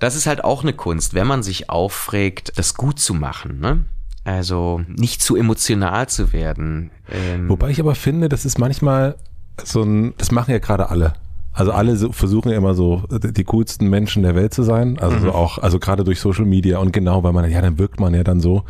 das 0.00 0.16
ist 0.16 0.26
halt 0.26 0.44
auch 0.44 0.62
eine 0.62 0.74
Kunst, 0.74 1.14
wenn 1.14 1.26
man 1.26 1.42
sich 1.42 1.70
aufregt, 1.70 2.52
das 2.56 2.74
gut 2.74 2.98
zu 2.98 3.14
machen. 3.14 3.60
Ne? 3.60 3.84
Also 4.24 4.82
nicht 4.86 5.22
zu 5.22 5.36
emotional 5.36 6.08
zu 6.08 6.32
werden. 6.32 6.90
Ähm 7.10 7.48
Wobei 7.48 7.70
ich 7.70 7.80
aber 7.80 7.94
finde, 7.94 8.28
das 8.28 8.44
ist 8.44 8.58
manchmal 8.58 9.16
so 9.64 9.82
ein, 9.82 10.14
das 10.18 10.30
machen 10.30 10.50
ja 10.50 10.58
gerade 10.58 10.90
alle. 10.90 11.14
Also 11.52 11.72
alle 11.72 11.96
so, 11.96 12.12
versuchen 12.12 12.50
ja 12.50 12.56
immer 12.56 12.74
so 12.74 13.02
die 13.10 13.44
coolsten 13.44 13.88
Menschen 13.90 14.22
der 14.22 14.34
Welt 14.34 14.54
zu 14.54 14.62
sein. 14.62 14.98
Also 14.98 15.16
mhm. 15.16 15.22
so 15.22 15.32
auch, 15.32 15.58
also 15.58 15.78
gerade 15.78 16.02
durch 16.02 16.20
Social 16.20 16.46
Media 16.46 16.78
und 16.78 16.92
genau, 16.92 17.22
weil 17.22 17.32
man, 17.32 17.50
ja, 17.50 17.60
dann 17.60 17.78
wirkt 17.78 18.00
man 18.00 18.14
ja 18.14 18.24
dann 18.24 18.40
so. 18.40 18.64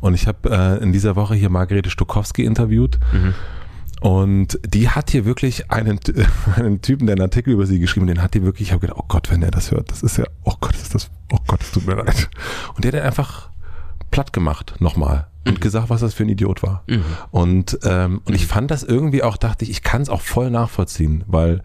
Und 0.00 0.14
ich 0.14 0.26
habe 0.26 0.50
äh, 0.50 0.82
in 0.82 0.92
dieser 0.92 1.14
Woche 1.14 1.34
hier 1.34 1.50
Margarete 1.50 1.90
Stokowski 1.90 2.44
interviewt. 2.44 2.98
Mhm. 3.12 3.34
Und 4.00 4.58
die 4.66 4.90
hat 4.90 5.10
hier 5.10 5.24
wirklich 5.24 5.70
einen, 5.70 6.00
einen 6.56 6.82
Typen, 6.82 7.06
der 7.06 7.14
einen 7.14 7.22
Artikel 7.22 7.52
über 7.52 7.66
sie 7.66 7.78
geschrieben, 7.78 8.06
den 8.06 8.22
hat 8.22 8.34
die 8.34 8.42
wirklich, 8.42 8.68
ich 8.68 8.72
habe 8.72 8.80
gedacht, 8.80 8.98
oh 9.00 9.06
Gott, 9.08 9.30
wenn 9.30 9.40
der 9.40 9.50
das 9.50 9.70
hört, 9.70 9.90
das 9.90 10.02
ist 10.02 10.18
ja, 10.18 10.24
oh 10.44 10.54
Gott, 10.60 10.74
ist 10.74 10.94
das, 10.94 11.10
oh 11.32 11.38
Gott, 11.46 11.62
es 11.62 11.72
tut 11.72 11.86
mir 11.86 11.94
leid. 11.94 12.28
Und 12.74 12.84
der 12.84 12.92
hat 12.92 13.00
einfach 13.00 13.50
platt 14.10 14.32
gemacht, 14.32 14.74
nochmal. 14.80 15.28
Und 15.46 15.58
mhm. 15.58 15.60
gesagt, 15.60 15.90
was 15.90 16.00
das 16.00 16.12
für 16.12 16.24
ein 16.24 16.28
Idiot 16.28 16.62
war. 16.62 16.82
Mhm. 16.88 17.04
Und, 17.30 17.78
ähm, 17.84 18.20
und 18.24 18.34
ich 18.34 18.46
fand 18.46 18.70
das 18.70 18.82
irgendwie 18.82 19.22
auch, 19.22 19.36
dachte 19.36 19.64
ich, 19.64 19.70
ich 19.70 19.82
kann 19.82 20.02
es 20.02 20.08
auch 20.08 20.20
voll 20.20 20.50
nachvollziehen, 20.50 21.24
weil 21.26 21.62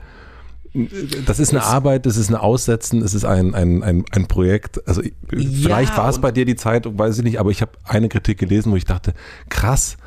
das 1.26 1.40
ist 1.40 1.52
eine 1.52 1.64
Arbeit, 1.64 2.06
das 2.06 2.16
ist 2.16 2.30
ein 2.30 2.36
Aussetzen, 2.36 3.02
es 3.02 3.14
ist 3.14 3.26
ein, 3.26 3.54
ein, 3.54 3.84
ein, 3.84 4.06
ein 4.12 4.28
Projekt. 4.28 4.88
Also 4.88 5.02
vielleicht 5.28 5.94
ja, 5.94 5.98
war 5.98 6.10
es 6.10 6.20
bei 6.20 6.32
dir 6.32 6.46
die 6.46 6.56
Zeit, 6.56 6.86
weiß 6.98 7.18
ich 7.18 7.24
nicht, 7.24 7.40
aber 7.40 7.50
ich 7.50 7.62
habe 7.62 7.72
eine 7.84 8.08
Kritik 8.08 8.38
gelesen, 8.38 8.72
wo 8.72 8.78
ich 8.78 8.86
dachte, 8.86 9.14
krass, 9.50 9.98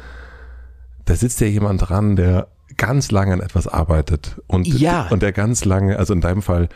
da 1.05 1.15
sitzt 1.17 1.41
ja 1.41 1.47
jemand 1.47 1.89
dran, 1.89 2.17
der 2.17 2.49
ganz 2.79 3.11
lange 3.11 3.35
an 3.35 3.41
etwas 3.41 3.69
arbeitet 3.69 4.41
und, 4.47 4.67
ja. 4.67 5.09
und 5.09 5.23
der 5.23 5.33
ganz 5.33 5.65
lange, 5.67 5.99
also 5.99 6.15
in 6.15 6.23
deinem 6.23 6.41
Fall, 6.41 6.69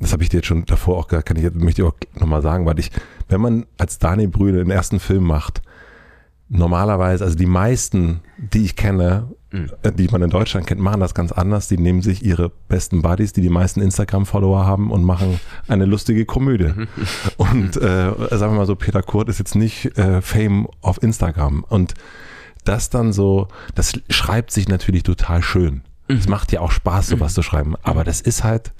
das 0.00 0.12
habe 0.12 0.24
ich 0.24 0.28
dir 0.28 0.38
jetzt 0.38 0.46
schon 0.46 0.64
davor 0.66 0.98
auch 0.98 1.08
gesagt, 1.08 1.28
kann 1.28 1.36
ich 1.36 1.44
jetzt, 1.44 1.56
möchte 1.56 1.82
ich 1.82 1.88
auch 1.88 1.94
nochmal 2.18 2.42
sagen, 2.42 2.66
weil 2.66 2.78
ich, 2.80 2.90
wenn 3.28 3.40
man 3.40 3.66
als 3.78 3.98
Daniel 3.98 4.28
Brühl 4.28 4.52
den 4.52 4.70
ersten 4.70 4.98
Film 4.98 5.22
macht, 5.22 5.62
normalerweise, 6.48 7.24
also 7.24 7.36
die 7.36 7.46
meisten, 7.46 8.20
die 8.38 8.64
ich 8.64 8.76
kenne, 8.76 9.28
mhm. 9.50 9.70
die 9.96 10.08
man 10.08 10.22
in 10.22 10.30
Deutschland 10.30 10.66
kennt, 10.66 10.80
machen 10.80 11.00
das 11.00 11.14
ganz 11.14 11.32
anders. 11.32 11.68
Die 11.68 11.78
nehmen 11.78 12.02
sich 12.02 12.24
ihre 12.24 12.50
besten 12.68 13.02
Buddies, 13.02 13.32
die 13.32 13.40
die 13.40 13.50
meisten 13.50 13.80
Instagram-Follower 13.80 14.64
haben 14.64 14.90
und 14.90 15.04
machen 15.04 15.40
eine 15.66 15.86
lustige 15.86 16.24
Komödie. 16.24 16.72
Mhm. 16.74 16.88
Und 17.36 17.76
äh, 17.76 18.10
sagen 18.36 18.52
wir 18.52 18.58
mal 18.58 18.66
so, 18.66 18.76
Peter 18.76 19.02
Kurt 19.02 19.28
ist 19.28 19.38
jetzt 19.38 19.54
nicht 19.54 19.96
äh, 19.98 20.22
Fame 20.22 20.68
auf 20.80 21.02
Instagram. 21.02 21.64
Und 21.68 21.94
das 22.64 22.90
dann 22.90 23.12
so, 23.12 23.48
das 23.74 23.92
schreibt 24.10 24.50
sich 24.50 24.68
natürlich 24.68 25.02
total 25.02 25.42
schön. 25.42 25.82
Es 26.08 26.26
mhm. 26.26 26.30
macht 26.30 26.52
ja 26.52 26.60
auch 26.60 26.70
Spaß, 26.70 27.08
sowas 27.08 27.34
zu 27.34 27.42
schreiben. 27.42 27.74
Aber 27.82 28.04
das 28.04 28.20
ist 28.20 28.44
halt, 28.44 28.72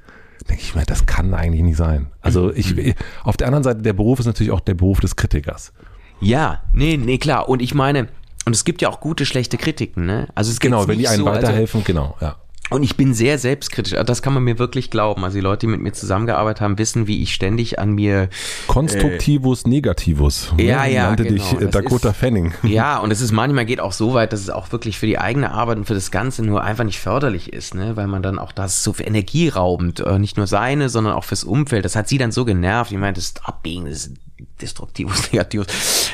denke 0.48 0.62
ich 0.62 0.74
mir, 0.74 0.84
das 0.84 1.06
kann 1.06 1.34
eigentlich 1.34 1.62
nicht 1.62 1.76
sein. 1.76 2.08
Also 2.20 2.52
ich, 2.52 2.94
auf 3.24 3.36
der 3.36 3.48
anderen 3.48 3.64
Seite, 3.64 3.82
der 3.82 3.92
Beruf 3.92 4.20
ist 4.20 4.26
natürlich 4.26 4.52
auch 4.52 4.60
der 4.60 4.74
Beruf 4.74 5.00
des 5.00 5.16
Kritikers. 5.16 5.72
Ja, 6.20 6.62
nee, 6.72 6.96
nee, 6.96 7.18
klar. 7.18 7.48
Und 7.48 7.62
ich 7.62 7.74
meine, 7.74 8.08
und 8.46 8.54
es 8.54 8.64
gibt 8.64 8.80
ja 8.82 8.88
auch 8.88 9.00
gute, 9.00 9.26
schlechte 9.26 9.58
Kritiken, 9.58 10.06
ne? 10.06 10.28
Also 10.34 10.50
es 10.50 10.60
genau, 10.60 10.86
wenn 10.88 10.98
die 10.98 11.08
einen 11.08 11.18
so, 11.18 11.26
also 11.26 11.38
weiterhelfen, 11.40 11.80
also, 11.80 11.92
genau, 11.92 12.16
ja. 12.20 12.36
Und 12.68 12.82
ich 12.82 12.96
bin 12.96 13.14
sehr 13.14 13.38
selbstkritisch. 13.38 13.92
Also 13.92 14.04
das 14.04 14.22
kann 14.22 14.34
man 14.34 14.42
mir 14.42 14.58
wirklich 14.58 14.90
glauben. 14.90 15.22
Also 15.22 15.36
die 15.36 15.40
Leute, 15.40 15.66
die 15.66 15.66
mit 15.68 15.80
mir 15.80 15.92
zusammengearbeitet 15.92 16.60
haben, 16.60 16.78
wissen, 16.78 17.06
wie 17.06 17.22
ich 17.22 17.32
ständig 17.32 17.78
an 17.78 17.92
mir. 17.92 18.28
Konstruktivus 18.66 19.64
äh, 19.64 19.68
Negativus. 19.68 20.52
Ja, 20.58 20.82
ne? 20.82 20.92
ja. 20.92 21.06
Nannte 21.06 21.24
genau. 21.24 21.44
dich 21.44 21.60
äh, 21.60 21.70
Dakota 21.70 22.10
ist, 22.10 22.16
Fanning. 22.16 22.54
Ja, 22.64 22.98
und 22.98 23.12
es 23.12 23.20
ist 23.20 23.30
manchmal 23.30 23.66
geht 23.66 23.78
auch 23.78 23.92
so 23.92 24.14
weit, 24.14 24.32
dass 24.32 24.40
es 24.40 24.50
auch 24.50 24.72
wirklich 24.72 24.98
für 24.98 25.06
die 25.06 25.18
eigene 25.18 25.52
Arbeit 25.52 25.78
und 25.78 25.84
für 25.84 25.94
das 25.94 26.10
Ganze 26.10 26.44
nur 26.44 26.64
einfach 26.64 26.84
nicht 26.84 26.98
förderlich 26.98 27.52
ist, 27.52 27.76
ne? 27.76 27.96
Weil 27.96 28.08
man 28.08 28.22
dann 28.22 28.38
auch 28.38 28.50
das 28.50 28.82
so 28.82 28.94
energieraubend, 28.98 30.00
äh, 30.00 30.18
nicht 30.18 30.36
nur 30.36 30.48
seine, 30.48 30.88
sondern 30.88 31.14
auch 31.14 31.24
fürs 31.24 31.44
Umfeld. 31.44 31.84
Das 31.84 31.94
hat 31.94 32.08
sie 32.08 32.18
dann 32.18 32.32
so 32.32 32.44
genervt. 32.44 32.90
Ich 32.90 32.98
ist 33.16 33.46
Abbiegen, 33.46 33.84
das 33.84 34.06
ist 34.06 34.14
Destruktivus, 34.60 35.22
Negativus. 35.32 35.66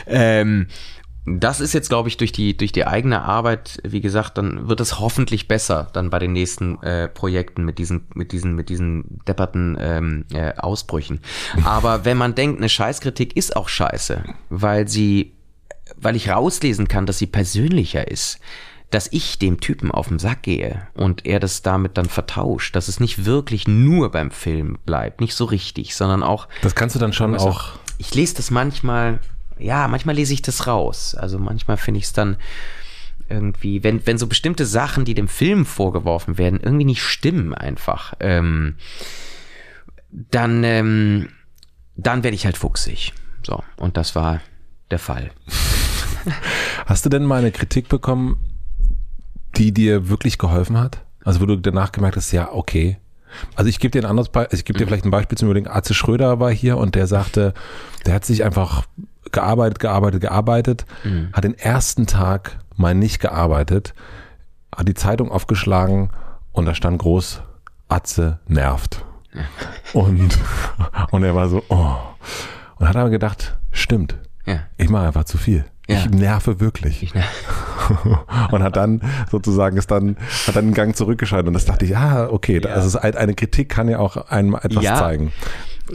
Ähm, 0.06 0.68
das 1.24 1.60
ist 1.60 1.72
jetzt, 1.72 1.88
glaube 1.88 2.08
ich, 2.08 2.16
durch 2.16 2.32
die, 2.32 2.56
durch 2.56 2.72
die 2.72 2.84
eigene 2.84 3.22
Arbeit, 3.22 3.78
wie 3.84 4.00
gesagt, 4.00 4.38
dann 4.38 4.68
wird 4.68 4.80
es 4.80 4.98
hoffentlich 4.98 5.46
besser 5.46 5.88
dann 5.92 6.10
bei 6.10 6.18
den 6.18 6.32
nächsten 6.32 6.82
äh, 6.82 7.06
Projekten 7.06 7.64
mit 7.64 7.78
diesen, 7.78 8.06
mit 8.14 8.32
diesen, 8.32 8.56
mit 8.56 8.68
diesen 8.68 9.20
depperten 9.28 9.76
ähm, 9.80 10.24
äh, 10.32 10.54
Ausbrüchen. 10.56 11.20
Aber 11.64 12.04
wenn 12.04 12.16
man 12.16 12.34
denkt, 12.34 12.58
eine 12.58 12.68
Scheißkritik 12.68 13.36
ist 13.36 13.54
auch 13.54 13.68
scheiße, 13.68 14.24
weil 14.50 14.88
sie, 14.88 15.34
weil 15.96 16.16
ich 16.16 16.28
rauslesen 16.28 16.88
kann, 16.88 17.06
dass 17.06 17.18
sie 17.18 17.26
persönlicher 17.26 18.10
ist, 18.10 18.40
dass 18.90 19.08
ich 19.10 19.38
dem 19.38 19.60
Typen 19.60 19.90
auf 19.90 20.08
den 20.08 20.18
Sack 20.18 20.42
gehe 20.42 20.86
und 20.94 21.24
er 21.24 21.40
das 21.40 21.62
damit 21.62 21.96
dann 21.96 22.06
vertauscht, 22.06 22.76
dass 22.76 22.88
es 22.88 23.00
nicht 23.00 23.24
wirklich 23.24 23.66
nur 23.66 24.10
beim 24.10 24.30
Film 24.30 24.76
bleibt, 24.84 25.20
nicht 25.20 25.34
so 25.34 25.44
richtig, 25.44 25.94
sondern 25.94 26.22
auch. 26.22 26.48
Das 26.62 26.74
kannst 26.74 26.96
du 26.96 27.00
dann 27.00 27.12
schon 27.12 27.34
auch. 27.36 27.72
Ich 28.02 28.14
lese 28.14 28.34
das 28.34 28.50
manchmal 28.50 29.20
ja, 29.62 29.88
manchmal 29.88 30.16
lese 30.16 30.34
ich 30.34 30.42
das 30.42 30.66
raus. 30.66 31.14
Also 31.14 31.38
manchmal 31.38 31.76
finde 31.76 31.98
ich 31.98 32.04
es 32.04 32.12
dann 32.12 32.36
irgendwie, 33.28 33.82
wenn, 33.82 34.04
wenn 34.06 34.18
so 34.18 34.26
bestimmte 34.26 34.66
Sachen, 34.66 35.04
die 35.04 35.14
dem 35.14 35.28
Film 35.28 35.64
vorgeworfen 35.64 36.38
werden, 36.38 36.60
irgendwie 36.60 36.84
nicht 36.84 37.02
stimmen 37.02 37.54
einfach, 37.54 38.14
ähm, 38.20 38.76
dann, 40.10 40.64
ähm, 40.64 41.28
dann 41.96 42.22
werde 42.22 42.34
ich 42.34 42.44
halt 42.44 42.56
fuchsig. 42.56 43.12
So, 43.42 43.62
und 43.76 43.96
das 43.96 44.14
war 44.14 44.40
der 44.90 44.98
Fall. 44.98 45.30
Hast 46.86 47.04
du 47.04 47.08
denn 47.08 47.24
mal 47.24 47.38
eine 47.38 47.52
Kritik 47.52 47.88
bekommen, 47.88 48.36
die 49.56 49.72
dir 49.72 50.08
wirklich 50.08 50.38
geholfen 50.38 50.78
hat? 50.78 51.04
Also 51.24 51.40
wo 51.40 51.46
du 51.46 51.56
danach 51.56 51.92
gemerkt 51.92 52.16
hast, 52.16 52.32
ja, 52.32 52.52
okay. 52.52 52.98
Also 53.54 53.68
ich 53.68 53.78
gebe 53.78 53.90
dir 53.90 54.02
ein 54.02 54.10
anderes 54.10 54.28
Beispiel, 54.28 54.50
also 54.50 54.60
ich 54.60 54.64
gebe 54.64 54.78
dir 54.78 54.84
mhm. 54.84 54.88
vielleicht 54.88 55.04
ein 55.04 55.10
Beispiel 55.10 55.38
zum 55.38 55.48
Überlegen. 55.48 55.68
Arze 55.68 55.94
Schröder 55.94 56.40
war 56.40 56.50
hier 56.50 56.78
und 56.78 56.94
der 56.94 57.06
sagte, 57.06 57.54
der 58.06 58.14
hat 58.14 58.24
sich 58.24 58.44
einfach 58.44 58.84
gearbeitet, 59.30 59.78
gearbeitet, 59.78 60.20
gearbeitet, 60.20 60.86
mhm. 61.04 61.30
hat 61.32 61.44
den 61.44 61.58
ersten 61.58 62.06
Tag 62.06 62.58
mal 62.76 62.94
nicht 62.94 63.20
gearbeitet, 63.20 63.94
hat 64.74 64.88
die 64.88 64.94
Zeitung 64.94 65.30
aufgeschlagen 65.30 66.10
und 66.52 66.66
da 66.66 66.74
stand 66.74 66.98
groß, 66.98 67.42
Atze 67.88 68.40
nervt. 68.46 69.04
Ja. 69.34 69.42
Und, 70.00 70.38
und 71.10 71.22
er 71.22 71.34
war 71.34 71.48
so, 71.48 71.62
oh. 71.68 71.96
Und 72.76 72.88
hat 72.88 72.96
aber 72.96 73.08
gedacht, 73.08 73.58
stimmt, 73.70 74.16
ja. 74.44 74.60
ich 74.76 74.90
mache 74.90 75.06
einfach 75.06 75.24
zu 75.24 75.38
viel. 75.38 75.64
Ja. 75.92 75.98
Ich 75.98 76.10
nerve 76.10 76.60
wirklich. 76.60 77.02
Ich 77.02 77.14
nerv. 77.14 77.28
und 78.52 78.62
hat 78.62 78.76
dann 78.76 79.02
sozusagen 79.30 79.76
ist 79.76 79.90
dann, 79.90 80.16
hat 80.46 80.56
dann 80.56 80.66
einen 80.66 80.74
Gang 80.74 80.96
zurückgeschaltet 80.96 81.48
und 81.48 81.54
das 81.54 81.64
dachte 81.64 81.84
ich, 81.84 81.90
ja, 81.90 82.30
okay, 82.30 82.60
ja. 82.62 82.70
also 82.70 82.98
eine 82.98 83.34
Kritik 83.34 83.68
kann 83.68 83.88
ja 83.88 83.98
auch 83.98 84.16
einem 84.28 84.54
etwas 84.54 84.84
ja. 84.84 84.96
zeigen. 84.96 85.32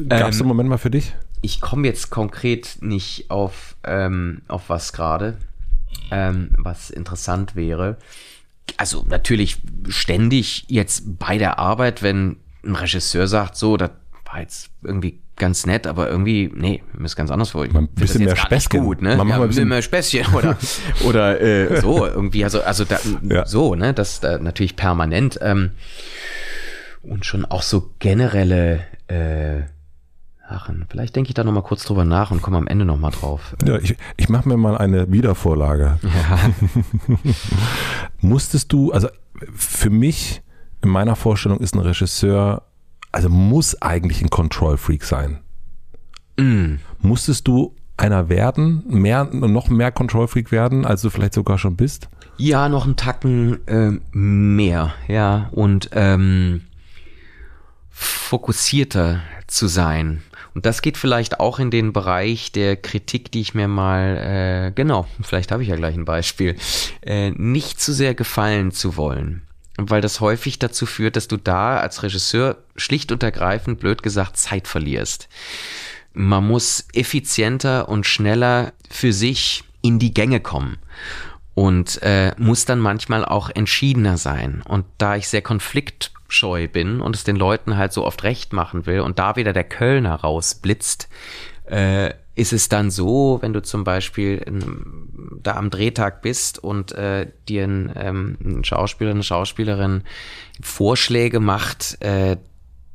Gab 0.10 0.30
es 0.30 0.38
ähm, 0.38 0.44
einen 0.44 0.48
Moment 0.50 0.70
mal 0.70 0.78
für 0.78 0.92
dich? 0.92 1.14
ich 1.42 1.62
komme 1.62 1.88
jetzt 1.88 2.10
konkret 2.10 2.78
nicht 2.82 3.30
auf, 3.30 3.76
ähm, 3.84 4.42
auf 4.48 4.70
was 4.70 4.94
gerade, 4.94 5.38
ähm, 6.12 6.54
was 6.58 6.90
interessant 6.90 7.56
wäre. 7.56 7.98
Also 8.78 9.06
natürlich 9.08 9.62
ständig 9.88 10.66
jetzt 10.68 11.20
bei 11.20 11.38
der 11.38 11.60
Arbeit, 11.60 12.02
wenn 12.02 12.38
ein 12.64 12.76
Regisseur 12.76 13.28
sagt, 13.28 13.56
so, 13.56 13.78
das 13.78 13.92
war 14.26 14.42
jetzt 14.42 14.70
irgendwie 14.84 15.22
ganz 15.38 15.66
nett, 15.66 15.88
aber 15.88 16.10
irgendwie, 16.10 16.52
nee, 16.54 16.84
mir 16.94 17.06
ist 17.06 17.16
ganz 17.16 17.32
anders 17.32 17.52
vor. 17.52 17.66
Ich 17.66 17.74
ein 17.74 17.88
bisschen 17.88 18.26
mehr 18.26 18.36
Späßchen. 18.36 18.84
Gut, 18.84 19.02
ne? 19.02 19.16
Man 19.16 19.28
ja, 19.30 19.42
ein 19.42 19.48
bisschen 19.48 19.68
mehr 19.68 19.82
Späßchen 19.82 20.26
oder, 20.34 20.58
oder 21.06 21.42
äh, 21.42 21.82
so 21.82 22.06
irgendwie, 22.06 22.44
also, 22.44 22.62
also 22.62 22.84
da, 22.84 23.00
ja. 23.24 23.46
so, 23.46 23.76
ne? 23.76 23.94
Das 23.94 24.20
da 24.20 24.38
natürlich 24.38 24.76
permanent. 24.76 25.40
Ähm, 25.42 25.72
und 27.04 27.26
schon 27.26 27.46
auch 27.46 27.62
so 27.62 27.92
generelle 28.00 28.82
äh, 29.08 29.62
Aachen. 30.50 30.86
Vielleicht 30.90 31.16
denke 31.16 31.30
ich 31.30 31.34
da 31.34 31.44
nochmal 31.44 31.64
kurz 31.64 31.84
drüber 31.84 32.06
nach 32.06 32.32
und 32.32 32.42
komme 32.42 32.58
am 32.58 32.68
Ende 32.68 32.86
nochmal 32.86 33.12
drauf. 33.12 33.56
Ja, 33.66 33.78
ich, 33.78 33.96
ich 34.16 34.30
mache 34.30 34.48
mir 34.48 34.58
mal 34.58 34.78
eine 34.78 35.12
Wiedervorlage. 35.12 36.00
Ja. 36.04 36.40
Musstest 38.22 38.72
du, 38.72 38.92
also 38.92 39.10
für 39.54 39.90
mich, 39.90 40.42
in 40.82 40.90
meiner 40.90 41.16
Vorstellung 41.16 41.60
ist 41.60 41.76
ein 41.76 41.82
Regisseur, 41.82 42.64
also 43.12 43.30
muss 43.30 43.82
eigentlich 43.82 44.22
ein 44.22 44.30
Control-Freak 44.30 45.04
sein. 45.04 45.40
Mm. 46.38 46.76
Musstest 47.00 47.48
du 47.48 47.76
einer 47.98 48.30
werden, 48.30 48.84
mehr, 48.88 49.26
noch 49.26 49.70
mehr 49.70 49.92
Control-Freak 49.92 50.52
werden, 50.52 50.86
als 50.86 51.02
du 51.02 51.10
vielleicht 51.10 51.34
sogar 51.34 51.58
schon 51.58 51.76
bist? 51.76 52.10
Ja, 52.38 52.70
noch 52.70 52.86
einen 52.86 52.96
Tacken 52.96 53.68
äh, 53.68 54.00
mehr, 54.12 54.94
ja. 55.08 55.50
Und 55.52 55.90
ähm, 55.94 56.62
fokussierter 57.90 59.22
zu 59.48 59.68
sein. 59.68 60.22
Und 60.54 60.66
das 60.66 60.82
geht 60.82 60.98
vielleicht 60.98 61.40
auch 61.40 61.60
in 61.60 61.72
den 61.72 61.94
Bereich 61.94 62.52
der 62.52 62.76
Kritik, 62.76 63.32
die 63.32 63.42
ich 63.42 63.56
mir 63.56 63.68
mal, 63.68 64.18
äh, 64.18 64.72
genau, 64.72 65.08
vielleicht 65.22 65.52
habe 65.52 65.64
ich 65.64 65.70
ja 65.70 65.76
gleich 65.76 65.96
ein 65.96 66.06
Beispiel, 66.06 66.56
äh, 67.02 67.32
nicht 67.32 67.82
zu 67.82 67.94
sehr 67.94 68.14
gefallen 68.14 68.72
zu 68.72 68.98
wollen. 68.98 69.47
Weil 69.78 70.02
das 70.02 70.20
häufig 70.20 70.60
dazu 70.60 70.86
führt, 70.86 71.16
dass 71.16 71.28
du 71.28 71.38
da 71.38 71.78
als 71.78 72.04
Regisseur 72.04 72.58
schlicht 72.76 73.12
und 73.12 73.24
ergreifend, 73.24 73.80
blöd 73.80 74.02
gesagt, 74.04 74.38
Zeit 74.38 74.68
verlierst. 74.68 75.30
Man 76.14 76.48
muss 76.48 76.88
effizienter 76.94 77.88
und 77.88 78.06
schneller 78.06 78.74
für 78.90 79.14
sich 79.14 79.64
in 79.82 80.00
die 80.00 80.14
Gänge 80.14 80.40
kommen 80.40 80.80
und 81.54 82.02
äh, 82.02 82.34
muss 82.38 82.66
dann 82.66 82.80
manchmal 82.80 83.24
auch 83.24 83.50
entschiedener 83.54 84.18
sein. 84.18 84.64
Und 84.68 84.86
da 84.98 85.16
ich 85.16 85.28
sehr 85.28 85.42
konflikt 85.42 86.12
scheu 86.28 86.68
bin 86.68 87.02
und 87.02 87.16
es 87.16 87.24
den 87.24 87.36
Leuten 87.36 87.78
halt 87.78 87.94
so 87.94 88.06
oft 88.06 88.24
recht 88.24 88.54
machen 88.54 88.86
will 88.86 89.00
und 89.00 89.20
da 89.20 89.36
wieder 89.36 89.54
der 89.54 89.64
Kölner 89.64 90.16
rausblitzt, 90.16 91.08
äh, 91.66 92.14
ist 92.38 92.54
es 92.54 92.70
dann 92.70 92.92
so, 92.92 93.40
wenn 93.42 93.52
du 93.52 93.64
zum 93.64 93.84
Beispiel 93.84 94.38
in, 94.38 95.40
da 95.42 95.56
am 95.56 95.72
Drehtag 95.72 96.22
bist 96.22 96.64
und 96.64 96.92
äh, 96.92 97.32
dir 97.50 97.64
ein, 97.64 97.92
ähm, 97.96 98.38
ein 98.44 98.64
Schauspieler, 98.64 99.10
eine 99.12 99.24
Schauspielerin 99.24 100.04
Vorschläge 100.62 101.40
macht, 101.40 101.98
äh, 102.00 102.38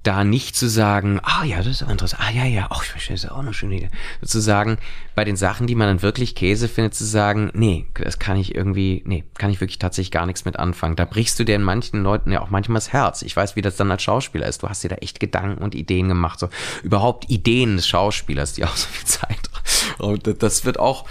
da 0.03 0.25
nicht 0.25 0.57
zu 0.57 0.69
sagen, 0.69 1.21
ah 1.23 1.45
ja, 1.45 1.59
das 1.59 1.69
ist 1.69 1.83
auch 1.85 1.89
interessant, 1.89 2.23
ah 2.27 2.31
ja, 2.33 2.45
ja, 2.45 2.67
ach, 2.71 2.85
das 2.93 3.09
ist 3.09 3.31
auch 3.31 3.39
eine 3.39 3.55
schöne 3.55 3.77
Idee. 3.77 3.91
Sozusagen 4.21 4.79
bei 5.15 5.25
den 5.25 5.37
Sachen, 5.37 5.67
die 5.67 5.75
man 5.75 5.87
dann 5.87 6.03
wirklich 6.03 6.35
Käse 6.35 6.69
findet, 6.69 6.95
zu 6.95 7.05
sagen, 7.05 7.51
nee, 7.55 7.87
das 7.95 8.19
kann 8.19 8.37
ich 8.37 8.55
irgendwie, 8.55 9.03
nee, 9.07 9.25
kann 9.39 9.51
ich 9.51 9.61
wirklich 9.61 9.79
tatsächlich 9.79 10.11
gar 10.11 10.27
nichts 10.27 10.45
mit 10.45 10.59
anfangen. 10.59 10.97
Da 10.97 11.05
brichst 11.05 11.39
du 11.39 11.45
dir 11.45 11.55
in 11.55 11.63
manchen 11.63 12.03
Leuten 12.03 12.33
ja 12.33 12.41
auch 12.41 12.51
manchmal 12.51 12.77
das 12.77 12.93
Herz. 12.93 13.23
Ich 13.23 13.37
weiß, 13.37 13.55
wie 13.55 13.63
das 13.63 13.77
dann 13.77 13.91
als 13.91 14.03
Schauspieler 14.03 14.47
ist. 14.47 14.63
Du 14.63 14.69
hast 14.69 14.83
dir 14.83 14.89
da 14.89 14.97
echt 14.97 15.21
Gedanken 15.21 15.63
und 15.63 15.75
Ideen 15.75 16.09
gemacht, 16.09 16.41
so 16.41 16.49
überhaupt 16.83 17.31
Ideen 17.31 17.77
des 17.77 17.87
Schauspielers, 17.87 18.55
die 18.55 18.65
auch 18.65 18.77
so 18.77 18.89
viel 18.89 19.07
Zeit. 19.07 19.51
Und 19.99 20.43
das 20.43 20.65
wird 20.65 20.79
auch, 20.79 21.07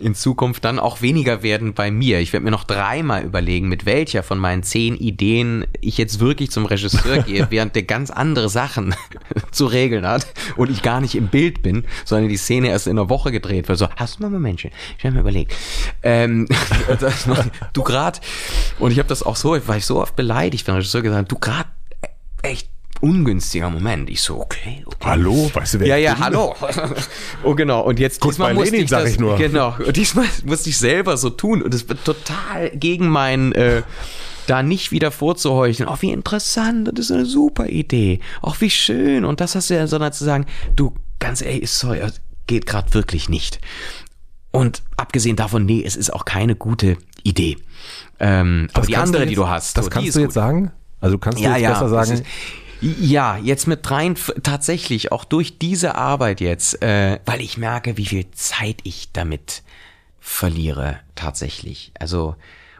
in 0.00 0.14
Zukunft 0.14 0.64
dann 0.64 0.78
auch 0.78 1.02
weniger 1.02 1.42
werden 1.42 1.74
bei 1.74 1.90
mir. 1.90 2.20
Ich 2.20 2.32
werde 2.32 2.44
mir 2.44 2.50
noch 2.50 2.64
dreimal 2.64 3.24
überlegen, 3.24 3.68
mit 3.68 3.86
welcher 3.86 4.22
von 4.22 4.38
meinen 4.38 4.62
zehn 4.62 4.96
Ideen 4.96 5.66
ich 5.80 5.98
jetzt 5.98 6.20
wirklich 6.20 6.50
zum 6.50 6.66
Regisseur 6.66 7.22
gehe, 7.22 7.46
während 7.50 7.74
der 7.74 7.82
ganz 7.82 8.10
andere 8.10 8.48
Sachen 8.48 8.94
zu 9.50 9.66
regeln 9.66 10.06
hat 10.06 10.26
und 10.56 10.70
ich 10.70 10.82
gar 10.82 11.00
nicht 11.00 11.14
im 11.14 11.28
Bild 11.28 11.62
bin, 11.62 11.84
sondern 12.04 12.28
die 12.28 12.36
Szene 12.36 12.68
erst 12.68 12.86
in 12.86 12.98
einer 12.98 13.08
Woche 13.08 13.32
gedreht 13.32 13.68
wird. 13.68 13.78
So, 13.78 13.88
hast 13.96 14.18
du 14.18 14.22
mal 14.22 14.30
Momentchen? 14.30 14.70
Ich 14.98 15.04
habe 15.04 15.14
mir 15.14 15.20
überlegt. 15.20 15.54
Ähm, 16.02 16.48
du 17.72 17.82
grad, 17.82 18.20
und 18.78 18.92
ich 18.92 18.98
habe 18.98 19.08
das 19.08 19.22
auch 19.22 19.36
so, 19.36 19.50
war 19.66 19.76
ich 19.76 19.86
so 19.86 20.00
oft 20.00 20.16
beleidigt, 20.16 20.66
wenn 20.66 20.74
der 20.74 20.80
Regisseur 20.80 21.02
gesagt 21.02 21.20
hat, 21.20 21.32
du 21.32 21.38
grad 21.38 21.66
echt 22.42 22.70
ungünstiger 23.00 23.70
Moment. 23.70 24.10
Ich 24.10 24.20
so, 24.20 24.40
okay, 24.40 24.82
okay. 24.86 24.96
Hallo, 25.04 25.50
weißt 25.52 25.74
du, 25.74 25.80
wer 25.80 25.86
Ja, 25.88 25.96
ja, 25.96 26.14
bin? 26.14 26.24
hallo. 26.24 26.54
oh, 27.44 27.54
genau. 27.54 27.82
Und 27.82 27.98
jetzt 27.98 28.20
Guck 28.20 28.32
diesmal 28.32 28.54
musste 28.54 28.70
Lenin, 28.70 28.84
ich 28.84 28.90
das, 28.90 29.10
ich 29.10 29.18
nur. 29.18 29.36
genau. 29.36 29.74
Und 29.78 29.96
diesmal 29.96 30.26
musste 30.44 30.70
ich 30.70 30.78
selber 30.78 31.16
so 31.16 31.30
tun 31.30 31.62
und 31.62 31.74
es 31.74 31.88
wird 31.88 32.04
total 32.04 32.70
gegen 32.70 33.08
mein, 33.08 33.52
äh, 33.52 33.82
da 34.46 34.62
nicht 34.62 34.92
wieder 34.92 35.10
vorzuheucheln. 35.10 35.88
Ach, 35.88 36.00
wie 36.02 36.10
interessant, 36.10 36.90
das 36.92 37.06
ist 37.06 37.12
eine 37.12 37.26
super 37.26 37.68
Idee. 37.68 38.20
Ach, 38.42 38.60
wie 38.60 38.70
schön. 38.70 39.24
Und 39.24 39.40
das 39.40 39.54
hast 39.54 39.70
du 39.70 39.74
ja, 39.74 39.86
sondern 39.86 40.12
zu 40.12 40.24
sagen, 40.24 40.46
du, 40.74 40.94
ganz 41.18 41.42
ehrlich, 41.42 41.70
sorry, 41.70 42.00
geht 42.46 42.66
gerade 42.66 42.94
wirklich 42.94 43.28
nicht. 43.28 43.60
Und 44.50 44.82
abgesehen 44.96 45.36
davon, 45.36 45.66
nee, 45.66 45.82
es 45.84 45.96
ist 45.96 46.12
auch 46.12 46.24
keine 46.24 46.56
gute 46.56 46.96
Idee. 47.22 47.58
Ähm, 48.18 48.68
aber 48.72 48.86
die 48.86 48.96
andere, 48.96 49.22
jetzt, 49.22 49.30
die 49.30 49.34
du 49.36 49.48
hast, 49.48 49.76
das 49.76 49.84
so, 49.84 49.90
kannst 49.90 50.16
du 50.16 50.20
jetzt 50.20 50.28
gut. 50.28 50.34
sagen? 50.34 50.72
Also 51.00 51.18
kannst 51.18 51.38
du 51.38 51.44
ja, 51.44 51.52
jetzt 51.52 51.62
ja, 51.62 51.72
besser 51.72 51.88
sagen? 51.88 52.22
Ja, 52.80 53.36
jetzt 53.38 53.66
mit 53.66 53.90
rein 53.90 54.16
tatsächlich 54.42 55.10
auch 55.10 55.24
durch 55.24 55.58
diese 55.58 55.96
Arbeit 55.96 56.40
jetzt, 56.40 56.80
äh, 56.82 57.18
weil 57.26 57.40
ich 57.40 57.58
merke, 57.58 57.96
wie 57.96 58.06
viel 58.06 58.30
Zeit 58.30 58.78
ich 58.84 59.10
damit 59.12 59.62
verliere 60.20 61.00
tatsächlich. 61.14 61.92
Also 61.98 62.36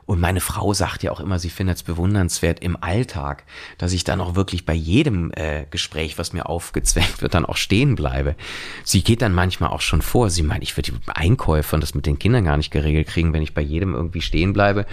Und 0.09 0.21
meine 0.21 0.41
Frau 0.41 0.73
sagt 0.73 1.03
ja 1.03 1.13
auch 1.13 1.21
immer, 1.21 1.39
sie 1.39 1.51
findet 1.51 1.77
es 1.77 1.83
bewundernswert 1.83 2.61
im 2.61 2.83
Alltag, 2.83 3.45
dass 3.77 3.93
ich 3.93 4.05
dann 4.05 4.23
auch 4.23 4.37
wirklich 4.37 4.65
bei 4.65 4.73
jedem 4.73 5.31
äh, 5.35 5.67
Gespräch, 5.71 6.17
was 6.17 6.33
mir 6.33 6.49
aufgezwängt 6.49 7.21
wird, 7.21 7.35
dann 7.35 7.45
auch 7.45 7.59
stehen 7.59 7.95
bleibe. 7.95 8.35
Sie 8.85 9.05
geht 9.05 9.21
dann 9.21 9.35
manchmal 9.35 9.69
auch 9.69 9.83
schon 9.83 10.01
vor. 10.01 10.31
Sie 10.31 10.43
meint, 10.43 10.63
ich 10.63 10.75
würde 10.79 10.93
die 10.93 10.99
Einkäufe 11.09 11.77
und 11.77 11.83
das 11.83 11.93
mit 11.93 12.07
den 12.07 12.19
Kindern 12.19 12.45
gar 12.45 12.57
nicht 12.57 12.71
geregelt 12.71 13.09
kriegen, 13.09 13.35
wenn 13.35 13.43
ich 13.43 13.53
bei 13.53 13.61
jedem 13.61 13.93
irgendwie 13.93 14.23
stehen 14.23 14.55
bleibe. 14.55 14.87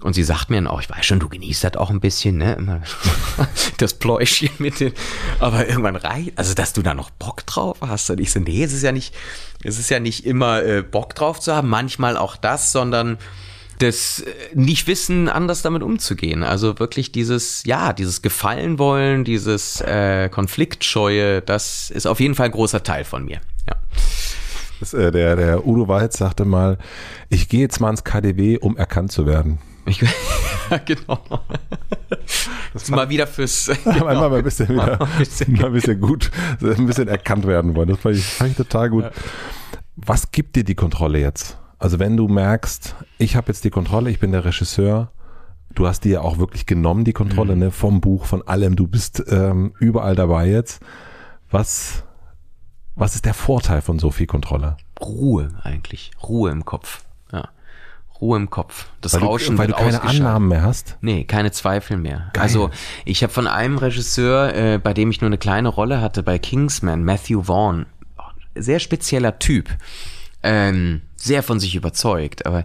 Und 0.00 0.12
sie 0.12 0.22
sagt 0.22 0.48
mir 0.48 0.58
dann 0.58 0.68
auch, 0.68 0.80
ich 0.80 0.88
weiß 0.88 1.04
schon, 1.04 1.18
du 1.18 1.28
genießt 1.28 1.64
das 1.64 1.76
auch 1.76 1.90
ein 1.90 1.98
bisschen, 1.98 2.36
ne? 2.36 2.54
Immer 2.54 2.82
das 3.78 3.94
Pläuschchen 3.94 4.50
mit 4.58 4.78
den, 4.78 4.92
aber 5.40 5.68
irgendwann 5.68 5.96
reicht, 5.96 6.38
also 6.38 6.54
dass 6.54 6.72
du 6.72 6.82
da 6.82 6.94
noch 6.94 7.10
Bock 7.10 7.44
drauf 7.46 7.78
hast. 7.80 8.10
Und 8.10 8.20
ich 8.20 8.30
so, 8.30 8.38
nee, 8.38 8.62
es 8.62 8.72
ist 8.72 8.82
ja 8.82 8.92
nicht, 8.92 9.12
es 9.64 9.80
ist 9.80 9.90
ja 9.90 9.98
nicht 9.98 10.24
immer 10.24 10.62
äh, 10.62 10.82
Bock 10.82 11.16
drauf 11.16 11.40
zu 11.40 11.52
haben, 11.52 11.68
manchmal 11.68 12.16
auch 12.16 12.36
das, 12.36 12.70
sondern 12.70 13.18
das 13.78 14.20
äh, 14.20 14.30
nicht 14.54 14.86
wissen, 14.86 15.28
anders 15.28 15.62
damit 15.62 15.82
umzugehen. 15.82 16.42
Also 16.42 16.78
wirklich 16.78 17.12
dieses, 17.12 17.64
ja, 17.64 17.92
dieses 17.92 18.22
Gefallen 18.22 18.78
wollen, 18.78 19.24
dieses 19.24 19.80
äh, 19.80 20.28
Konfliktscheue, 20.28 21.42
das 21.42 21.90
ist 21.90 22.06
auf 22.06 22.20
jeden 22.20 22.34
Fall 22.34 22.46
ein 22.46 22.52
großer 22.52 22.82
Teil 22.82 23.04
von 23.04 23.24
mir. 23.24 23.40
Ja. 23.68 23.76
Das, 24.80 24.94
äh, 24.94 25.12
der, 25.12 25.36
der 25.36 25.66
Udo 25.66 25.88
Walz 25.88 26.18
sagte 26.18 26.44
mal, 26.44 26.78
ich 27.28 27.48
gehe 27.48 27.60
jetzt 27.60 27.80
mal 27.80 27.90
ins 27.90 28.04
KDW, 28.04 28.58
um 28.58 28.76
erkannt 28.76 29.12
zu 29.12 29.26
werden. 29.26 29.58
Ich, 29.86 30.00
ja, 30.00 30.78
genau. 30.84 31.20
Das 32.72 32.88
mal 32.88 33.08
wieder 33.08 33.26
fürs. 33.26 33.70
Genau. 33.84 34.06
Einmal 34.06 34.30
mal 34.30 34.38
ein 34.38 34.44
bisschen 34.44 34.68
wieder, 34.68 34.98
mal 34.98 35.66
ein 35.66 35.72
bisschen 35.72 36.00
gut, 36.00 36.30
ein 36.60 36.86
bisschen 36.86 37.08
erkannt 37.08 37.46
werden 37.46 37.74
wollen. 37.74 37.88
Das 37.88 37.98
fand 37.98 38.16
ich, 38.16 38.24
fand 38.24 38.50
ich 38.50 38.56
total 38.56 38.90
gut. 38.90 39.04
Ja. 39.04 39.10
Was 39.96 40.30
gibt 40.30 40.56
dir 40.56 40.64
die 40.64 40.74
Kontrolle 40.74 41.18
jetzt? 41.18 41.58
Also 41.82 41.98
wenn 41.98 42.16
du 42.16 42.28
merkst, 42.28 42.94
ich 43.18 43.34
habe 43.34 43.48
jetzt 43.48 43.64
die 43.64 43.70
Kontrolle, 43.70 44.08
ich 44.08 44.20
bin 44.20 44.30
der 44.30 44.44
Regisseur, 44.44 45.10
du 45.74 45.88
hast 45.88 46.04
dir 46.04 46.12
ja 46.12 46.20
auch 46.20 46.38
wirklich 46.38 46.64
genommen, 46.64 47.02
die 47.02 47.12
Kontrolle, 47.12 47.54
mhm. 47.54 47.58
ne, 47.58 47.70
vom 47.72 48.00
Buch, 48.00 48.24
von 48.24 48.46
allem, 48.46 48.76
du 48.76 48.86
bist 48.86 49.20
ähm, 49.28 49.74
überall 49.80 50.14
dabei 50.14 50.46
jetzt. 50.46 50.80
Was, 51.50 52.04
was 52.94 53.16
ist 53.16 53.24
der 53.24 53.34
Vorteil 53.34 53.82
von 53.82 53.98
so 53.98 54.12
viel 54.12 54.28
Kontrolle? 54.28 54.76
Ruhe 55.00 55.48
eigentlich, 55.64 56.12
Ruhe 56.22 56.52
im 56.52 56.64
Kopf. 56.64 57.02
Ja. 57.32 57.48
Ruhe 58.20 58.36
im 58.36 58.48
Kopf. 58.48 58.86
Das 59.00 59.14
weil 59.14 59.24
Rauschen 59.24 59.56
du, 59.56 59.62
Weil 59.62 59.66
du 59.66 59.74
keine 59.74 60.02
Annahmen 60.02 60.50
mehr 60.50 60.62
hast? 60.62 60.98
Nee, 61.00 61.24
keine 61.24 61.50
Zweifel 61.50 61.96
mehr. 61.96 62.30
Geil. 62.32 62.44
Also 62.44 62.70
ich 63.04 63.24
habe 63.24 63.32
von 63.32 63.48
einem 63.48 63.76
Regisseur, 63.76 64.54
äh, 64.54 64.78
bei 64.78 64.94
dem 64.94 65.10
ich 65.10 65.20
nur 65.20 65.30
eine 65.30 65.38
kleine 65.38 65.68
Rolle 65.68 66.00
hatte, 66.00 66.22
bei 66.22 66.38
Kingsman, 66.38 67.02
Matthew 67.02 67.42
Vaughn, 67.42 67.86
sehr 68.54 68.78
spezieller 68.78 69.40
Typ 69.40 69.68
ähm, 70.42 71.02
sehr 71.22 71.42
von 71.42 71.60
sich 71.60 71.74
überzeugt. 71.74 72.46
Aber 72.46 72.64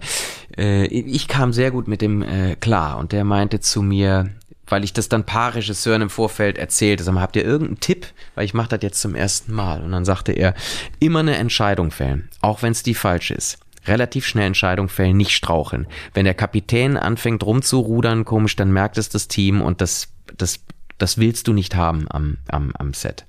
äh, 0.58 0.86
ich 0.86 1.28
kam 1.28 1.54
sehr 1.54 1.72
gut 1.72 1.88
mit 1.88 2.02
dem 2.02 2.22
äh, 2.22 2.56
klar 2.56 2.98
und 2.98 3.12
der 3.12 3.24
meinte 3.24 3.60
zu 3.60 3.82
mir, 3.82 4.32
weil 4.66 4.84
ich 4.84 4.94
das 4.94 5.10
dann 5.10 5.26
paar 5.26 5.56
Regisseuren 5.56 6.02
im 6.02 6.10
Vorfeld 6.10 6.58
erzählte, 6.58 7.04
sag 7.04 7.14
mal, 7.14 7.22
habt 7.22 7.36
ihr 7.36 7.46
irgendeinen 7.46 7.80
Tipp? 7.80 8.08
Weil 8.36 8.46
ich 8.46 8.54
mache 8.54 8.70
das 8.70 8.80
jetzt 8.82 9.00
zum 9.00 9.16
ersten 9.16 9.54
Mal. 9.54 9.82
Und 9.82 9.92
dann 9.92 10.06
sagte 10.06 10.34
er, 10.34 10.56
immer 11.00 11.20
eine 11.20 11.38
Entscheidung 11.38 11.92
fällen, 11.92 12.30
auch 12.42 12.64
wenn 12.64 12.72
es 12.72 12.84
die 12.84 12.96
falsche 12.96 13.36
ist. 13.36 13.60
Relativ 13.86 14.26
schnell 14.26 14.48
Entscheidung 14.48 14.90
fällen, 14.90 15.16
nicht 15.16 15.32
straucheln. 15.32 15.88
Wenn 16.14 16.26
der 16.26 16.34
Kapitän 16.34 16.98
anfängt 16.98 17.44
rumzurudern, 17.44 18.26
komisch, 18.26 18.58
dann 18.58 18.72
merkt 18.72 18.98
es 18.98 19.08
das 19.08 19.30
Team 19.30 19.62
und 19.62 19.80
das, 19.80 20.10
das, 20.36 20.60
das 20.98 21.18
willst 21.18 21.48
du 21.48 21.54
nicht 21.54 21.76
haben 21.76 22.08
am, 22.10 22.38
am, 22.50 22.72
am 22.78 22.94
Set. 22.94 23.24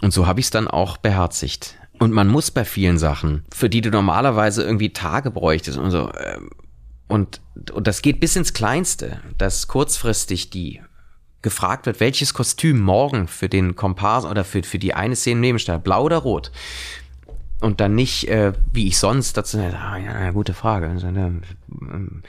Und 0.00 0.12
so 0.12 0.26
habe 0.26 0.40
ich 0.40 0.46
es 0.46 0.50
dann 0.50 0.66
auch 0.66 0.96
beherzigt. 0.96 1.76
Und 2.00 2.12
man 2.12 2.28
muss 2.28 2.50
bei 2.50 2.64
vielen 2.64 2.96
Sachen, 2.96 3.44
für 3.52 3.68
die 3.68 3.82
du 3.82 3.90
normalerweise 3.90 4.62
irgendwie 4.62 4.92
Tage 4.92 5.30
bräuchtest 5.30 5.76
und 5.76 5.90
so, 5.90 6.10
ähm, 6.14 6.50
und, 7.08 7.42
und 7.72 7.86
das 7.86 8.00
geht 8.00 8.20
bis 8.20 8.36
ins 8.36 8.54
Kleinste, 8.54 9.20
dass 9.36 9.68
kurzfristig 9.68 10.48
die 10.48 10.80
gefragt 11.42 11.84
wird, 11.84 12.00
welches 12.00 12.32
Kostüm 12.32 12.80
morgen 12.80 13.28
für 13.28 13.50
den 13.50 13.76
Komparsen 13.76 14.30
oder 14.30 14.44
für, 14.44 14.62
für 14.62 14.78
die 14.78 14.94
eine 14.94 15.14
Szene 15.14 15.40
nehmen 15.40 15.58
statt 15.58 15.84
blau 15.84 16.04
oder 16.04 16.18
rot. 16.18 16.52
Und 17.60 17.80
dann 17.80 17.94
nicht, 17.94 18.28
äh, 18.28 18.54
wie 18.72 18.86
ich 18.86 18.98
sonst 18.98 19.36
dazu, 19.36 19.58
ah, 19.58 19.98
ja, 19.98 20.12
eine 20.12 20.32
gute 20.32 20.54
Frage, 20.54 20.86
ähm, 20.86 22.22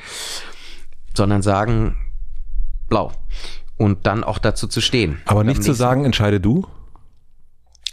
sondern 1.16 1.42
sagen 1.42 1.96
blau. 2.90 3.14
Und 3.78 4.06
dann 4.06 4.26
auch 4.26 4.38
dazu 4.38 4.68
zu 4.68 4.82
stehen. 4.82 5.22
Aber 5.26 5.46
nicht 5.46 5.64
zu 5.64 5.74
sagen, 5.74 6.04
entscheide 6.04 6.42
du? 6.42 6.68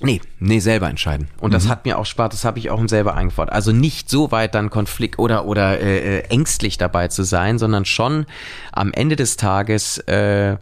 Nee, 0.01 0.21
nee, 0.39 0.61
selber 0.61 0.89
entscheiden. 0.89 1.29
Und 1.41 1.53
das 1.53 1.65
mhm. 1.65 1.69
hat 1.71 1.85
mir 1.85 1.99
auch 1.99 2.07
Spaß, 2.07 2.31
das 2.31 2.45
habe 2.45 2.59
ich 2.61 2.71
auch 2.71 2.81
selber 2.89 3.15
eingefordert. 3.15 3.55
Also 3.55 3.73
nicht 3.73 4.09
so 4.09 4.31
weit 4.31 4.55
dann 4.55 4.71
Konflikt 4.71 5.19
oder 5.19 5.45
oder 5.45 5.81
äh, 5.81 6.19
äh, 6.19 6.23
ängstlich 6.29 6.79
dabei 6.79 7.09
zu 7.09 7.25
sein, 7.25 7.59
sondern 7.59 7.85
schon 7.85 8.27
am 8.71 8.93
Ende 8.93 9.17
des 9.17 9.37
Tages 9.37 9.99
äh, 9.99 10.57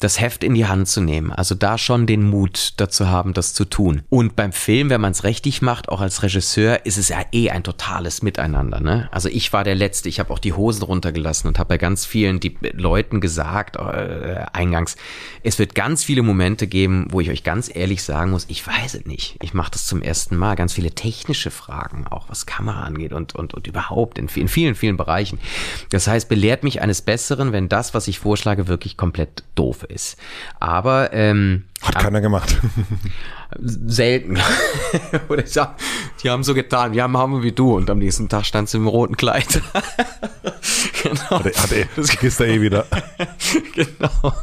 das 0.00 0.20
Heft 0.20 0.42
in 0.42 0.54
die 0.54 0.66
Hand 0.66 0.88
zu 0.88 1.00
nehmen. 1.00 1.30
Also 1.30 1.54
da 1.54 1.78
schon 1.78 2.06
den 2.06 2.28
Mut 2.28 2.74
dazu 2.78 3.08
haben, 3.08 3.34
das 3.34 3.54
zu 3.54 3.64
tun. 3.64 4.02
Und 4.08 4.34
beim 4.34 4.52
Film, 4.52 4.90
wenn 4.90 5.00
man 5.00 5.12
es 5.12 5.24
richtig 5.24 5.62
macht, 5.62 5.88
auch 5.88 6.00
als 6.00 6.22
Regisseur, 6.22 6.84
ist 6.86 6.96
es 6.96 7.10
ja 7.10 7.18
eh 7.32 7.50
ein 7.50 7.62
totales 7.62 8.22
Miteinander. 8.22 8.80
Ne? 8.80 9.08
Also 9.12 9.28
ich 9.28 9.52
war 9.52 9.62
der 9.62 9.74
Letzte, 9.74 10.08
ich 10.08 10.18
habe 10.18 10.32
auch 10.32 10.38
die 10.38 10.54
Hosen 10.54 10.82
runtergelassen 10.82 11.48
und 11.48 11.58
habe 11.58 11.68
bei 11.68 11.78
ganz 11.78 12.06
vielen 12.06 12.40
die 12.40 12.56
Leuten 12.72 13.20
gesagt, 13.20 13.76
äh, 13.76 14.46
eingangs, 14.52 14.96
es 15.42 15.58
wird 15.58 15.74
ganz 15.74 16.02
viele 16.02 16.22
Momente 16.22 16.66
geben, 16.66 17.06
wo 17.10 17.20
ich 17.20 17.30
euch 17.30 17.44
ganz 17.44 17.70
ehrlich 17.72 18.02
sagen 18.02 18.30
muss, 18.30 18.46
ich 18.48 18.66
weiß 18.66 18.94
es 18.94 19.04
nicht. 19.04 19.36
Ich 19.42 19.54
mache 19.54 19.72
das 19.72 19.86
zum 19.86 20.02
ersten 20.02 20.36
Mal. 20.36 20.56
Ganz 20.56 20.72
viele 20.72 20.92
technische 20.92 21.50
Fragen, 21.50 22.06
auch 22.08 22.28
was 22.28 22.46
Kamera 22.46 22.82
angeht 22.82 23.12
und, 23.12 23.34
und, 23.34 23.54
und 23.54 23.66
überhaupt 23.66 24.18
in, 24.18 24.28
in 24.34 24.48
vielen, 24.48 24.74
vielen 24.74 24.96
Bereichen. 24.96 25.38
Das 25.90 26.06
heißt, 26.06 26.28
belehrt 26.28 26.64
mich 26.64 26.80
eines 26.80 27.02
Besseren, 27.02 27.52
wenn 27.52 27.68
das, 27.68 27.92
was 27.92 28.08
ich 28.08 28.18
vorschlage, 28.18 28.66
wirklich 28.66 28.96
komplett 28.96 29.44
doof 29.54 29.84
ist. 29.90 30.16
Aber 30.58 31.12
ähm, 31.12 31.64
hat 31.82 31.98
keiner 31.98 32.20
gemacht. 32.20 32.56
Selten. 33.58 34.38
Oder 35.28 35.44
ich 35.44 35.50
sag, 35.50 35.76
die 36.22 36.30
haben 36.30 36.44
so 36.44 36.54
getan, 36.54 36.94
ja, 36.94 37.08
machen 37.08 37.32
wir 37.32 37.42
wie 37.42 37.52
du. 37.52 37.74
Und 37.74 37.90
am 37.90 37.98
nächsten 37.98 38.28
Tag 38.28 38.46
stand 38.46 38.68
sie 38.68 38.76
im 38.76 38.86
roten 38.86 39.16
Kleid. 39.16 39.48
genau. 41.02 41.30
Hat, 41.30 41.62
hat 41.62 41.72
er, 41.72 41.86
das 41.96 42.16
gehst 42.18 42.40
eh 42.40 42.60
wieder. 42.60 42.86
genau. 43.74 44.34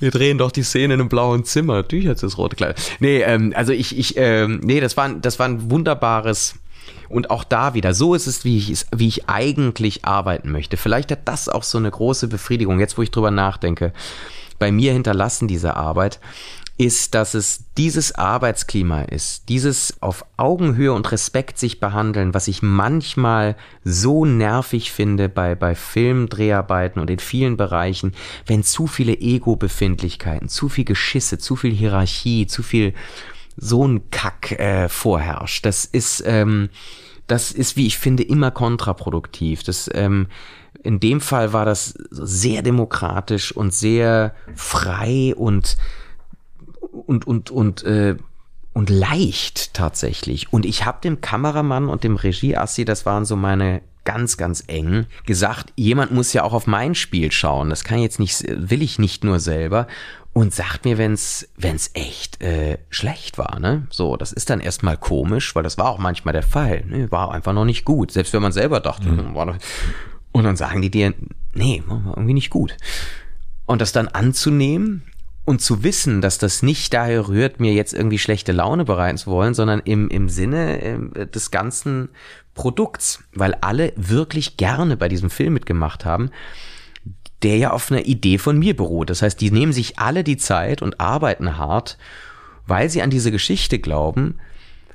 Wir 0.00 0.10
drehen 0.10 0.38
doch 0.38 0.52
die 0.52 0.62
Szene 0.62 0.94
in 0.94 1.00
einem 1.00 1.08
blauen 1.08 1.44
Zimmer. 1.44 1.74
Natürlich 1.74 2.08
hat 2.08 2.22
das 2.22 2.38
rote 2.38 2.56
Kleid. 2.56 2.80
Nee, 3.00 3.22
ähm, 3.22 3.52
also 3.56 3.72
ich, 3.72 3.98
ich, 3.98 4.14
ähm, 4.16 4.60
nee, 4.62 4.80
das 4.80 4.96
war, 4.96 5.08
das 5.08 5.38
war 5.38 5.46
ein 5.48 5.70
wunderbares, 5.70 6.54
und 7.08 7.30
auch 7.30 7.44
da 7.44 7.74
wieder, 7.74 7.94
so 7.94 8.14
ist 8.14 8.26
es, 8.26 8.44
wie 8.44 8.58
ich, 8.58 8.86
wie 8.94 9.08
ich 9.08 9.28
eigentlich 9.28 10.04
arbeiten 10.04 10.50
möchte. 10.50 10.76
Vielleicht 10.76 11.10
hat 11.10 11.20
das 11.26 11.48
auch 11.48 11.62
so 11.62 11.78
eine 11.78 11.90
große 11.90 12.28
Befriedigung, 12.28 12.80
jetzt 12.80 12.98
wo 12.98 13.02
ich 13.02 13.10
drüber 13.10 13.30
nachdenke, 13.30 13.92
bei 14.58 14.72
mir 14.72 14.92
hinterlassen 14.92 15.48
diese 15.48 15.76
Arbeit, 15.76 16.18
ist, 16.78 17.14
dass 17.14 17.34
es 17.34 17.64
dieses 17.76 18.14
Arbeitsklima 18.14 19.02
ist, 19.02 19.48
dieses 19.48 20.00
auf 20.00 20.24
Augenhöhe 20.36 20.92
und 20.92 21.10
Respekt 21.10 21.58
sich 21.58 21.80
behandeln, 21.80 22.34
was 22.34 22.46
ich 22.46 22.62
manchmal 22.62 23.56
so 23.82 24.24
nervig 24.24 24.92
finde 24.92 25.28
bei, 25.28 25.56
bei 25.56 25.74
Filmdreharbeiten 25.74 27.02
und 27.02 27.10
in 27.10 27.18
vielen 27.18 27.56
Bereichen, 27.56 28.12
wenn 28.46 28.62
zu 28.62 28.86
viele 28.86 29.14
Ego-Befindlichkeiten, 29.14 30.48
zu 30.48 30.68
viel 30.68 30.84
Geschisse, 30.84 31.38
zu 31.38 31.56
viel 31.56 31.74
Hierarchie, 31.74 32.46
zu 32.46 32.62
viel 32.62 32.94
so 33.58 33.86
ein 33.86 34.10
Kack 34.10 34.52
äh, 34.52 34.88
vorherrscht. 34.88 35.66
Das 35.66 35.84
ist, 35.84 36.22
ähm, 36.24 36.70
das 37.26 37.52
ist, 37.52 37.76
wie 37.76 37.86
ich 37.86 37.98
finde, 37.98 38.22
immer 38.22 38.50
kontraproduktiv. 38.50 39.62
Das, 39.62 39.90
ähm, 39.92 40.28
in 40.82 41.00
dem 41.00 41.20
Fall 41.20 41.52
war 41.52 41.64
das 41.64 41.94
sehr 42.10 42.62
demokratisch 42.62 43.52
und 43.52 43.74
sehr 43.74 44.34
frei 44.54 45.34
und 45.36 45.76
und 47.06 47.26
und 47.26 47.50
und 47.50 47.82
äh, 47.82 48.16
und 48.72 48.90
leicht 48.90 49.74
tatsächlich. 49.74 50.52
Und 50.52 50.64
ich 50.64 50.86
habe 50.86 50.98
dem 51.02 51.20
Kameramann 51.20 51.88
und 51.88 52.04
dem 52.04 52.14
Regieassi, 52.14 52.84
das 52.84 53.04
waren 53.06 53.24
so 53.24 53.34
meine 53.34 53.82
ganz, 54.08 54.38
ganz 54.38 54.64
eng, 54.68 55.04
gesagt, 55.26 55.74
jemand 55.76 56.12
muss 56.12 56.32
ja 56.32 56.42
auch 56.42 56.54
auf 56.54 56.66
mein 56.66 56.94
Spiel 56.94 57.30
schauen. 57.30 57.68
Das 57.68 57.84
kann 57.84 57.98
jetzt 57.98 58.18
nicht, 58.18 58.42
will 58.48 58.80
ich 58.80 58.98
nicht 58.98 59.22
nur 59.22 59.38
selber 59.38 59.86
und 60.32 60.54
sagt 60.54 60.86
mir, 60.86 60.96
wenn's 60.96 61.46
wenn's 61.58 61.90
echt 61.92 62.40
äh, 62.40 62.78
schlecht 62.88 63.36
war, 63.36 63.60
ne? 63.60 63.86
So, 63.90 64.16
das 64.16 64.32
ist 64.32 64.48
dann 64.48 64.60
erstmal 64.60 64.96
komisch, 64.96 65.54
weil 65.54 65.62
das 65.62 65.76
war 65.76 65.90
auch 65.90 65.98
manchmal 65.98 66.32
der 66.32 66.42
Fall, 66.42 66.86
ne? 66.86 67.10
War 67.12 67.32
einfach 67.32 67.52
noch 67.52 67.66
nicht 67.66 67.84
gut, 67.84 68.10
selbst 68.10 68.32
wenn 68.32 68.40
man 68.40 68.52
selber 68.52 68.80
dachte, 68.80 69.10
mhm. 69.10 69.34
war 69.34 69.44
noch 69.44 69.58
und 70.32 70.44
dann 70.44 70.56
sagen 70.56 70.80
die 70.80 70.90
dir, 70.90 71.12
nee, 71.52 71.82
war 71.86 72.14
irgendwie 72.16 72.32
nicht 72.32 72.48
gut. 72.48 72.78
Und 73.66 73.82
das 73.82 73.92
dann 73.92 74.08
anzunehmen 74.08 75.02
und 75.48 75.62
zu 75.62 75.82
wissen, 75.82 76.20
dass 76.20 76.36
das 76.36 76.62
nicht 76.62 76.92
daher 76.92 77.26
rührt, 77.26 77.58
mir 77.58 77.72
jetzt 77.72 77.94
irgendwie 77.94 78.18
schlechte 78.18 78.52
Laune 78.52 78.84
bereiten 78.84 79.16
zu 79.16 79.30
wollen, 79.30 79.54
sondern 79.54 79.80
im, 79.80 80.10
im 80.10 80.28
Sinne 80.28 80.82
äh, 80.82 81.26
des 81.26 81.50
ganzen 81.50 82.10
Produkts, 82.54 83.24
weil 83.32 83.54
alle 83.62 83.94
wirklich 83.96 84.58
gerne 84.58 84.98
bei 84.98 85.08
diesem 85.08 85.30
Film 85.30 85.54
mitgemacht 85.54 86.04
haben 86.04 86.30
der 87.42 87.56
ja 87.56 87.70
auf 87.70 87.92
einer 87.92 88.04
Idee 88.04 88.36
von 88.36 88.58
mir 88.58 88.74
beruht. 88.74 89.10
Das 89.10 89.22
heißt, 89.22 89.40
die 89.40 89.52
nehmen 89.52 89.72
sich 89.72 90.00
alle 90.00 90.24
die 90.24 90.38
Zeit 90.38 90.82
und 90.82 90.98
arbeiten 90.98 91.56
hart, 91.56 91.96
weil 92.66 92.90
sie 92.90 93.00
an 93.00 93.10
diese 93.10 93.30
Geschichte 93.30 93.78
glauben 93.78 94.40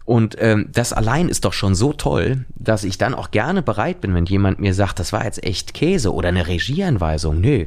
Und 0.04 0.36
ähm, 0.40 0.68
das 0.74 0.92
allein 0.92 1.30
ist 1.30 1.46
doch 1.46 1.54
schon 1.54 1.74
so 1.74 1.94
toll, 1.94 2.44
dass 2.56 2.84
ich 2.84 2.98
dann 2.98 3.14
auch 3.14 3.32
gerne 3.32 3.62
bereit 3.62 4.02
bin, 4.02 4.14
wenn 4.14 4.26
jemand 4.26 4.60
mir 4.60 4.74
sagt, 4.74 5.00
das 5.00 5.14
war 5.14 5.24
jetzt 5.24 5.42
echt 5.46 5.74
Käse 5.74 6.14
oder 6.14 6.28
eine 6.28 6.48
Regieanweisung. 6.48 7.40
Nö. 7.40 7.66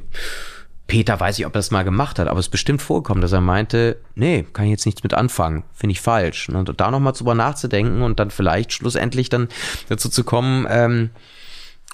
Peter 0.87 1.18
weiß 1.18 1.39
ich, 1.39 1.47
ob 1.47 1.55
er 1.55 1.59
das 1.59 1.70
mal 1.70 1.82
gemacht 1.82 2.18
hat, 2.18 2.28
aber 2.28 2.39
es 2.39 2.47
ist 2.47 2.51
bestimmt 2.51 2.80
vorgekommen, 2.80 3.20
dass 3.20 3.32
er 3.32 3.41
meinte, 3.41 3.99
nee, 4.14 4.47
kann 4.53 4.66
ich 4.66 4.70
jetzt 4.70 4.87
nichts 4.87 5.03
mit 5.03 5.14
anfangen, 5.14 5.64
finde 5.74 5.93
ich 5.93 6.01
falsch. 6.01 6.49
Und 6.49 6.72
da 6.80 6.91
nochmal 6.91 7.12
drüber 7.12 7.34
nachzudenken 7.34 8.03
und 8.03 8.20
dann 8.20 8.30
vielleicht 8.30 8.72
schlussendlich 8.72 9.28
dann 9.28 9.49
dazu 9.89 10.09
zu 10.09 10.22
kommen, 10.22 10.66
ähm, 10.70 11.11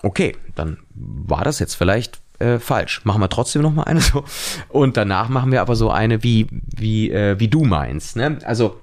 okay, 0.03 0.37
dann 0.55 0.79
war 0.95 1.43
das 1.45 1.59
jetzt 1.59 1.75
vielleicht 1.75 2.21
äh, 2.39 2.59
falsch. 2.59 3.05
Machen 3.05 3.23
wir 3.23 3.31
trotzdem 3.31 3.63
noch 3.63 3.73
mal 3.73 3.85
eine 3.85 4.01
so. 4.01 4.25
Und 4.69 4.97
danach 4.97 5.29
machen 5.29 5.53
wir 5.53 5.63
aber 5.63 5.77
so 5.77 5.91
eine, 5.91 6.23
wie, 6.23 6.49
wie, 6.51 7.11
äh, 7.11 7.39
wie 7.39 7.49
du 7.49 7.65
meinst. 7.65 8.17
Ne? 8.17 8.39
Also 8.45 8.81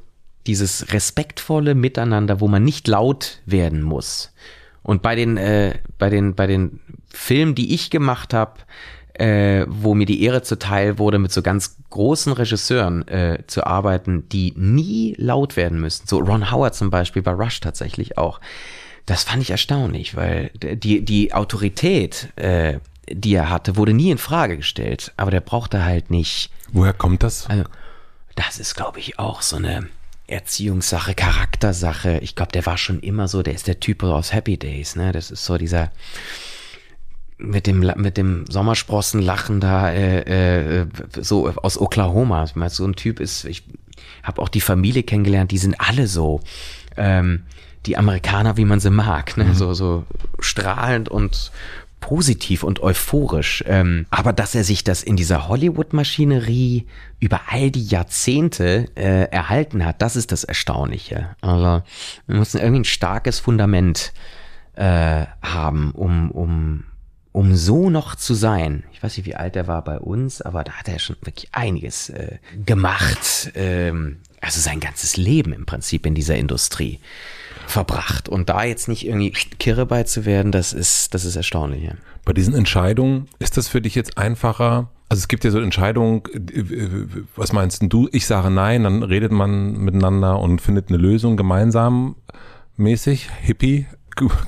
dieses 0.47 0.91
respektvolle 0.91 1.76
Miteinander, 1.76 2.39
wo 2.39 2.47
man 2.47 2.64
nicht 2.64 2.88
laut 2.88 3.41
werden 3.45 3.84
muss. 3.84 4.34
Und 4.82 5.03
bei 5.03 5.16
den, 5.16 5.38
äh, 5.38 5.78
bei 5.99 6.10
den, 6.10 6.34
bei 6.34 6.47
den 6.47 6.80
Filmen, 7.10 7.53
die 7.53 7.76
ich 7.76 7.89
gemacht 7.91 8.34
habe, 8.34 8.53
äh, 9.20 9.65
wo 9.67 9.95
mir 9.95 10.05
die 10.05 10.24
Ehre 10.24 10.41
zuteil 10.41 10.97
wurde, 10.97 11.20
mit 11.20 11.32
so 11.32 11.41
ganz 11.41 11.76
großen 11.89 12.32
Regisseuren 12.32 13.07
äh, 13.07 13.43
zu 13.47 13.65
arbeiten, 13.65 14.30
die 14.30 14.53
nie 14.55 15.13
laut 15.17 15.57
werden 15.57 15.82
müssen. 15.82 16.07
So 16.07 16.20
Ron 16.20 16.51
Howard 16.51 16.74
zum 16.74 16.89
Beispiel 16.89 17.22
bei 17.22 17.32
Rush 17.32 17.59
tatsächlich 17.59 18.17
auch. 18.17 18.39
Das 19.05 19.24
fand 19.24 19.41
ich 19.41 19.51
erstaunlich, 19.51 20.15
weil 20.15 20.51
die, 20.53 21.03
die 21.03 21.34
Autorität, 21.34 22.30
äh, 22.38 22.80
die 23.11 23.34
er 23.34 23.49
hatte, 23.49 23.76
wurde 23.76 23.93
nie 23.93 24.11
in 24.11 24.17
Frage 24.17 24.55
gestellt. 24.57 25.11
Aber 25.17 25.32
der 25.32 25.41
brauchte 25.41 25.84
halt 25.84 26.11
nicht. 26.11 26.51
Woher 26.72 26.93
kommt 26.93 27.24
das? 27.24 27.47
Also, 27.47 27.65
das 28.36 28.57
ist, 28.57 28.76
glaube 28.76 28.99
ich, 28.99 29.20
auch 29.20 29.41
so 29.41 29.57
eine 29.57 29.89
Erziehungssache, 30.28 31.13
Charaktersache. 31.13 32.20
Ich 32.20 32.36
glaube, 32.36 32.51
der 32.51 32.65
war 32.65 32.78
schon 32.78 32.99
immer 32.99 33.28
so, 33.28 33.41
der 33.41 33.55
ist 33.55 33.67
der 33.67 33.80
Typ 33.80 34.03
aus 34.03 34.32
Happy 34.32 34.57
Days, 34.57 34.95
ne? 34.95 35.11
Das 35.11 35.32
ist 35.32 35.43
so 35.43 35.57
dieser 35.57 35.91
mit 37.39 37.67
dem 37.67 37.79
mit 37.95 38.17
dem 38.17 38.45
Sommersprossenlachen 38.49 39.59
da 39.59 39.91
äh, 39.91 40.81
äh, 40.81 40.87
so 41.19 41.49
aus 41.49 41.79
Oklahoma. 41.79 42.43
Ich 42.43 42.55
meine, 42.55 42.69
so 42.69 42.85
ein 42.85 42.95
Typ 42.95 43.19
ist. 43.19 43.45
Ich 43.45 43.63
habe 44.23 44.41
auch 44.41 44.49
die 44.49 44.61
Familie 44.61 45.03
kennengelernt. 45.03 45.51
Die 45.51 45.57
sind 45.57 45.75
alle 45.79 46.07
so. 46.07 46.41
Ähm, 46.97 47.43
die 47.85 47.97
Amerikaner, 47.97 48.57
wie 48.57 48.65
man 48.65 48.81
sie 48.81 48.89
mag, 48.89 49.37
ne? 49.37 49.45
Mhm. 49.45 49.53
so 49.53 49.73
so 49.73 50.05
strahlend 50.39 51.07
und 51.07 51.51
positiv 52.01 52.63
und 52.63 52.81
euphorisch. 52.81 53.63
Ähm, 53.67 54.05
aber 54.09 54.33
dass 54.33 54.55
er 54.55 54.63
sich 54.63 54.83
das 54.83 55.03
in 55.03 55.15
dieser 55.15 55.47
Hollywood-Maschinerie 55.47 56.85
über 57.19 57.41
all 57.49 57.71
die 57.71 57.85
Jahrzehnte 57.85 58.87
äh, 58.95 59.29
erhalten 59.31 59.85
hat, 59.85 60.01
das 60.01 60.15
ist 60.15 60.31
das 60.31 60.43
Erstaunliche. 60.43 61.35
Also 61.41 61.83
wir 62.27 62.37
müssen 62.37 62.59
irgendwie 62.59 62.81
ein 62.81 62.85
starkes 62.85 63.39
Fundament 63.39 64.13
äh, 64.75 65.25
haben, 65.41 65.91
um, 65.91 66.31
um, 66.31 66.83
um 67.32 67.55
so 67.55 67.89
noch 67.89 68.15
zu 68.15 68.34
sein. 68.34 68.84
Ich 68.91 69.03
weiß 69.03 69.17
nicht, 69.17 69.25
wie 69.25 69.36
alt 69.36 69.55
er 69.55 69.67
war 69.67 69.84
bei 69.84 69.99
uns, 69.99 70.41
aber 70.41 70.63
da 70.63 70.73
hat 70.73 70.88
er 70.88 70.99
schon 70.99 71.15
wirklich 71.21 71.49
einiges 71.51 72.09
äh, 72.09 72.38
gemacht. 72.65 73.51
Ähm, 73.55 74.17
also 74.41 74.59
sein 74.59 74.80
ganzes 74.80 75.17
Leben 75.17 75.53
im 75.53 75.65
Prinzip 75.65 76.05
in 76.05 76.15
dieser 76.15 76.38
Industrie 76.38 76.99
verbracht. 77.67 78.30
Und 78.30 78.49
da 78.49 78.63
jetzt 78.63 78.88
nicht 78.88 79.05
irgendwie 79.05 79.32
kirre 79.32 79.86
bei 79.86 80.03
zu 80.03 80.25
werden, 80.25 80.51
das 80.51 80.73
ist, 80.73 81.13
das 81.13 81.25
ist 81.25 81.36
erstaunlich. 81.36 81.84
Ja. 81.84 81.91
Bei 82.25 82.34
diesen 82.34 82.53
Entscheidungen, 82.53 83.27
ist 83.39 83.57
das 83.57 83.67
für 83.67 83.82
dich 83.82 83.95
jetzt 83.95 84.17
einfacher? 84.17 84.89
Also 85.09 85.21
es 85.21 85.27
gibt 85.27 85.43
ja 85.43 85.51
so 85.51 85.59
Entscheidungen, 85.59 86.23
was 87.36 87.51
meinst 87.51 87.82
du? 87.82 88.07
Ich 88.11 88.25
sage 88.25 88.49
nein, 88.49 88.84
dann 88.84 89.03
redet 89.03 89.32
man 89.32 89.73
miteinander 89.77 90.39
und 90.39 90.61
findet 90.61 90.89
eine 90.89 90.97
Lösung 90.97 91.36
gemeinsam 91.36 92.15
mäßig, 92.80 93.30
Hippie, 93.41 93.88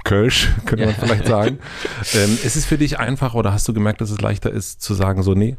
Kölsch, 0.03 0.49
könnte 0.65 0.85
man 0.85 0.95
vielleicht 0.95 1.27
sagen. 1.27 1.59
ähm, 2.13 2.37
ist 2.43 2.55
es 2.55 2.65
für 2.65 2.77
dich 2.77 2.99
einfacher 2.99 3.35
oder 3.35 3.53
hast 3.53 3.67
du 3.67 3.73
gemerkt, 3.73 4.01
dass 4.01 4.11
es 4.11 4.21
leichter 4.21 4.51
ist 4.51 4.81
zu 4.81 4.93
sagen, 4.93 5.23
so 5.23 5.33
nee, 5.33 5.57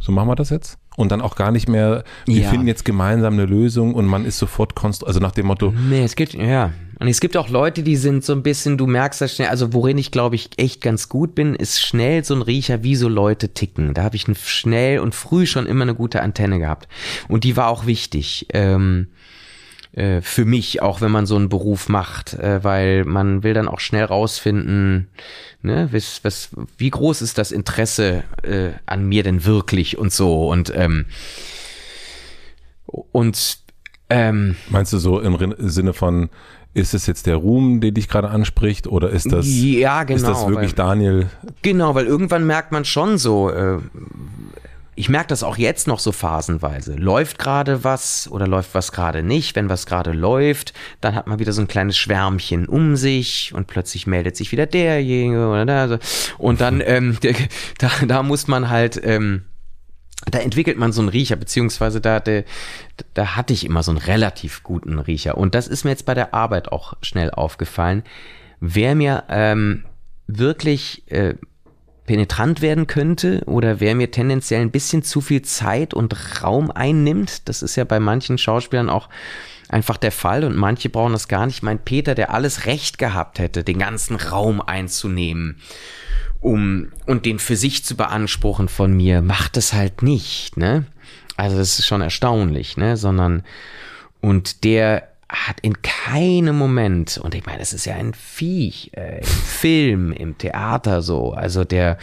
so 0.00 0.12
machen 0.12 0.28
wir 0.28 0.36
das 0.36 0.50
jetzt? 0.50 0.78
Und 0.96 1.10
dann 1.10 1.20
auch 1.20 1.34
gar 1.34 1.50
nicht 1.50 1.68
mehr, 1.68 2.04
wir 2.26 2.42
ja. 2.42 2.50
finden 2.50 2.68
jetzt 2.68 2.84
gemeinsam 2.84 3.34
eine 3.34 3.46
Lösung 3.46 3.94
und 3.94 4.06
man 4.06 4.24
ist 4.24 4.38
sofort 4.38 4.76
konstru 4.76 5.06
also 5.06 5.18
nach 5.18 5.32
dem 5.32 5.46
Motto. 5.46 5.72
Nee, 5.72 6.04
es 6.04 6.14
gibt, 6.14 6.34
ja. 6.34 6.72
Und 7.00 7.08
es 7.08 7.20
gibt 7.20 7.36
auch 7.36 7.48
Leute, 7.48 7.82
die 7.82 7.96
sind 7.96 8.24
so 8.24 8.32
ein 8.32 8.44
bisschen, 8.44 8.78
du 8.78 8.86
merkst 8.86 9.20
das 9.20 9.34
schnell, 9.34 9.48
also 9.48 9.72
worin 9.72 9.98
ich 9.98 10.12
glaube 10.12 10.36
ich 10.36 10.50
echt 10.56 10.80
ganz 10.80 11.08
gut 11.08 11.34
bin, 11.34 11.54
ist 11.56 11.82
schnell 11.82 12.24
so 12.24 12.34
ein 12.34 12.42
Riecher, 12.42 12.84
wie 12.84 12.94
so 12.94 13.08
Leute 13.08 13.48
ticken. 13.48 13.94
Da 13.94 14.04
habe 14.04 14.14
ich 14.14 14.26
schnell 14.44 15.00
und 15.00 15.14
früh 15.16 15.46
schon 15.46 15.66
immer 15.66 15.82
eine 15.82 15.96
gute 15.96 16.22
Antenne 16.22 16.60
gehabt. 16.60 16.86
Und 17.28 17.42
die 17.42 17.56
war 17.56 17.68
auch 17.68 17.86
wichtig. 17.86 18.46
Ähm, 18.52 19.08
äh, 19.94 20.20
für 20.22 20.44
mich, 20.44 20.82
auch 20.82 21.00
wenn 21.00 21.10
man 21.10 21.26
so 21.26 21.36
einen 21.36 21.48
Beruf 21.48 21.88
macht, 21.88 22.34
äh, 22.34 22.62
weil 22.62 23.04
man 23.04 23.42
will 23.42 23.54
dann 23.54 23.68
auch 23.68 23.80
schnell 23.80 24.04
rausfinden, 24.04 25.08
ne, 25.62 25.88
was, 25.92 26.20
was, 26.24 26.50
wie 26.78 26.90
groß 26.90 27.22
ist 27.22 27.38
das 27.38 27.52
Interesse 27.52 28.24
äh, 28.42 28.70
an 28.86 29.06
mir 29.06 29.22
denn 29.22 29.44
wirklich 29.44 29.96
und 29.98 30.12
so 30.12 30.48
und 30.50 30.72
ähm, 30.74 31.06
und 32.86 33.58
ähm, 34.10 34.56
meinst 34.68 34.92
du 34.92 34.98
so 34.98 35.20
im 35.20 35.54
Sinne 35.58 35.92
von 35.92 36.28
ist 36.74 36.92
es 36.92 37.06
jetzt 37.06 37.26
der 37.26 37.36
Ruhm, 37.36 37.80
der 37.80 37.92
dich 37.92 38.08
gerade 38.08 38.30
anspricht, 38.30 38.88
oder 38.88 39.10
ist 39.10 39.30
das, 39.30 39.46
ja, 39.46 40.02
genau, 40.02 40.16
ist 40.16 40.26
das 40.26 40.46
wirklich 40.48 40.76
weil, 40.76 40.86
Daniel? 40.86 41.26
Genau, 41.62 41.94
weil 41.94 42.06
irgendwann 42.06 42.46
merkt 42.46 42.72
man 42.72 42.84
schon 42.84 43.16
so, 43.16 43.48
äh, 43.48 43.78
ich 44.96 45.08
merke 45.08 45.28
das 45.28 45.42
auch 45.42 45.56
jetzt 45.56 45.88
noch 45.88 45.98
so 45.98 46.12
phasenweise. 46.12 46.94
Läuft 46.94 47.38
gerade 47.38 47.84
was 47.84 48.28
oder 48.30 48.46
läuft 48.46 48.74
was 48.74 48.92
gerade 48.92 49.22
nicht? 49.22 49.56
Wenn 49.56 49.68
was 49.68 49.86
gerade 49.86 50.12
läuft, 50.12 50.72
dann 51.00 51.14
hat 51.14 51.26
man 51.26 51.38
wieder 51.38 51.52
so 51.52 51.60
ein 51.60 51.68
kleines 51.68 51.96
Schwärmchen 51.96 52.66
um 52.66 52.96
sich 52.96 53.52
und 53.54 53.66
plötzlich 53.66 54.06
meldet 54.06 54.36
sich 54.36 54.52
wieder 54.52 54.66
derjenige 54.66 55.48
oder 55.48 55.66
da. 55.66 55.98
Und 56.38 56.60
dann, 56.60 56.80
ähm, 56.84 57.18
da, 57.78 57.90
da 58.06 58.22
muss 58.22 58.46
man 58.46 58.70
halt, 58.70 59.00
ähm, 59.04 59.44
da 60.30 60.38
entwickelt 60.38 60.78
man 60.78 60.92
so 60.92 61.00
einen 61.02 61.08
Riecher, 61.08 61.36
beziehungsweise 61.36 62.00
da, 62.00 62.20
da, 62.20 62.42
da 63.14 63.36
hatte 63.36 63.52
ich 63.52 63.64
immer 63.64 63.82
so 63.82 63.90
einen 63.90 63.98
relativ 63.98 64.62
guten 64.62 64.98
Riecher. 64.98 65.36
Und 65.36 65.54
das 65.54 65.66
ist 65.66 65.84
mir 65.84 65.90
jetzt 65.90 66.06
bei 66.06 66.14
der 66.14 66.34
Arbeit 66.34 66.70
auch 66.70 66.94
schnell 67.02 67.30
aufgefallen. 67.30 68.04
Wer 68.60 68.94
mir 68.94 69.24
ähm, 69.28 69.84
wirklich 70.26 71.10
äh, 71.10 71.34
penetrant 72.06 72.60
werden 72.60 72.86
könnte 72.86 73.42
oder 73.46 73.80
wer 73.80 73.94
mir 73.94 74.10
tendenziell 74.10 74.60
ein 74.60 74.70
bisschen 74.70 75.02
zu 75.02 75.20
viel 75.20 75.42
Zeit 75.42 75.94
und 75.94 76.42
Raum 76.42 76.70
einnimmt. 76.70 77.48
Das 77.48 77.62
ist 77.62 77.76
ja 77.76 77.84
bei 77.84 78.00
manchen 78.00 78.38
Schauspielern 78.38 78.90
auch 78.90 79.08
einfach 79.68 79.96
der 79.96 80.12
Fall 80.12 80.44
und 80.44 80.56
manche 80.56 80.90
brauchen 80.90 81.12
das 81.12 81.28
gar 81.28 81.46
nicht. 81.46 81.62
Mein 81.62 81.78
Peter, 81.78 82.14
der 82.14 82.32
alles 82.32 82.66
Recht 82.66 82.98
gehabt 82.98 83.38
hätte, 83.38 83.64
den 83.64 83.78
ganzen 83.78 84.16
Raum 84.16 84.60
einzunehmen, 84.60 85.60
um 86.40 86.92
und 87.06 87.24
den 87.24 87.38
für 87.38 87.56
sich 87.56 87.84
zu 87.84 87.96
beanspruchen 87.96 88.68
von 88.68 88.94
mir, 88.94 89.22
macht 89.22 89.56
es 89.56 89.72
halt 89.72 90.02
nicht, 90.02 90.56
ne? 90.58 90.84
Also 91.36 91.56
das 91.56 91.78
ist 91.78 91.86
schon 91.86 92.02
erstaunlich, 92.02 92.76
ne? 92.76 92.96
Sondern 92.98 93.42
und 94.20 94.64
der 94.64 95.13
hat 95.34 95.60
in 95.60 95.82
keinem 95.82 96.56
Moment, 96.56 97.18
und 97.18 97.34
ich 97.34 97.44
meine, 97.46 97.60
es 97.60 97.72
ist 97.72 97.84
ja 97.84 97.94
ein 97.94 98.14
Viech, 98.14 98.92
äh, 98.94 99.18
im 99.18 99.24
Film, 99.26 100.12
im 100.12 100.38
Theater 100.38 101.02
so, 101.02 101.32
also 101.32 101.64
der 101.64 101.98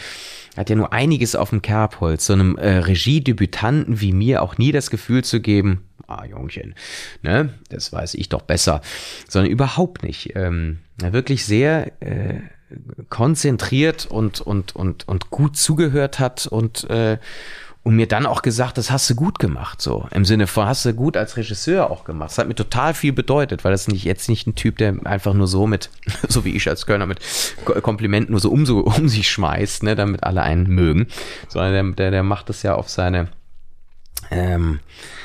hat 0.57 0.69
ja 0.69 0.75
nur 0.75 0.91
einiges 0.91 1.35
auf 1.35 1.49
dem 1.49 1.61
Kerbholz, 1.61 2.25
so 2.25 2.33
einem 2.33 2.57
äh, 2.57 2.77
Regiedebütanten 2.77 4.01
wie 4.01 4.11
mir 4.11 4.41
auch 4.41 4.57
nie 4.57 4.71
das 4.71 4.89
Gefühl 4.89 5.23
zu 5.23 5.39
geben, 5.39 5.83
ah, 6.07 6.25
Jungchen, 6.25 6.75
ne, 7.21 7.53
das 7.69 7.93
weiß 7.93 8.15
ich 8.15 8.29
doch 8.29 8.41
besser, 8.41 8.81
sondern 9.27 9.51
überhaupt 9.51 10.03
nicht. 10.03 10.35
Ähm, 10.35 10.79
wirklich 10.97 11.45
sehr 11.45 11.91
äh, 12.01 12.41
konzentriert 13.09 14.05
und, 14.05 14.41
und, 14.41 14.75
und, 14.75 15.07
und 15.07 15.29
gut 15.29 15.57
zugehört 15.57 16.19
hat 16.19 16.47
und 16.47 16.89
äh, 16.89 17.17
und 17.83 17.95
mir 17.95 18.07
dann 18.07 18.27
auch 18.27 18.43
gesagt, 18.43 18.77
das 18.77 18.91
hast 18.91 19.09
du 19.09 19.15
gut 19.15 19.39
gemacht, 19.39 19.81
so 19.81 20.07
im 20.11 20.23
Sinne 20.23 20.45
von 20.45 20.67
hast 20.67 20.85
du 20.85 20.93
gut 20.93 21.17
als 21.17 21.35
Regisseur 21.35 21.89
auch 21.89 22.03
gemacht. 22.03 22.29
Das 22.29 22.37
hat 22.37 22.47
mir 22.47 22.55
total 22.55 22.93
viel 22.93 23.11
bedeutet, 23.11 23.63
weil 23.63 23.71
das 23.71 23.87
nicht 23.87 24.03
jetzt 24.03 24.29
nicht 24.29 24.45
ein 24.45 24.55
Typ, 24.55 24.77
der 24.77 24.95
einfach 25.05 25.33
nur 25.33 25.47
so 25.47 25.65
mit, 25.65 25.89
so 26.27 26.45
wie 26.45 26.55
ich 26.55 26.69
als 26.69 26.85
Kölner 26.85 27.07
mit 27.07 27.19
Komplimenten 27.81 28.31
nur 28.31 28.39
so 28.39 28.51
um, 28.51 28.65
so 28.65 28.79
um 28.81 29.09
sich 29.09 29.29
schmeißt, 29.29 29.83
ne, 29.83 29.95
damit 29.95 30.23
alle 30.23 30.43
einen 30.43 30.67
mögen, 30.67 31.07
sondern 31.47 31.73
der, 31.73 31.83
der, 31.95 32.11
der 32.11 32.23
macht 32.23 32.49
das 32.49 32.61
ja 32.61 32.75
auf 32.75 32.87
seine 32.89 33.29
ähm, 34.29 34.79
äh, 34.79 35.20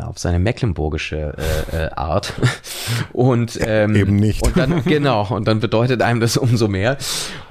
auf 0.00 0.18
seine 0.18 0.38
mecklenburgische 0.38 1.34
äh, 1.72 1.76
äh, 1.76 1.90
Art. 1.90 2.32
Und 3.12 3.58
ähm, 3.60 3.94
eben 3.94 4.16
nicht. 4.16 4.42
und 4.42 4.56
dann 4.56 4.82
genau 4.84 5.26
und 5.28 5.46
dann 5.46 5.60
bedeutet 5.60 6.00
einem 6.02 6.20
das 6.20 6.36
umso 6.36 6.68
mehr. 6.68 6.96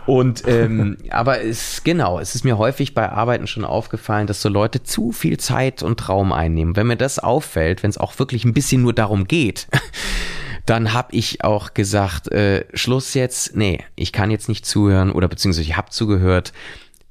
Und 0.05 0.47
ähm, 0.47 0.97
aber 1.09 1.43
es 1.43 1.83
genau 1.83 2.19
es 2.19 2.33
ist 2.33 2.43
mir 2.43 2.57
häufig 2.57 2.93
bei 2.93 3.11
Arbeiten 3.11 3.45
schon 3.45 3.65
aufgefallen 3.65 4.25
dass 4.25 4.41
so 4.41 4.49
Leute 4.49 4.81
zu 4.83 5.11
viel 5.11 5.37
Zeit 5.37 5.83
und 5.83 6.09
Raum 6.09 6.31
einnehmen. 6.31 6.75
Wenn 6.75 6.87
mir 6.87 6.97
das 6.97 7.19
auffällt 7.19 7.83
wenn 7.83 7.89
es 7.89 7.97
auch 7.97 8.17
wirklich 8.17 8.45
ein 8.45 8.53
bisschen 8.53 8.81
nur 8.81 8.93
darum 8.93 9.27
geht 9.27 9.67
dann 10.65 10.93
habe 10.93 11.09
ich 11.15 11.43
auch 11.43 11.73
gesagt 11.73 12.31
äh, 12.31 12.65
Schluss 12.73 13.13
jetzt. 13.13 13.55
Nee 13.55 13.83
ich 13.95 14.11
kann 14.11 14.31
jetzt 14.31 14.49
nicht 14.49 14.65
zuhören 14.65 15.11
oder 15.11 15.27
beziehungsweise 15.27 15.63
ich 15.63 15.77
habe 15.77 15.91
zugehört. 15.91 16.53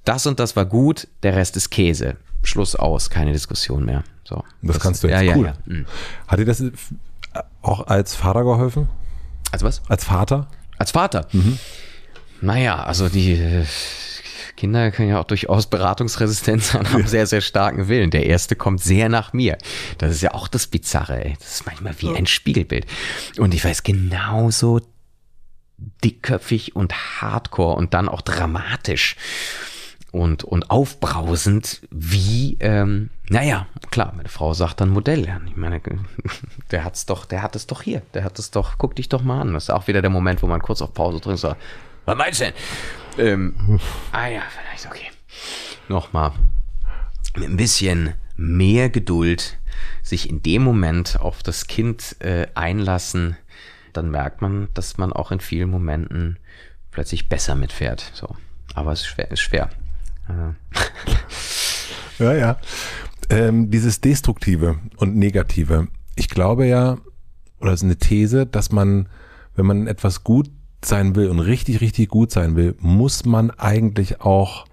Das 0.04 0.26
und 0.26 0.40
das 0.40 0.56
war 0.56 0.64
gut 0.64 1.06
der 1.22 1.36
Rest 1.36 1.56
ist 1.56 1.70
Käse 1.70 2.16
Schluss 2.46 2.76
aus 2.76 3.10
keine 3.10 3.32
Diskussion 3.32 3.84
mehr 3.84 4.04
so, 4.28 4.42
das, 4.62 4.74
das 4.74 4.82
kannst 4.82 5.04
du 5.04 5.08
jetzt 5.08 5.22
ja, 5.22 5.36
cool. 5.36 5.46
Ja, 5.46 5.52
ja. 5.52 5.72
Mhm. 5.72 5.86
Hat 6.26 6.38
dir 6.38 6.44
das 6.44 6.62
auch 7.62 7.86
als 7.86 8.14
Vater 8.14 8.42
geholfen? 8.42 8.88
Also 9.52 9.66
was? 9.66 9.82
Als 9.88 10.04
Vater? 10.04 10.48
Als 10.78 10.90
Vater? 10.90 11.28
Mhm. 11.32 11.58
Naja, 12.40 12.82
also 12.84 13.08
die 13.08 13.32
äh, 13.32 13.64
Kinder 14.56 14.90
können 14.90 15.10
ja 15.10 15.20
auch 15.20 15.24
durchaus 15.24 15.66
beratungsresistent 15.68 16.62
sein, 16.62 16.92
haben 16.92 17.02
ja. 17.02 17.06
sehr, 17.06 17.26
sehr 17.26 17.40
starken 17.40 17.88
Willen. 17.88 18.10
Der 18.10 18.26
erste 18.26 18.56
kommt 18.56 18.82
sehr 18.82 19.08
nach 19.08 19.32
mir. 19.32 19.58
Das 19.98 20.10
ist 20.10 20.22
ja 20.22 20.34
auch 20.34 20.48
das 20.48 20.66
Bizarre, 20.66 21.24
ey. 21.24 21.36
Das 21.38 21.56
ist 21.56 21.66
manchmal 21.66 21.94
wie 22.00 22.14
ein 22.14 22.26
Spiegelbild. 22.26 22.86
Und 23.38 23.54
ich 23.54 23.64
weiß 23.64 23.84
genauso 23.84 24.80
dickköpfig 26.02 26.74
und 26.74 27.20
hardcore 27.20 27.76
und 27.76 27.94
dann 27.94 28.08
auch 28.08 28.22
dramatisch 28.22 29.16
und, 30.16 30.44
und 30.44 30.70
aufbrausend, 30.70 31.82
wie, 31.90 32.56
ähm, 32.60 33.10
naja, 33.28 33.66
klar, 33.90 34.14
meine 34.16 34.30
Frau 34.30 34.54
sagt 34.54 34.80
dann 34.80 34.88
Modell. 34.88 35.28
Ich 35.46 35.56
meine, 35.56 35.80
der 36.70 36.84
hat's 36.84 37.04
doch, 37.04 37.26
der 37.26 37.42
hat 37.42 37.54
es 37.54 37.66
doch 37.66 37.82
hier, 37.82 38.00
der 38.14 38.24
hat 38.24 38.38
es 38.38 38.50
doch, 38.50 38.78
guck 38.78 38.96
dich 38.96 39.10
doch 39.10 39.22
mal 39.22 39.42
an. 39.42 39.52
Das 39.52 39.64
ist 39.64 39.70
auch 39.70 39.88
wieder 39.88 40.00
der 40.00 40.10
Moment, 40.10 40.42
wo 40.42 40.46
man 40.46 40.62
kurz 40.62 40.80
auf 40.80 40.94
Pause 40.94 41.18
drückt 41.18 41.26
und 41.26 41.36
sagt, 41.36 41.60
was 42.06 42.16
meinst 42.16 42.40
du 42.40 42.44
denn? 42.44 42.54
Ähm, 43.18 43.80
ah 44.12 44.26
ja, 44.28 44.42
vielleicht, 44.48 44.86
okay. 44.86 45.10
Nochmal. 45.88 46.32
Mit 47.36 47.50
ein 47.50 47.56
bisschen 47.58 48.14
mehr 48.36 48.88
Geduld 48.88 49.58
sich 50.02 50.30
in 50.30 50.42
dem 50.42 50.62
Moment 50.62 51.20
auf 51.20 51.42
das 51.42 51.66
Kind 51.66 52.16
äh, 52.20 52.46
einlassen, 52.54 53.36
dann 53.92 54.10
merkt 54.10 54.40
man, 54.40 54.68
dass 54.72 54.96
man 54.96 55.12
auch 55.12 55.30
in 55.30 55.40
vielen 55.40 55.68
Momenten 55.68 56.38
plötzlich 56.90 57.28
besser 57.28 57.54
mitfährt. 57.54 58.10
So. 58.14 58.34
Aber 58.74 58.92
es 58.92 59.00
ist 59.00 59.08
schwer. 59.08 59.30
Ist 59.30 59.40
schwer. 59.40 59.70
ja, 62.18 62.34
ja. 62.34 62.58
Ähm, 63.28 63.70
dieses 63.70 64.00
Destruktive 64.00 64.78
und 64.96 65.16
Negative. 65.16 65.88
Ich 66.14 66.28
glaube 66.28 66.66
ja, 66.66 66.98
oder 67.60 67.72
es 67.72 67.80
ist 67.80 67.84
eine 67.84 67.96
These, 67.96 68.46
dass 68.46 68.70
man, 68.70 69.08
wenn 69.54 69.66
man 69.66 69.86
etwas 69.86 70.24
gut 70.24 70.50
sein 70.84 71.16
will 71.16 71.28
und 71.28 71.40
richtig, 71.40 71.80
richtig 71.80 72.08
gut 72.08 72.30
sein 72.30 72.56
will, 72.56 72.76
muss 72.78 73.24
man 73.24 73.50
eigentlich 73.50 74.20
auch 74.20 74.66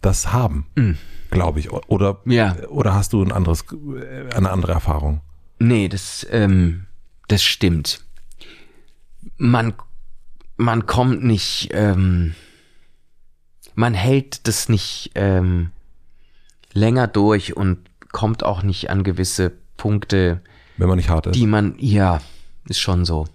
das 0.00 0.32
haben, 0.32 0.66
mm. 0.74 0.92
glaube 1.30 1.60
ich. 1.60 1.72
Oder, 1.72 2.20
ja. 2.26 2.56
oder 2.68 2.94
hast 2.94 3.12
du 3.12 3.22
ein 3.22 3.32
anderes, 3.32 3.64
äh, 3.72 4.34
eine 4.34 4.50
andere 4.50 4.72
Erfahrung? 4.72 5.20
Nee, 5.58 5.88
das, 5.88 6.26
ähm, 6.30 6.86
das 7.28 7.42
stimmt. 7.42 8.04
Man, 9.36 9.74
man 10.56 10.86
kommt 10.86 11.22
nicht, 11.22 11.70
ähm, 11.72 12.34
man 13.74 13.94
hält 13.94 14.46
das 14.46 14.68
nicht 14.68 15.12
ähm, 15.14 15.70
länger 16.72 17.06
durch 17.06 17.56
und 17.56 17.78
kommt 18.12 18.44
auch 18.44 18.62
nicht 18.62 18.90
an 18.90 19.04
gewisse 19.04 19.52
Punkte, 19.76 20.40
wenn 20.76 20.88
man 20.88 20.96
nicht 20.96 21.08
hart 21.08 21.26
ist. 21.26 21.34
Die 21.34 21.46
man, 21.46 21.74
ja, 21.78 22.20
ist 22.68 22.80
schon 22.80 23.04
so. 23.04 23.26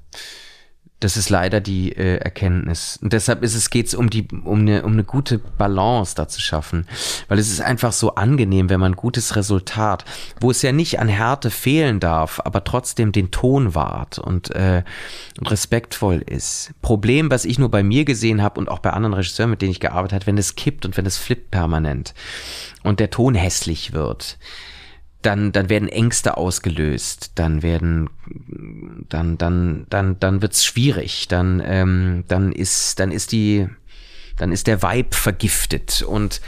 Das 1.00 1.16
ist 1.16 1.30
leider 1.30 1.62
die 1.62 1.91
äh, 1.91 2.18
Erkenntnis. 2.18 2.98
Und 3.04 3.14
deshalb 3.14 3.43
ist 3.43 3.54
es 3.54 3.70
geht's 3.70 3.93
um 3.93 4.10
die 4.10 4.28
um 4.43 4.62
eine 4.62 4.82
um 4.84 4.93
eine 4.93 5.04
gute 5.04 5.38
Balance 5.38 6.16
da 6.16 6.28
zu 6.28 6.41
schaffen, 6.41 6.88
weil 7.28 7.38
es 7.38 7.52
ist 7.52 7.62
einfach 7.62 7.93
so 7.93 8.16
angenehm, 8.16 8.72
wenn 8.72 8.80
man 8.80 8.93
ein 8.93 8.95
gutes 8.95 9.36
Resultat, 9.36 10.06
wo 10.39 10.50
es 10.50 10.64
ja 10.64 10.72
nicht 10.72 11.00
an 11.00 11.08
Härte 11.08 11.52
fehlen 11.52 12.00
darf, 12.00 12.41
aber 12.43 12.64
trotzdem 12.64 13.12
den 13.12 13.30
Ton 13.30 13.76
wahrt 13.76 14.18
und, 14.18 14.50
äh, 14.56 14.84
und 15.39 15.52
respektvoll 15.52 16.24
ist. 16.26 16.72
Problem, 16.82 17.30
was 17.30 17.45
ich 17.45 17.60
nur 17.60 17.70
bei 17.70 17.84
mir 17.84 18.04
gesehen 18.04 18.41
habe 18.41 18.60
und 18.60 18.68
auch 18.68 18.80
bei 18.80 18.89
anderen 18.89 19.14
Regisseuren, 19.14 19.52
mit 19.52 19.62
denen 19.62 19.72
ich 19.72 19.80
gearbeitet 19.80 20.16
habe, 20.16 20.28
wenn 20.28 20.38
es 20.39 20.56
kippt 20.56 20.84
und 20.88 20.98
wenn 20.98 21.06
es 21.06 21.18
flippt 21.18 21.52
permanent 21.52 22.16
und 22.82 23.00
der 23.00 23.12
Ton 23.12 23.36
hässlich 23.36 23.93
wird 23.93 24.39
dann, 25.28 25.51
dann 25.51 25.67
werden 25.67 25.89
Ängste 25.89 26.38
ausgelöst, 26.38 27.34
dann 27.36 27.61
werden, 27.61 28.09
dann, 29.09 29.38
dann, 29.38 29.86
dann, 29.89 30.17
dann 30.21 30.41
wird's 30.41 30.63
schwierig, 30.63 31.28
dann, 31.28 31.61
ähm, 31.65 32.23
dann 32.30 32.53
ist, 32.53 32.97
dann 33.01 33.11
ist 33.11 33.34
die, 33.34 33.67
dann 34.38 34.53
ist 34.53 34.67
der 34.67 34.82
Vibe 34.82 35.13
vergiftet 35.13 36.01
und 36.01 36.39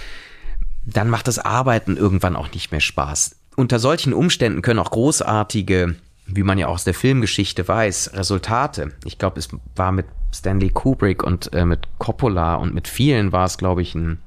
dann 0.86 1.10
macht 1.10 1.28
das 1.28 1.40
Arbeiten 1.40 1.98
irgendwann 1.98 2.38
auch 2.38 2.54
nicht 2.54 2.72
mehr 2.72 2.80
Spaß. 2.80 3.36
Unter 3.58 3.80
solchen 3.80 4.14
Umständen 4.14 4.62
können 4.62 4.80
auch 4.80 4.92
großartige, 4.92 5.96
wie 6.26 6.44
man 6.44 6.58
ja 6.58 6.68
auch 6.68 6.76
aus 6.76 6.86
der 6.86 6.94
Filmgeschichte 6.94 7.68
weiß, 7.68 8.12
Resultate. 8.14 8.94
Ich 9.04 9.18
glaube, 9.18 9.40
es 9.40 9.50
war 9.76 9.92
mit 9.92 10.06
Stanley 10.34 10.70
Kubrick 10.70 11.22
und 11.22 11.52
äh, 11.52 11.66
mit 11.66 11.86
Coppola 11.98 12.56
und 12.56 12.74
mit 12.74 12.88
vielen 12.88 13.34
war 13.34 13.44
es, 13.44 13.58
glaube 13.58 13.82
ich, 13.82 13.94
ein 13.94 14.20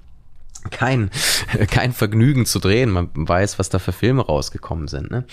kein, 0.71 1.11
kein 1.71 1.93
Vergnügen 1.93 2.47
zu 2.47 2.59
drehen. 2.59 2.91
Man 2.91 3.11
weiß, 3.15 3.59
was 3.59 3.69
da 3.69 3.79
für 3.79 3.93
Filme 3.93 4.25
rausgekommen 4.27 4.89
sind. 4.89 5.11
Ne? 5.11 5.25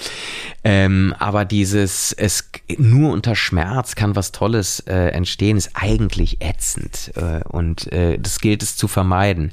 Ähm, 0.63 1.13
aber 1.19 1.45
dieses, 1.45 2.11
es 2.13 2.49
nur 2.77 3.11
unter 3.11 3.36
Schmerz 3.36 3.95
kann 3.95 4.15
was 4.15 4.32
Tolles 4.32 4.82
äh, 4.82 5.09
entstehen, 5.09 5.57
ist 5.57 5.71
eigentlich 5.73 6.41
ätzend. 6.41 7.11
Äh, 7.15 7.43
und 7.47 7.91
äh, 7.91 8.17
das 8.17 8.39
gilt 8.39 8.63
es 8.63 8.75
zu 8.75 8.88
vermeiden. 8.88 9.51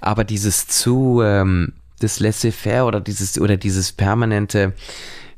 Aber 0.00 0.24
dieses 0.24 0.66
zu, 0.66 1.22
ähm, 1.22 1.72
das 2.00 2.20
laissez-faire 2.20 2.86
oder 2.86 3.00
dieses, 3.00 3.38
oder 3.40 3.56
dieses 3.56 3.92
permanente, 3.92 4.74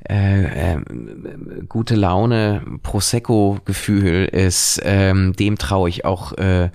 äh, 0.08 0.74
äh, 0.74 0.80
gute 1.68 1.96
Laune 1.96 2.62
Prosecco-Gefühl 2.82 4.26
ist, 4.26 4.80
ähm, 4.84 5.34
dem 5.34 5.58
traue 5.58 5.88
ich 5.88 6.04
auch 6.04 6.32
äh, 6.38 6.70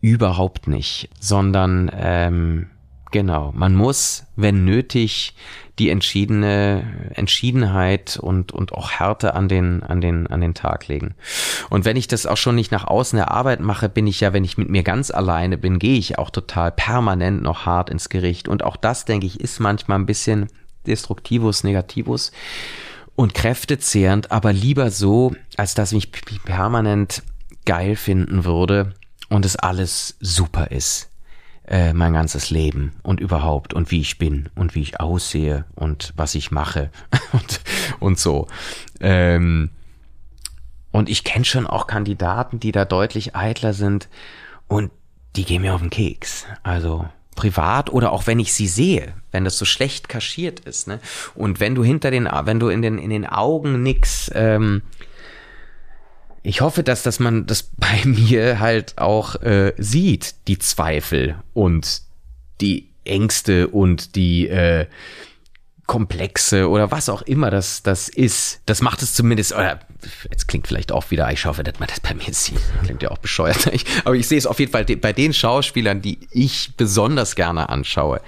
überhaupt 0.00 0.66
nicht, 0.66 1.10
sondern 1.18 1.90
ähm, 1.94 2.70
genau, 3.10 3.52
man 3.54 3.74
muss, 3.74 4.24
wenn 4.36 4.64
nötig, 4.64 5.34
die 5.78 5.88
entschiedene 5.88 6.82
Entschiedenheit 7.14 8.18
und 8.20 8.52
und 8.52 8.72
auch 8.72 8.90
Härte 8.90 9.34
an 9.34 9.48
den 9.48 9.82
an 9.82 10.02
den 10.02 10.26
an 10.26 10.42
den 10.42 10.52
Tag 10.52 10.88
legen. 10.88 11.14
Und 11.70 11.86
wenn 11.86 11.96
ich 11.96 12.06
das 12.06 12.26
auch 12.26 12.36
schon 12.36 12.54
nicht 12.54 12.70
nach 12.70 12.86
außen 12.86 13.16
der 13.16 13.30
Arbeit 13.30 13.60
mache, 13.60 13.88
bin 13.88 14.06
ich 14.06 14.20
ja, 14.20 14.34
wenn 14.34 14.44
ich 14.44 14.58
mit 14.58 14.68
mir 14.68 14.82
ganz 14.82 15.10
alleine 15.10 15.56
bin, 15.56 15.78
gehe 15.78 15.98
ich 15.98 16.18
auch 16.18 16.28
total 16.28 16.70
permanent 16.70 17.42
noch 17.42 17.64
hart 17.64 17.88
ins 17.88 18.10
Gericht. 18.10 18.46
Und 18.46 18.62
auch 18.62 18.76
das, 18.76 19.06
denke 19.06 19.26
ich, 19.26 19.40
ist 19.40 19.58
manchmal 19.58 19.98
ein 19.98 20.06
bisschen 20.06 20.48
destruktivus, 20.86 21.64
negativus 21.64 22.30
und 23.16 23.32
kräftezehrend, 23.32 24.30
aber 24.30 24.52
lieber 24.52 24.90
so, 24.90 25.34
als 25.56 25.74
dass 25.74 25.92
ich 25.92 26.10
mich 26.30 26.42
permanent 26.44 27.22
geil 27.64 27.96
finden 27.96 28.44
würde 28.44 28.94
und 29.30 29.46
es 29.46 29.56
alles 29.56 30.16
super 30.20 30.70
ist. 30.70 31.08
Äh, 31.66 31.92
mein 31.92 32.12
ganzes 32.12 32.50
Leben 32.50 32.96
und 33.04 33.20
überhaupt 33.20 33.74
und 33.74 33.92
wie 33.92 34.00
ich 34.00 34.18
bin 34.18 34.48
und 34.56 34.74
wie 34.74 34.82
ich 34.82 34.98
aussehe 34.98 35.64
und 35.76 36.12
was 36.16 36.34
ich 36.34 36.50
mache 36.50 36.90
und, 37.32 37.60
und 38.00 38.18
so. 38.18 38.48
Ähm, 39.00 39.70
und 40.90 41.08
ich 41.08 41.22
kenne 41.22 41.44
schon 41.44 41.68
auch 41.68 41.86
Kandidaten, 41.86 42.58
die 42.58 42.72
da 42.72 42.84
deutlich 42.84 43.36
eitler 43.36 43.72
sind 43.72 44.08
und 44.66 44.90
die 45.36 45.44
gehen 45.44 45.62
mir 45.62 45.74
auf 45.74 45.80
den 45.80 45.90
Keks. 45.90 46.44
Also 46.64 47.08
privat 47.36 47.90
oder 47.90 48.10
auch 48.10 48.26
wenn 48.26 48.40
ich 48.40 48.52
sie 48.52 48.66
sehe, 48.66 49.14
wenn 49.30 49.44
das 49.44 49.56
so 49.56 49.64
schlecht 49.64 50.08
kaschiert 50.08 50.60
ist, 50.60 50.88
ne? 50.88 50.98
Und 51.34 51.60
wenn 51.60 51.76
du 51.76 51.84
hinter 51.84 52.10
den, 52.10 52.28
wenn 52.44 52.58
du 52.58 52.68
in 52.68 52.82
den 52.82 52.98
in 52.98 53.10
den 53.10 53.26
Augen 53.26 53.82
nix 53.82 54.30
ähm, 54.34 54.82
ich 56.42 56.60
hoffe, 56.60 56.82
dass, 56.82 57.02
dass 57.02 57.20
man 57.20 57.46
das 57.46 57.62
bei 57.76 58.02
mir 58.04 58.60
halt 58.60 58.98
auch 58.98 59.36
äh, 59.42 59.72
sieht, 59.78 60.34
die 60.48 60.58
Zweifel 60.58 61.36
und 61.54 62.02
die 62.60 62.88
Ängste 63.04 63.68
und 63.68 64.14
die 64.14 64.48
äh, 64.48 64.86
Komplexe 65.86 66.68
oder 66.68 66.92
was 66.92 67.08
auch 67.08 67.22
immer 67.22 67.50
das, 67.50 67.82
das 67.82 68.08
ist. 68.08 68.60
Das 68.66 68.80
macht 68.80 69.02
es 69.02 69.14
zumindest, 69.14 69.52
oder 69.52 69.80
jetzt 70.30 70.46
klingt 70.46 70.68
vielleicht 70.68 70.92
auch 70.92 71.10
wieder, 71.10 71.32
ich 71.32 71.46
hoffe, 71.46 71.64
dass 71.64 71.80
man 71.80 71.88
das 71.88 71.98
bei 71.98 72.14
mir 72.14 72.32
sieht. 72.32 72.60
Klingt 72.84 73.02
ja 73.02 73.10
auch 73.10 73.18
bescheuert. 73.18 73.68
aber 74.04 74.14
ich 74.14 74.28
sehe 74.28 74.38
es 74.38 74.46
auf 74.46 74.60
jeden 74.60 74.70
Fall 74.70 74.84
bei 74.84 75.12
den 75.12 75.34
Schauspielern, 75.34 76.00
die 76.00 76.20
ich 76.30 76.74
besonders 76.76 77.34
gerne 77.34 77.68
anschaue 77.70 78.20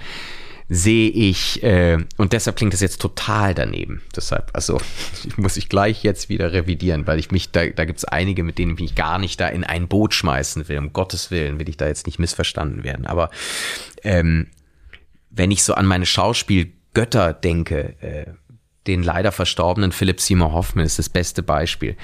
sehe 0.69 1.09
ich, 1.09 1.61
äh, 1.63 1.97
und 2.17 2.33
deshalb 2.33 2.55
klingt 2.55 2.73
das 2.73 2.81
jetzt 2.81 3.01
total 3.01 3.53
daneben. 3.53 4.01
Deshalb, 4.15 4.51
also 4.53 4.79
muss 5.37 5.57
ich 5.57 5.69
gleich 5.69 6.03
jetzt 6.03 6.29
wieder 6.29 6.53
revidieren, 6.53 7.05
weil 7.07 7.19
ich 7.19 7.31
mich, 7.31 7.51
da, 7.51 7.65
da 7.67 7.85
gibt 7.85 7.99
es 7.99 8.05
einige, 8.05 8.43
mit 8.43 8.57
denen 8.57 8.73
ich 8.73 8.79
mich 8.79 8.95
gar 8.95 9.19
nicht 9.19 9.39
da 9.39 9.47
in 9.47 9.63
ein 9.63 9.87
Boot 9.87 10.13
schmeißen 10.13 10.67
will. 10.67 10.77
Um 10.77 10.93
Gottes 10.93 11.31
Willen 11.31 11.59
will 11.59 11.69
ich 11.69 11.77
da 11.77 11.87
jetzt 11.87 12.05
nicht 12.05 12.19
missverstanden 12.19 12.83
werden. 12.83 13.05
Aber 13.05 13.29
ähm, 14.03 14.47
wenn 15.29 15.51
ich 15.51 15.63
so 15.63 15.73
an 15.73 15.85
meine 15.85 16.05
Schauspielgötter 16.05 17.33
denke, 17.33 17.95
äh, 18.01 18.25
den 18.87 19.03
leider 19.03 19.31
verstorbenen 19.31 19.91
Philip 19.91 20.19
Seymour 20.19 20.53
Hoffman 20.53 20.85
ist 20.85 20.99
das 20.99 21.09
beste 21.09 21.41
Beispiel. 21.41 21.95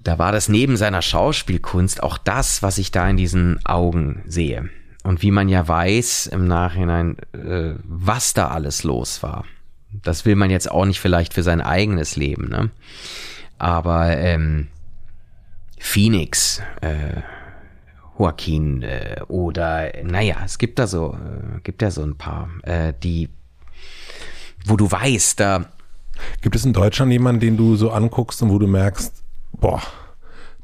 Da 0.00 0.18
war 0.18 0.32
das 0.32 0.48
neben 0.48 0.76
seiner 0.76 1.02
Schauspielkunst 1.02 2.02
auch 2.02 2.18
das, 2.18 2.62
was 2.62 2.78
ich 2.78 2.90
da 2.90 3.08
in 3.08 3.16
diesen 3.16 3.64
Augen 3.64 4.22
sehe 4.26 4.70
und 5.02 5.22
wie 5.22 5.30
man 5.30 5.48
ja 5.48 5.66
weiß 5.66 6.28
im 6.28 6.46
Nachhinein, 6.46 7.16
äh, 7.32 7.74
was 7.84 8.34
da 8.34 8.48
alles 8.48 8.84
los 8.84 9.22
war. 9.22 9.44
Das 9.92 10.24
will 10.24 10.36
man 10.36 10.50
jetzt 10.50 10.70
auch 10.70 10.84
nicht 10.84 11.00
vielleicht 11.00 11.34
für 11.34 11.42
sein 11.42 11.60
eigenes 11.60 12.16
Leben, 12.16 12.48
ne? 12.48 12.70
Aber 13.58 14.16
ähm, 14.16 14.68
Phoenix, 15.78 16.62
äh, 16.80 17.20
Joaquin 18.18 18.82
äh, 18.82 19.20
oder 19.28 19.92
naja, 20.02 20.36
es 20.44 20.58
gibt 20.58 20.78
da 20.78 20.86
so, 20.86 21.14
äh, 21.14 21.60
gibt 21.62 21.82
ja 21.82 21.90
so 21.90 22.02
ein 22.02 22.16
paar, 22.16 22.48
äh, 22.62 22.92
die, 23.02 23.28
wo 24.64 24.76
du 24.76 24.90
weißt, 24.90 25.38
da 25.38 25.66
Gibt 26.40 26.56
es 26.56 26.64
in 26.64 26.72
Deutschland 26.72 27.12
jemanden, 27.12 27.40
den 27.40 27.56
du 27.56 27.76
so 27.76 27.90
anguckst 27.90 28.42
und 28.42 28.50
wo 28.50 28.58
du 28.58 28.66
merkst, 28.66 29.22
boah, 29.52 29.82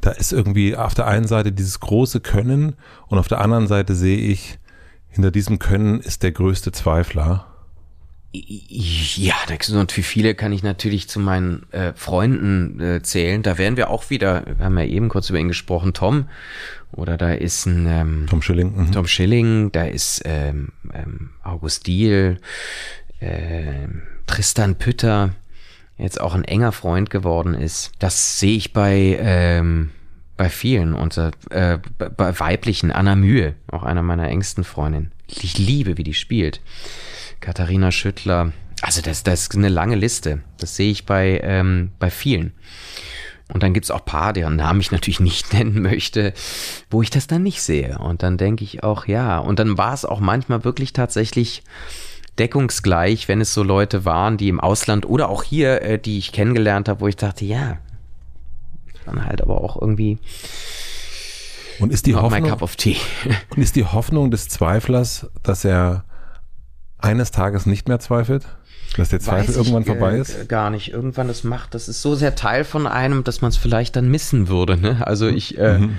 da 0.01 0.11
ist 0.11 0.33
irgendwie 0.33 0.77
auf 0.77 0.95
der 0.95 1.07
einen 1.07 1.27
Seite 1.27 1.53
dieses 1.53 1.81
große 1.81 2.21
Können 2.21 2.77
und 3.09 3.19
auf 3.19 3.29
der 3.29 3.41
anderen 3.41 3.67
Seite 3.67 3.95
sehe 3.95 4.19
ich, 4.19 4.59
hinter 5.09 5.31
diesem 5.31 5.59
Können 5.59 6.01
ist 6.01 6.23
der 6.23 6.33
größte 6.33 6.71
Zweifler. 6.71 7.47
Ja, 8.31 9.35
und 9.73 9.97
wie 9.97 10.03
viele 10.03 10.35
kann 10.35 10.53
ich 10.53 10.63
natürlich 10.63 11.09
zu 11.09 11.19
meinen 11.19 11.67
äh, 11.73 11.95
Freunden 11.95 12.79
äh, 12.79 13.03
zählen. 13.03 13.43
Da 13.43 13.57
wären 13.57 13.79
wir 13.79 13.89
auch 13.89 14.11
wieder, 14.11 14.45
wir 14.59 14.67
haben 14.67 14.79
ja 14.79 14.85
eben 14.85 15.09
kurz 15.09 15.31
über 15.31 15.39
ihn 15.39 15.49
gesprochen, 15.49 15.95
Tom. 15.95 16.29
Oder 16.93 17.17
da 17.17 17.33
ist 17.33 17.67
ein 17.67 17.87
ähm, 17.87 18.27
Tom 18.29 18.43
Schilling. 18.43 18.77
Mhm. 18.77 18.93
Tom 18.93 19.07
Schilling, 19.07 19.73
da 19.73 19.85
ist 19.85 20.23
ähm, 20.27 20.73
ähm, 20.93 21.31
August 21.43 21.87
Diel, 21.87 22.39
äh, 23.21 23.89
Tristan 24.27 24.77
Pütter, 24.77 25.31
jetzt 25.99 26.21
auch 26.21 26.35
ein 26.35 26.45
enger 26.45 26.73
Freund 26.73 27.11
geworden 27.11 27.55
ist. 27.55 27.93
Das 27.99 28.39
sehe 28.39 28.57
ich 28.57 28.73
bei 28.73 29.19
ähm, 29.21 29.91
bei 30.39 30.49
vielen 30.49 30.95
und 30.95 31.19
äh, 31.19 31.79
bei 31.99 32.41
weiblichen 32.41 32.93
Anna 32.93 33.17
Mühe, 33.17 33.57
auch 33.71 33.83
einer 33.83 34.03
meiner 34.03 34.29
engsten 34.29 34.65
Freundinnen. 34.65 35.13
Ich 35.27 35.59
liebe, 35.59 35.99
wie 35.99 36.05
die 36.05 36.15
spielt. 36.15 36.63
Katharina 37.41 37.91
Schüttler. 37.91 38.53
Also 38.81 39.03
das, 39.03 39.25
das 39.25 39.43
ist 39.43 39.55
eine 39.57 39.69
lange 39.69 39.97
Liste. 39.97 40.41
Das 40.59 40.77
sehe 40.77 40.93
ich 40.93 41.05
bei, 41.05 41.41
ähm, 41.43 41.91
bei 41.99 42.09
vielen. 42.09 42.53
Und 43.53 43.63
dann 43.63 43.75
gibt's 43.75 43.91
auch 43.91 44.05
paar, 44.05 44.33
deren 44.33 44.57
Namen 44.57 44.81
ich 44.81 44.93
natürlich 44.93 45.21
nicht 45.21 45.53
nennen 45.53 45.83
möchte, 45.83 46.33
wo 46.89 47.03
ich 47.03 47.11
das 47.11 47.27
dann 47.27 47.43
nicht 47.43 47.61
sehe. 47.61 47.99
Und 47.99 48.23
dann 48.23 48.39
denke 48.39 48.63
ich 48.63 48.85
auch, 48.85 49.07
ja. 49.07 49.39
Und 49.39 49.59
dann 49.59 49.77
war 49.77 49.93
es 49.93 50.05
auch 50.05 50.21
manchmal 50.21 50.65
wirklich 50.65 50.93
tatsächlich 50.93 51.65
deckungsgleich, 52.39 53.29
wenn 53.29 53.41
es 53.41 53.55
so 53.55 53.63
Leute 53.63 54.05
waren, 54.05 54.37
die 54.37 54.49
im 54.49 54.61
Ausland 54.61 55.07
oder 55.07 55.29
auch 55.29 55.43
hier, 55.43 55.83
äh, 55.83 55.99
die 55.99 56.19
ich 56.19 56.33
kennengelernt 56.33 56.89
habe, 56.89 57.01
wo 57.01 57.09
ich 57.09 57.17
dachte, 57.17 57.45
ja, 57.45 57.79
dann 59.05 59.25
halt 59.25 59.43
aber 59.43 59.61
auch 59.61 59.81
irgendwie 59.81 60.19
und 61.79 61.93
ist 61.93 62.07
die 62.07 62.15
Hoffnung, 62.15 62.43
my 62.43 62.49
cup 62.49 62.63
of 62.63 62.77
tea. 62.77 62.97
Und 63.51 63.63
ist 63.63 63.77
die 63.77 63.85
Hoffnung 63.85 64.31
des 64.31 64.49
Zweiflers, 64.49 65.29
dass 65.43 65.65
er 65.65 66.05
eines 66.99 67.31
Tages 67.31 67.67
nicht 67.67 67.89
mehr 67.89 68.01
zweifelt? 68.01 68.47
Dass 68.97 69.11
der 69.11 69.21
Zweifel 69.21 69.55
irgendwann 69.55 69.85
vorbei 69.85 70.17
ist? 70.17 70.49
Gar 70.49 70.71
nicht. 70.71 70.93
Irgendwann 70.93 71.29
das 71.29 71.45
macht, 71.45 71.75
das 71.75 71.89
ist 71.89 72.03
so 72.03 72.15
sehr 72.15 72.35
Teil 72.35 72.65
von 72.65 72.87
einem, 72.87 73.23
dass 73.23 73.43
man 73.43 73.51
es 73.51 73.57
vielleicht 73.57 73.97
dann 73.97 74.11
missen 74.11 74.49
würde. 74.49 74.77
Ne? 74.77 75.07
Also 75.07 75.29
ich, 75.29 75.57
äh, 75.59 75.79
mhm. 75.79 75.99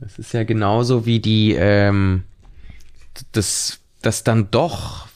das 0.00 0.18
ist 0.18 0.32
ja 0.32 0.44
genauso 0.44 1.04
wie 1.06 1.20
die, 1.20 1.52
ähm, 1.52 2.22
das, 3.32 3.80
das 4.00 4.24
dann 4.24 4.50
doch 4.50 5.08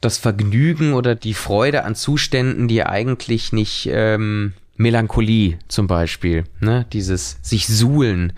das 0.00 0.18
Vergnügen 0.18 0.92
oder 0.92 1.14
die 1.14 1.34
Freude 1.34 1.84
an 1.84 1.94
Zuständen, 1.94 2.68
die 2.68 2.84
eigentlich 2.84 3.52
nicht 3.52 3.88
ähm, 3.90 4.52
Melancholie 4.76 5.58
zum 5.68 5.86
Beispiel, 5.86 6.44
ne? 6.60 6.86
dieses 6.92 7.38
sich 7.42 7.66
suhlen, 7.66 8.32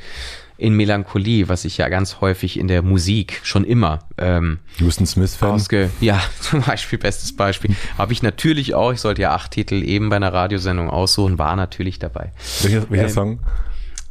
in 0.60 0.74
Melancholie, 0.74 1.48
was 1.48 1.64
ich 1.64 1.78
ja 1.78 1.88
ganz 1.88 2.20
häufig 2.20 2.58
in 2.58 2.68
der 2.68 2.82
Musik 2.82 3.40
schon 3.42 3.64
immer 3.64 4.00
ähm, 4.18 4.58
Houston 4.76 5.06
Smith 5.06 5.34
Fan. 5.34 5.52
Ausge 5.52 5.90
ja, 6.02 6.22
zum 6.40 6.60
Beispiel 6.60 6.98
bestes 6.98 7.34
Beispiel. 7.34 7.74
Habe 7.96 8.12
ich 8.12 8.22
natürlich 8.22 8.74
auch. 8.74 8.92
Ich 8.92 9.00
sollte 9.00 9.22
ja 9.22 9.34
acht 9.34 9.52
Titel 9.52 9.82
eben 9.82 10.10
bei 10.10 10.16
einer 10.16 10.34
Radiosendung 10.34 10.90
aussuchen, 10.90 11.38
war 11.38 11.56
natürlich 11.56 11.98
dabei. 11.98 12.32
Welcher, 12.62 12.90
welcher 12.90 13.04
ähm, 13.04 13.10
Song? 13.10 13.40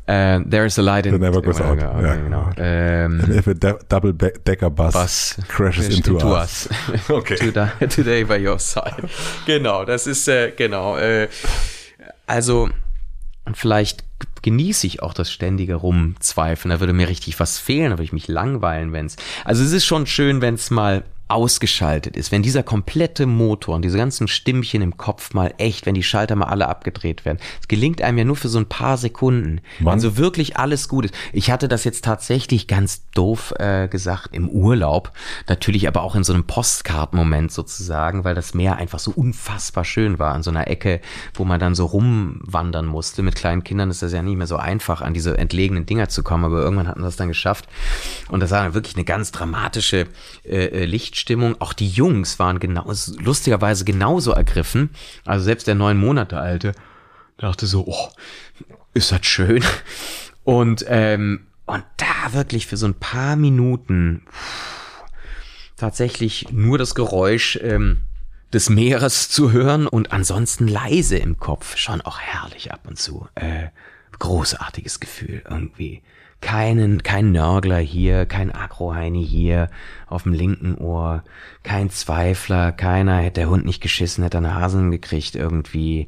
Uh, 0.10 0.42
there 0.44 0.66
is 0.66 0.76
a 0.80 0.82
light 0.82 1.06
in 1.06 1.14
the 1.14 1.20
never 1.20 1.40
goes 1.40 1.62
out. 1.62 1.78
Okay, 1.78 2.02
ja. 2.02 2.16
genau. 2.16 2.50
And 2.58 3.30
if 3.30 3.46
a 3.46 3.54
double 3.54 4.12
decker 4.12 4.72
bus, 4.72 4.94
bus 4.94 5.36
crashes 5.48 5.96
into, 5.96 6.16
into 6.16 6.30
us. 6.30 6.68
us. 6.72 7.10
okay. 7.12 7.36
Today 7.90 8.24
by 8.24 8.38
your 8.38 8.58
side. 8.58 9.08
Genau, 9.46 9.86
das 9.86 10.08
ist 10.08 10.28
äh, 10.28 10.52
genau. 10.58 10.98
Äh, 10.98 11.28
also 12.26 12.70
vielleicht 13.54 14.04
genieße 14.42 14.88
ich 14.88 15.04
auch 15.04 15.14
das 15.14 15.32
ständige 15.32 15.76
Rumzweifeln. 15.76 16.72
Da 16.72 16.80
würde 16.80 16.94
mir 16.94 17.08
richtig 17.08 17.40
was 17.40 17.60
fehlen, 17.60 17.92
da 17.92 17.98
würde 17.98 18.06
ich 18.06 18.14
mich 18.14 18.28
langweilen, 18.28 18.94
wenn's. 18.94 19.16
Also 19.46 19.64
es 19.64 19.74
ist 19.74 19.86
schon 19.86 20.08
schön, 20.08 20.42
wenn 20.42 20.56
es 20.56 20.72
mal 20.72 21.04
ausgeschaltet 21.30 22.18
ist, 22.18 22.32
wenn 22.32 22.42
dieser 22.42 22.64
komplette 22.64 23.28
Motor 23.28 23.76
und 23.76 23.84
diese 23.84 23.98
ganzen 23.98 24.28
Stimmchen 24.28 24.82
im 24.82 24.98
Kopf 24.98 25.34
mal 25.34 25.54
echt, 25.60 25.86
wenn 25.86 25.94
die 25.94 26.04
Schalter 26.04 26.36
mal 26.36 26.48
alle 26.48 26.68
abgedreht 26.68 27.24
werden. 27.24 27.38
Es 27.62 27.68
gelingt 27.68 28.02
einem 28.02 28.18
ja 28.18 28.24
nur 28.24 28.36
für 28.36 28.50
so 28.50 28.58
ein 28.58 28.66
paar 28.66 28.98
Sekunden, 28.98 29.62
Wann? 29.80 29.94
wenn 29.94 30.00
so 30.00 30.18
wirklich 30.18 30.58
alles 30.58 30.90
gut 30.90 31.06
ist. 31.06 31.14
Ich 31.32 31.52
hatte 31.52 31.68
das 31.68 31.84
jetzt 31.84 32.04
tatsächlich 32.04 32.68
ganz 32.68 33.04
doof 33.12 33.54
äh, 33.60 33.88
gesagt 33.88 34.30
im 34.32 34.50
Urlaub, 34.50 35.12
natürlich 35.48 35.88
aber 35.88 36.02
auch 36.02 36.16
in 36.16 36.24
so 36.24 36.34
einem 36.34 36.46
Postcard-Moment 36.46 37.52
sozusagen, 37.52 38.24
weil 38.24 38.34
das 38.34 38.56
Meer 38.56 38.78
einfach 38.78 39.00
so 39.00 39.12
unfassbar 39.12 39.86
schön 39.86 40.18
war 40.18 40.34
an 40.34 40.42
so 40.42 40.50
einer 40.50 40.68
Ecke, 40.68 41.00
wo 41.36 41.46
man 41.46 41.60
dann 41.60 41.76
so 41.76 41.86
rumwandern 41.86 42.88
musste. 42.88 43.22
Mit 43.22 43.36
kleinen 43.36 43.64
Kindern 43.64 43.92
ist 43.92 44.02
das 44.02 44.14
ja 44.14 44.24
nicht 44.24 44.38
mehr 44.38 44.48
so 44.48 44.58
einfach, 44.58 45.02
an 45.02 45.14
diese 45.14 45.38
entlegenen 45.38 45.86
Dinger 45.86 46.10
zu 46.10 46.24
kommen, 46.24 46.46
aber 46.46 46.58
irgendwann 46.58 46.88
hatten 46.88 47.02
wir 47.02 47.06
das 47.06 47.18
dann 47.18 47.28
geschafft. 47.28 47.68
Und 48.30 48.40
das 48.40 48.50
war 48.50 48.64
dann 48.64 48.74
wirklich 48.74 48.96
eine 48.96 49.06
ganz 49.06 49.32
dramatische 49.32 50.08
äh, 50.44 50.66
äh 50.66 50.86
Licht 50.86 51.19
Stimmung. 51.20 51.60
Auch 51.60 51.74
die 51.74 51.90
Jungs 51.90 52.40
waren 52.40 52.60
genau, 52.60 52.92
lustigerweise 53.20 53.86
genauso 53.86 54.32
ergriffen. 54.32 54.90
Also 55.26 55.46
selbst 55.46 55.68
der 55.68 55.76
neun 55.76 55.98
Monate 55.98 56.40
alte 56.40 56.74
dachte 57.38 57.68
so, 57.68 57.86
oh, 57.88 58.10
ist 58.94 59.12
das 59.12 59.26
schön. 59.26 59.64
Und, 60.44 60.86
ähm, 60.88 61.48
und 61.66 61.84
da 61.98 62.34
wirklich 62.34 62.68
für 62.68 62.78
so 62.78 62.88
ein 62.88 62.96
paar 62.96 63.36
Minuten 63.36 64.24
tatsächlich 65.78 66.48
nur 66.52 66.78
das 66.78 66.96
Geräusch 66.96 67.60
ähm, 67.62 68.02
des 68.52 68.70
Meeres 68.70 69.30
zu 69.30 69.52
hören 69.52 69.88
und 69.88 70.12
ansonsten 70.12 70.68
leise 70.68 71.18
im 71.18 71.38
Kopf. 71.38 71.78
Schon 71.78 72.02
auch 72.02 72.20
herrlich 72.20 72.72
ab 72.72 72.82
und 72.88 72.98
zu. 72.98 73.28
Äh, 73.36 73.68
großartiges 74.18 75.00
Gefühl 75.00 75.44
irgendwie 75.50 76.02
keinen, 76.42 77.04
kein 77.04 77.32
Nörgler 77.32 77.80
hier, 77.80 78.26
kein 78.26 78.54
Agroheini 78.54 79.26
hier 79.26 79.70
auf 80.08 80.24
dem 80.24 80.34
linken 80.34 80.76
Ohr, 80.76 81.24
kein 81.64 81.90
Zweifler, 81.90 82.72
keiner, 82.72 83.18
hätte 83.18 83.42
der 83.42 83.50
Hund 83.50 83.66
nicht 83.66 83.82
geschissen, 83.82 84.24
hätte 84.24 84.38
einen 84.38 84.54
Hasen 84.54 84.92
gekriegt 84.92 85.36
irgendwie. 85.36 86.08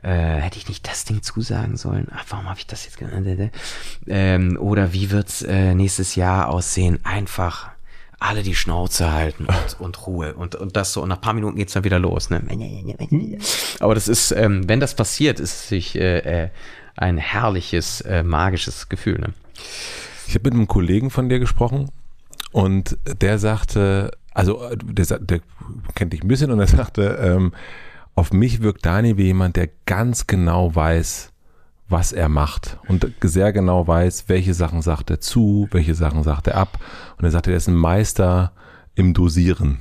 Äh, 0.00 0.36
hätte 0.36 0.58
ich 0.58 0.68
nicht 0.68 0.86
das 0.86 1.04
Ding 1.04 1.22
zusagen 1.22 1.76
sollen? 1.76 2.06
Ach, 2.14 2.24
warum 2.28 2.48
habe 2.48 2.60
ich 2.60 2.68
das 2.68 2.84
jetzt 2.84 2.98
genannt? 2.98 3.50
Ähm, 4.06 4.56
oder 4.60 4.92
wie 4.92 5.10
wird's 5.10 5.42
äh, 5.42 5.74
nächstes 5.74 6.14
Jahr 6.14 6.50
aussehen? 6.50 7.00
Einfach 7.02 7.70
alle 8.20 8.42
die 8.42 8.54
Schnauze 8.54 9.12
halten 9.12 9.46
und, 9.46 9.80
und 9.80 10.06
Ruhe 10.06 10.34
und, 10.34 10.54
und 10.54 10.76
das 10.76 10.92
so. 10.92 11.02
Und 11.02 11.08
nach 11.08 11.20
paar 11.20 11.34
Minuten 11.34 11.56
geht's 11.56 11.72
dann 11.72 11.84
wieder 11.84 11.98
los. 11.98 12.30
Ne? 12.30 12.40
Aber 13.80 13.94
das 13.94 14.08
ist, 14.08 14.32
ähm, 14.32 14.68
wenn 14.68 14.80
das 14.80 14.94
passiert, 14.94 15.40
ist 15.40 15.68
sich 15.68 15.96
äh, 15.96 16.18
äh, 16.44 16.48
ein 16.96 17.18
herrliches, 17.18 18.00
äh, 18.02 18.22
magisches 18.22 18.88
Gefühl. 18.88 19.18
Ne? 19.18 19.32
Ich 20.26 20.34
habe 20.34 20.44
mit 20.44 20.54
einem 20.54 20.68
Kollegen 20.68 21.10
von 21.10 21.28
dir 21.28 21.38
gesprochen 21.38 21.90
und 22.52 22.98
der 23.20 23.38
sagte, 23.38 24.10
also 24.34 24.62
der, 24.74 25.18
der 25.18 25.40
kennt 25.94 26.12
dich 26.12 26.22
ein 26.22 26.28
bisschen 26.28 26.50
und 26.50 26.60
er 26.60 26.66
sagte, 26.68 27.18
ähm, 27.20 27.52
auf 28.14 28.32
mich 28.32 28.62
wirkt 28.62 28.84
Dani 28.84 29.16
wie 29.16 29.24
jemand, 29.24 29.56
der 29.56 29.68
ganz 29.86 30.26
genau 30.26 30.74
weiß, 30.74 31.32
was 31.88 32.12
er 32.12 32.28
macht 32.28 32.78
und 32.88 33.10
sehr 33.22 33.52
genau 33.52 33.86
weiß, 33.86 34.24
welche 34.28 34.54
Sachen 34.54 34.82
sagt 34.82 35.10
er 35.10 35.20
zu, 35.20 35.68
welche 35.70 35.94
Sachen 35.94 36.22
sagt 36.22 36.48
er 36.48 36.56
ab. 36.56 36.78
Und 37.16 37.24
er 37.24 37.30
sagte, 37.30 37.50
er 37.50 37.56
ist 37.56 37.68
ein 37.68 37.74
Meister 37.74 38.52
im 38.94 39.14
Dosieren. 39.14 39.78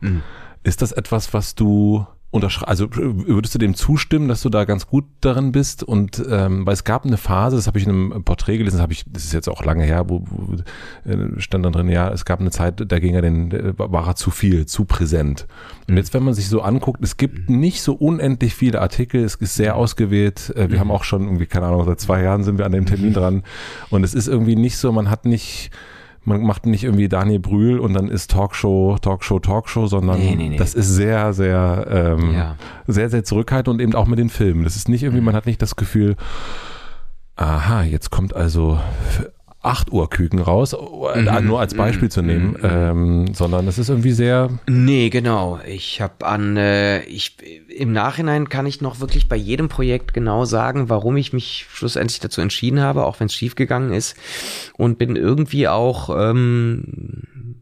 Mhm. 0.00 0.22
Ist 0.64 0.82
das 0.82 0.92
etwas, 0.92 1.32
was 1.32 1.54
du 1.54 2.06
also 2.30 2.88
würdest 2.92 3.54
du 3.54 3.58
dem 3.58 3.74
zustimmen, 3.74 4.28
dass 4.28 4.42
du 4.42 4.50
da 4.50 4.64
ganz 4.64 4.86
gut 4.86 5.06
darin 5.22 5.50
bist? 5.50 5.82
Und 5.82 6.22
ähm, 6.30 6.66
weil 6.66 6.74
es 6.74 6.84
gab 6.84 7.06
eine 7.06 7.16
Phase, 7.16 7.56
das 7.56 7.66
habe 7.66 7.78
ich 7.78 7.86
in 7.86 7.90
einem 7.90 8.24
Porträt 8.24 8.58
gelesen, 8.58 8.76
das 8.76 8.82
habe 8.82 8.92
ich, 8.92 9.04
das 9.06 9.24
ist 9.24 9.32
jetzt 9.32 9.48
auch 9.48 9.64
lange 9.64 9.84
her, 9.84 10.10
wo, 10.10 10.24
wo 10.28 10.54
äh, 11.10 11.40
stand 11.40 11.64
dann 11.64 11.72
drin, 11.72 11.88
ja, 11.88 12.10
es 12.10 12.26
gab 12.26 12.40
eine 12.40 12.50
Zeit, 12.50 12.82
da 12.86 12.98
ging 12.98 13.14
er 13.14 13.22
den, 13.22 13.74
war 13.78 14.06
er 14.06 14.14
zu 14.14 14.30
viel, 14.30 14.66
zu 14.66 14.84
präsent. 14.84 15.46
Und 15.88 15.96
jetzt, 15.96 16.12
wenn 16.12 16.22
man 16.22 16.34
sich 16.34 16.48
so 16.48 16.60
anguckt, 16.60 17.02
es 17.02 17.16
gibt 17.16 17.48
nicht 17.48 17.80
so 17.80 17.94
unendlich 17.94 18.54
viele 18.54 18.82
Artikel, 18.82 19.24
es 19.24 19.36
ist 19.36 19.54
sehr 19.54 19.76
ausgewählt. 19.76 20.52
Äh, 20.54 20.68
wir 20.68 20.76
mhm. 20.76 20.80
haben 20.80 20.90
auch 20.90 21.04
schon 21.04 21.24
irgendwie, 21.24 21.46
keine 21.46 21.66
Ahnung, 21.66 21.86
seit 21.86 22.00
zwei 22.00 22.22
Jahren 22.22 22.44
sind 22.44 22.58
wir 22.58 22.66
an 22.66 22.72
dem 22.72 22.84
Termin 22.84 23.14
dran. 23.14 23.42
Und 23.88 24.04
es 24.04 24.12
ist 24.12 24.28
irgendwie 24.28 24.56
nicht 24.56 24.76
so, 24.76 24.92
man 24.92 25.08
hat 25.08 25.24
nicht 25.24 25.70
man 26.28 26.42
macht 26.42 26.66
nicht 26.66 26.84
irgendwie 26.84 27.08
Daniel 27.08 27.40
Brühl 27.40 27.78
und 27.80 27.94
dann 27.94 28.08
ist 28.08 28.30
Talkshow, 28.30 28.98
Talkshow, 29.00 29.40
Talkshow, 29.40 29.86
sondern 29.86 30.18
nee, 30.18 30.36
nee, 30.36 30.48
nee. 30.50 30.56
das 30.56 30.74
ist 30.74 30.88
sehr, 30.88 31.32
sehr, 31.32 32.16
ähm, 32.20 32.34
ja. 32.34 32.56
sehr, 32.86 33.10
sehr 33.10 33.24
zurückhaltend 33.24 33.74
und 33.74 33.80
eben 33.80 33.94
auch 33.94 34.06
mit 34.06 34.18
den 34.18 34.28
Filmen. 34.28 34.64
Das 34.64 34.76
ist 34.76 34.88
nicht 34.88 35.02
irgendwie, 35.02 35.20
mhm. 35.20 35.26
man 35.26 35.34
hat 35.34 35.46
nicht 35.46 35.60
das 35.62 35.76
Gefühl, 35.76 36.16
aha, 37.36 37.82
jetzt 37.82 38.10
kommt 38.10 38.34
also 38.34 38.78
8 39.60 39.92
Uhr 39.92 40.08
Küken 40.08 40.38
raus, 40.38 40.72
äh, 40.72 41.22
mhm. 41.22 41.46
nur 41.46 41.58
als 41.58 41.74
Beispiel 41.74 42.06
mhm. 42.06 42.10
zu 42.10 42.22
nehmen, 42.22 42.50
mhm. 42.50 42.58
ähm, 42.62 43.34
sondern 43.34 43.66
es 43.66 43.78
ist 43.78 43.88
irgendwie 43.88 44.12
sehr. 44.12 44.50
Nee, 44.68 45.10
genau. 45.10 45.58
Ich 45.66 46.00
habe 46.00 46.26
an, 46.26 46.56
äh, 46.56 47.02
ich 47.02 47.36
im 47.68 47.92
Nachhinein 47.92 48.48
kann 48.48 48.66
ich 48.66 48.80
noch 48.80 49.00
wirklich 49.00 49.28
bei 49.28 49.34
jedem 49.34 49.68
Projekt 49.68 50.14
genau 50.14 50.44
sagen, 50.44 50.88
warum 50.88 51.16
ich 51.16 51.32
mich 51.32 51.66
schlussendlich 51.72 52.20
dazu 52.20 52.40
entschieden 52.40 52.80
habe, 52.80 53.04
auch 53.04 53.18
wenn 53.18 53.26
es 53.26 53.34
schiefgegangen 53.34 53.92
ist 53.92 54.16
und 54.76 54.96
bin 54.96 55.16
irgendwie 55.16 55.66
auch 55.66 56.08
ähm, 56.16 57.56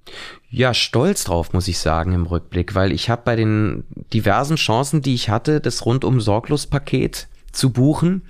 ja 0.50 0.74
stolz 0.74 1.24
drauf, 1.24 1.54
muss 1.54 1.66
ich 1.66 1.78
sagen, 1.78 2.12
im 2.12 2.26
Rückblick, 2.26 2.74
weil 2.74 2.92
ich 2.92 3.08
habe 3.08 3.22
bei 3.24 3.36
den 3.36 3.84
diversen 4.12 4.56
Chancen, 4.56 5.00
die 5.00 5.14
ich 5.14 5.30
hatte, 5.30 5.60
das 5.60 5.86
rundum 5.86 6.20
sorglos 6.20 6.66
Paket 6.66 7.28
zu 7.52 7.70
buchen, 7.70 8.22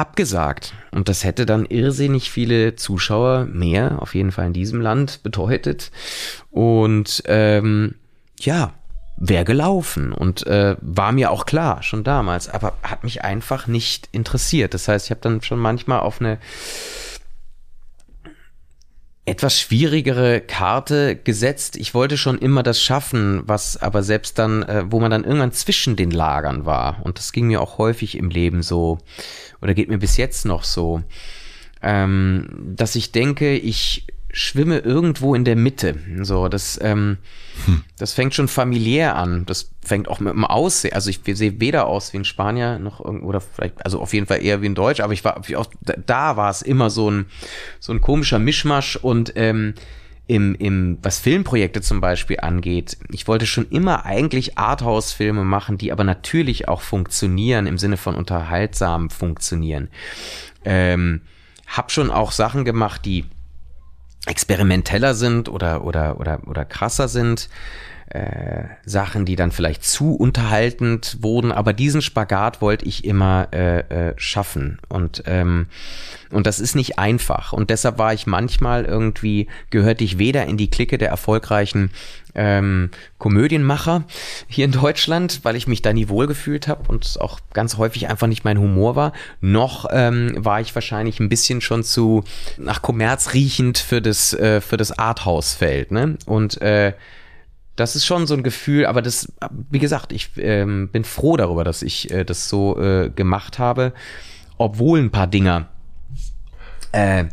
abgesagt. 0.00 0.72
Und 0.90 1.08
das 1.08 1.24
hätte 1.24 1.46
dann 1.46 1.66
irrsinnig 1.66 2.30
viele 2.30 2.74
Zuschauer 2.74 3.44
mehr, 3.44 4.00
auf 4.00 4.14
jeden 4.14 4.32
Fall 4.32 4.46
in 4.46 4.52
diesem 4.52 4.80
Land, 4.80 5.22
bedeutet. 5.22 5.90
Und 6.50 7.22
ähm, 7.26 7.94
ja, 8.38 8.72
wäre 9.18 9.44
gelaufen 9.44 10.12
und 10.12 10.46
äh, 10.46 10.76
war 10.80 11.12
mir 11.12 11.30
auch 11.30 11.44
klar 11.44 11.82
schon 11.82 12.02
damals, 12.04 12.48
aber 12.48 12.72
hat 12.82 13.04
mich 13.04 13.22
einfach 13.22 13.66
nicht 13.66 14.08
interessiert. 14.12 14.72
Das 14.72 14.88
heißt, 14.88 15.06
ich 15.06 15.10
habe 15.10 15.20
dann 15.20 15.42
schon 15.42 15.58
manchmal 15.58 16.00
auf 16.00 16.20
eine 16.20 16.38
etwas 19.26 19.60
schwierigere 19.60 20.40
Karte 20.40 21.14
gesetzt. 21.14 21.76
Ich 21.76 21.94
wollte 21.94 22.16
schon 22.16 22.38
immer 22.38 22.62
das 22.62 22.82
schaffen, 22.82 23.42
was 23.46 23.76
aber 23.76 24.02
selbst 24.02 24.38
dann, 24.38 24.62
äh, 24.62 24.84
wo 24.86 24.98
man 24.98 25.10
dann 25.10 25.24
irgendwann 25.24 25.52
zwischen 25.52 25.94
den 25.96 26.10
Lagern 26.10 26.64
war. 26.64 27.00
Und 27.04 27.18
das 27.18 27.32
ging 27.32 27.46
mir 27.46 27.60
auch 27.60 27.78
häufig 27.78 28.16
im 28.16 28.30
Leben 28.30 28.62
so, 28.62 28.98
oder 29.60 29.74
geht 29.74 29.88
mir 29.88 29.98
bis 29.98 30.16
jetzt 30.16 30.46
noch 30.46 30.64
so, 30.64 31.02
ähm, 31.82 32.48
dass 32.74 32.96
ich 32.96 33.12
denke, 33.12 33.56
ich 33.56 34.06
schwimme 34.32 34.78
irgendwo 34.78 35.34
in 35.34 35.44
der 35.44 35.56
Mitte. 35.56 35.96
So, 36.22 36.48
das, 36.48 36.78
ähm, 36.82 37.18
hm. 37.66 37.82
das 37.98 38.12
fängt 38.12 38.34
schon 38.34 38.48
familiär 38.48 39.16
an. 39.16 39.44
Das 39.46 39.70
fängt 39.82 40.08
auch 40.08 40.20
mit 40.20 40.32
dem 40.32 40.44
Aussehen. 40.44 40.94
Also 40.94 41.10
ich 41.10 41.20
sehe 41.24 41.60
weder 41.60 41.86
aus 41.86 42.12
wie 42.12 42.18
ein 42.18 42.24
Spanier 42.24 42.78
noch 42.78 43.00
oder 43.00 43.40
vielleicht, 43.40 43.84
also 43.84 44.00
auf 44.00 44.12
jeden 44.12 44.26
Fall 44.26 44.42
eher 44.42 44.62
wie 44.62 44.68
ein 44.68 44.74
Deutsch, 44.74 45.00
aber 45.00 45.12
ich 45.12 45.24
war 45.24 45.42
auch, 45.56 45.66
da 46.06 46.36
war 46.36 46.50
es 46.50 46.62
immer 46.62 46.90
so 46.90 47.10
ein, 47.10 47.26
so 47.78 47.92
ein 47.92 48.00
komischer 48.00 48.38
Mischmasch 48.38 48.96
und 48.96 49.32
ähm, 49.36 49.74
im, 50.26 50.54
im, 50.54 50.98
was 51.02 51.18
Filmprojekte 51.18 51.80
zum 51.80 52.00
Beispiel 52.00 52.38
angeht, 52.38 52.96
ich 53.10 53.26
wollte 53.26 53.46
schon 53.46 53.68
immer 53.70 54.06
eigentlich 54.06 54.56
Arthouse-Filme 54.56 55.42
machen, 55.42 55.76
die 55.76 55.90
aber 55.90 56.04
natürlich 56.04 56.68
auch 56.68 56.82
funktionieren, 56.82 57.66
im 57.66 57.78
Sinne 57.78 57.96
von 57.96 58.14
unterhaltsam 58.14 59.10
funktionieren. 59.10 59.88
Ähm, 60.64 61.22
hab 61.66 61.90
schon 61.90 62.12
auch 62.12 62.30
Sachen 62.30 62.64
gemacht, 62.64 63.04
die 63.04 63.24
experimenteller 64.26 65.14
sind 65.14 65.48
oder, 65.48 65.84
oder, 65.84 66.20
oder, 66.20 66.40
oder 66.46 66.64
krasser 66.64 67.08
sind. 67.08 67.48
Äh, 68.10 68.64
Sachen, 68.84 69.24
die 69.24 69.36
dann 69.36 69.52
vielleicht 69.52 69.84
zu 69.84 70.16
unterhaltend 70.16 71.18
wurden, 71.20 71.52
aber 71.52 71.72
diesen 71.72 72.02
Spagat 72.02 72.60
wollte 72.60 72.84
ich 72.84 73.04
immer 73.04 73.46
äh, 73.52 74.08
äh, 74.08 74.14
schaffen 74.16 74.80
und 74.88 75.22
ähm, 75.26 75.66
und 76.32 76.48
das 76.48 76.58
ist 76.58 76.74
nicht 76.74 76.98
einfach 76.98 77.52
und 77.52 77.70
deshalb 77.70 77.98
war 77.98 78.12
ich 78.12 78.26
manchmal 78.26 78.84
irgendwie 78.84 79.46
gehörte 79.70 80.02
ich 80.02 80.18
weder 80.18 80.44
in 80.46 80.56
die 80.56 80.68
Clique 80.68 80.98
der 80.98 81.08
erfolgreichen 81.08 81.92
ähm, 82.34 82.90
Komödienmacher 83.18 84.02
hier 84.48 84.64
in 84.64 84.72
Deutschland, 84.72 85.40
weil 85.44 85.54
ich 85.54 85.68
mich 85.68 85.82
da 85.82 85.92
nie 85.92 86.08
wohlgefühlt 86.08 86.66
habe 86.66 86.90
und 86.90 87.16
auch 87.20 87.38
ganz 87.52 87.76
häufig 87.76 88.08
einfach 88.08 88.26
nicht 88.26 88.44
mein 88.44 88.58
Humor 88.58 88.96
war. 88.96 89.12
Noch 89.40 89.86
ähm, 89.90 90.34
war 90.36 90.60
ich 90.60 90.74
wahrscheinlich 90.74 91.20
ein 91.20 91.28
bisschen 91.28 91.60
schon 91.60 91.84
zu 91.84 92.24
nach 92.58 92.82
Kommerz 92.82 93.34
riechend 93.34 93.78
für 93.78 94.02
das 94.02 94.32
äh, 94.32 94.60
für 94.60 94.76
das 94.76 94.98
Arthouse-Feld. 94.98 95.92
Ne? 95.92 96.16
Und 96.26 96.60
äh, 96.60 96.94
das 97.80 97.96
ist 97.96 98.04
schon 98.04 98.26
so 98.26 98.34
ein 98.34 98.42
Gefühl, 98.42 98.86
aber 98.86 99.02
das, 99.02 99.32
wie 99.70 99.78
gesagt, 99.78 100.12
ich 100.12 100.30
ähm, 100.36 100.88
bin 100.88 101.04
froh 101.04 101.36
darüber, 101.36 101.64
dass 101.64 101.82
ich 101.82 102.10
äh, 102.10 102.24
das 102.24 102.48
so 102.48 102.78
äh, 102.78 103.10
gemacht 103.10 103.58
habe, 103.58 103.92
obwohl 104.58 105.00
ein 105.00 105.10
paar 105.10 105.26
Dinger 105.26 105.68
äh, 106.92 107.24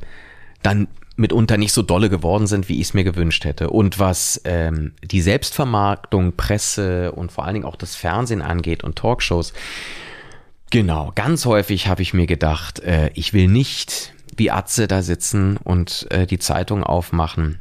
dann 0.64 0.88
mitunter 1.18 1.58
nicht 1.58 1.74
so 1.74 1.82
dolle 1.82 2.10
geworden 2.10 2.48
sind, 2.48 2.70
wie 2.70 2.76
ich 2.76 2.88
es 2.88 2.94
mir 2.94 3.04
gewünscht 3.04 3.44
hätte. 3.44 3.70
Und 3.70 4.00
was 4.00 4.40
ähm, 4.46 4.94
die 5.04 5.22
Selbstvermarktung, 5.22 6.38
Presse 6.38 7.12
und 7.12 7.32
vor 7.32 7.44
allen 7.44 7.56
Dingen 7.56 7.66
auch 7.66 7.76
das 7.76 7.96
Fernsehen 7.96 8.42
angeht 8.42 8.84
und 8.84 8.96
Talkshows, 8.96 9.52
genau, 10.70 11.12
ganz 11.16 11.46
häufig 11.46 11.88
habe 11.88 12.04
ich 12.04 12.14
mir 12.14 12.28
gedacht, 12.28 12.80
äh, 12.80 13.10
ich 13.16 13.34
will 13.34 13.48
nicht 13.48 14.14
wie 14.36 14.52
Atze 14.52 14.88
da 14.88 15.02
sitzen 15.02 15.58
und 15.58 16.08
äh, 16.12 16.28
die 16.28 16.40
Zeitung 16.40 16.84
aufmachen 16.84 17.60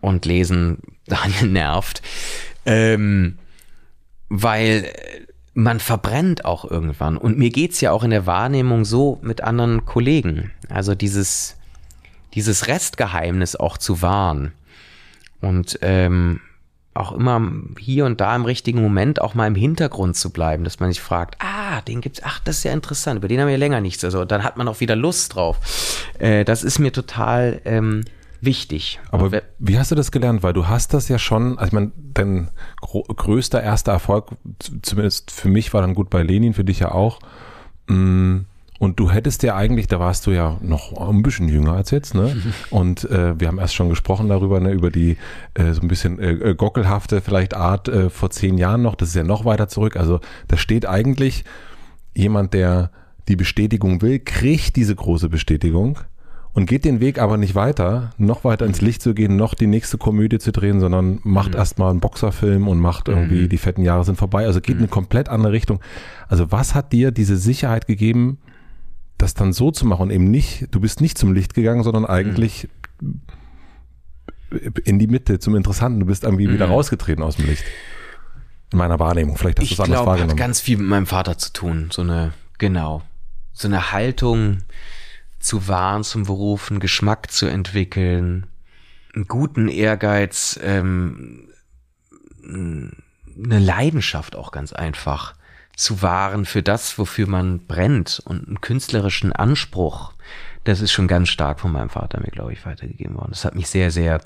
und 0.00 0.24
lesen, 0.26 0.78
Daniel 1.06 1.48
nervt, 1.48 2.02
ähm, 2.66 3.38
weil 4.28 4.92
man 5.54 5.80
verbrennt 5.80 6.44
auch 6.44 6.70
irgendwann. 6.70 7.16
Und 7.16 7.38
mir 7.38 7.50
geht's 7.50 7.80
ja 7.80 7.90
auch 7.92 8.04
in 8.04 8.10
der 8.10 8.26
Wahrnehmung 8.26 8.84
so 8.84 9.18
mit 9.22 9.40
anderen 9.40 9.84
Kollegen. 9.84 10.52
Also 10.68 10.94
dieses 10.94 11.58
dieses 12.34 12.68
Restgeheimnis 12.68 13.56
auch 13.56 13.78
zu 13.78 14.02
wahren 14.02 14.52
und 15.40 15.78
ähm, 15.82 16.40
auch 16.94 17.12
immer 17.12 17.52
hier 17.78 18.04
und 18.04 18.20
da 18.20 18.34
im 18.34 18.44
richtigen 18.44 18.82
Moment 18.82 19.20
auch 19.20 19.34
mal 19.34 19.46
im 19.46 19.54
Hintergrund 19.54 20.16
zu 20.16 20.30
bleiben, 20.30 20.64
dass 20.64 20.80
man 20.80 20.90
sich 20.90 21.00
fragt, 21.00 21.36
ah, 21.40 21.80
den 21.82 22.00
gibt's, 22.00 22.20
ach, 22.24 22.40
das 22.40 22.58
ist 22.58 22.64
ja 22.64 22.72
interessant, 22.72 23.18
über 23.18 23.28
den 23.28 23.40
haben 23.40 23.48
wir 23.48 23.58
länger 23.58 23.80
nichts, 23.80 24.04
also 24.04 24.24
dann 24.24 24.42
hat 24.42 24.56
man 24.56 24.68
auch 24.68 24.80
wieder 24.80 24.96
Lust 24.96 25.34
drauf. 25.34 25.58
Äh, 26.18 26.44
das 26.44 26.64
ist 26.64 26.78
mir 26.78 26.92
total 26.92 27.60
ähm, 27.64 28.04
wichtig. 28.40 29.00
Aber 29.10 29.42
wie 29.58 29.78
hast 29.78 29.90
du 29.90 29.94
das 29.94 30.10
gelernt? 30.10 30.42
Weil 30.42 30.52
du 30.52 30.68
hast 30.68 30.94
das 30.94 31.08
ja 31.08 31.18
schon, 31.18 31.58
also 31.58 31.66
ich 31.68 31.72
meine, 31.72 31.92
dein 31.96 32.48
größter 32.80 33.62
erster 33.62 33.92
Erfolg, 33.92 34.36
zumindest 34.82 35.30
für 35.30 35.48
mich 35.48 35.74
war 35.74 35.80
dann 35.80 35.94
gut 35.94 36.10
bei 36.10 36.22
Lenin, 36.22 36.54
für 36.54 36.64
dich 36.64 36.80
ja 36.80 36.92
auch. 36.92 37.20
Mm, 37.88 38.40
und 38.78 39.00
du 39.00 39.10
hättest 39.10 39.42
ja 39.42 39.56
eigentlich, 39.56 39.88
da 39.88 39.98
warst 39.98 40.26
du 40.26 40.30
ja 40.30 40.56
noch 40.60 40.96
ein 40.96 41.22
bisschen 41.22 41.48
jünger 41.48 41.72
als 41.72 41.90
jetzt, 41.90 42.14
ne? 42.14 42.36
Und 42.70 43.10
äh, 43.10 43.38
wir 43.38 43.48
haben 43.48 43.58
erst 43.58 43.74
schon 43.74 43.88
gesprochen 43.88 44.28
darüber, 44.28 44.60
ne, 44.60 44.70
über 44.70 44.90
die 44.90 45.16
äh, 45.54 45.72
so 45.72 45.80
ein 45.80 45.88
bisschen 45.88 46.20
äh, 46.20 46.30
äh, 46.30 46.54
gockelhafte 46.54 47.20
vielleicht 47.20 47.54
Art 47.54 47.88
äh, 47.88 48.08
vor 48.08 48.30
zehn 48.30 48.56
Jahren 48.56 48.82
noch. 48.82 48.94
Das 48.94 49.08
ist 49.08 49.16
ja 49.16 49.24
noch 49.24 49.44
weiter 49.44 49.66
zurück. 49.66 49.96
Also 49.96 50.20
da 50.46 50.56
steht 50.56 50.86
eigentlich 50.86 51.44
jemand, 52.14 52.54
der 52.54 52.92
die 53.26 53.36
Bestätigung 53.36 54.00
will, 54.00 54.20
kriegt 54.20 54.76
diese 54.76 54.94
große 54.94 55.28
Bestätigung 55.28 55.98
und 56.58 56.66
geht 56.66 56.84
den 56.84 56.98
Weg 56.98 57.20
aber 57.20 57.36
nicht 57.36 57.54
weiter, 57.54 58.10
noch 58.18 58.42
weiter 58.42 58.66
ins 58.66 58.80
Licht 58.80 59.00
zu 59.00 59.14
gehen, 59.14 59.36
noch 59.36 59.54
die 59.54 59.68
nächste 59.68 59.96
Komödie 59.96 60.40
zu 60.40 60.50
drehen, 60.50 60.80
sondern 60.80 61.20
macht 61.22 61.52
mhm. 61.52 61.58
erstmal 61.58 61.90
einen 61.90 62.00
Boxerfilm 62.00 62.66
und 62.66 62.80
macht 62.80 63.06
irgendwie 63.06 63.42
mhm. 63.42 63.48
die 63.48 63.58
fetten 63.58 63.82
Jahre 63.82 64.04
sind 64.04 64.18
vorbei. 64.18 64.44
Also 64.44 64.60
geht 64.60 64.74
mhm. 64.74 64.80
in 64.80 64.84
eine 64.86 64.88
komplett 64.88 65.28
andere 65.28 65.52
Richtung. 65.52 65.78
Also 66.26 66.50
was 66.50 66.74
hat 66.74 66.92
dir 66.92 67.12
diese 67.12 67.36
Sicherheit 67.36 67.86
gegeben, 67.86 68.38
das 69.18 69.34
dann 69.34 69.52
so 69.52 69.70
zu 69.70 69.86
machen 69.86 70.02
und 70.02 70.10
eben 70.10 70.32
nicht, 70.32 70.66
du 70.72 70.80
bist 70.80 71.00
nicht 71.00 71.16
zum 71.16 71.32
Licht 71.32 71.54
gegangen, 71.54 71.84
sondern 71.84 72.04
eigentlich 72.04 72.66
mhm. 73.00 73.20
in 74.82 74.98
die 74.98 75.06
Mitte, 75.06 75.38
zum 75.38 75.54
Interessanten. 75.54 76.00
Du 76.00 76.06
bist 76.06 76.24
irgendwie 76.24 76.48
mhm. 76.48 76.54
wieder 76.54 76.66
rausgetreten 76.66 77.22
aus 77.22 77.36
dem 77.36 77.46
Licht. 77.46 77.62
In 78.72 78.78
meiner 78.78 78.98
Wahrnehmung. 78.98 79.36
Vielleicht 79.36 79.60
hast 79.60 79.70
du 79.70 79.74
es 79.74 79.80
anders 79.80 80.04
wahrgenommen. 80.04 80.32
hat 80.32 80.36
ganz 80.36 80.60
viel 80.60 80.78
mit 80.78 80.88
meinem 80.88 81.06
Vater 81.06 81.38
zu 81.38 81.52
tun. 81.52 81.90
So 81.92 82.02
eine, 82.02 82.32
genau. 82.58 83.02
So 83.52 83.68
eine 83.68 83.92
Haltung 83.92 84.58
zu 85.38 85.68
wahren 85.68 86.04
zum 86.04 86.24
Beruf, 86.24 86.70
einen 86.70 86.80
Geschmack 86.80 87.30
zu 87.30 87.46
entwickeln, 87.46 88.46
einen 89.14 89.26
guten 89.26 89.68
Ehrgeiz, 89.68 90.58
ähm, 90.62 91.48
eine 92.44 93.58
Leidenschaft 93.58 94.36
auch 94.36 94.50
ganz 94.50 94.72
einfach 94.72 95.34
zu 95.76 96.02
wahren 96.02 96.44
für 96.44 96.62
das, 96.62 96.98
wofür 96.98 97.28
man 97.28 97.66
brennt 97.66 98.20
und 98.24 98.48
einen 98.48 98.60
künstlerischen 98.60 99.32
Anspruch. 99.32 100.12
Das 100.64 100.80
ist 100.80 100.92
schon 100.92 101.08
ganz 101.08 101.28
stark 101.28 101.60
von 101.60 101.72
meinem 101.72 101.88
Vater 101.88 102.20
mir, 102.20 102.32
glaube 102.32 102.52
ich, 102.52 102.66
weitergegeben 102.66 103.16
worden. 103.16 103.30
Das 103.30 103.44
hat 103.44 103.54
mich 103.54 103.68
sehr, 103.68 103.90
sehr 103.90 104.20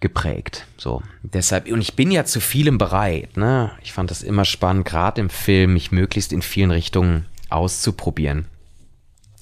geprägt. 0.00 0.66
So. 0.76 1.02
Deshalb, 1.22 1.68
und 1.68 1.80
ich 1.80 1.96
bin 1.96 2.10
ja 2.10 2.26
zu 2.26 2.40
vielem 2.40 2.76
bereit, 2.76 3.36
ne? 3.38 3.70
Ich 3.82 3.92
fand 3.92 4.10
das 4.10 4.22
immer 4.22 4.44
spannend, 4.44 4.84
gerade 4.84 5.22
im 5.22 5.30
Film, 5.30 5.72
mich 5.72 5.90
möglichst 5.90 6.32
in 6.34 6.42
vielen 6.42 6.70
Richtungen 6.70 7.24
auszuprobieren. 7.48 8.46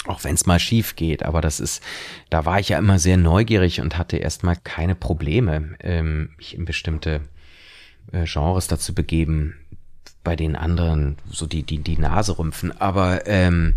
Auch 0.07 0.25
wenn 0.25 0.35
es 0.35 0.47
mal 0.47 0.59
schief 0.59 0.97
geht, 0.97 1.23
aber 1.23 1.41
das 1.43 1.61
ist, 1.61 1.83
da 2.31 2.47
war 2.47 2.59
ich 2.59 2.71
ja 2.71 2.79
immer 2.79 2.99
sehr 2.99 3.19
neugierig 3.19 3.81
und 3.81 3.99
hatte 3.99 4.17
erstmal 4.17 4.57
keine 4.57 4.95
Probleme, 4.95 5.77
ähm, 5.81 6.31
mich 6.39 6.57
in 6.57 6.65
bestimmte 6.65 7.21
äh, 8.13 8.25
Genres 8.25 8.67
dazu 8.67 8.95
begeben, 8.95 9.57
bei 10.25 10.37
den 10.37 10.57
anderen 10.57 11.17
so 11.31 11.47
die, 11.47 11.63
die, 11.63 11.79
die 11.79 11.99
Nase 11.99 12.39
rümpfen, 12.39 12.73
aber 12.79 13.27
ähm, 13.27 13.77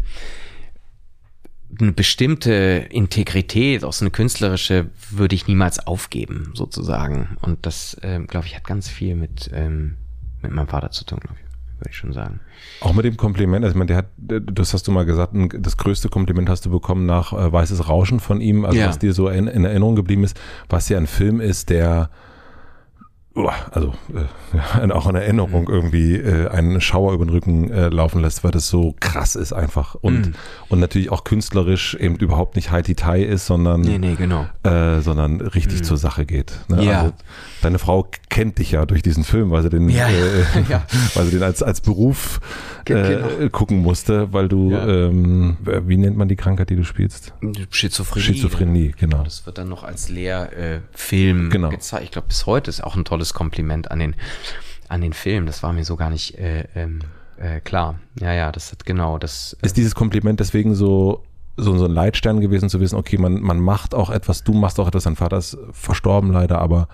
eine 1.80 1.92
bestimmte 1.92 2.88
Integrität, 2.90 3.84
auch 3.84 3.94
so 3.94 4.06
eine 4.06 4.12
künstlerische, 4.12 4.90
würde 5.10 5.36
ich 5.36 5.48
niemals 5.48 5.80
aufgeben, 5.80 6.52
sozusagen. 6.54 7.38
Und 7.42 7.66
das, 7.66 7.98
ähm, 8.02 8.28
glaube 8.28 8.48
ich, 8.48 8.56
hat 8.56 8.64
ganz 8.64 8.90
viel 8.90 9.16
mit, 9.16 9.50
ähm, 9.54 9.96
mit 10.42 10.52
meinem 10.52 10.68
Vater 10.68 10.92
zu 10.92 11.06
tun, 11.06 11.20
glaube 11.20 11.38
ich, 11.40 11.53
würde 11.84 11.92
ich 11.92 11.98
schon 11.98 12.14
sagen. 12.14 12.40
Auch 12.80 12.94
mit 12.94 13.06
dem 13.06 13.18
Kompliment, 13.18 13.66
also 13.66 13.74
ich 13.74 13.78
meine, 13.78 13.88
der 13.88 13.98
hat, 13.98 14.06
das 14.18 14.74
hast 14.74 14.88
du 14.88 14.92
mal 14.92 15.06
gesagt, 15.06 15.34
das 15.60 15.78
größte 15.78 16.10
Kompliment 16.10 16.50
hast 16.50 16.66
du 16.66 16.72
bekommen 16.72 17.06
nach 17.06 17.34
äh, 17.34 17.52
Weißes 17.52 17.90
Rauschen 17.90 18.20
von 18.20 18.40
ihm, 18.40 18.64
also 18.64 18.80
ja. 18.80 18.88
was 18.88 19.00
dir 19.00 19.14
so 19.14 19.28
in, 19.28 19.48
in 19.48 19.66
Erinnerung 19.66 19.96
geblieben 19.96 20.24
ist, 20.24 20.40
was 20.70 20.88
ja 20.90 20.98
ein 20.98 21.08
Film 21.08 21.42
ist, 21.42 21.70
der 21.70 22.10
also 23.36 23.94
äh, 24.14 24.92
auch 24.92 25.08
in 25.08 25.16
Erinnerung 25.16 25.68
irgendwie 25.68 26.16
äh, 26.16 26.50
einen 26.50 26.80
Schauer 26.82 27.14
über 27.14 27.26
den 27.26 27.32
Rücken 27.32 27.72
äh, 27.72 27.90
laufen 27.90 28.22
lässt, 28.22 28.44
weil 28.44 28.52
das 28.52 28.68
so 28.68 28.96
krass 29.00 29.36
ist 29.36 29.54
einfach 29.54 29.96
und 29.96 30.28
mm. 30.28 30.36
und 30.70 30.80
natürlich 30.80 31.12
auch 31.12 31.24
künstlerisch 31.24 31.96
eben 31.96 32.16
überhaupt 32.18 32.56
nicht 32.56 32.70
High 32.70 32.84
Tai 32.96 33.22
ist, 33.24 33.48
sondern 33.48 33.82
nee, 33.82 33.98
nee, 33.98 34.14
genau. 34.16 34.46
äh, 34.62 35.02
sondern 35.02 35.42
richtig 35.42 35.82
mm. 35.82 35.84
zur 35.84 35.98
Sache 35.98 36.26
geht. 36.26 36.54
Ne? 36.68 36.84
Ja. 36.84 37.00
Also, 37.00 37.14
deine 37.64 37.80
Frau 37.80 38.08
kennt 38.30 38.60
dich 38.60 38.72
ja 38.72 38.86
durch 38.86 39.02
diesen 39.02 39.24
Film, 39.24 39.50
weil 39.50 39.64
sie 39.64 39.70
den, 39.70 39.90
ja. 39.90 40.10
äh, 40.10 40.42
ja. 40.70 40.86
weil 41.16 41.26
sie 41.26 41.32
den 41.32 41.44
als 41.44 41.64
als 41.64 41.82
Beruf 41.82 42.40
äh, 42.86 42.94
genau. 42.94 43.50
gucken 43.50 43.78
musste, 43.78 44.32
weil 44.32 44.48
du 44.48 44.72
ja. 44.72 44.86
ähm, 44.86 45.58
wie 45.64 45.98
nennt 45.98 46.18
man 46.18 46.28
die 46.28 46.36
Krankheit, 46.36 46.70
die 46.70 46.76
du 46.76 46.84
spielst? 46.84 47.34
Schizophrenie. 47.72 48.26
Schizophrenie, 48.26 48.94
genau. 49.00 49.24
Das 49.24 49.48
wird 49.48 49.58
dann 49.58 49.70
noch 49.70 49.84
als 49.84 50.10
Lehrfilm 50.10 51.50
genau. 51.50 51.70
gezeigt. 51.70 52.04
Ich 52.04 52.12
glaube, 52.12 52.28
bis 52.28 52.46
heute 52.46 52.70
ist 52.70 52.84
auch 52.84 52.96
ein 52.96 53.06
tolles 53.06 53.23
tolles 53.24 53.34
Kompliment 53.34 53.90
an 53.90 54.00
den, 54.00 54.16
an 54.90 55.02
den 55.02 55.14
Film. 55.14 55.46
Das 55.46 55.64
war 55.64 55.74
mir 55.74 55.86
so 55.86 55.96
gar 55.96 56.10
nicht 56.10 56.38
äh, 56.38 56.66
ähm, 56.76 57.00
äh, 57.38 57.62
klar. 57.62 58.00
Ja, 58.20 58.34
ja, 58.34 58.52
das 58.52 58.72
hat 58.72 58.86
genau 58.86 59.18
das. 59.18 59.58
Äh 59.62 59.66
ist 59.68 59.78
dieses 59.78 59.96
Kompliment 59.96 60.40
deswegen 60.40 60.76
so 60.76 61.24
so, 61.56 61.78
so 61.78 61.86
ein 61.86 61.92
Leitstern 61.92 62.42
gewesen 62.42 62.68
zu 62.68 62.80
wissen, 62.80 62.96
okay, 62.96 63.20
man, 63.20 63.40
man 63.40 63.60
macht 63.60 63.94
auch 63.94 64.10
etwas, 64.10 64.44
du 64.44 64.54
machst 64.54 64.80
auch 64.80 64.88
etwas, 64.88 65.04
dein 65.04 65.16
Vater 65.16 65.38
ist 65.38 65.56
verstorben 65.72 66.32
leider, 66.32 66.58
aber 66.58 66.88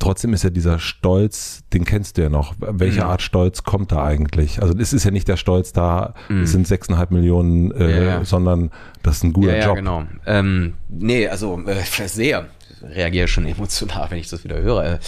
trotzdem 0.00 0.34
ist 0.34 0.42
ja 0.42 0.50
dieser 0.50 0.80
Stolz, 0.80 1.62
den 1.72 1.84
kennst 1.84 2.18
du 2.18 2.22
ja 2.22 2.28
noch. 2.30 2.56
Welche 2.58 3.02
mhm. 3.02 3.10
Art 3.10 3.22
Stolz 3.22 3.62
kommt 3.62 3.92
da 3.92 4.04
eigentlich? 4.04 4.60
Also 4.60 4.76
es 4.76 4.92
ist 4.92 5.04
ja 5.04 5.12
nicht 5.12 5.28
der 5.28 5.36
Stolz 5.36 5.72
da, 5.72 6.14
mhm. 6.28 6.42
es 6.42 6.50
sind 6.50 6.66
sechseinhalb 6.66 7.12
Millionen, 7.12 7.70
äh, 7.70 7.90
ja, 7.90 8.02
ja. 8.02 8.24
sondern 8.24 8.72
das 9.04 9.18
ist 9.18 9.22
ein 9.22 9.32
guter 9.32 9.52
ja, 9.52 9.58
ja, 9.58 9.66
Job. 9.66 9.76
genau. 9.76 10.02
Ähm, 10.26 10.74
nee, 10.88 11.28
also 11.28 11.60
äh, 11.64 11.84
sehr 12.08 12.48
reagiere 12.82 13.28
schon 13.28 13.46
emotional, 13.46 14.10
wenn 14.10 14.18
ich 14.18 14.28
das 14.28 14.44
wieder 14.44 14.60
höre. 14.60 14.98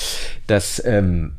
Das, 0.47 0.83
ähm, 0.85 1.37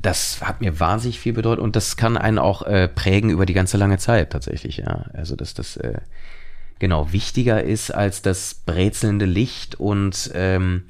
das 0.00 0.40
hat 0.42 0.60
mir 0.60 0.78
wahnsinnig 0.80 1.18
viel 1.18 1.32
bedeutet 1.32 1.62
und 1.62 1.76
das 1.76 1.96
kann 1.96 2.16
einen 2.16 2.38
auch 2.38 2.62
äh, 2.62 2.88
prägen 2.88 3.30
über 3.30 3.46
die 3.46 3.54
ganze 3.54 3.76
lange 3.76 3.98
Zeit 3.98 4.30
tatsächlich, 4.30 4.78
ja. 4.78 5.06
Also 5.12 5.36
dass 5.36 5.54
das 5.54 5.76
äh, 5.76 6.00
genau 6.78 7.12
wichtiger 7.12 7.62
ist 7.62 7.90
als 7.90 8.22
das 8.22 8.54
brezelnde 8.54 9.24
Licht 9.24 9.74
und 9.74 10.30
ähm, 10.34 10.84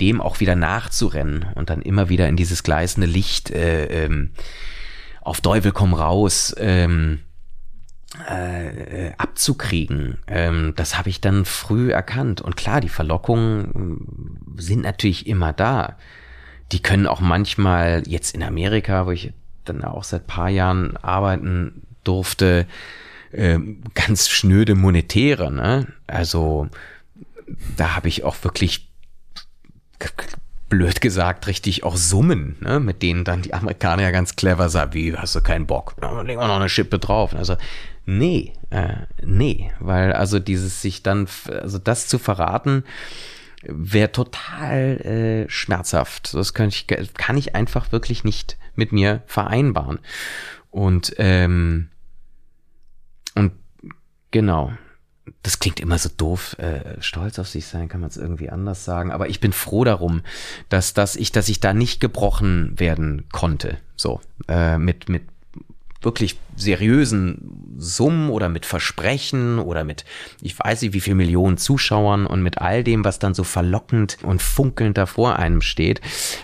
dem 0.00 0.20
auch 0.20 0.40
wieder 0.40 0.56
nachzurennen 0.56 1.46
und 1.54 1.70
dann 1.70 1.82
immer 1.82 2.08
wieder 2.08 2.28
in 2.28 2.36
dieses 2.36 2.62
gleißende 2.62 3.06
Licht 3.06 3.50
äh, 3.50 4.04
ähm, 4.04 4.30
auf 5.20 5.40
Teufel 5.40 5.72
komm 5.72 5.94
raus 5.94 6.54
ähm, 6.58 7.20
äh, 8.28 9.12
abzukriegen. 9.16 10.18
Ähm, 10.26 10.74
das 10.76 10.98
habe 10.98 11.08
ich 11.08 11.20
dann 11.20 11.44
früh 11.44 11.92
erkannt. 11.92 12.40
Und 12.40 12.56
klar, 12.56 12.80
die 12.80 12.88
Verlockungen 12.88 13.98
äh, 14.56 14.62
sind 14.62 14.82
natürlich 14.82 15.26
immer 15.26 15.52
da. 15.52 15.96
Die 16.72 16.82
können 16.82 17.06
auch 17.06 17.20
manchmal 17.20 18.02
jetzt 18.06 18.34
in 18.34 18.42
Amerika, 18.42 19.06
wo 19.06 19.10
ich 19.10 19.32
dann 19.64 19.84
auch 19.84 20.04
seit 20.04 20.26
paar 20.26 20.48
Jahren 20.48 20.96
arbeiten 20.96 21.82
durfte, 22.04 22.66
äh, 23.30 23.58
ganz 23.94 24.28
schnöde 24.28 24.74
monetäre. 24.74 25.52
Ne? 25.52 25.86
Also 26.06 26.68
da 27.76 27.96
habe 27.96 28.08
ich 28.08 28.24
auch 28.24 28.36
wirklich 28.42 28.88
blöd 30.68 31.02
gesagt, 31.02 31.46
richtig 31.48 31.84
auch 31.84 31.96
Summen, 31.96 32.56
ne, 32.60 32.80
mit 32.80 33.02
denen 33.02 33.24
dann 33.24 33.42
die 33.42 33.52
Amerikaner 33.52 34.04
ja 34.04 34.10
ganz 34.10 34.36
clever 34.36 34.70
sagen, 34.70 34.94
wie, 34.94 35.14
hast 35.14 35.34
du 35.34 35.42
keinen 35.42 35.66
Bock? 35.66 35.94
Legen 36.00 36.40
wir 36.40 36.48
noch 36.48 36.56
eine 36.56 36.70
Schippe 36.70 36.98
drauf. 36.98 37.34
Also 37.34 37.56
Nee, 38.04 38.52
äh, 38.70 39.06
nee, 39.24 39.70
weil 39.78 40.12
also 40.12 40.38
dieses 40.38 40.82
sich 40.82 41.02
dann, 41.02 41.28
also 41.48 41.78
das 41.78 42.08
zu 42.08 42.18
verraten, 42.18 42.84
wäre 43.62 44.10
total 44.10 45.00
äh, 45.46 45.48
schmerzhaft. 45.48 46.34
Das 46.34 46.52
kann 46.52 46.68
ich, 46.68 46.86
kann 46.86 47.36
ich 47.36 47.54
einfach 47.54 47.92
wirklich 47.92 48.24
nicht 48.24 48.56
mit 48.74 48.92
mir 48.92 49.22
vereinbaren. 49.26 50.00
Und, 50.70 51.14
ähm, 51.18 51.88
und 53.34 53.52
genau, 54.30 54.72
das 55.42 55.58
klingt 55.60 55.78
immer 55.78 55.98
so 55.98 56.08
doof, 56.16 56.58
äh, 56.58 57.00
stolz 57.00 57.38
auf 57.38 57.48
sich 57.48 57.66
sein, 57.66 57.88
kann 57.88 58.00
man 58.00 58.10
es 58.10 58.16
irgendwie 58.16 58.50
anders 58.50 58.84
sagen. 58.84 59.12
Aber 59.12 59.28
ich 59.28 59.38
bin 59.38 59.52
froh 59.52 59.84
darum, 59.84 60.22
dass, 60.68 60.94
dass 60.94 61.14
ich, 61.14 61.30
dass 61.30 61.48
ich 61.48 61.60
da 61.60 61.72
nicht 61.72 62.00
gebrochen 62.00 62.78
werden 62.78 63.28
konnte. 63.30 63.78
So, 63.94 64.20
äh, 64.48 64.78
mit, 64.78 65.08
mit 65.08 65.22
wirklich 66.02 66.38
seriösen 66.56 67.74
Summen 67.78 68.30
oder 68.30 68.48
mit 68.48 68.66
Versprechen 68.66 69.58
oder 69.58 69.84
mit, 69.84 70.04
ich 70.40 70.58
weiß 70.58 70.82
nicht, 70.82 70.92
wie 70.92 71.00
viel 71.00 71.14
Millionen 71.14 71.56
Zuschauern 71.56 72.26
und 72.26 72.42
mit 72.42 72.58
all 72.58 72.84
dem, 72.84 73.04
was 73.04 73.18
dann 73.18 73.34
so 73.34 73.44
verlockend 73.44 74.18
und 74.22 74.42
funkelnd 74.42 74.98
da 74.98 75.06
vor 75.06 75.38
einem 75.38 75.62
steht. 75.62 76.00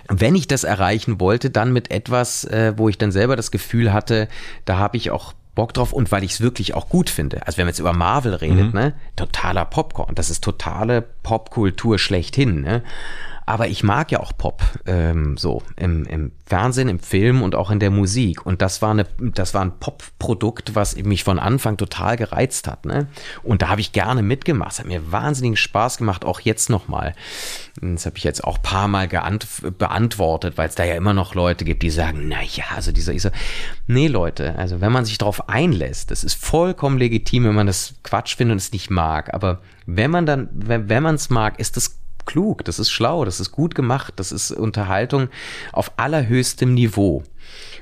Wenn 0.09 0.35
ich 0.35 0.49
das 0.49 0.65
erreichen 0.65 1.21
wollte, 1.21 1.51
dann 1.51 1.73
mit 1.73 1.91
etwas, 1.91 2.45
äh, 2.45 2.75
wo 2.77 2.89
ich 2.89 2.99
dann 2.99 3.13
selber 3.13 3.37
das 3.37 3.51
Gefühl 3.51 3.93
hatte, 3.93 4.29
da 4.65 4.79
habe 4.79 4.97
ich 4.97 5.11
auch 5.11 5.35
Bock 5.55 5.75
drauf 5.75 5.93
und 5.93 6.13
weil 6.13 6.23
ich 6.23 6.33
es 6.33 6.41
wirklich 6.41 6.75
auch 6.75 6.89
gut 6.89 7.11
finde. 7.11 7.45
Also 7.45 7.59
wenn 7.59 7.65
man 7.65 7.73
jetzt 7.73 7.81
über 7.81 7.93
Marvel 7.93 8.35
redet, 8.35 8.69
mhm. 8.69 8.79
ne, 8.81 8.95
totaler 9.17 9.65
Popcorn, 9.65 10.15
das 10.15 10.31
ist 10.31 10.45
totale 10.45 11.03
Popkultur 11.03 11.99
schlechthin, 11.99 12.61
ne? 12.61 12.85
Aber 13.49 13.69
ich 13.69 13.83
mag 13.83 14.13
ja 14.13 14.21
auch 14.21 14.33
Pop, 14.37 14.63
ähm, 14.85 15.39
so 15.39 15.63
im, 15.77 16.05
im 16.05 16.33
Fernsehen, 16.45 16.91
im 16.91 17.01
Film 17.01 17.41
und 17.41 17.55
auch 17.55 17.71
in 17.71 17.81
der 17.81 17.91
Musik. 17.91 18.45
Und 18.45 18.61
das 18.61 18.83
war 18.83 18.91
eine, 18.91 19.07
das 19.19 19.55
war 19.55 19.63
ein 19.63 19.79
Pop-Produkt, 19.79 20.75
was 20.75 20.97
mich 20.97 21.25
von 21.25 21.39
Anfang 21.39 21.79
total 21.79 22.19
gereizt 22.19 22.69
hat. 22.69 22.85
Ne? 22.85 23.07
Und 23.43 23.63
da 23.63 23.69
habe 23.69 23.81
ich 23.81 23.93
gerne 23.93 24.23
mitgemacht. 24.23 24.73
Es 24.73 24.81
hat 24.81 24.87
mir 24.87 25.13
wahnsinnig 25.13 25.59
Spaß 25.59 25.97
gemacht, 25.97 26.27
auch 26.27 26.41
jetzt 26.41 26.69
nochmal. 26.69 27.15
Das 27.81 28.05
habe 28.05 28.19
ich 28.19 28.25
jetzt 28.25 28.45
auch 28.45 28.61
paar 28.61 28.87
Mal 28.87 29.09
beantwortet, 29.09 30.59
weil 30.59 30.69
es 30.69 30.75
da 30.75 30.85
ja 30.85 30.95
immer 30.95 31.15
noch 31.15 31.35
Leute 31.35 31.65
gibt, 31.65 31.83
die 31.83 31.91
sagen, 31.91 32.29
na 32.29 32.43
ja, 32.43 32.65
also 32.77 32.93
dieser, 32.93 33.15
ich 33.15 33.23
so, 33.23 33.31
nee 33.87 34.09
Leute, 34.09 34.57
also 34.57 34.83
wenn 34.83 34.93
man 34.93 35.07
sich 35.07 35.17
darauf 35.17 35.49
einlässt, 35.49 36.11
das 36.11 36.23
ist 36.23 36.35
vollkommen 36.35 36.99
legitim, 36.99 37.45
wenn 37.45 37.55
man 37.55 37.67
das 37.67 37.95
Quatsch 38.03 38.37
findet 38.37 38.53
und 38.53 38.59
es 38.59 38.73
nicht 38.73 38.91
mag. 38.91 39.33
Aber 39.33 39.63
wenn 39.87 40.11
man 40.11 40.27
dann, 40.27 40.51
wenn, 40.53 40.91
wenn 40.91 41.03
man 41.03 41.15
es 41.15 41.31
mag, 41.31 41.59
ist 41.59 41.79
das 41.79 41.98
klug, 42.29 42.65
das 42.65 42.79
ist 42.79 42.91
schlau, 42.91 43.25
das 43.25 43.41
ist 43.41 43.51
gut 43.51 43.75
gemacht, 43.75 44.15
das 44.17 44.31
ist 44.31 44.53
Unterhaltung 44.53 45.29
auf 45.73 45.93
allerhöchstem 45.97 46.75
Niveau. 46.75 47.25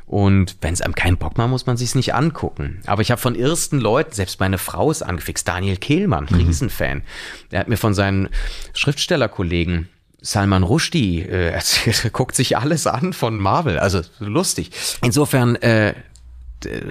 Und 0.06 0.56
wenn 0.60 0.72
es 0.72 0.82
einem 0.82 0.94
keinen 0.94 1.16
Bock 1.16 1.36
macht, 1.36 1.50
muss 1.50 1.66
man 1.66 1.76
sich's 1.76 1.96
nicht 1.96 2.14
angucken. 2.14 2.80
Aber 2.86 3.02
ich 3.02 3.10
habe 3.10 3.20
von 3.20 3.34
ersten 3.34 3.80
Leuten, 3.80 4.14
selbst 4.14 4.38
meine 4.38 4.56
Frau 4.56 4.90
ist 4.90 5.02
angefixt, 5.02 5.48
Daniel 5.48 5.76
Kehlmann, 5.76 6.28
mhm. 6.30 6.36
Riesenfan. 6.36 7.02
Er 7.50 7.60
hat 7.60 7.68
mir 7.68 7.76
von 7.76 7.92
seinen 7.92 8.28
Schriftstellerkollegen 8.72 9.88
Salman 10.22 10.62
Rushdie 10.62 11.22
äh, 11.22 11.50
erzählt, 11.52 12.12
guckt 12.12 12.36
sich 12.36 12.56
alles 12.56 12.86
an 12.86 13.12
von 13.12 13.36
Marvel, 13.36 13.78
also 13.78 14.00
lustig. 14.20 14.70
Insofern, 15.02 15.56
äh, 15.56 15.94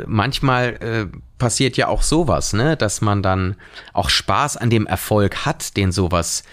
manchmal 0.05 0.75
äh, 0.79 1.17
passiert 1.37 1.77
ja 1.77 1.87
auch 1.87 2.01
sowas, 2.01 2.53
ne, 2.53 2.77
dass 2.77 3.01
man 3.01 3.23
dann 3.23 3.55
auch 3.93 4.09
Spaß 4.09 4.57
an 4.57 4.69
dem 4.69 4.85
Erfolg 4.85 5.45
hat, 5.45 5.75
den 5.77 5.91
sowas 5.91 6.43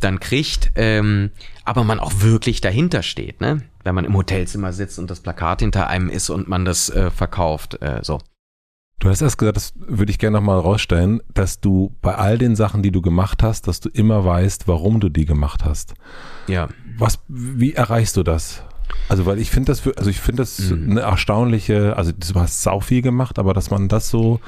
dann 0.00 0.20
kriegt, 0.20 0.72
ähm, 0.74 1.30
aber 1.64 1.84
man 1.84 2.00
auch 2.00 2.20
wirklich 2.20 2.60
dahinter 2.60 3.02
steht, 3.02 3.40
ne? 3.40 3.62
Wenn 3.84 3.94
man 3.94 4.04
im 4.04 4.16
Hotelzimmer 4.16 4.72
sitzt 4.72 4.98
und 4.98 5.10
das 5.10 5.20
Plakat 5.20 5.60
hinter 5.60 5.86
einem 5.86 6.10
ist 6.10 6.28
und 6.30 6.48
man 6.48 6.64
das 6.64 6.90
äh, 6.90 7.10
verkauft, 7.10 7.80
äh, 7.80 8.00
so. 8.02 8.18
Du 8.98 9.08
hast 9.08 9.22
erst 9.22 9.38
gesagt, 9.38 9.56
das 9.56 9.72
würde 9.76 10.10
ich 10.10 10.18
gerne 10.18 10.36
nochmal 10.36 10.58
rausstellen, 10.58 11.22
dass 11.32 11.60
du 11.60 11.96
bei 12.02 12.14
all 12.16 12.36
den 12.36 12.54
Sachen, 12.54 12.82
die 12.82 12.90
du 12.90 13.00
gemacht 13.00 13.42
hast, 13.42 13.66
dass 13.66 13.80
du 13.80 13.88
immer 13.88 14.26
weißt, 14.26 14.68
warum 14.68 15.00
du 15.00 15.08
die 15.08 15.24
gemacht 15.24 15.64
hast. 15.64 15.94
Ja. 16.48 16.68
Was, 16.98 17.20
wie 17.28 17.72
erreichst 17.72 18.18
du 18.18 18.22
das? 18.22 18.62
Also, 19.08 19.24
weil 19.24 19.38
ich 19.38 19.50
finde 19.50 19.72
das, 19.72 19.80
für, 19.80 19.96
also 19.96 20.10
ich 20.10 20.20
finde 20.20 20.42
das 20.42 20.58
mhm. 20.58 20.90
eine 20.90 21.00
erstaunliche, 21.00 21.96
also 21.96 22.12
du 22.12 22.34
hast 22.38 22.62
sau 22.62 22.80
viel 22.80 23.00
gemacht, 23.00 23.38
aber 23.38 23.54
dass 23.54 23.70
man 23.70 23.88
das 23.88 24.10
so 24.10 24.40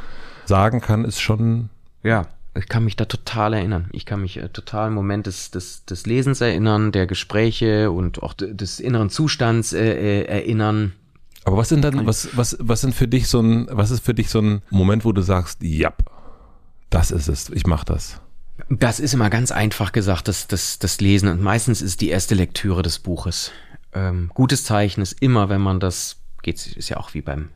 sagen 0.44 0.82
kann, 0.82 1.06
ist 1.06 1.20
schon. 1.20 1.70
Ja 2.02 2.26
ich 2.54 2.68
kann 2.68 2.84
mich 2.84 2.96
da 2.96 3.06
total 3.06 3.54
erinnern. 3.54 3.88
Ich 3.92 4.04
kann 4.04 4.20
mich 4.20 4.36
äh, 4.36 4.48
total 4.48 4.88
im 4.88 4.94
Moment 4.94 5.26
des, 5.26 5.50
des, 5.50 5.84
des 5.84 6.06
Lesens 6.06 6.40
erinnern, 6.40 6.92
der 6.92 7.06
Gespräche 7.06 7.90
und 7.90 8.22
auch 8.22 8.34
des 8.34 8.80
inneren 8.80 9.10
Zustands 9.10 9.72
äh, 9.72 10.20
äh, 10.20 10.24
erinnern. 10.24 10.92
Aber 11.44 11.56
was 11.56 11.70
sind 11.70 11.82
dann, 11.82 12.06
was, 12.06 12.36
was, 12.36 12.56
was 12.60 12.82
sind 12.82 12.94
für 12.94 13.08
dich 13.08 13.28
so 13.28 13.40
ein, 13.40 13.66
was 13.70 13.90
ist 13.90 14.04
für 14.04 14.14
dich 14.14 14.28
so 14.28 14.40
ein 14.40 14.62
Moment, 14.70 15.04
wo 15.04 15.12
du 15.12 15.22
sagst, 15.22 15.62
ja, 15.62 15.92
das 16.90 17.10
ist 17.10 17.28
es, 17.28 17.48
ich 17.50 17.66
mach 17.66 17.84
das? 17.84 18.20
Das 18.68 19.00
ist 19.00 19.14
immer 19.14 19.30
ganz 19.30 19.50
einfach 19.50 19.92
gesagt, 19.92 20.28
das, 20.28 20.46
das, 20.46 20.78
das 20.78 21.00
Lesen. 21.00 21.28
Und 21.28 21.40
meistens 21.40 21.82
ist 21.82 22.00
die 22.00 22.10
erste 22.10 22.34
Lektüre 22.34 22.82
des 22.82 22.98
Buches. 22.98 23.50
Ähm, 23.94 24.30
gutes 24.34 24.64
Zeichen 24.64 25.00
ist 25.00 25.20
immer, 25.20 25.48
wenn 25.48 25.60
man 25.60 25.80
das, 25.80 26.20
geht, 26.42 26.66
ist 26.66 26.90
ja 26.90 26.98
auch 26.98 27.14
wie 27.14 27.22
beim 27.22 27.48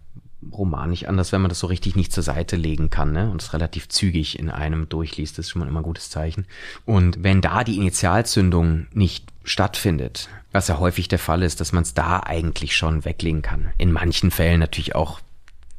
Roman 0.53 0.91
nicht 0.91 1.09
anders, 1.09 1.33
wenn 1.33 1.41
man 1.41 1.49
das 1.49 1.61
so 1.61 1.67
richtig 1.67 1.97
nicht 1.97 2.13
zur 2.13 2.23
Seite 2.23 2.57
legen 2.57 2.91
kann 2.91 3.13
ne? 3.13 3.31
und 3.31 3.43
es 3.43 3.53
relativ 3.53 3.89
zügig 3.89 4.39
in 4.39 4.51
einem 4.51 4.89
durchliest. 4.89 5.39
Das 5.39 5.47
ist 5.47 5.51
schon 5.51 5.61
mal 5.61 5.69
immer 5.69 5.81
ein 5.81 5.85
gutes 5.85 6.11
Zeichen. 6.11 6.47
Und 6.85 7.23
wenn 7.23 7.41
da 7.41 7.65
die 7.65 7.77
Initialzündung 7.77 8.87
nicht 8.93 9.27
stattfindet, 9.45 10.29
was 10.53 10.69
ja 10.69 10.79
häufig 10.79 11.09
der 11.09 11.19
Fall 11.19 11.43
ist, 11.43 11.61
dass 11.61 11.73
man 11.73 11.83
es 11.83 11.95
da 11.95 12.21
eigentlich 12.21 12.77
schon 12.77 13.05
weglegen 13.05 13.43
kann. 13.43 13.71
In 13.79 13.93
manchen 13.93 14.31
Fällen 14.31 14.61
natürlich 14.61 14.95
auch 14.95 15.21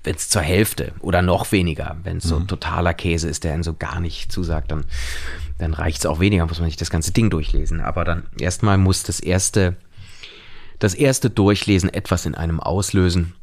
wenn 0.04 0.16
es 0.16 0.30
zur 0.30 0.42
Hälfte 0.42 0.94
oder 1.02 1.22
noch 1.22 1.52
weniger, 1.52 1.98
wenn 2.04 2.18
es 2.18 2.24
so 2.24 2.40
mhm. 2.40 2.48
totaler 2.48 2.94
Käse 2.94 3.28
ist, 3.28 3.44
der 3.44 3.54
einen 3.54 3.64
so 3.64 3.74
gar 3.74 4.00
nicht 4.00 4.32
zusagt, 4.32 4.72
dann, 4.72 4.86
dann 5.58 5.74
reicht 5.74 6.00
es 6.00 6.06
auch 6.06 6.22
weniger, 6.22 6.46
muss 6.46 6.60
man 6.60 6.68
nicht 6.68 6.80
das 6.80 6.90
ganze 6.90 7.12
Ding 7.12 7.30
durchlesen. 7.30 7.82
Aber 7.82 8.06
dann 8.06 8.24
erstmal 8.40 8.78
muss 8.78 9.04
das 9.04 9.20
erste 9.20 9.76
das 10.80 10.94
erste 10.94 11.30
Durchlesen 11.30 11.94
etwas 11.94 12.26
in 12.26 12.36
einem 12.36 12.60
auslösen. 12.60 13.34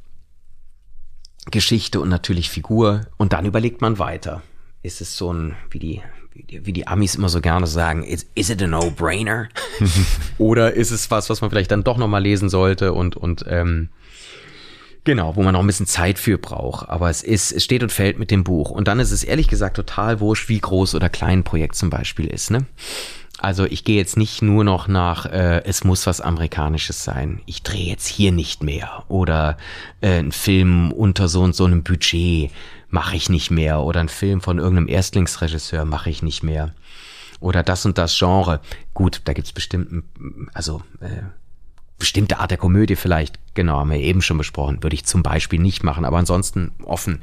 Geschichte 1.51 2.01
und 2.01 2.09
natürlich 2.09 2.51
Figur 2.51 3.03
und 3.17 3.33
dann 3.33 3.45
überlegt 3.45 3.81
man 3.81 3.99
weiter. 3.99 4.43
Ist 4.83 5.01
es 5.01 5.17
so 5.17 5.33
ein, 5.33 5.57
wie 5.71 5.79
die, 5.79 6.03
wie 6.35 6.73
die 6.73 6.87
Amis 6.87 7.15
immer 7.15 7.29
so 7.29 7.41
gerne 7.41 7.67
sagen, 7.67 8.03
is, 8.03 8.27
is 8.35 8.51
it 8.51 8.63
a 8.63 8.67
no-brainer? 8.67 9.49
Oder 10.39 10.75
ist 10.75 10.91
es 10.91 11.11
was, 11.11 11.31
was 11.31 11.41
man 11.41 11.51
vielleicht 11.51 11.71
dann 11.71 11.85
doch 11.85 11.97
nochmal 11.97 12.23
lesen 12.23 12.49
sollte 12.49 12.93
und, 12.93 13.17
und 13.17 13.45
ähm, 13.49 13.89
Genau, 15.05 15.37
wo 15.37 15.43
man 15.43 15.53
noch 15.53 15.61
ein 15.61 15.67
bisschen 15.67 15.87
Zeit 15.87 16.19
für 16.19 16.39
braucht. 16.39 16.89
Aber 16.89 17.11
es 17.11 17.23
ist, 17.23 17.53
es 17.53 17.63
steht 17.63 17.83
und 17.83 17.93
fällt 17.93 18.19
mit 18.19 18.31
dem 18.31 18.43
Buch. 18.43 18.71
Und 18.71 18.89
dann 18.89 19.01
ist 19.01 19.11
es 19.11 19.23
ehrlich 19.23 19.49
gesagt 19.49 19.77
total 19.77 20.19
wurscht, 20.21 20.49
wie 20.49 20.59
groß 20.59 20.95
oder 20.95 21.11
klein 21.11 21.41
ein 21.41 21.45
Projekt 21.45 21.75
zum 21.75 21.91
Beispiel 21.91 22.27
ist. 22.27 22.51
Ne? 22.51 22.65
Also 23.45 23.67
ich 23.67 23.85
gehe 23.85 23.99
jetzt 23.99 24.17
nicht 24.17 24.41
nur 24.41 24.65
noch 24.65 24.89
nach, 24.89 25.27
äh, 25.27 25.63
es 25.67 25.85
muss 25.85 26.07
was 26.07 26.23
Amerikanisches 26.23 27.05
sein. 27.05 27.43
Ich 27.45 27.63
drehe 27.63 27.91
jetzt 27.91 28.07
hier 28.07 28.33
nicht 28.33 28.63
mehr. 28.63 29.05
Oder 29.09 29.59
äh, 30.01 30.19
ein 30.19 30.33
Film 30.33 30.91
unter 30.91 31.29
so 31.29 31.43
und 31.43 31.55
so 31.55 31.67
einem 31.67 31.83
Budget 31.83 32.51
mache 32.89 33.17
ich 33.17 33.29
nicht 33.29 33.51
mehr. 33.51 33.81
Oder 33.81 34.01
ein 34.01 34.09
Film 34.09 34.41
von 34.41 34.57
irgendeinem 34.57 34.89
Erstlingsregisseur 34.89 35.85
mache 35.85 36.09
ich 36.09 36.23
nicht 36.23 36.43
mehr. 36.43 36.73
Oder 37.39 37.63
das 37.63 37.85
und 37.85 37.99
das 37.99 38.19
Genre. 38.19 38.63
Gut, 38.95 39.21
da 39.27 39.35
gibt's 39.35 39.53
bestimmt, 39.53 40.05
also 40.55 40.81
äh, 41.01 41.25
bestimmte 41.99 42.39
Art 42.39 42.51
der 42.51 42.57
Komödie 42.57 42.97
vielleicht, 42.97 43.39
genau, 43.53 43.77
haben 43.77 43.91
wir 43.91 43.99
eben 43.99 44.23
schon 44.23 44.39
besprochen, 44.39 44.83
würde 44.83 44.95
ich 44.95 45.05
zum 45.05 45.23
Beispiel 45.23 45.61
nicht 45.61 45.85
machen, 45.85 46.07
aber 46.07 46.17
ansonsten 46.17 46.73
offen. 46.83 47.21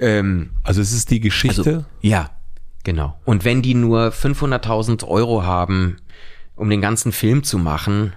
Ähm, 0.00 0.50
also 0.64 0.80
es 0.80 0.92
ist 0.92 1.12
die 1.12 1.20
Geschichte? 1.20 1.62
Also, 1.64 1.84
ja, 2.00 2.30
genau. 2.82 3.18
Und 3.24 3.44
wenn 3.44 3.62
die 3.62 3.74
nur 3.74 4.08
500.000 4.08 5.06
Euro 5.06 5.42
haben, 5.42 5.96
um 6.56 6.70
den 6.70 6.80
ganzen 6.80 7.12
Film 7.12 7.42
zu 7.42 7.58
machen 7.58 8.12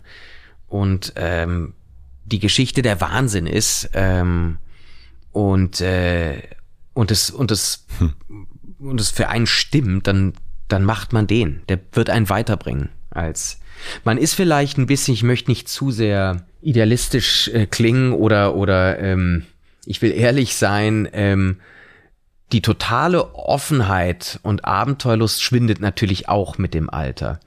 und 0.67 1.13
ähm, 1.15 1.73
die 2.25 2.39
Geschichte 2.39 2.81
der 2.81 3.01
Wahnsinn 3.01 3.47
ist 3.47 3.89
ähm, 3.93 4.57
und 5.31 5.81
äh, 5.81 6.41
und 6.93 7.11
es 7.11 7.29
und 7.29 7.51
es 7.51 7.85
hm. 7.99 8.13
und 8.79 8.99
es 8.99 9.09
für 9.11 9.29
einen 9.29 9.47
stimmt, 9.47 10.07
dann 10.07 10.33
dann 10.67 10.83
macht 10.83 11.13
man 11.13 11.27
den. 11.27 11.61
Der 11.69 11.79
wird 11.93 12.09
einen 12.09 12.29
weiterbringen 12.29 12.89
als 13.15 13.59
man 14.03 14.17
ist 14.17 14.33
vielleicht 14.33 14.77
ein 14.77 14.85
bisschen, 14.85 15.13
ich 15.13 15.23
möchte 15.23 15.49
nicht 15.49 15.67
zu 15.67 15.91
sehr 15.91 16.45
idealistisch 16.61 17.49
äh, 17.49 17.65
klingen 17.65 18.13
oder, 18.13 18.55
oder 18.55 18.99
ähm, 18.99 19.45
ich 19.85 20.01
will 20.01 20.11
ehrlich 20.11 20.55
sein, 20.55 21.07
ähm, 21.13 21.59
die 22.51 22.61
totale 22.61 23.33
Offenheit 23.35 24.39
und 24.43 24.65
Abenteuerlust 24.65 25.41
schwindet 25.41 25.81
natürlich 25.81 26.29
auch 26.29 26.57
mit 26.57 26.73
dem 26.73 26.89
Alter. 26.89 27.39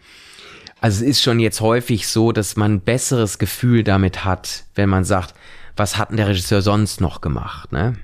Also 0.81 1.05
es 1.05 1.11
ist 1.11 1.23
schon 1.23 1.41
jetzt 1.41 1.61
häufig 1.61 2.09
so, 2.09 2.33
dass 2.33 2.57
man 2.57 2.75
ein 2.75 2.81
besseres 2.81 3.39
Gefühl 3.39 3.85
damit 3.85 4.25
hat, 4.25 4.65
wenn 4.75 4.89
man 4.89 5.05
sagt, 5.05 5.35
was 5.77 5.97
hat 5.97 6.11
denn 6.11 6.17
der 6.17 6.29
Regisseur 6.29 6.63
sonst 6.63 7.01
noch 7.01 7.21
gemacht, 7.21 7.73
ne? 7.73 7.97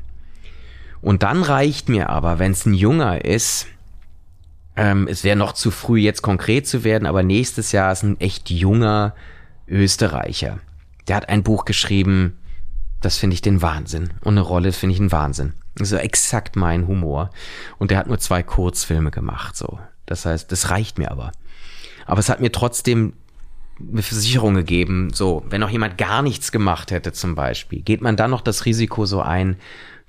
Und 1.01 1.23
dann 1.23 1.43
reicht 1.43 1.89
mir 1.91 2.09
aber, 2.09 2.39
wenn 2.39 2.53
es 2.53 2.65
ein 2.65 2.73
Junger 2.73 3.25
ist, 3.25 3.66
ähm, 4.77 5.07
es 5.07 5.23
wäre 5.23 5.37
noch 5.37 5.53
zu 5.53 5.71
früh, 5.71 6.01
jetzt 6.01 6.23
konkret 6.23 6.66
zu 6.66 6.83
werden, 6.83 7.07
aber 7.07 7.23
nächstes 7.23 7.73
Jahr 7.73 7.93
ist 7.93 8.03
ein 8.03 8.19
echt 8.21 8.51
junger 8.51 9.15
Österreicher. 9.69 10.61
Der 11.07 11.16
hat 11.16 11.29
ein 11.29 11.43
Buch 11.43 11.66
geschrieben, 11.66 12.39
das 13.05 13.18
finde 13.18 13.35
ich 13.35 13.43
den 13.43 13.62
Wahnsinn. 13.62 14.10
Und 14.20 14.35
eine 14.35 14.40
Rolle 14.40 14.72
finde 14.72 14.94
ich 14.94 15.01
ein 15.01 15.12
Wahnsinn. 15.12 15.55
So 15.76 15.97
exakt 15.97 16.56
mein 16.56 16.86
Humor. 16.86 17.31
Und 17.78 17.90
der 17.90 17.98
hat 17.98 18.06
nur 18.06 18.18
zwei 18.18 18.43
Kurzfilme 18.43 19.10
gemacht, 19.10 19.56
so. 19.56 19.78
Das 20.06 20.26
heißt, 20.26 20.51
das 20.52 20.70
reicht 20.70 20.98
mir 20.98 21.10
aber. 21.10 21.32
Aber 22.06 22.20
es 22.20 22.28
hat 22.28 22.40
mir 22.40 22.52
trotzdem 22.52 23.14
eine 23.81 24.02
Versicherung 24.02 24.55
gegeben, 24.55 25.10
so, 25.12 25.44
wenn 25.48 25.60
noch 25.60 25.70
jemand 25.70 25.98
gar 25.98 26.22
nichts 26.22 26.52
gemacht 26.52 26.90
hätte 26.90 27.12
zum 27.12 27.35
Beispiel, 27.35 27.82
geht 27.82 28.02
man 28.02 28.16
dann 28.16 28.31
noch 28.31 28.40
das 28.40 28.66
Risiko 28.66 29.05
so 29.05 29.20
ein, 29.20 29.56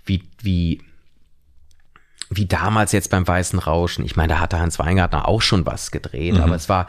wie, 0.06 0.24
wie 0.42 0.82
wie 2.30 2.46
damals 2.48 2.92
jetzt 2.92 3.12
beim 3.12 3.28
Weißen 3.28 3.60
Rauschen. 3.60 4.04
Ich 4.04 4.16
meine, 4.16 4.34
da 4.34 4.40
hatte 4.40 4.60
Hans 4.60 4.80
Weingartner 4.80 5.28
auch 5.28 5.42
schon 5.42 5.66
was 5.66 5.92
gedreht, 5.92 6.34
mhm. 6.34 6.42
aber 6.42 6.56
es 6.56 6.70
war, 6.70 6.88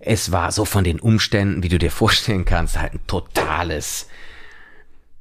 es 0.00 0.32
war 0.32 0.50
so 0.50 0.64
von 0.64 0.84
den 0.84 0.98
Umständen, 0.98 1.62
wie 1.62 1.68
du 1.68 1.78
dir 1.78 1.90
vorstellen 1.90 2.44
kannst, 2.44 2.78
halt 2.78 2.94
ein 2.94 3.06
totales. 3.06 4.08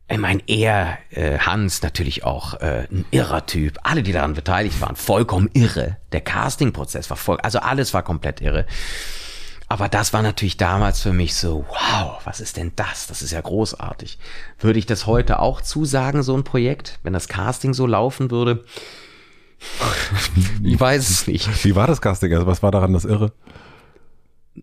Ich 0.10 0.18
meine, 0.18 0.42
er, 0.48 1.00
äh, 1.10 1.38
Hans 1.38 1.82
natürlich 1.82 2.24
auch 2.24 2.54
äh, 2.62 2.88
ein 2.90 3.06
irrer 3.12 3.46
Typ. 3.46 3.78
Alle, 3.84 4.04
die 4.04 4.14
daran 4.14 4.36
beteiligt 4.36 4.80
waren, 4.80 4.96
vollkommen 4.96 5.50
irre. 5.54 5.98
Der 6.14 6.22
Castingprozess 6.22 7.10
war 7.10 7.18
voll, 7.18 7.38
also 7.42 7.60
alles 7.60 7.94
war 7.94 8.04
komplett 8.04 8.40
irre. 8.40 8.66
Aber 9.70 9.90
das 9.90 10.14
war 10.14 10.22
natürlich 10.22 10.56
damals 10.56 11.02
für 11.02 11.12
mich 11.12 11.36
so, 11.36 11.66
wow, 11.68 12.22
was 12.24 12.40
ist 12.40 12.56
denn 12.56 12.72
das? 12.78 13.08
Das 13.08 13.22
ist 13.22 13.32
ja 13.32 13.42
großartig. 13.42 14.18
Würde 14.60 14.80
ich 14.80 14.86
das 14.86 15.08
heute 15.08 15.40
auch 15.40 15.60
zusagen, 15.60 16.24
so 16.24 16.38
ein 16.38 16.46
Projekt, 16.46 17.00
wenn 17.04 17.12
das 17.12 17.28
Casting 17.28 17.74
so 17.74 17.86
laufen 17.86 18.32
würde? 18.32 18.64
ich 20.64 20.80
weiß 20.80 21.10
es 21.10 21.28
nicht. 21.28 21.66
Wie 21.66 21.76
war 21.76 21.88
das 21.88 22.00
Casting? 22.00 22.32
Also 22.34 22.48
was 22.48 22.64
war 22.64 22.72
daran 22.72 22.94
das 22.94 23.04
Irre? 23.04 23.34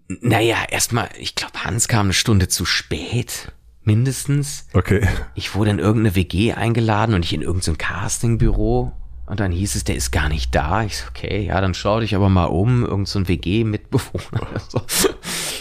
Naja, 0.09 0.57
erstmal, 0.71 1.11
ich 1.19 1.35
glaube, 1.35 1.65
Hans 1.65 1.87
kam 1.87 2.07
eine 2.07 2.15
Stunde 2.15 2.49
zu 2.49 2.65
spät, 2.65 3.53
mindestens. 3.87 4.69
Okay. 4.73 5.07
Ich 5.35 5.55
wurde 5.55 5.71
in 5.71 5.79
irgendeine 5.79 6.17
WG 6.17 6.53
eingeladen 6.53 7.15
und 7.15 7.21
nicht 7.21 7.33
in 7.33 7.43
irgendein 7.43 7.79
Castingbüro. 7.79 8.93
Und 9.27 9.41
dann 9.41 9.53
hieß 9.53 9.75
es, 9.75 9.85
der 9.85 9.97
ist 9.97 10.11
gar 10.11 10.29
nicht 10.29 10.55
da. 10.55 10.85
Ich 10.85 10.99
so, 10.99 11.07
okay, 11.09 11.47
ja, 11.47 11.61
dann 11.61 11.73
schau 11.73 12.01
dich 12.01 12.15
aber 12.15 12.29
mal 12.29 12.45
um, 12.45 12.85
irgend 12.85 13.09
so 13.09 13.19
ein 13.19 13.29
WG-Mitbewohner. 13.29 14.61
So. 14.69 14.83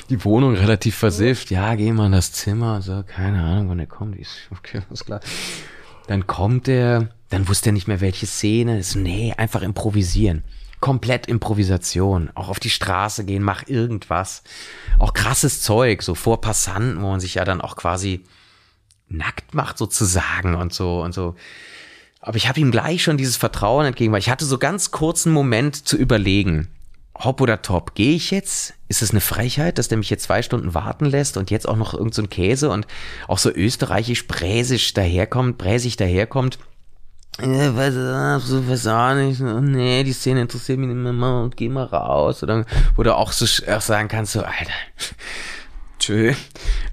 Die 0.10 0.26
Wohnung 0.26 0.56
relativ 0.56 0.96
versifft. 0.96 1.50
Ja, 1.50 1.76
geh 1.76 1.92
mal 1.94 2.08
in 2.08 2.12
das 2.12 2.34
Zimmer. 2.34 2.82
So, 2.82 3.04
keine 3.08 3.42
Ahnung, 3.42 3.70
wann 3.70 3.78
der 3.78 3.88
kommt. 3.88 4.20
Ich 4.20 4.28
so, 4.28 4.56
okay, 4.58 4.82
alles 4.90 5.06
klar. 5.06 5.22
Dann 6.08 6.28
kommt 6.28 6.68
der, 6.68 7.10
dann 7.30 7.48
wusste 7.48 7.70
er 7.70 7.74
nicht 7.74 7.88
mehr, 7.88 8.02
welche 8.02 8.26
Szene. 8.26 8.80
ist. 8.80 8.96
nee, 8.96 9.34
einfach 9.38 9.62
improvisieren. 9.62 10.44
Komplett 10.84 11.28
Improvisation. 11.28 12.30
Auch 12.36 12.50
auf 12.50 12.60
die 12.60 12.70
Straße 12.70 13.24
gehen, 13.24 13.42
mach 13.42 13.70
irgendwas. 13.70 14.44
Auch 15.00 15.14
krasses 15.14 15.62
Zeug, 15.62 16.02
so 16.02 16.14
vor 16.14 16.42
Passanten, 16.42 17.02
wo 17.02 17.10
man 17.10 17.22
sich 17.22 17.36
ja 17.36 17.46
dann 17.46 17.62
auch 17.62 17.78
quasi 17.78 18.26
nackt 19.08 19.54
macht 19.54 19.78
sozusagen 19.78 20.56
und 20.56 20.74
so 20.74 21.02
und 21.02 21.14
so. 21.14 21.36
Aber 22.20 22.36
ich 22.36 22.50
habe 22.50 22.60
ihm 22.60 22.70
gleich 22.70 23.02
schon 23.02 23.16
dieses 23.16 23.38
Vertrauen 23.38 23.86
entgegen, 23.86 24.12
weil 24.12 24.20
ich 24.20 24.30
hatte 24.30 24.44
so 24.44 24.58
ganz 24.58 24.92
kurzen 24.92 25.32
Moment 25.32 25.88
zu 25.88 25.96
überlegen. 25.96 26.68
Hopp 27.18 27.40
oder 27.40 27.62
top, 27.62 27.96
gehe 27.96 28.16
ich 28.16 28.30
jetzt? 28.32 28.74
Ist 28.90 29.02
es 29.02 29.12
eine 29.12 29.22
Frechheit, 29.22 29.78
dass 29.78 29.88
der 29.88 29.98
mich 29.98 30.10
jetzt 30.10 30.24
zwei 30.24 30.42
Stunden 30.42 30.74
warten 30.74 31.06
lässt 31.06 31.38
und 31.38 31.50
jetzt 31.50 31.66
auch 31.66 31.78
noch 31.78 31.94
irgend 31.94 32.14
so 32.14 32.24
Käse 32.24 32.70
und 32.70 32.88
auch 33.30 33.38
so 33.38 33.50
österreichisch 33.50 34.28
bräsisch 34.28 34.94
daherkommt, 34.94 35.58
bräsig 35.58 35.96
daherkommt? 35.96 36.60
Ja, 37.42 37.76
weiß, 37.76 38.44
so 38.44 38.68
weiß 38.68 38.88
auch 38.88 39.16
nicht. 39.16 39.40
Nee, 39.40 40.04
die 40.04 40.14
Szene 40.14 40.42
interessiert 40.42 40.78
mich 40.78 40.90
nicht 40.90 40.98
mehr 40.98 41.34
und 41.42 41.58
geh 41.58 41.68
mal 41.68 41.86
raus. 41.86 42.44
Oder 42.44 42.66
du 42.98 43.16
auch 43.16 43.32
so 43.32 43.46
auch 43.72 43.82
sagen 43.82 44.08
kannst, 44.08 44.34
so, 44.34 44.42
Alter, 44.42 44.72
tschö. 46.00 46.34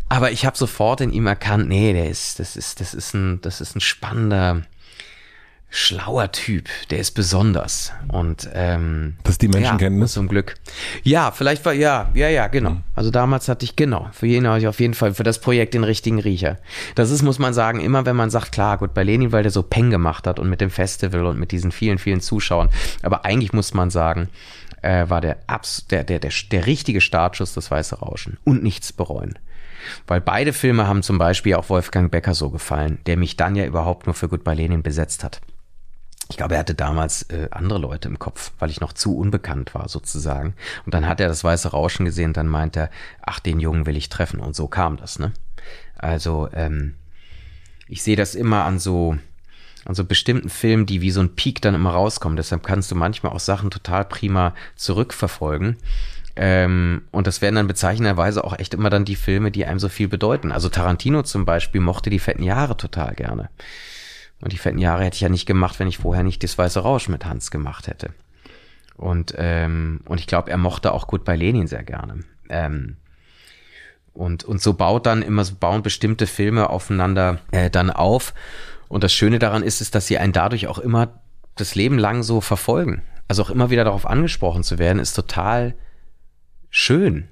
Aber 0.08 0.32
ich 0.32 0.46
habe 0.46 0.56
sofort 0.56 1.02
in 1.02 1.12
ihm 1.12 1.26
erkannt, 1.26 1.68
nee, 1.68 1.92
der 1.92 2.08
ist, 2.08 2.38
das 2.38 2.56
ist, 2.56 2.80
das 2.80 2.94
ist 2.94 3.14
ein, 3.14 3.40
das 3.42 3.60
ist 3.60 3.76
ein 3.76 3.80
spannender, 3.80 4.62
schlauer 5.70 6.32
Typ, 6.32 6.68
der 6.90 6.98
ist 6.98 7.12
besonders. 7.12 7.92
Und 8.08 8.48
ähm, 8.54 9.16
das 9.22 9.32
ist 9.32 9.42
die 9.42 9.48
Menschenkenntnis. 9.48 10.12
Ja, 10.12 10.14
zum 10.14 10.28
Glück. 10.28 10.56
Ja, 11.02 11.30
vielleicht 11.30 11.64
war 11.64 11.72
ja, 11.72 12.10
ja, 12.14 12.28
ja, 12.28 12.48
genau. 12.48 12.70
Mhm. 12.70 12.84
Also 12.94 13.10
damals 13.10 13.48
hatte 13.48 13.64
ich 13.64 13.76
genau 13.76 14.10
für 14.12 14.26
jeden 14.26 14.46
habe 14.46 14.58
ich 14.58 14.68
auf 14.68 14.80
jeden 14.80 14.94
Fall 14.94 15.14
für 15.14 15.22
das 15.22 15.40
Projekt 15.40 15.74
den 15.74 15.84
richtigen 15.84 16.18
Riecher. 16.18 16.58
Das 16.94 17.10
ist, 17.10 17.22
muss 17.22 17.38
man 17.38 17.54
sagen, 17.54 17.80
immer 17.80 18.06
wenn 18.06 18.16
man 18.16 18.30
sagt, 18.30 18.52
klar, 18.52 18.78
gut, 18.78 18.94
bei 18.94 19.02
Lenin, 19.02 19.32
weil 19.32 19.42
der 19.42 19.52
so 19.52 19.62
Peng 19.62 19.90
gemacht 19.90 20.26
hat 20.26 20.38
und 20.38 20.48
mit 20.48 20.60
dem 20.60 20.70
Festival 20.70 21.24
und 21.24 21.38
mit 21.38 21.52
diesen 21.52 21.72
vielen, 21.72 21.98
vielen 21.98 22.20
Zuschauern. 22.20 22.68
Aber 23.02 23.24
eigentlich 23.24 23.52
muss 23.52 23.74
man 23.74 23.90
sagen, 23.90 24.28
äh, 24.82 25.08
war 25.08 25.20
der, 25.20 25.38
Abs 25.46 25.86
der, 25.86 26.04
der, 26.04 26.18
der, 26.18 26.32
der 26.50 26.66
richtige 26.66 27.00
Startschuss 27.00 27.54
das 27.54 27.70
Weiße 27.70 28.00
Rauschen 28.00 28.38
und 28.44 28.62
nichts 28.62 28.92
bereuen. 28.92 29.38
Weil 30.06 30.20
beide 30.20 30.52
Filme 30.52 30.86
haben 30.86 31.02
zum 31.02 31.16
Beispiel 31.16 31.54
auch 31.54 31.70
Wolfgang 31.70 32.10
Becker 32.10 32.34
so 32.34 32.50
gefallen, 32.50 32.98
der 33.06 33.16
mich 33.16 33.36
dann 33.36 33.56
ja 33.56 33.64
überhaupt 33.64 34.06
nur 34.06 34.14
für 34.14 34.28
Goodbye 34.28 34.54
Lenin 34.54 34.82
besetzt 34.82 35.24
hat. 35.24 35.40
Ich 36.30 36.36
glaube, 36.36 36.54
er 36.54 36.60
hatte 36.60 36.74
damals 36.74 37.22
äh, 37.24 37.48
andere 37.50 37.78
Leute 37.78 38.08
im 38.08 38.18
Kopf, 38.18 38.52
weil 38.60 38.70
ich 38.70 38.80
noch 38.80 38.92
zu 38.92 39.16
unbekannt 39.16 39.74
war 39.74 39.88
sozusagen. 39.88 40.54
Und 40.86 40.94
dann 40.94 41.06
hat 41.06 41.20
er 41.20 41.28
das 41.28 41.42
weiße 41.42 41.68
Rauschen 41.68 42.04
gesehen 42.04 42.32
dann 42.32 42.46
meint 42.46 42.76
er, 42.76 42.88
ach, 43.20 43.40
den 43.40 43.58
Jungen 43.58 43.84
will 43.84 43.96
ich 43.96 44.08
treffen. 44.08 44.38
Und 44.40 44.54
so 44.54 44.68
kam 44.68 44.96
das, 44.96 45.18
ne? 45.18 45.32
Also, 45.98 46.48
ähm, 46.54 46.94
ich 47.88 48.04
sehe 48.04 48.16
das 48.16 48.36
immer 48.36 48.64
an 48.64 48.78
so, 48.78 49.18
an 49.84 49.94
so 49.96 50.04
bestimmten 50.04 50.48
Filmen, 50.48 50.86
die 50.86 51.00
wie 51.00 51.10
so 51.10 51.20
ein 51.20 51.34
Peak 51.34 51.60
dann 51.60 51.74
immer 51.74 51.90
rauskommen. 51.90 52.36
Deshalb 52.36 52.62
kannst 52.62 52.90
du 52.92 52.94
manchmal 52.94 53.32
auch 53.32 53.40
Sachen 53.40 53.70
total 53.70 54.04
prima 54.04 54.54
zurückverfolgen. 54.76 55.76
Ähm, 56.36 57.02
und 57.10 57.26
das 57.26 57.42
werden 57.42 57.56
dann 57.56 57.66
bezeichnenderweise 57.66 58.44
auch 58.44 58.56
echt 58.58 58.72
immer 58.72 58.88
dann 58.88 59.04
die 59.04 59.16
Filme, 59.16 59.50
die 59.50 59.66
einem 59.66 59.80
so 59.80 59.88
viel 59.88 60.06
bedeuten. 60.06 60.52
Also 60.52 60.68
Tarantino 60.68 61.24
zum 61.24 61.44
Beispiel 61.44 61.80
mochte 61.80 62.08
die 62.08 62.20
fetten 62.20 62.44
Jahre 62.44 62.76
total 62.76 63.14
gerne. 63.14 63.50
Und 64.40 64.52
die 64.52 64.58
fetten 64.58 64.78
Jahre 64.78 65.04
hätte 65.04 65.16
ich 65.16 65.20
ja 65.20 65.28
nicht 65.28 65.46
gemacht, 65.46 65.78
wenn 65.78 65.88
ich 65.88 65.98
vorher 65.98 66.22
nicht 66.22 66.42
das 66.42 66.56
Weiße 66.56 66.80
Rausch 66.80 67.08
mit 67.08 67.24
Hans 67.24 67.50
gemacht 67.50 67.86
hätte. 67.86 68.10
Und, 68.96 69.34
ähm, 69.36 70.00
und 70.06 70.20
ich 70.20 70.26
glaube, 70.26 70.50
er 70.50 70.58
mochte 70.58 70.92
auch 70.92 71.06
gut 71.06 71.24
bei 71.24 71.36
Lenin 71.36 71.66
sehr 71.66 71.82
gerne. 71.82 72.20
Ähm, 72.48 72.96
Und, 74.12 74.44
und 74.44 74.60
so 74.60 74.74
baut 74.74 75.06
dann 75.06 75.22
immer, 75.22 75.44
so 75.44 75.54
bauen 75.54 75.82
bestimmte 75.82 76.26
Filme 76.26 76.68
aufeinander 76.68 77.38
äh, 77.52 77.70
dann 77.70 77.90
auf. 77.90 78.34
Und 78.88 79.04
das 79.04 79.12
Schöne 79.12 79.38
daran 79.38 79.62
ist, 79.62 79.80
ist, 79.80 79.94
dass 79.94 80.08
sie 80.08 80.18
einen 80.18 80.32
dadurch 80.32 80.66
auch 80.66 80.78
immer 80.78 81.20
das 81.54 81.74
Leben 81.76 81.96
lang 81.98 82.22
so 82.22 82.40
verfolgen. 82.40 83.02
Also 83.28 83.42
auch 83.42 83.50
immer 83.50 83.70
wieder 83.70 83.84
darauf 83.84 84.06
angesprochen 84.06 84.64
zu 84.64 84.78
werden, 84.78 84.98
ist 84.98 85.14
total 85.14 85.74
schön 86.70 87.28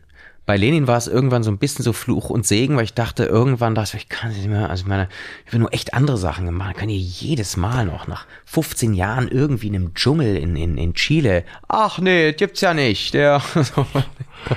bei 0.48 0.56
Lenin 0.56 0.86
war 0.86 0.96
es 0.96 1.08
irgendwann 1.08 1.42
so 1.42 1.50
ein 1.50 1.58
bisschen 1.58 1.82
so 1.82 1.92
Fluch 1.92 2.30
und 2.30 2.46
Segen, 2.46 2.74
weil 2.74 2.84
ich 2.84 2.94
dachte, 2.94 3.24
irgendwann 3.24 3.74
dachte 3.74 3.98
ich, 3.98 4.04
ich 4.04 4.08
kann 4.08 4.30
nicht 4.30 4.48
mehr, 4.48 4.70
also 4.70 4.80
ich 4.80 4.88
meine, 4.88 5.10
ich 5.44 5.52
will 5.52 5.60
nur 5.60 5.74
echt 5.74 5.92
andere 5.92 6.16
Sachen 6.16 6.46
gemacht. 6.46 6.70
Ich 6.72 6.78
kann 6.78 6.88
hier 6.88 6.98
jedes 6.98 7.58
Mal 7.58 7.84
noch 7.84 8.06
nach 8.06 8.24
15 8.46 8.94
Jahren 8.94 9.28
irgendwie 9.28 9.66
in 9.66 9.74
einem 9.74 9.92
Dschungel 9.92 10.38
in, 10.38 10.56
in, 10.56 10.78
in 10.78 10.94
Chile. 10.94 11.44
Ach 11.68 11.98
nee, 11.98 12.32
gibt's 12.32 12.62
ja 12.62 12.72
nicht. 12.72 13.12
Der, 13.12 13.42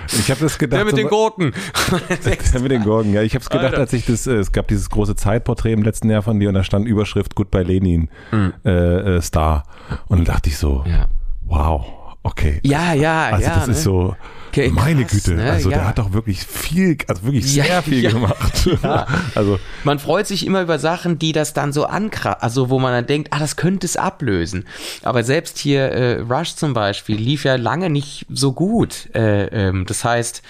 ich 0.07 0.31
habe 0.31 0.39
das 0.39 0.57
gedacht. 0.57 0.77
Der 0.77 0.85
mit 0.85 0.95
den 0.95 1.09
Gurken. 1.09 1.51
der 2.53 2.61
mit 2.61 2.71
den 2.71 2.83
Gurken, 2.83 3.13
ja. 3.13 3.21
Ich 3.23 3.33
habe 3.33 3.43
es 3.43 3.49
gedacht, 3.49 3.65
Alter. 3.65 3.79
als 3.79 3.91
ich 3.91 4.05
das, 4.05 4.27
äh, 4.27 4.35
es 4.35 4.53
gab 4.53 4.69
dieses 4.69 4.89
große 4.89 5.17
Zeitporträt 5.17 5.73
im 5.73 5.83
letzten 5.83 6.09
Jahr 6.09 6.21
von 6.21 6.39
dir 6.39 6.47
und 6.47 6.55
da 6.55 6.63
stand 6.63 6.87
Überschrift 6.87 7.35
Goodbye 7.35 7.63
Lenin, 7.63 8.09
mhm. 8.31 8.53
äh, 8.63 9.17
äh, 9.17 9.21
Star. 9.21 9.65
Und 10.07 10.19
dann 10.19 10.25
dachte 10.25 10.47
ich 10.47 10.57
so, 10.57 10.85
ja. 10.87 11.07
wow, 11.47 11.85
okay. 12.23 12.61
Ja, 12.63 12.93
ja, 12.93 13.25
also 13.25 13.45
ja. 13.45 13.55
das 13.55 13.67
ne? 13.67 13.73
ist 13.73 13.83
so, 13.83 14.15
Okay, 14.51 14.69
Meine 14.69 15.05
krass, 15.05 15.23
Güte, 15.23 15.37
ne? 15.37 15.49
also 15.49 15.69
ja. 15.69 15.77
der 15.77 15.87
hat 15.87 15.97
doch 15.97 16.11
wirklich 16.11 16.43
viel, 16.43 16.97
also 17.07 17.23
wirklich 17.23 17.49
sehr 17.49 17.67
ja, 17.67 17.81
viel 17.81 18.03
ja, 18.03 18.11
gemacht. 18.11 18.69
also 19.35 19.59
man 19.85 19.97
freut 19.97 20.27
sich 20.27 20.45
immer 20.45 20.61
über 20.61 20.77
Sachen, 20.77 21.17
die 21.17 21.31
das 21.31 21.53
dann 21.53 21.71
so 21.71 21.85
ankratzen, 21.85 22.43
also 22.43 22.69
wo 22.69 22.77
man 22.77 22.91
dann 22.91 23.07
denkt, 23.07 23.29
ah, 23.31 23.39
das 23.39 23.55
könnte 23.55 23.85
es 23.85 23.95
ablösen. 23.95 24.65
Aber 25.03 25.23
selbst 25.23 25.57
hier 25.57 25.83
äh, 25.93 26.19
Rush 26.19 26.55
zum 26.55 26.73
Beispiel 26.73 27.15
lief 27.15 27.45
ja 27.45 27.55
lange 27.55 27.89
nicht 27.89 28.25
so 28.29 28.51
gut. 28.51 29.07
Äh, 29.15 29.45
ähm, 29.45 29.85
das 29.85 30.03
heißt, 30.03 30.41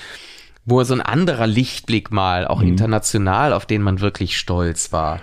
wo 0.66 0.84
so 0.84 0.96
ein 0.96 1.02
anderer 1.02 1.46
Lichtblick 1.46 2.10
mal, 2.12 2.48
auch 2.48 2.62
mhm. 2.62 2.70
international, 2.70 3.54
auf 3.54 3.68
den 3.68 3.84
man 3.84 4.02
wirklich 4.02 4.36
stolz 4.36 4.92
war. 4.92 5.20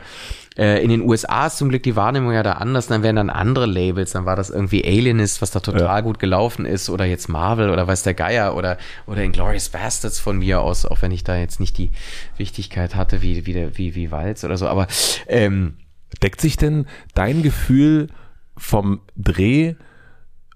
Äh, 0.58 0.82
in 0.82 0.90
den 0.90 1.02
USA 1.02 1.46
ist 1.46 1.58
zum 1.58 1.68
Glück 1.68 1.82
die 1.84 1.96
Wahrnehmung 1.96 2.32
ja 2.32 2.42
da 2.42 2.52
anders. 2.52 2.88
Dann 2.88 3.02
wären 3.02 3.16
dann 3.16 3.30
andere 3.30 3.66
Labels. 3.66 4.12
Dann 4.12 4.26
war 4.26 4.36
das 4.36 4.50
irgendwie 4.50 4.84
Alienist, 4.84 5.40
was 5.40 5.52
da 5.52 5.60
total 5.60 5.82
ja. 5.82 6.00
gut 6.00 6.18
gelaufen 6.18 6.66
ist. 6.66 6.90
Oder 6.90 7.04
jetzt 7.04 7.28
Marvel 7.28 7.70
oder 7.70 7.86
weiß 7.86 8.02
der 8.02 8.14
Geier. 8.14 8.56
Oder, 8.56 8.78
oder 9.06 9.22
Inglourious 9.22 9.68
Bastards 9.68 10.18
von 10.18 10.38
mir 10.38 10.60
aus. 10.60 10.84
Auch 10.84 11.00
wenn 11.00 11.12
ich 11.12 11.24
da 11.24 11.36
jetzt 11.36 11.60
nicht 11.60 11.78
die 11.78 11.90
Wichtigkeit 12.36 12.96
hatte 12.96 13.22
wie, 13.22 13.46
wie, 13.46 13.52
der, 13.52 13.78
wie, 13.78 13.94
wie 13.94 14.10
Walz 14.10 14.44
oder 14.44 14.56
so. 14.56 14.66
Aber 14.68 14.88
ähm, 15.28 15.76
deckt 16.22 16.40
sich 16.40 16.56
denn 16.56 16.86
dein 17.14 17.42
Gefühl 17.42 18.08
vom 18.56 19.00
Dreh 19.16 19.74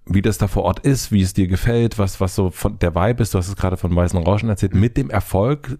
wie 0.04 0.22
das 0.22 0.38
da 0.38 0.48
vor 0.48 0.64
Ort 0.64 0.80
ist, 0.80 1.12
wie 1.12 1.22
es 1.22 1.34
dir 1.34 1.46
gefällt, 1.46 1.98
was, 1.98 2.20
was 2.20 2.34
so 2.34 2.50
von 2.50 2.78
der 2.78 2.94
Vibe 2.94 3.22
ist, 3.22 3.34
du 3.34 3.38
hast 3.38 3.48
es 3.48 3.56
gerade 3.56 3.76
von 3.76 3.94
Weißen 3.94 4.18
Rauschen 4.18 4.48
erzählt, 4.48 4.74
mit 4.74 4.96
dem 4.96 5.10
Erfolg. 5.10 5.78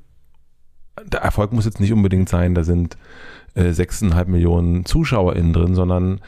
Der 1.04 1.20
Erfolg 1.22 1.52
muss 1.52 1.64
jetzt 1.64 1.80
nicht 1.80 1.92
unbedingt 1.92 2.28
sein, 2.28 2.54
da 2.54 2.64
sind 2.64 2.96
äh, 3.54 3.70
6,5 3.70 4.26
Millionen 4.26 4.84
ZuschauerInnen 4.84 5.52
drin, 5.52 5.74
sondern 5.74 6.20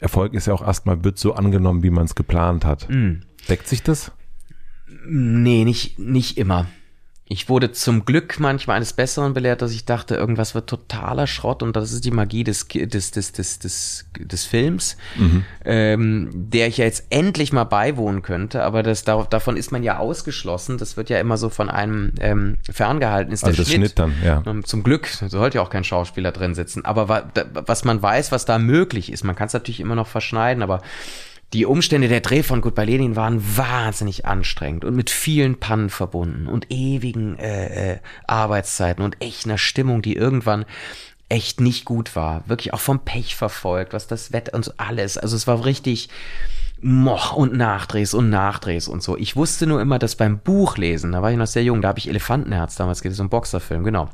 Erfolg 0.00 0.34
ist 0.34 0.46
ja 0.46 0.54
auch 0.54 0.66
erstmal, 0.66 1.04
wird 1.04 1.18
so 1.18 1.34
angenommen, 1.34 1.82
wie 1.82 1.90
man 1.90 2.04
es 2.04 2.14
geplant 2.14 2.64
hat. 2.64 2.88
Mm. 2.88 3.20
Deckt 3.48 3.68
sich 3.68 3.82
das? 3.82 4.12
Nee, 5.06 5.64
nicht, 5.64 5.98
nicht 5.98 6.38
immer. 6.38 6.66
Ich 7.30 7.50
wurde 7.50 7.72
zum 7.72 8.06
Glück 8.06 8.40
manchmal 8.40 8.76
eines 8.76 8.94
Besseren 8.94 9.34
belehrt, 9.34 9.60
dass 9.60 9.72
ich 9.72 9.84
dachte, 9.84 10.14
irgendwas 10.14 10.54
wird 10.54 10.68
totaler 10.68 11.26
Schrott 11.26 11.62
und 11.62 11.76
das 11.76 11.92
ist 11.92 12.06
die 12.06 12.10
Magie 12.10 12.42
des, 12.42 12.68
des, 12.68 13.10
des, 13.10 13.32
des, 13.32 13.58
des, 13.58 14.06
des 14.18 14.44
Films, 14.44 14.96
mhm. 15.16 15.44
ähm, 15.64 16.30
der 16.32 16.68
ich 16.68 16.78
ja 16.78 16.86
jetzt 16.86 17.04
endlich 17.10 17.52
mal 17.52 17.64
beiwohnen 17.64 18.22
könnte, 18.22 18.62
aber 18.64 18.82
das, 18.82 19.04
davon 19.04 19.58
ist 19.58 19.72
man 19.72 19.82
ja 19.82 19.98
ausgeschlossen. 19.98 20.78
Das 20.78 20.96
wird 20.96 21.10
ja 21.10 21.20
immer 21.20 21.36
so 21.36 21.50
von 21.50 21.68
einem 21.68 22.12
ähm, 22.20 22.56
ferngehalten. 22.70 23.32
Ist 23.32 23.44
also 23.44 23.56
der 23.58 23.64
Schnitt, 23.64 23.76
Schnitt 23.76 23.98
dann, 23.98 24.14
ja. 24.24 24.42
Ähm, 24.46 24.64
zum 24.64 24.82
Glück 24.82 25.06
sollte 25.06 25.58
ja 25.58 25.62
auch 25.62 25.70
kein 25.70 25.84
Schauspieler 25.84 26.32
drin 26.32 26.54
sitzen. 26.54 26.86
Aber 26.86 27.30
was 27.52 27.84
man 27.84 28.00
weiß, 28.00 28.32
was 28.32 28.46
da 28.46 28.58
möglich 28.58 29.12
ist, 29.12 29.24
man 29.24 29.36
kann 29.36 29.48
es 29.48 29.52
natürlich 29.52 29.80
immer 29.80 29.94
noch 29.94 30.06
verschneiden, 30.06 30.62
aber 30.62 30.80
die 31.52 31.64
Umstände 31.64 32.08
der 32.08 32.20
Dreh 32.20 32.42
von 32.42 32.60
Goodbye 32.60 32.84
Lenin 32.84 33.16
waren 33.16 33.42
wahnsinnig 33.56 34.26
anstrengend 34.26 34.84
und 34.84 34.94
mit 34.94 35.08
vielen 35.08 35.58
Pannen 35.58 35.88
verbunden 35.88 36.46
und 36.46 36.70
ewigen 36.70 37.38
äh, 37.38 37.92
äh, 37.92 37.98
Arbeitszeiten 38.26 39.02
und 39.02 39.16
echt 39.22 39.46
einer 39.46 39.58
Stimmung, 39.58 40.02
die 40.02 40.14
irgendwann 40.14 40.66
echt 41.30 41.60
nicht 41.60 41.84
gut 41.84 42.16
war. 42.16 42.46
Wirklich 42.46 42.74
auch 42.74 42.80
vom 42.80 43.00
Pech 43.00 43.34
verfolgt, 43.34 43.92
was 43.92 44.06
das 44.06 44.32
Wetter 44.32 44.54
und 44.54 44.64
so 44.64 44.72
alles. 44.76 45.16
Also 45.16 45.36
es 45.36 45.46
war 45.46 45.64
richtig 45.64 46.10
Moch 46.80 47.32
und 47.32 47.54
Nachdrehs 47.54 48.12
und 48.12 48.28
Nachdrehs 48.28 48.86
und 48.86 49.02
so. 49.02 49.16
Ich 49.16 49.34
wusste 49.34 49.66
nur 49.66 49.80
immer, 49.80 49.98
dass 49.98 50.16
beim 50.16 50.38
Buchlesen, 50.38 51.12
da 51.12 51.22
war 51.22 51.30
ich 51.30 51.38
noch 51.38 51.46
sehr 51.46 51.64
jung, 51.64 51.80
da 51.80 51.88
habe 51.88 51.98
ich 51.98 52.08
Elefantenherz 52.08 52.76
damals 52.76 53.02
gelesen, 53.02 53.16
so 53.16 53.24
ein 53.24 53.30
Boxerfilm, 53.30 53.84
genau 53.84 54.10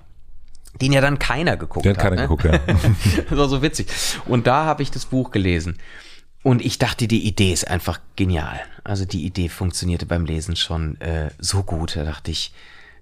den 0.81 0.93
ja 0.93 1.01
dann 1.01 1.19
keiner 1.19 1.56
geguckt 1.56 1.85
Den 1.85 1.97
hat. 1.97 2.05
Den 2.05 2.05
hat 2.05 2.11
keiner 2.11 2.23
ne? 2.23 2.28
geguckt, 2.28 2.44
ja. 2.44 3.23
das 3.31 3.39
war 3.39 3.48
so 3.48 3.62
witzig. 3.62 3.86
Und 4.27 4.47
da 4.47 4.65
habe 4.65 4.82
ich 4.82 4.90
das 4.90 5.06
Buch 5.06 5.31
gelesen. 5.31 5.78
Und 6.44 6.62
ich 6.62 6.78
dachte, 6.78 7.08
die 7.08 7.26
Idee 7.26 7.54
ist 7.54 7.66
einfach 7.66 8.00
genial. 8.16 8.60
Also 8.84 9.06
die 9.06 9.24
Idee 9.24 9.48
funktionierte 9.48 10.04
beim 10.04 10.26
Lesen 10.26 10.56
schon 10.56 11.00
äh, 11.00 11.30
so 11.38 11.62
gut. 11.62 11.96
Da 11.96 12.04
dachte 12.04 12.30
ich, 12.30 12.52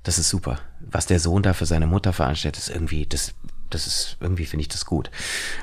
das 0.05 0.20
ist 0.20 0.28
super. 0.28 0.60
Was 0.78 1.06
der 1.06 1.19
Sohn 1.19 1.43
da 1.43 1.52
für 1.52 1.66
seine 1.66 1.89
Mutter 1.89 2.12
veranstaltet, 2.12 2.62
ist 2.62 2.70
irgendwie, 2.70 3.05
das, 3.05 3.35
das 3.69 3.89
ist, 3.89 4.16
irgendwie 4.20 4.47
finde 4.47 4.62
ich 4.62 4.69
das 4.69 4.86
gut. 4.86 5.10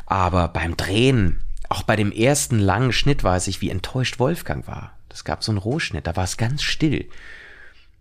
Aber 0.05 0.49
beim 0.49 0.75
Drehen, 0.75 1.39
auch 1.69 1.83
bei 1.83 1.95
dem 1.95 2.11
ersten 2.11 2.59
langen 2.59 2.91
Schnitt 2.91 3.23
weiß 3.23 3.47
ich, 3.47 3.61
wie 3.61 3.69
enttäuscht 3.69 4.19
Wolfgang 4.19 4.67
war. 4.67 4.91
Das 5.07 5.23
gab 5.23 5.41
so 5.41 5.53
einen 5.53 5.57
Rohschnitt, 5.57 6.05
da 6.05 6.17
war 6.17 6.25
es 6.25 6.35
ganz 6.35 6.63
still. 6.63 7.07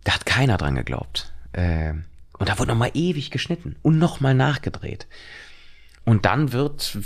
Da 0.03 0.13
hat 0.13 0.25
keiner 0.25 0.57
dran 0.57 0.75
geglaubt. 0.75 1.31
Äh, 1.53 1.93
und 2.33 2.49
da 2.49 2.59
wurde 2.59 2.71
nochmal 2.71 2.91
ewig 2.95 3.31
geschnitten 3.31 3.77
und 3.81 3.97
nochmal 3.97 4.33
nachgedreht. 4.33 5.07
Und 6.03 6.25
dann 6.25 6.51
wird 6.51 6.97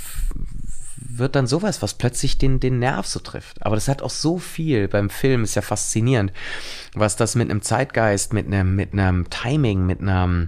wird 0.97 1.35
dann 1.35 1.47
sowas, 1.47 1.81
was 1.81 1.93
plötzlich 1.93 2.37
den, 2.37 2.59
den 2.59 2.79
Nerv 2.79 3.05
so 3.05 3.19
trifft. 3.19 3.65
Aber 3.65 3.75
das 3.75 3.87
hat 3.87 4.01
auch 4.01 4.09
so 4.09 4.37
viel 4.37 4.87
beim 4.87 5.09
Film, 5.09 5.43
ist 5.43 5.55
ja 5.55 5.61
faszinierend, 5.61 6.31
was 6.93 7.15
das 7.15 7.35
mit 7.35 7.49
einem 7.49 7.61
Zeitgeist, 7.61 8.33
mit 8.33 8.47
einem, 8.47 8.75
mit 8.75 8.93
einem 8.93 9.29
Timing, 9.29 9.85
mit 9.85 10.01
einer 10.01 10.47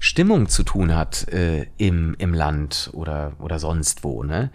Stimmung 0.00 0.48
zu 0.48 0.64
tun 0.64 0.94
hat 0.94 1.28
äh, 1.28 1.66
im, 1.78 2.14
im 2.18 2.34
Land 2.34 2.90
oder, 2.92 3.32
oder 3.38 3.58
sonst 3.58 4.04
wo, 4.04 4.22
ne? 4.22 4.50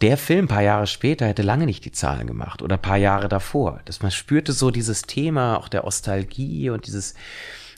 Der 0.00 0.16
Film 0.16 0.48
paar 0.48 0.62
Jahre 0.62 0.88
später 0.88 1.28
hätte 1.28 1.42
lange 1.42 1.64
nicht 1.64 1.84
die 1.84 1.92
Zahlen 1.92 2.26
gemacht 2.26 2.60
oder 2.60 2.76
paar 2.76 2.96
Jahre 2.96 3.28
davor. 3.28 3.78
Dass 3.84 4.02
man 4.02 4.10
spürte 4.10 4.52
so 4.52 4.72
dieses 4.72 5.02
Thema 5.02 5.56
auch 5.56 5.68
der 5.68 5.84
Nostalgie 5.84 6.70
und 6.70 6.88
dieses, 6.88 7.14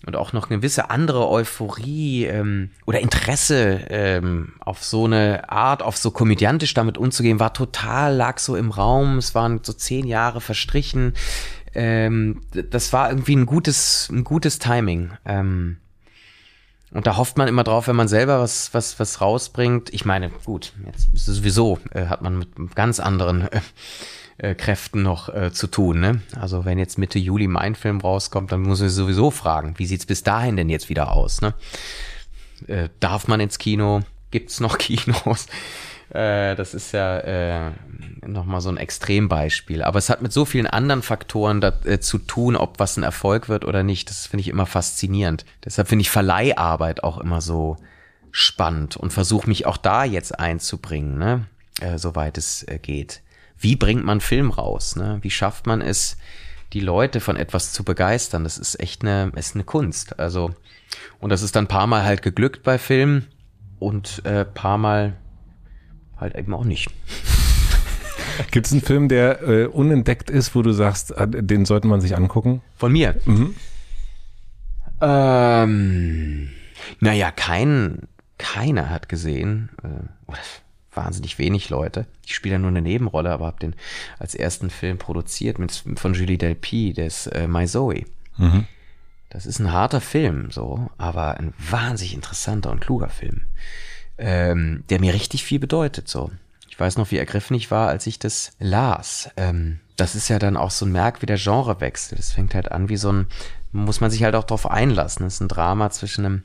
und 0.06 0.16
auch 0.16 0.32
noch 0.32 0.50
eine 0.50 0.58
gewisse 0.58 0.90
andere 0.90 1.28
Euphorie 1.28 2.24
ähm, 2.24 2.70
oder 2.86 3.00
Interesse 3.00 3.80
ähm, 3.88 4.54
auf 4.60 4.84
so 4.84 5.04
eine 5.04 5.50
Art, 5.50 5.82
auf 5.82 5.96
so 5.96 6.10
komödiantisch 6.10 6.74
damit 6.74 6.98
umzugehen, 6.98 7.40
war 7.40 7.52
total, 7.52 8.14
lag 8.14 8.38
so 8.38 8.56
im 8.56 8.70
Raum. 8.70 9.18
Es 9.18 9.34
waren 9.34 9.60
so 9.62 9.72
zehn 9.72 10.06
Jahre 10.06 10.40
verstrichen. 10.40 11.14
Ähm, 11.74 12.42
das 12.70 12.92
war 12.92 13.10
irgendwie 13.10 13.36
ein 13.36 13.46
gutes, 13.46 14.08
ein 14.10 14.24
gutes 14.24 14.58
Timing. 14.58 15.12
Ähm, 15.24 15.78
und 16.92 17.08
da 17.08 17.16
hofft 17.16 17.36
man 17.36 17.48
immer 17.48 17.64
drauf, 17.64 17.88
wenn 17.88 17.96
man 17.96 18.06
selber 18.06 18.40
was, 18.40 18.72
was, 18.72 19.00
was 19.00 19.20
rausbringt. 19.20 19.92
Ich 19.92 20.04
meine, 20.04 20.30
gut, 20.44 20.72
jetzt 20.86 21.10
sowieso 21.16 21.80
äh, 21.90 22.06
hat 22.06 22.22
man 22.22 22.38
mit 22.38 22.76
ganz 22.76 23.00
anderen 23.00 23.42
äh, 23.50 23.60
äh, 24.38 24.54
Kräften 24.54 25.02
noch 25.02 25.28
äh, 25.32 25.52
zu 25.52 25.66
tun. 25.66 26.00
Ne? 26.00 26.20
Also 26.38 26.64
wenn 26.64 26.78
jetzt 26.78 26.98
Mitte 26.98 27.18
Juli 27.18 27.46
mein 27.46 27.74
Film 27.74 28.00
rauskommt, 28.00 28.52
dann 28.52 28.62
muss 28.62 28.80
ich 28.80 28.92
sowieso 28.92 29.30
fragen, 29.30 29.74
wie 29.76 29.86
sieht's 29.86 30.06
bis 30.06 30.22
dahin 30.22 30.56
denn 30.56 30.70
jetzt 30.70 30.88
wieder 30.88 31.12
aus? 31.12 31.40
Ne? 31.40 31.54
Äh, 32.66 32.88
darf 33.00 33.28
man 33.28 33.40
ins 33.40 33.58
Kino? 33.58 34.00
Gibt's 34.30 34.60
noch 34.60 34.78
Kinos? 34.78 35.46
Äh, 36.10 36.56
das 36.56 36.74
ist 36.74 36.92
ja 36.92 37.18
äh, 37.18 37.70
nochmal 38.26 38.60
so 38.60 38.68
ein 38.70 38.76
Extrembeispiel. 38.76 39.82
Aber 39.82 39.98
es 39.98 40.10
hat 40.10 40.22
mit 40.22 40.32
so 40.32 40.44
vielen 40.44 40.66
anderen 40.66 41.02
Faktoren 41.02 41.60
da, 41.60 41.72
äh, 41.84 42.00
zu 42.00 42.18
tun, 42.18 42.56
ob 42.56 42.78
was 42.80 42.96
ein 42.96 43.04
Erfolg 43.04 43.48
wird 43.48 43.64
oder 43.64 43.82
nicht. 43.82 44.10
Das 44.10 44.26
finde 44.26 44.42
ich 44.42 44.48
immer 44.48 44.66
faszinierend. 44.66 45.44
Deshalb 45.64 45.88
finde 45.88 46.02
ich 46.02 46.10
Verleiharbeit 46.10 47.04
auch 47.04 47.18
immer 47.18 47.40
so 47.40 47.76
spannend 48.32 48.96
und 48.96 49.12
versuche 49.12 49.48
mich 49.48 49.64
auch 49.66 49.76
da 49.76 50.02
jetzt 50.02 50.38
einzubringen, 50.40 51.18
ne? 51.18 51.46
äh, 51.80 51.98
soweit 51.98 52.36
es 52.36 52.64
äh, 52.64 52.80
geht 52.80 53.22
wie 53.64 53.76
bringt 53.76 54.04
man 54.04 54.20
Film 54.20 54.50
raus? 54.50 54.94
Ne? 54.94 55.18
Wie 55.22 55.30
schafft 55.30 55.66
man 55.66 55.80
es, 55.80 56.18
die 56.74 56.80
Leute 56.80 57.18
von 57.18 57.36
etwas 57.36 57.72
zu 57.72 57.82
begeistern? 57.82 58.44
Das 58.44 58.58
ist 58.58 58.78
echt 58.78 59.02
eine, 59.02 59.32
ist 59.36 59.54
eine 59.54 59.64
Kunst. 59.64 60.20
Also, 60.20 60.54
und 61.18 61.30
das 61.30 61.42
ist 61.42 61.56
dann 61.56 61.64
ein 61.64 61.68
paar 61.68 61.86
Mal 61.86 62.04
halt 62.04 62.20
geglückt 62.20 62.62
bei 62.62 62.76
Filmen 62.78 63.26
und 63.78 64.24
äh, 64.26 64.44
paar 64.44 64.76
Mal 64.76 65.16
halt 66.18 66.36
eben 66.36 66.52
auch 66.52 66.64
nicht. 66.64 66.90
Gibt 68.50 68.66
es 68.66 68.72
einen 68.72 68.82
Film, 68.82 69.08
der 69.08 69.42
äh, 69.42 69.66
unentdeckt 69.66 70.28
ist, 70.28 70.54
wo 70.54 70.60
du 70.60 70.72
sagst, 70.72 71.12
äh, 71.12 71.26
den 71.26 71.64
sollte 71.64 71.86
man 71.88 72.02
sich 72.02 72.16
angucken? 72.16 72.60
Von 72.76 72.92
mir? 72.92 73.16
Mhm. 73.24 73.54
Ähm, 75.00 76.50
naja, 77.00 77.30
kein, 77.30 78.08
keiner 78.36 78.90
hat 78.90 79.08
gesehen, 79.08 79.70
äh, 79.82 80.32
wahnsinnig 80.96 81.38
wenig 81.38 81.70
Leute. 81.70 82.06
Ich 82.26 82.34
spiele 82.34 82.54
ja 82.54 82.58
nur 82.58 82.68
eine 82.68 82.82
Nebenrolle, 82.82 83.30
aber 83.30 83.46
habe 83.46 83.60
den 83.60 83.74
als 84.18 84.34
ersten 84.34 84.70
Film 84.70 84.98
produziert 84.98 85.58
mit, 85.58 85.84
von 85.96 86.14
Julie 86.14 86.38
Delpy, 86.38 86.92
des 86.92 87.26
äh, 87.28 87.46
My 87.46 87.66
Zoe. 87.66 88.04
Mhm. 88.36 88.66
das 89.30 89.46
ist 89.46 89.60
ein 89.60 89.72
harter 89.72 90.00
Film, 90.00 90.50
so, 90.50 90.90
aber 90.98 91.38
ein 91.38 91.54
wahnsinnig 91.58 92.14
interessanter 92.14 92.72
und 92.72 92.80
kluger 92.80 93.08
Film, 93.08 93.42
ähm, 94.18 94.82
der 94.90 94.98
mir 94.98 95.14
richtig 95.14 95.44
viel 95.44 95.60
bedeutet, 95.60 96.08
so. 96.08 96.32
Ich 96.68 96.80
weiß 96.80 96.96
noch, 96.96 97.12
wie 97.12 97.18
ergriffen 97.18 97.54
ich 97.54 97.70
war, 97.70 97.88
als 97.88 98.08
ich 98.08 98.18
das 98.18 98.50
las. 98.58 99.30
Ähm, 99.36 99.78
das 99.94 100.16
ist 100.16 100.28
ja 100.28 100.40
dann 100.40 100.56
auch 100.56 100.72
so 100.72 100.84
ein 100.84 100.90
merkwürdiger 100.90 101.38
Genrewechsel. 101.38 102.16
Das 102.16 102.32
fängt 102.32 102.52
halt 102.52 102.72
an 102.72 102.88
wie 102.88 102.96
so 102.96 103.12
ein, 103.12 103.26
muss 103.70 104.00
man 104.00 104.10
sich 104.10 104.24
halt 104.24 104.34
auch 104.34 104.42
drauf 104.42 104.68
einlassen. 104.68 105.24
Das 105.24 105.34
ist 105.34 105.40
ein 105.40 105.46
Drama 105.46 105.90
zwischen 105.90 106.26
einem 106.26 106.42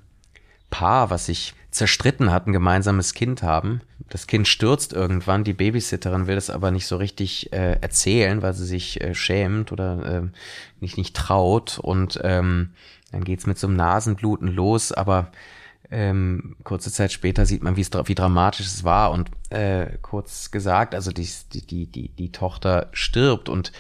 Paar, 0.70 1.10
was 1.10 1.26
sich 1.26 1.54
zerstritten 1.72 2.32
hat, 2.32 2.48
ein 2.48 2.54
gemeinsames 2.54 3.14
Kind 3.14 3.44
haben. 3.44 3.82
Das 4.10 4.26
Kind 4.26 4.48
stürzt 4.48 4.94
irgendwann, 4.94 5.44
die 5.44 5.54
Babysitterin 5.54 6.26
will 6.26 6.36
das 6.36 6.50
aber 6.50 6.72
nicht 6.72 6.88
so 6.88 6.98
richtig 6.98 7.54
äh, 7.54 7.74
erzählen, 7.80 8.42
weil 8.42 8.54
sie 8.54 8.66
sich 8.66 9.02
äh, 9.02 9.14
schämt 9.14 9.72
oder 9.72 10.24
äh, 10.24 10.28
nicht, 10.80 10.98
nicht 10.98 11.16
traut. 11.16 11.78
Und 11.80 12.20
ähm, 12.24 12.72
dann 13.12 13.24
geht's 13.24 13.46
mit 13.46 13.60
so 13.60 13.68
einem 13.68 13.76
Nasenbluten 13.76 14.48
los, 14.48 14.92
aber 14.92 15.32
ähm, 15.92 16.56
kurze 16.64 16.92
Zeit 16.92 17.12
später 17.12 17.46
sieht 17.46 17.64
man, 17.64 17.76
wie, 17.76 17.84
dramatisch 17.84 18.66
es 18.66 18.84
war. 18.84 19.12
Und 19.12 19.30
äh, 19.50 19.98
kurz 20.02 20.52
gesagt, 20.52 20.96
also 20.96 21.12
die, 21.12 21.28
die, 21.54 21.86
die, 21.86 22.10
die 22.10 22.32
Tochter 22.32 22.90
stirbt 22.94 23.50
und 23.50 23.72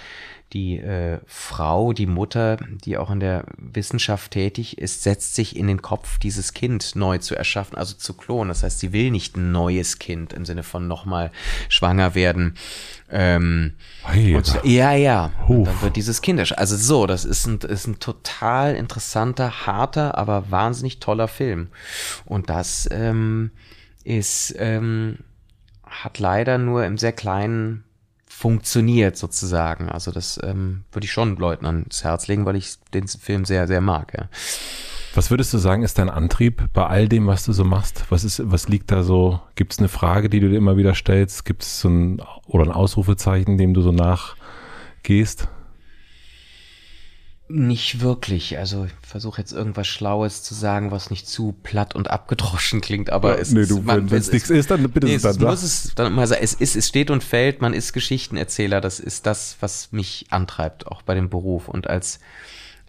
die 0.54 0.80
äh, 0.80 1.20
Frau, 1.28 1.94
die 1.94 2.08
Mutter, 2.08 2.58
die 2.84 2.98
auch 2.98 3.12
in 3.12 3.20
der 3.20 3.46
Wissenschaft 3.58 4.32
tätig 4.32 4.80
ist, 4.80 5.04
setzt 5.04 5.36
sich 5.36 5.56
in 5.56 5.68
den 5.68 5.82
Kopf, 5.82 6.18
dieses 6.18 6.54
Kind 6.54 6.96
neu 6.96 7.20
zu 7.20 7.36
erschaffen, 7.36 7.78
also 7.78 7.96
zu 7.96 8.14
klonen. 8.16 8.50
Das 8.50 8.64
heißt, 8.64 8.80
sie 8.80 8.92
will 8.92 9.12
nicht 9.12 9.38
ein 9.38 9.52
neues 9.52 10.00
Kind 10.00 10.34
im 10.34 10.46
Sinne 10.46 10.64
von 10.64 10.88
nochmal 10.88 11.32
schwanger 11.68 12.16
werden. 12.16 12.56
Ähm, 13.12 13.74
und, 14.06 14.60
ja, 14.64 14.94
ja. 14.94 15.32
Und 15.48 15.66
dann 15.66 15.82
wird 15.82 15.96
dieses 15.96 16.22
Kind 16.22 16.40
Also 16.58 16.78
so, 16.78 17.06
das 17.06 17.26
ist 17.26 17.46
ein, 17.46 17.60
ist 17.60 17.86
ein 17.86 18.00
total 18.00 18.76
interessanter, 18.76 19.68
harter, 19.68 20.18
aber 20.18 20.50
wahnsinnig 20.50 21.00
toller 21.00 21.28
Film. 21.28 21.70
Und 22.26 22.50
das 22.50 22.90
ähm, 22.92 23.52
ist, 24.04 24.56
ähm, 24.58 25.20
hat 25.86 26.18
leider 26.18 26.58
nur 26.58 26.86
im 26.86 26.98
sehr 26.98 27.14
kleinen 27.14 27.84
funktioniert 28.40 29.18
sozusagen. 29.18 29.90
Also 29.90 30.12
das 30.12 30.40
ähm, 30.42 30.86
würde 30.94 31.04
ich 31.04 31.12
schon 31.12 31.36
Leuten 31.36 31.66
ans 31.66 32.06
Herz 32.06 32.30
legen, 32.30 32.46
weil 32.46 32.56
ich 32.56 32.76
den 32.94 33.06
Film 33.06 33.44
sehr, 33.44 33.68
sehr 33.68 33.82
mag. 33.82 34.14
Ja. 34.18 34.30
Was 35.14 35.30
würdest 35.30 35.54
du 35.54 35.58
sagen, 35.58 35.84
ist 35.84 35.98
dein 35.98 36.10
Antrieb 36.10 36.64
bei 36.72 36.88
all 36.88 37.10
dem, 37.10 37.28
was 37.28 37.44
du 37.44 37.52
so 37.52 37.66
machst? 37.66 38.06
Was 38.10 38.24
ist, 38.24 38.42
was 38.50 38.70
liegt 38.70 38.92
da 38.92 39.04
so? 39.04 39.42
Gibt 39.56 39.74
es 39.74 39.80
eine 39.80 39.90
Frage, 39.90 40.30
die 40.30 40.40
du 40.40 40.48
dir 40.48 40.56
immer 40.56 40.78
wieder 40.78 40.96
stellst? 40.96 41.44
Gibt 41.44 41.64
es 41.64 41.82
so 41.82 41.90
ein 41.90 42.22
oder 42.48 42.64
ein 42.64 42.72
Ausrufezeichen, 42.72 43.58
dem 43.58 43.74
du 43.74 43.82
so 43.82 43.92
nachgehst? 43.92 45.50
Nicht 47.52 48.02
wirklich. 48.02 48.60
Also 48.60 48.86
ich 48.86 48.92
versuche 49.02 49.42
jetzt 49.42 49.54
irgendwas 49.54 49.88
Schlaues 49.88 50.44
zu 50.44 50.54
sagen, 50.54 50.92
was 50.92 51.10
nicht 51.10 51.28
zu 51.28 51.56
platt 51.64 51.96
und 51.96 52.12
abgedroschen 52.12 52.80
klingt, 52.80 53.10
aber 53.10 53.36
ja, 53.36 53.42
es 53.42 53.52
nee, 53.52 53.66
du, 53.66 53.88
wenn 53.88 54.06
es 54.06 54.32
nichts 54.32 54.52
ist, 54.52 54.70
dann 54.70 54.84
bitte 54.92 55.08
nee, 55.08 55.16
es 55.16 55.24
dann 55.24 55.42
muss 55.42 55.64
es 55.64 55.96
dann 55.96 56.14
immer 56.14 56.28
sagen, 56.28 56.44
es 56.44 56.54
ist, 56.54 56.76
es 56.76 56.88
steht 56.88 57.10
und 57.10 57.24
fällt, 57.24 57.60
man 57.60 57.74
ist 57.74 57.94
Geschichtenerzähler, 57.94 58.82
das 58.82 59.00
ist 59.00 59.26
das, 59.26 59.58
was 59.62 59.92
mich 59.92 60.28
antreibt, 60.30 60.86
auch 60.86 61.02
bei 61.02 61.16
dem 61.16 61.32
Beruf. 61.32 61.68
Und 61.68 61.90
als, 61.90 62.20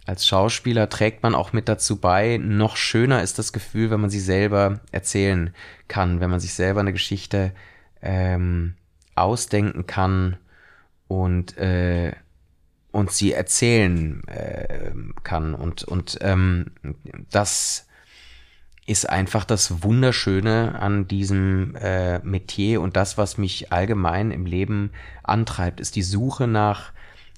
als 0.05 0.27
Schauspieler 0.27 0.89
trägt 0.89 1.23
man 1.23 1.33
auch 1.33 1.53
mit 1.53 1.67
dazu 1.67 1.95
bei, 1.95 2.37
noch 2.37 2.77
schöner 2.77 3.23
ist 3.23 3.39
das 3.39 3.53
Gefühl, 3.53 3.89
wenn 3.89 4.01
man 4.01 4.11
sie 4.11 4.19
selber 4.19 4.79
erzählen 4.91 5.55
kann, 5.87 6.19
wenn 6.19 6.29
man 6.29 6.39
sich 6.39 6.53
selber 6.53 6.81
eine 6.81 6.93
Geschichte 6.93 7.51
ähm, 8.03 8.75
ausdenken 9.15 9.87
kann 9.87 10.37
und 11.07 11.57
äh, 11.57 12.13
und 12.91 13.11
sie 13.11 13.33
erzählen 13.33 14.23
äh, 14.27 14.91
kann. 15.23 15.55
Und, 15.55 15.83
und 15.83 16.17
ähm, 16.21 16.67
das 17.29 17.87
ist 18.85 19.09
einfach 19.09 19.45
das 19.45 19.83
Wunderschöne 19.83 20.79
an 20.79 21.07
diesem 21.07 21.75
äh, 21.75 22.19
Metier 22.19 22.81
und 22.81 22.95
das, 22.95 23.17
was 23.17 23.37
mich 23.37 23.71
allgemein 23.71 24.31
im 24.31 24.45
Leben 24.45 24.91
antreibt, 25.23 25.79
ist 25.79 25.95
die 25.95 26.01
Suche 26.01 26.47
nach 26.47 26.91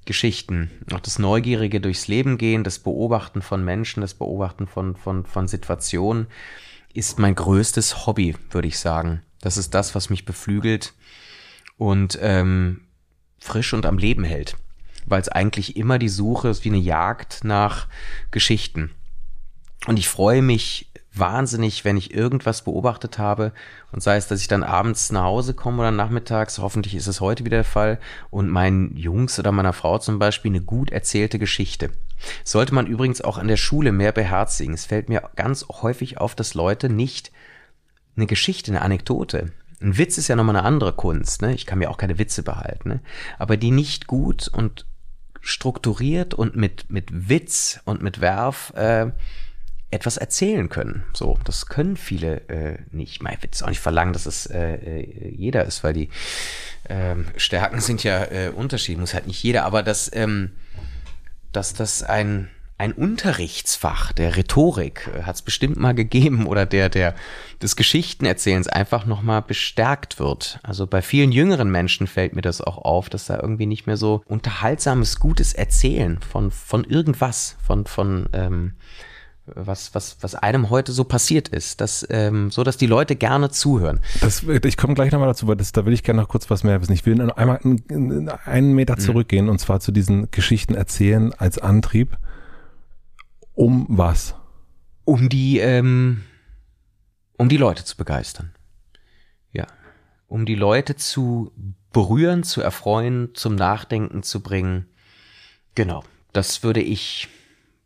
Geschichten, 0.06 0.72
auch 0.94 1.00
das 1.00 1.20
Neugierige 1.20 1.80
durchs 1.80 2.08
Leben 2.08 2.38
gehen, 2.38 2.64
das 2.64 2.80
Beobachten 2.80 3.42
von 3.42 3.64
Menschen, 3.64 4.02
das 4.02 4.14
Beobachten 4.14 4.68
von, 4.68 4.96
von, 4.96 5.26
von 5.26 5.48
Situationen 5.48 6.28
ist 6.94 7.20
mein 7.20 7.36
größtes 7.36 8.06
Hobby, 8.06 8.36
würde 8.52 8.68
ich 8.68 8.80
sagen. 8.80 9.22
Das 9.40 9.58
ist 9.58 9.74
das, 9.74 9.96
was 9.96 10.10
mich 10.10 10.26
beflügelt 10.26 10.94
und 11.78 12.18
ähm, 12.22 12.82
frisch 13.40 13.74
und 13.74 13.86
am 13.86 13.98
Leben 13.98 14.24
hält 14.24 14.58
weil 15.06 15.22
es 15.22 15.30
eigentlich 15.30 15.76
immer 15.76 16.00
die 16.00 16.10
Suche 16.10 16.50
ist 16.50 16.66
wie 16.66 16.70
eine 16.70 16.78
Jagd 16.78 17.44
nach 17.44 17.88
Geschichten. 18.32 18.92
Und 19.88 19.98
ich 19.98 20.08
freue 20.08 20.42
mich 20.42 20.90
wahnsinnig, 21.16 21.86
wenn 21.86 21.98
ich 21.98 22.14
irgendwas 22.14 22.64
beobachtet 22.64 23.20
habe 23.20 23.52
und 23.92 24.02
sei 24.02 24.16
es, 24.18 24.28
dass 24.28 24.42
ich 24.42 24.48
dann 24.48 24.64
abends 24.64 25.12
nach 25.12 25.24
Hause 25.24 25.54
komme 25.54 25.80
oder 25.80 25.92
nachmittags, 25.92 26.58
hoffentlich 26.58 26.96
ist 26.96 27.08
es 27.08 27.22
heute 27.22 27.46
wieder 27.46 27.58
der 27.58 27.64
Fall, 27.64 28.00
und 28.32 28.50
meinen 28.50 28.96
Jungs 28.98 29.38
oder 29.38 29.52
meiner 29.52 29.74
Frau 29.74 30.00
zum 30.00 30.18
Beispiel 30.18 30.52
eine 30.52 30.62
gut 30.62 30.92
erzählte 30.92 31.38
Geschichte. 31.38 31.92
Sollte 32.44 32.74
man 32.74 32.88
übrigens 32.88 33.22
auch 33.22 33.38
in 33.38 33.48
der 33.48 33.58
Schule 33.58 33.92
mehr 33.92 34.12
beherzigen. 34.12 34.74
Es 34.74 34.86
fällt 34.86 35.10
mir 35.10 35.30
ganz 35.36 35.68
häufig 35.68 36.18
auf, 36.20 36.36
dass 36.36 36.54
Leute 36.54 36.90
nicht 36.90 37.32
eine 38.16 38.26
Geschichte, 38.26 38.72
eine 38.72 38.82
Anekdote, 38.82 39.52
ein 39.84 39.98
Witz 39.98 40.18
ist 40.18 40.30
ja 40.30 40.36
nochmal 40.36 40.56
eine 40.56 40.66
andere 40.66 40.94
Kunst, 40.94 41.42
ne? 41.42 41.54
Ich 41.54 41.66
kann 41.66 41.80
mir 41.80 41.92
auch 41.92 41.98
keine 41.98 42.18
Witze 42.18 42.42
behalten, 42.42 42.88
ne? 42.88 43.00
Aber 43.38 43.58
die 43.58 43.72
nicht 43.72 44.08
gut 44.08 44.48
und 44.48 44.86
strukturiert 45.44 46.34
und 46.34 46.56
mit, 46.56 46.90
mit 46.90 47.30
Witz 47.30 47.80
und 47.84 48.02
mit 48.02 48.22
Werf 48.22 48.74
äh, 48.76 49.12
etwas 49.92 50.18
erzählen 50.18 50.70
können. 50.70 51.04
So, 51.14 51.38
das 51.44 51.68
können 51.68 51.98
viele 51.98 52.38
äh, 52.50 52.78
nicht. 52.92 53.18
Ich 53.18 53.22
will 53.22 53.38
jetzt 53.44 53.62
auch 53.62 53.70
nicht 53.70 53.82
verlangen, 53.82 54.14
dass 54.14 54.26
es 54.26 54.48
äh, 54.48 54.76
äh, 54.76 55.30
jeder 55.30 55.66
ist, 55.66 55.84
weil 55.84 55.94
die 55.94 56.10
ähm, 56.90 57.28
Stärken 57.36 57.82
sind 57.82 58.04
ja 58.04 58.24
äh, 58.24 58.50
Unterschied, 58.50 58.98
muss 58.98 59.14
halt 59.14 59.28
nicht 59.28 59.44
jeder, 59.44 59.66
aber 59.66 59.84
dass, 59.84 60.10
ähm, 60.14 60.52
dass 61.52 61.74
das 61.74 62.02
ein 62.04 62.50
ein 62.84 62.92
Unterrichtsfach 62.92 64.12
der 64.12 64.36
Rhetorik 64.36 65.10
äh, 65.16 65.24
hat 65.24 65.36
es 65.36 65.42
bestimmt 65.42 65.78
mal 65.78 65.94
gegeben 65.94 66.48
oder 66.48 66.66
der 66.66 66.90
der 66.90 67.16
des 67.62 67.78
Geschichtenerzählens 67.78 68.68
einfach 68.68 69.06
noch 69.06 69.22
mal 69.22 69.40
bestärkt 69.40 70.20
wird. 70.20 70.60
Also 70.64 70.86
bei 70.86 71.02
vielen 71.02 71.32
jüngeren 71.32 71.72
Menschen 71.72 72.08
fällt 72.08 72.36
mir 72.36 72.42
das 72.42 72.60
auch 72.60 72.78
auf, 72.78 73.10
dass 73.10 73.28
da 73.28 73.40
irgendwie 73.40 73.68
nicht 73.68 73.88
mehr 73.88 73.96
so 73.96 74.22
unterhaltsames 74.26 75.20
gutes 75.20 75.54
Erzählen 75.54 76.20
von 76.20 76.52
von 76.52 76.84
irgendwas 76.84 77.56
von 77.66 77.86
von 77.86 78.28
ähm, 78.34 78.74
was, 79.46 79.94
was, 79.94 80.18
was 80.22 80.36
einem 80.36 80.70
heute 80.70 80.94
so 80.94 81.04
passiert 81.04 81.50
ist, 81.50 81.82
dass, 81.82 82.08
ähm, 82.10 82.50
so 82.50 82.64
dass 82.64 82.78
die 82.78 82.88
Leute 82.88 83.18
gerne 83.18 83.50
zuhören. 83.50 84.00
Das, 84.22 84.44
ich 84.44 84.78
komme 84.78 84.94
gleich 84.94 85.12
nochmal 85.12 85.28
dazu, 85.28 85.48
weil 85.48 85.58
das, 85.58 85.74
da 85.74 85.86
will 85.86 85.92
ich 85.92 86.04
gerne 86.04 86.22
noch 86.22 86.30
kurz 86.30 86.50
was 86.50 86.64
mehr 86.64 86.80
wissen. 86.82 86.94
Ich 86.94 87.06
will 87.06 87.30
einmal 87.32 87.60
einen, 87.62 88.30
einen 88.46 88.74
Meter 88.74 88.96
mhm. 88.96 89.02
zurückgehen 89.02 89.46
mhm. 89.46 89.52
und 89.52 89.60
zwar 89.60 89.82
zu 89.82 89.92
diesen 89.92 90.32
Geschichten 90.32 90.76
erzählen 90.76 91.34
als 91.34 91.60
Antrieb. 91.60 92.18
Um 93.56 93.86
was? 93.90 94.36
Um 95.06 95.30
die, 95.30 95.60
ähm, 95.60 96.24
um 97.38 97.50
die 97.50 97.58
Leute 97.58 97.84
zu 97.86 97.98
begeistern. 97.98 98.54
Ja. 99.52 99.68
Um 100.28 100.46
die 100.46 100.56
Leute 100.56 100.96
zu 100.96 101.52
berühren, 101.92 102.44
zu 102.44 102.62
erfreuen, 102.62 103.30
zum 103.36 103.56
Nachdenken 103.56 104.24
zu 104.24 104.42
bringen. 104.42 104.88
Genau. 105.76 106.04
Das 106.32 106.64
würde 106.64 106.82
ich, 106.82 107.30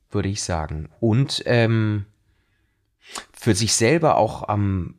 würde 0.09 0.29
ich 0.29 0.41
sagen. 0.41 0.89
Und 1.01 1.43
ähm, 1.45 2.05
für 3.33 3.53
sich 3.53 3.73
selber 3.73 4.15
auch 4.17 4.47
am 4.47 4.95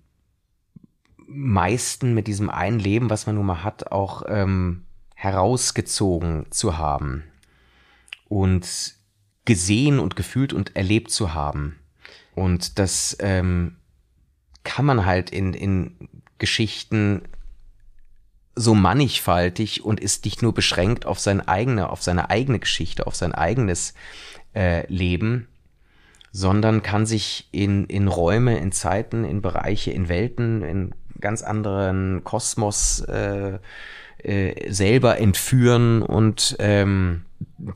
meisten 1.27 2.15
mit 2.15 2.27
diesem 2.27 2.51
einen 2.51 2.79
Leben, 2.79 3.11
was 3.11 3.27
man 3.27 3.37
nun 3.37 3.47
mal 3.47 3.63
hat, 3.63 3.93
auch 3.93 4.23
ähm, 4.29 4.85
herausgezogen 5.15 6.47
zu 6.51 6.79
haben. 6.79 7.25
Und 8.29 8.98
gesehen 9.49 9.99
und 9.99 10.15
gefühlt 10.15 10.53
und 10.53 10.77
erlebt 10.77 11.11
zu 11.11 11.33
haben. 11.33 11.79
Und 12.35 12.79
das 12.79 13.17
ähm, 13.19 13.77
kann 14.63 14.85
man 14.85 15.07
halt 15.07 15.31
in, 15.31 15.55
in 15.55 15.97
Geschichten 16.37 17.23
so 18.55 18.75
mannigfaltig 18.75 19.83
und 19.83 20.01
ist 20.01 20.27
nicht 20.27 20.43
nur 20.43 20.53
beschränkt 20.53 21.07
auf 21.07 21.19
seine 21.19 21.49
eigene, 21.49 21.89
auf 21.89 22.03
seine 22.03 22.29
eigene 22.29 22.59
Geschichte, 22.59 23.07
auf 23.07 23.17
sein 23.17 23.33
eigenes 23.33 23.95
äh, 24.55 24.87
Leben, 24.93 25.49
sondern 26.31 26.83
kann 26.83 27.07
sich 27.07 27.49
in, 27.51 27.87
in 27.87 28.07
Räume, 28.07 28.59
in 28.59 28.71
Zeiten, 28.71 29.25
in 29.25 29.41
Bereiche, 29.41 29.93
in 29.93 30.11
Welten, 30.11 30.63
in 30.63 30.95
ganz 31.23 31.41
anderen 31.41 32.23
Kosmos 32.23 33.01
äh, 33.01 33.61
äh, 34.19 34.71
selber 34.71 35.19
entführen 35.19 36.03
und 36.03 36.55
ähm, 36.59 37.25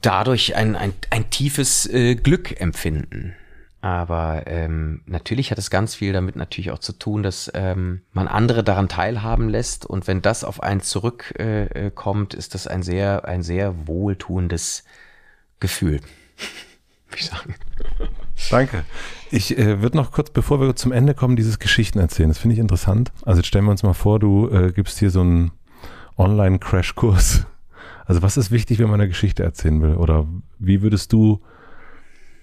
dadurch 0.00 0.56
ein, 0.56 0.76
ein, 0.76 0.92
ein 1.10 1.30
tiefes 1.30 1.86
äh, 1.86 2.14
Glück 2.14 2.60
empfinden. 2.60 3.34
Aber 3.82 4.44
ähm, 4.46 5.02
natürlich 5.06 5.50
hat 5.50 5.58
es 5.58 5.68
ganz 5.68 5.96
viel 5.96 6.12
damit 6.12 6.36
natürlich 6.36 6.70
auch 6.70 6.78
zu 6.78 6.92
tun, 6.92 7.24
dass 7.24 7.50
ähm, 7.52 8.02
man 8.12 8.28
andere 8.28 8.62
daran 8.62 8.88
teilhaben 8.88 9.48
lässt. 9.48 9.84
Und 9.84 10.06
wenn 10.06 10.22
das 10.22 10.44
auf 10.44 10.62
einen 10.62 10.80
zurückkommt, 10.80 12.34
äh, 12.34 12.38
ist 12.38 12.54
das 12.54 12.68
ein 12.68 12.84
sehr, 12.84 13.24
ein 13.24 13.42
sehr 13.42 13.86
wohltuendes 13.86 14.84
Gefühl. 15.60 16.00
Ich 17.14 17.26
sagen. 17.26 17.54
Danke. 18.50 18.84
Ich 19.30 19.58
äh, 19.58 19.82
würde 19.82 19.98
noch 19.98 20.12
kurz, 20.12 20.30
bevor 20.30 20.62
wir 20.62 20.74
zum 20.76 20.92
Ende 20.92 21.12
kommen, 21.12 21.36
dieses 21.36 21.58
Geschichten 21.58 21.98
erzählen. 21.98 22.30
Das 22.30 22.38
finde 22.38 22.54
ich 22.54 22.58
interessant. 22.58 23.12
Also 23.26 23.40
jetzt 23.40 23.48
stellen 23.48 23.66
wir 23.66 23.70
uns 23.70 23.82
mal 23.82 23.92
vor, 23.92 24.18
du 24.18 24.48
äh, 24.48 24.72
gibst 24.72 24.98
hier 24.98 25.10
so 25.10 25.20
einen 25.20 25.52
Online-Crash-Kurs. 26.16 27.44
Also 28.12 28.20
was 28.20 28.36
ist 28.36 28.50
wichtig, 28.50 28.78
wenn 28.78 28.90
man 28.90 29.00
eine 29.00 29.08
Geschichte 29.08 29.42
erzählen 29.42 29.80
will? 29.80 29.94
Oder 29.94 30.26
wie 30.58 30.82
würdest 30.82 31.14
du 31.14 31.40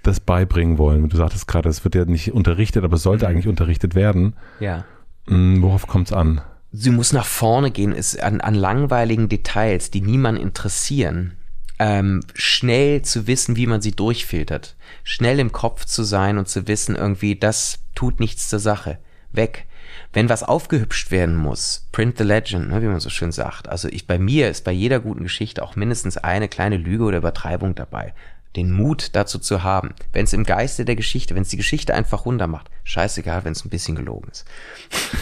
das 0.01 0.19
beibringen 0.19 0.79
wollen? 0.79 1.07
Du 1.09 1.15
sagtest 1.15 1.47
gerade, 1.47 1.69
es 1.69 1.83
wird 1.83 1.93
ja 1.93 2.05
nicht 2.05 2.33
unterrichtet, 2.33 2.83
aber 2.83 2.95
es 2.95 3.03
sollte 3.03 3.25
mhm. 3.25 3.31
eigentlich 3.31 3.47
unterrichtet 3.47 3.93
werden. 3.93 4.33
Ja. 4.59 4.85
Hm, 5.27 5.61
worauf 5.61 5.85
kommt 5.85 6.07
es 6.07 6.13
an? 6.13 6.41
Sie 6.71 6.89
muss 6.89 7.13
nach 7.13 7.27
vorne 7.27 7.69
gehen, 7.69 7.91
ist 7.91 8.19
an, 8.19 8.41
an 8.41 8.55
langweiligen 8.55 9.29
Details, 9.29 9.91
die 9.91 10.01
niemand 10.01 10.39
interessieren 10.39 11.33
ähm, 11.77 12.21
schnell 12.33 13.03
zu 13.03 13.27
wissen, 13.27 13.55
wie 13.55 13.67
man 13.67 13.79
sie 13.79 13.91
durchfiltert. 13.91 14.75
Schnell 15.03 15.37
im 15.37 15.51
Kopf 15.51 15.85
zu 15.85 16.01
sein 16.01 16.39
und 16.39 16.49
zu 16.49 16.67
wissen, 16.67 16.95
irgendwie, 16.95 17.35
das 17.35 17.77
tut 17.93 18.19
nichts 18.19 18.49
zur 18.49 18.59
Sache. 18.59 18.97
Weg. 19.31 19.67
Wenn 20.11 20.29
was 20.29 20.43
aufgehübscht 20.43 21.11
werden 21.11 21.35
muss, 21.35 21.87
print 21.91 22.17
the 22.17 22.23
legend, 22.23 22.69
ne, 22.69 22.81
wie 22.81 22.87
man 22.87 22.99
so 22.99 23.09
schön 23.09 23.31
sagt. 23.31 23.69
Also 23.69 23.87
ich, 23.87 24.07
bei 24.07 24.17
mir 24.17 24.49
ist 24.49 24.63
bei 24.63 24.71
jeder 24.71 24.99
guten 24.99 25.23
Geschichte 25.23 25.61
auch 25.61 25.75
mindestens 25.75 26.17
eine 26.17 26.47
kleine 26.47 26.77
Lüge 26.77 27.03
oder 27.03 27.19
Übertreibung 27.19 27.75
dabei. 27.75 28.13
Den 28.55 28.71
Mut 28.71 29.09
dazu 29.13 29.37
zu 29.37 29.61
haben. 29.61 29.93
Wenn 30.11 30.23
es 30.25 30.33
im 30.33 30.43
Geiste 30.43 30.83
der 30.83 30.95
Geschichte, 30.95 31.35
wenn 31.35 31.43
es 31.43 31.49
die 31.49 31.57
Geschichte 31.57 31.93
einfach 31.93 32.25
runter 32.25 32.47
macht, 32.47 32.71
scheißegal, 32.83 33.45
wenn 33.45 33.51
es 33.51 33.63
ein 33.63 33.69
bisschen 33.69 33.95
gelogen 33.95 34.31
ist. 34.31 34.45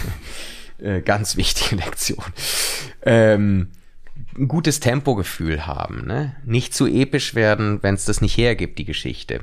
äh, 0.79 1.01
ganz 1.01 1.35
wichtige 1.35 1.75
Lektion. 1.75 2.23
Ähm, 3.01 3.71
ein 4.37 4.47
gutes 4.47 4.79
Tempogefühl 4.79 5.67
haben, 5.67 6.05
ne? 6.05 6.35
Nicht 6.45 6.73
zu 6.73 6.87
episch 6.87 7.35
werden, 7.35 7.83
wenn 7.83 7.95
es 7.95 8.05
das 8.05 8.21
nicht 8.21 8.37
hergibt, 8.37 8.79
die 8.79 8.85
Geschichte. 8.85 9.41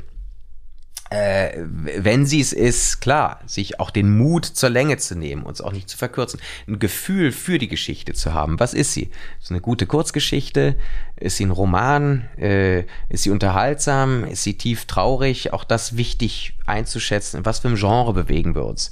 Äh, 1.15 1.65
wenn 1.99 2.27
sie 2.27 2.41
es 2.41 2.53
ist, 2.53 3.01
klar, 3.01 3.39
sich 3.47 3.79
auch 3.79 3.91
den 3.91 4.17
Mut 4.17 4.45
zur 4.45 4.69
Länge 4.69 4.97
zu 4.97 5.15
nehmen 5.15 5.45
und 5.45 5.53
es 5.53 5.61
auch 5.61 5.71
nicht 5.71 5.89
zu 5.89 5.97
verkürzen. 5.97 6.41
Ein 6.67 6.81
Gefühl 6.81 7.31
für 7.31 7.59
die 7.59 7.69
Geschichte 7.69 8.15
zu 8.15 8.35
haben. 8.35 8.59
Was 8.59 8.75
ist 8.75 8.95
sie? 8.95 9.11
Ist 9.41 9.53
eine 9.53 9.61
gute 9.61 9.87
Kurzgeschichte? 9.87 10.77
Ist 11.15 11.37
sie 11.37 11.47
ein 11.47 11.53
Roman? 11.53 12.29
Äh, 12.37 12.81
ist 13.09 13.23
sie 13.23 13.31
unterhaltsam? 13.31 14.25
Ist 14.25 14.43
sie 14.43 14.55
tief 14.55 14.87
traurig? 14.87 15.53
Auch 15.53 15.63
das 15.63 15.97
wichtig 15.97 16.55
einzuschätzen. 16.67 17.39
In 17.39 17.47
was 17.47 17.61
für 17.61 17.69
ein 17.69 17.77
Genre 17.77 18.13
bewegen 18.13 18.57
wir 18.57 18.65
uns? 18.65 18.91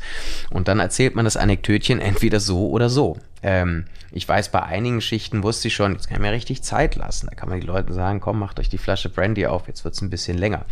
Und 0.51 0.69
dann 0.69 0.78
erzählt 0.78 1.16
man 1.16 1.24
das 1.24 1.36
Anekdötchen 1.36 1.99
entweder 1.99 2.39
so 2.39 2.70
oder 2.70 2.89
so. 2.89 3.16
Ähm, 3.43 3.86
ich 4.12 4.28
weiß, 4.28 4.51
bei 4.51 4.62
einigen 4.62 5.01
Schichten 5.01 5.43
wusste 5.43 5.69
ich 5.69 5.74
schon, 5.74 5.93
jetzt 5.93 6.09
kann 6.09 6.16
ich 6.16 6.23
mir 6.23 6.32
richtig 6.32 6.62
Zeit 6.62 6.97
lassen. 6.97 7.27
Da 7.28 7.35
kann 7.35 7.48
man 7.48 7.60
die 7.60 7.66
Leute 7.66 7.93
sagen, 7.93 8.20
komm, 8.20 8.39
macht 8.39 8.60
euch 8.60 8.69
die 8.69 8.78
Flasche 8.78 9.09
Brandy 9.09 9.47
auf, 9.47 9.66
jetzt 9.69 9.85
wird's 9.85 10.01
ein 10.01 10.10
bisschen 10.10 10.39
länger. 10.39 10.64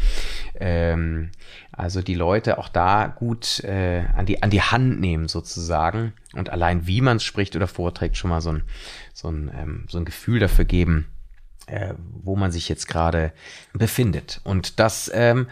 Ähm, 0.58 1.30
also 1.72 2.02
die 2.02 2.14
Leute 2.14 2.58
auch 2.58 2.68
da 2.68 3.06
gut 3.06 3.64
äh, 3.64 4.04
an, 4.14 4.26
die, 4.26 4.42
an 4.42 4.50
die 4.50 4.62
Hand 4.62 5.00
nehmen 5.00 5.28
sozusagen 5.28 6.12
und 6.34 6.50
allein 6.50 6.86
wie 6.86 7.00
man 7.00 7.16
es 7.16 7.24
spricht 7.24 7.56
oder 7.56 7.66
vorträgt, 7.66 8.16
schon 8.16 8.30
mal 8.30 8.40
so 8.40 8.52
ein, 8.52 8.62
so 9.14 9.28
ein, 9.28 9.50
ähm, 9.58 9.86
so 9.88 9.98
ein 9.98 10.04
Gefühl 10.04 10.38
dafür 10.38 10.64
geben, 10.64 11.06
äh, 11.66 11.94
wo 11.98 12.36
man 12.36 12.52
sich 12.52 12.68
jetzt 12.68 12.86
gerade 12.88 13.32
befindet. 13.72 14.40
Und 14.44 14.78
das 14.78 15.10
ähm, 15.14 15.46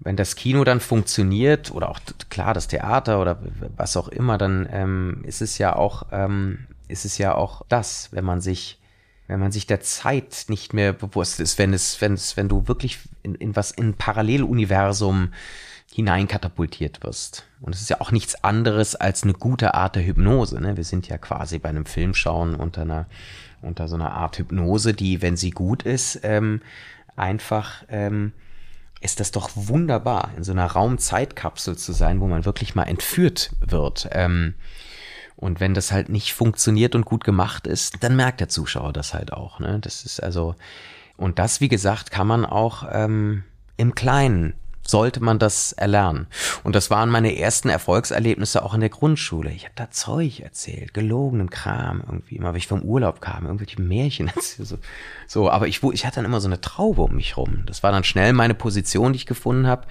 wenn 0.00 0.16
das 0.16 0.36
Kino 0.36 0.64
dann 0.64 0.80
funktioniert 0.80 1.70
oder 1.72 1.90
auch 1.90 2.00
klar 2.30 2.54
das 2.54 2.68
Theater 2.68 3.20
oder 3.20 3.38
was 3.76 3.96
auch 3.96 4.08
immer, 4.08 4.38
dann 4.38 4.68
ähm, 4.70 5.22
ist 5.24 5.42
es 5.42 5.58
ja 5.58 5.74
auch 5.74 6.06
ähm, 6.12 6.66
ist 6.88 7.04
es 7.04 7.18
ja 7.18 7.34
auch 7.34 7.62
das, 7.68 8.08
wenn 8.12 8.24
man 8.24 8.40
sich 8.40 8.78
wenn 9.26 9.40
man 9.40 9.52
sich 9.52 9.66
der 9.66 9.80
Zeit 9.80 10.46
nicht 10.48 10.72
mehr 10.72 10.92
bewusst 10.92 11.40
ist, 11.40 11.58
wenn 11.58 11.74
es 11.74 12.00
wenn 12.00 12.14
es 12.14 12.36
wenn 12.36 12.48
du 12.48 12.68
wirklich 12.68 12.98
in, 13.22 13.34
in 13.34 13.56
was 13.56 13.70
in 13.70 13.88
ein 13.88 13.94
Paralleluniversum 13.94 15.32
hineinkatapultiert 15.92 17.02
wirst. 17.02 17.44
Und 17.60 17.74
es 17.74 17.80
ist 17.80 17.90
ja 17.90 18.00
auch 18.00 18.12
nichts 18.12 18.44
anderes 18.44 18.94
als 18.94 19.24
eine 19.24 19.32
gute 19.32 19.74
Art 19.74 19.96
der 19.96 20.04
Hypnose. 20.04 20.60
Ne? 20.60 20.76
Wir 20.76 20.84
sind 20.84 21.08
ja 21.08 21.18
quasi 21.18 21.58
bei 21.58 21.70
einem 21.70 21.86
Filmschauen 21.86 22.54
unter 22.54 22.82
einer 22.82 23.06
unter 23.62 23.88
so 23.88 23.96
einer 23.96 24.12
Art 24.12 24.38
Hypnose, 24.38 24.94
die, 24.94 25.20
wenn 25.22 25.36
sie 25.36 25.50
gut 25.50 25.82
ist, 25.82 26.20
ähm, 26.22 26.60
einfach 27.16 27.84
ähm, 27.88 28.32
ist 29.00 29.20
das 29.20 29.30
doch 29.30 29.50
wunderbar, 29.54 30.30
in 30.36 30.44
so 30.44 30.52
einer 30.52 30.66
Raumzeitkapsel 30.66 31.76
zu 31.76 31.92
sein, 31.92 32.20
wo 32.20 32.26
man 32.26 32.44
wirklich 32.44 32.74
mal 32.74 32.84
entführt 32.84 33.50
wird. 33.60 34.08
Ähm, 34.12 34.54
und 35.36 35.60
wenn 35.60 35.72
das 35.72 35.92
halt 35.92 36.08
nicht 36.08 36.34
funktioniert 36.34 36.96
und 36.96 37.04
gut 37.04 37.22
gemacht 37.22 37.68
ist, 37.68 38.02
dann 38.02 38.16
merkt 38.16 38.40
der 38.40 38.48
Zuschauer 38.48 38.92
das 38.92 39.14
halt 39.14 39.32
auch. 39.32 39.60
Ne? 39.60 39.78
Das 39.80 40.04
ist 40.04 40.20
also, 40.20 40.56
und 41.16 41.38
das, 41.38 41.60
wie 41.60 41.68
gesagt, 41.68 42.10
kann 42.10 42.26
man 42.26 42.44
auch 42.44 42.84
ähm, 42.90 43.44
im 43.76 43.94
Kleinen 43.94 44.54
sollte 44.88 45.22
man 45.22 45.38
das 45.38 45.72
erlernen. 45.72 46.26
Und 46.64 46.74
das 46.74 46.90
waren 46.90 47.10
meine 47.10 47.38
ersten 47.38 47.68
Erfolgserlebnisse 47.68 48.62
auch 48.62 48.74
in 48.74 48.80
der 48.80 48.88
Grundschule. 48.88 49.50
Ich 49.50 49.64
habe 49.64 49.74
da 49.76 49.90
Zeug 49.90 50.40
erzählt, 50.40 50.94
gelogenen 50.94 51.50
Kram 51.50 52.02
irgendwie, 52.06 52.36
immer 52.36 52.50
wenn 52.50 52.58
ich 52.58 52.66
vom 52.66 52.82
Urlaub 52.82 53.20
kam, 53.20 53.44
irgendwelche 53.46 53.80
Märchen. 53.80 54.30
So, 54.58 54.78
so 55.26 55.50
aber 55.50 55.68
ich, 55.68 55.82
ich 55.82 56.06
hatte 56.06 56.16
dann 56.16 56.24
immer 56.24 56.40
so 56.40 56.48
eine 56.48 56.60
Traube 56.60 57.02
um 57.02 57.14
mich 57.14 57.36
rum. 57.36 57.64
Das 57.66 57.82
war 57.82 57.92
dann 57.92 58.02
schnell 58.02 58.32
meine 58.32 58.54
Position, 58.54 59.12
die 59.12 59.18
ich 59.18 59.26
gefunden 59.26 59.66
habe, 59.66 59.86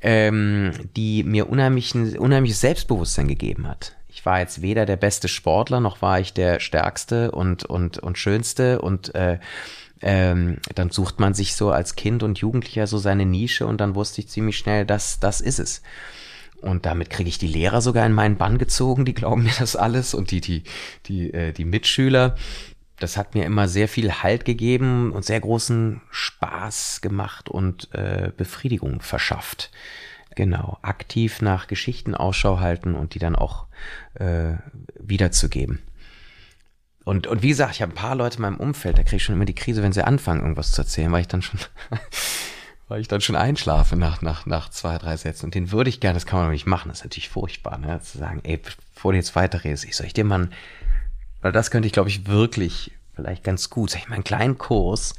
ähm, 0.00 0.72
die 0.96 1.24
mir 1.24 1.48
unheimlich, 1.48 1.94
unheimliches 1.94 2.60
Selbstbewusstsein 2.60 3.28
gegeben 3.28 3.66
hat. 3.66 3.96
Ich 4.08 4.24
war 4.26 4.40
jetzt 4.40 4.62
weder 4.62 4.86
der 4.86 4.96
beste 4.96 5.28
Sportler, 5.28 5.80
noch 5.80 6.02
war 6.02 6.20
ich 6.20 6.32
der 6.32 6.60
stärkste 6.60 7.30
und, 7.30 7.64
und, 7.64 7.98
und 7.98 8.18
schönste 8.18 8.80
und 8.80 9.14
äh, 9.14 9.38
ähm, 10.00 10.58
dann 10.74 10.90
sucht 10.90 11.20
man 11.20 11.34
sich 11.34 11.56
so 11.56 11.70
als 11.70 11.96
Kind 11.96 12.22
und 12.22 12.38
Jugendlicher 12.38 12.86
so 12.86 12.98
seine 12.98 13.26
Nische 13.26 13.66
und 13.66 13.80
dann 13.80 13.94
wusste 13.94 14.20
ich 14.20 14.28
ziemlich 14.28 14.58
schnell, 14.58 14.86
dass 14.86 15.20
das 15.20 15.40
ist 15.40 15.58
es. 15.58 15.82
Und 16.60 16.86
damit 16.86 17.10
kriege 17.10 17.28
ich 17.28 17.38
die 17.38 17.46
Lehrer 17.46 17.80
sogar 17.80 18.04
in 18.04 18.12
meinen 18.12 18.36
Bann 18.36 18.58
gezogen, 18.58 19.04
die 19.04 19.14
glauben 19.14 19.44
mir 19.44 19.52
das 19.58 19.76
alles 19.76 20.14
und 20.14 20.30
die, 20.30 20.40
die, 20.40 20.64
die, 21.06 21.32
äh, 21.32 21.52
die 21.52 21.64
Mitschüler. 21.64 22.36
Das 22.98 23.16
hat 23.16 23.34
mir 23.34 23.44
immer 23.44 23.68
sehr 23.68 23.86
viel 23.86 24.12
Halt 24.12 24.44
gegeben 24.44 25.12
und 25.12 25.24
sehr 25.24 25.40
großen 25.40 26.00
Spaß 26.10 27.00
gemacht 27.00 27.48
und 27.48 27.94
äh, 27.94 28.32
Befriedigung 28.36 29.02
verschafft. 29.02 29.70
Genau, 30.34 30.78
aktiv 30.82 31.42
nach 31.42 31.68
Geschichten 31.68 32.14
Ausschau 32.14 32.58
halten 32.60 32.94
und 32.94 33.14
die 33.14 33.18
dann 33.18 33.36
auch 33.36 33.66
äh, 34.14 34.54
wiederzugeben. 34.98 35.80
Und, 37.08 37.26
und 37.26 37.40
wie 37.40 37.48
gesagt, 37.48 37.74
ich 37.74 37.80
habe 37.80 37.90
ein 37.90 37.94
paar 37.94 38.16
Leute 38.16 38.36
in 38.36 38.42
meinem 38.42 38.58
Umfeld, 38.58 38.98
da 38.98 39.02
kriege 39.02 39.16
ich 39.16 39.24
schon 39.24 39.34
immer 39.34 39.46
die 39.46 39.54
Krise, 39.54 39.82
wenn 39.82 39.94
sie 39.94 40.06
anfangen, 40.06 40.42
irgendwas 40.42 40.72
zu 40.72 40.82
erzählen, 40.82 41.10
weil 41.10 41.22
ich 41.22 41.26
dann 41.26 41.40
schon, 41.40 41.58
weil 42.88 43.00
ich 43.00 43.08
dann 43.08 43.22
schon 43.22 43.34
einschlafe 43.34 43.96
nach, 43.96 44.20
nach, 44.20 44.44
nach 44.44 44.68
zwei, 44.68 44.98
drei 44.98 45.16
Sätzen. 45.16 45.46
Und 45.46 45.54
den 45.54 45.72
würde 45.72 45.88
ich 45.88 46.00
gerne, 46.00 46.18
das 46.18 46.26
kann 46.26 46.36
man 46.36 46.44
aber 46.44 46.52
nicht 46.52 46.66
machen, 46.66 46.90
das 46.90 46.98
ist 46.98 47.04
natürlich 47.04 47.30
furchtbar, 47.30 47.78
ne? 47.78 47.98
Zu 48.02 48.18
sagen, 48.18 48.42
ey, 48.44 48.58
bevor 48.58 49.12
du 49.12 49.16
jetzt 49.16 49.34
weiterredest, 49.34 49.86
ich 49.86 49.96
soll 49.96 50.06
ich 50.06 50.12
dir 50.12 50.24
mal, 50.24 50.50
weil 51.40 51.50
das 51.50 51.70
könnte 51.70 51.86
ich, 51.86 51.94
glaube 51.94 52.10
ich, 52.10 52.26
wirklich 52.26 52.92
vielleicht 53.16 53.42
ganz 53.42 53.70
gut, 53.70 53.88
sag 53.88 54.00
ich 54.00 54.08
mal, 54.10 54.16
einen 54.16 54.24
kleinen 54.24 54.58
Kurs, 54.58 55.14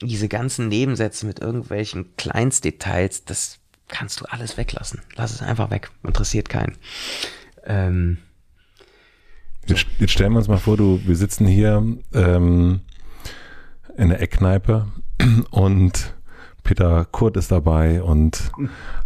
diese 0.00 0.26
ganzen 0.26 0.66
Nebensätze 0.66 1.24
mit 1.24 1.38
irgendwelchen 1.38 2.16
Kleinstdetails, 2.16 3.24
das 3.26 3.60
kannst 3.86 4.22
du 4.22 4.24
alles 4.24 4.56
weglassen. 4.56 5.02
Lass 5.14 5.30
es 5.30 5.40
einfach 5.40 5.70
weg, 5.70 5.88
interessiert 6.02 6.48
keinen. 6.48 6.76
Ähm, 7.64 8.18
Jetzt, 9.66 9.86
jetzt 9.98 10.12
stellen 10.12 10.32
wir 10.32 10.38
uns 10.38 10.48
mal 10.48 10.58
vor, 10.58 10.76
du, 10.76 11.00
wir 11.04 11.16
sitzen 11.16 11.46
hier 11.46 11.82
ähm, 12.14 12.80
in 13.96 14.08
der 14.10 14.20
Eckkneipe 14.20 14.86
und 15.50 16.14
Peter 16.62 17.04
Kurt 17.04 17.36
ist 17.36 17.52
dabei 17.52 18.02
und 18.02 18.50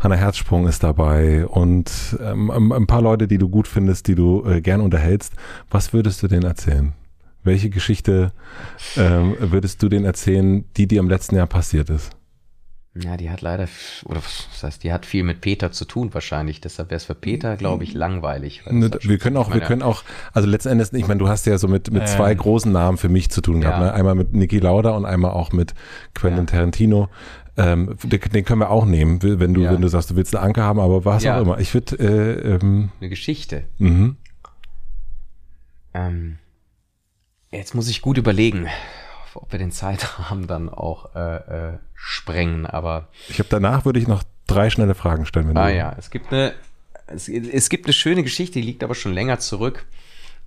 Hanna 0.00 0.14
Herzsprung 0.14 0.66
ist 0.66 0.82
dabei 0.82 1.46
und 1.46 2.18
ähm, 2.22 2.72
ein 2.72 2.86
paar 2.86 3.02
Leute, 3.02 3.28
die 3.28 3.38
du 3.38 3.48
gut 3.48 3.68
findest, 3.68 4.08
die 4.08 4.14
du 4.14 4.44
äh, 4.46 4.60
gern 4.60 4.80
unterhältst. 4.80 5.34
Was 5.70 5.92
würdest 5.92 6.22
du 6.22 6.28
denen 6.28 6.44
erzählen? 6.44 6.94
Welche 7.42 7.70
Geschichte 7.70 8.32
ähm, 8.96 9.36
würdest 9.38 9.82
du 9.82 9.88
denen 9.88 10.04
erzählen, 10.04 10.64
die 10.76 10.86
dir 10.86 11.00
im 11.00 11.08
letzten 11.08 11.36
Jahr 11.36 11.46
passiert 11.46 11.90
ist? 11.90 12.10
Ja, 12.94 13.16
die 13.16 13.30
hat 13.30 13.40
leider, 13.40 13.68
oder 14.04 14.16
was 14.16 14.62
heißt, 14.64 14.82
die 14.82 14.92
hat 14.92 15.06
viel 15.06 15.22
mit 15.22 15.40
Peter 15.40 15.70
zu 15.70 15.84
tun 15.84 16.12
wahrscheinlich. 16.12 16.60
Deshalb 16.60 16.90
wäre 16.90 16.96
es 16.96 17.04
für 17.04 17.14
Peter, 17.14 17.56
glaube 17.56 17.84
ich, 17.84 17.94
langweilig. 17.94 18.62
Ne, 18.68 18.90
wir 19.02 19.18
können 19.18 19.36
auch, 19.36 19.54
wir 19.54 19.60
können 19.60 19.82
auch, 19.82 20.02
also 20.32 20.48
letzten 20.48 20.70
Endes, 20.70 20.92
ich 20.92 21.06
meine, 21.06 21.18
du 21.18 21.28
hast 21.28 21.46
ja 21.46 21.56
so 21.56 21.68
mit, 21.68 21.92
mit 21.92 22.02
ähm, 22.02 22.08
zwei 22.08 22.34
großen 22.34 22.72
Namen 22.72 22.98
für 22.98 23.08
mich 23.08 23.30
zu 23.30 23.42
tun 23.42 23.60
gehabt. 23.60 23.78
Ja. 23.78 23.84
Ne? 23.84 23.94
Einmal 23.94 24.16
mit 24.16 24.32
Niki 24.32 24.58
Lauda 24.58 24.90
und 24.90 25.04
einmal 25.04 25.30
auch 25.30 25.52
mit 25.52 25.74
Quentin 26.14 26.46
ja. 26.46 26.52
Tarantino. 26.52 27.08
Ähm, 27.56 27.96
den, 28.02 28.44
können 28.44 28.60
wir 28.60 28.70
auch 28.70 28.86
nehmen, 28.86 29.22
wenn 29.22 29.54
du, 29.54 29.60
ja. 29.60 29.72
wenn 29.72 29.82
du 29.82 29.88
sagst, 29.88 30.10
du 30.10 30.16
willst 30.16 30.34
einen 30.34 30.44
Anker 30.44 30.64
haben, 30.64 30.80
aber 30.80 31.04
was 31.04 31.24
auch 31.24 31.40
immer. 31.40 31.60
Ich 31.60 31.72
würde 31.74 31.96
äh, 31.96 32.54
ähm, 32.54 32.90
eine 33.00 33.08
Geschichte. 33.08 33.64
Mhm. 33.78 34.16
Ähm, 35.94 36.38
jetzt 37.52 37.76
muss 37.76 37.88
ich 37.88 38.02
gut 38.02 38.18
überlegen 38.18 38.66
ob 39.34 39.52
wir 39.52 39.58
den 39.58 39.72
Zeitrahmen 39.72 40.46
dann 40.48 40.68
auch 40.68 41.14
äh, 41.14 41.36
äh, 41.72 41.78
sprengen, 41.94 42.66
aber. 42.66 43.08
Ich 43.28 43.38
habe 43.38 43.48
danach 43.48 43.84
würde 43.84 43.98
ich 43.98 44.08
noch 44.08 44.22
drei 44.46 44.70
schnelle 44.70 44.94
Fragen 44.94 45.26
stellen. 45.26 45.48
Wenn 45.48 45.56
ah 45.56 45.68
du 45.68 45.76
ja, 45.76 45.94
es 45.98 46.10
gibt 46.10 46.32
eine, 46.32 46.54
es, 47.06 47.28
es 47.28 47.68
gibt 47.68 47.86
eine 47.86 47.92
schöne 47.92 48.22
Geschichte, 48.22 48.60
die 48.60 48.66
liegt 48.66 48.82
aber 48.82 48.94
schon 48.94 49.12
länger 49.12 49.38
zurück. 49.38 49.86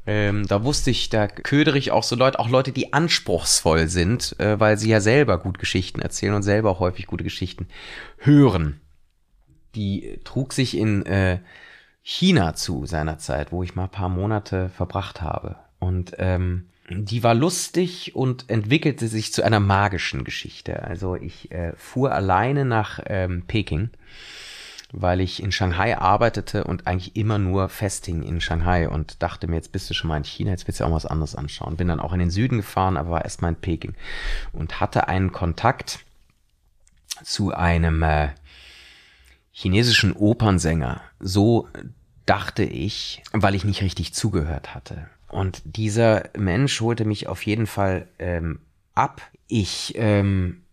Ähm, 0.05 0.45
da 0.47 0.65
wusste 0.65 0.91
ich, 0.91 1.09
da 1.09 1.27
ködere 1.27 1.77
ich 1.77 1.91
auch 1.91 2.03
so 2.03 2.17
Leute, 2.17 2.37
auch 2.37 2.49
Leute, 2.49 2.73
die 2.73 2.91
anspruchsvoll 2.91 3.87
sind, 3.87 4.37
äh, 4.37 4.59
weil 4.59 4.77
sie 4.77 4.89
ja 4.89 4.99
selber 4.99 5.37
gut 5.37 5.59
Geschichten 5.59 6.01
erzählen 6.01 6.33
und 6.33 6.43
selber 6.43 6.71
auch 6.71 6.79
häufig 6.79 7.07
gute 7.07 7.23
Geschichten 7.23 7.67
hören. 8.17 8.81
die 9.75 10.19
trug 10.23 10.53
sich 10.53 10.77
in 10.77 11.03
äh, 11.05 11.39
China 12.03 12.53
zu 12.53 12.85
seiner 12.85 13.17
Zeit, 13.17 13.51
wo 13.51 13.63
ich 13.63 13.75
mal 13.75 13.85
ein 13.85 13.89
paar 13.89 14.09
Monate 14.09 14.69
verbracht 14.69 15.21
habe. 15.21 15.55
Und 15.79 16.13
ähm, 16.19 16.67
die 16.89 17.23
war 17.23 17.33
lustig 17.33 18.15
und 18.15 18.49
entwickelte 18.49 19.07
sich 19.07 19.31
zu 19.31 19.43
einer 19.43 19.59
magischen 19.59 20.23
Geschichte. 20.23 20.83
Also 20.83 21.15
ich 21.15 21.51
äh, 21.51 21.73
fuhr 21.77 22.11
alleine 22.11 22.65
nach 22.65 22.99
ähm, 23.05 23.43
Peking, 23.47 23.89
weil 24.91 25.21
ich 25.21 25.41
in 25.41 25.51
Shanghai 25.51 25.97
arbeitete 25.97 26.65
und 26.65 26.85
eigentlich 26.85 27.15
immer 27.15 27.39
nur 27.39 27.69
festhing 27.69 28.21
in 28.21 28.41
Shanghai 28.41 28.89
und 28.89 29.23
dachte 29.23 29.47
mir, 29.47 29.55
jetzt 29.55 29.71
bist 29.71 29.89
du 29.89 29.93
schon 29.93 30.09
mal 30.09 30.17
in 30.17 30.25
China, 30.25 30.51
jetzt 30.51 30.67
willst 30.67 30.81
du 30.81 30.83
auch 30.83 30.89
mal 30.89 30.97
was 30.97 31.05
anderes 31.05 31.35
anschauen. 31.35 31.77
Bin 31.77 31.87
dann 31.87 32.01
auch 32.01 32.13
in 32.13 32.19
den 32.19 32.31
Süden 32.31 32.57
gefahren, 32.57 32.97
aber 32.97 33.11
war 33.11 33.23
erstmal 33.23 33.53
in 33.53 33.59
Peking 33.59 33.95
und 34.51 34.81
hatte 34.81 35.07
einen 35.07 35.31
Kontakt 35.31 35.99
zu 37.23 37.53
einem 37.53 38.03
äh, 38.03 38.29
chinesischen 39.51 40.13
Opernsänger. 40.13 41.01
So 41.19 41.69
dachte 42.25 42.63
ich, 42.63 43.23
weil 43.31 43.55
ich 43.55 43.63
nicht 43.63 43.81
richtig 43.81 44.13
zugehört 44.13 44.75
hatte. 44.75 45.07
Und 45.33 45.61
dieser 45.65 46.29
Mensch 46.37 46.79
holte 46.79 47.05
mich 47.05 47.27
auf 47.27 47.45
jeden 47.45 47.67
Fall 47.67 48.07
ähm, 48.19 48.59
ab. 48.93 49.21
Ich 49.47 49.93
ähm, 49.97 50.63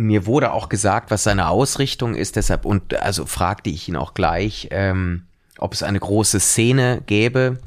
mir 0.00 0.26
wurde 0.26 0.52
auch 0.52 0.68
gesagt, 0.68 1.10
was 1.10 1.24
seine 1.24 1.48
Ausrichtung 1.48 2.14
ist, 2.14 2.36
deshalb 2.36 2.64
und 2.64 2.94
also 2.94 3.26
fragte 3.26 3.70
ich 3.70 3.88
ihn 3.88 3.96
auch 3.96 4.14
gleich, 4.14 4.68
ähm, 4.70 5.26
ob 5.58 5.74
es 5.74 5.82
eine 5.82 6.00
große 6.00 6.40
Szene 6.40 7.02
gäbe 7.06 7.58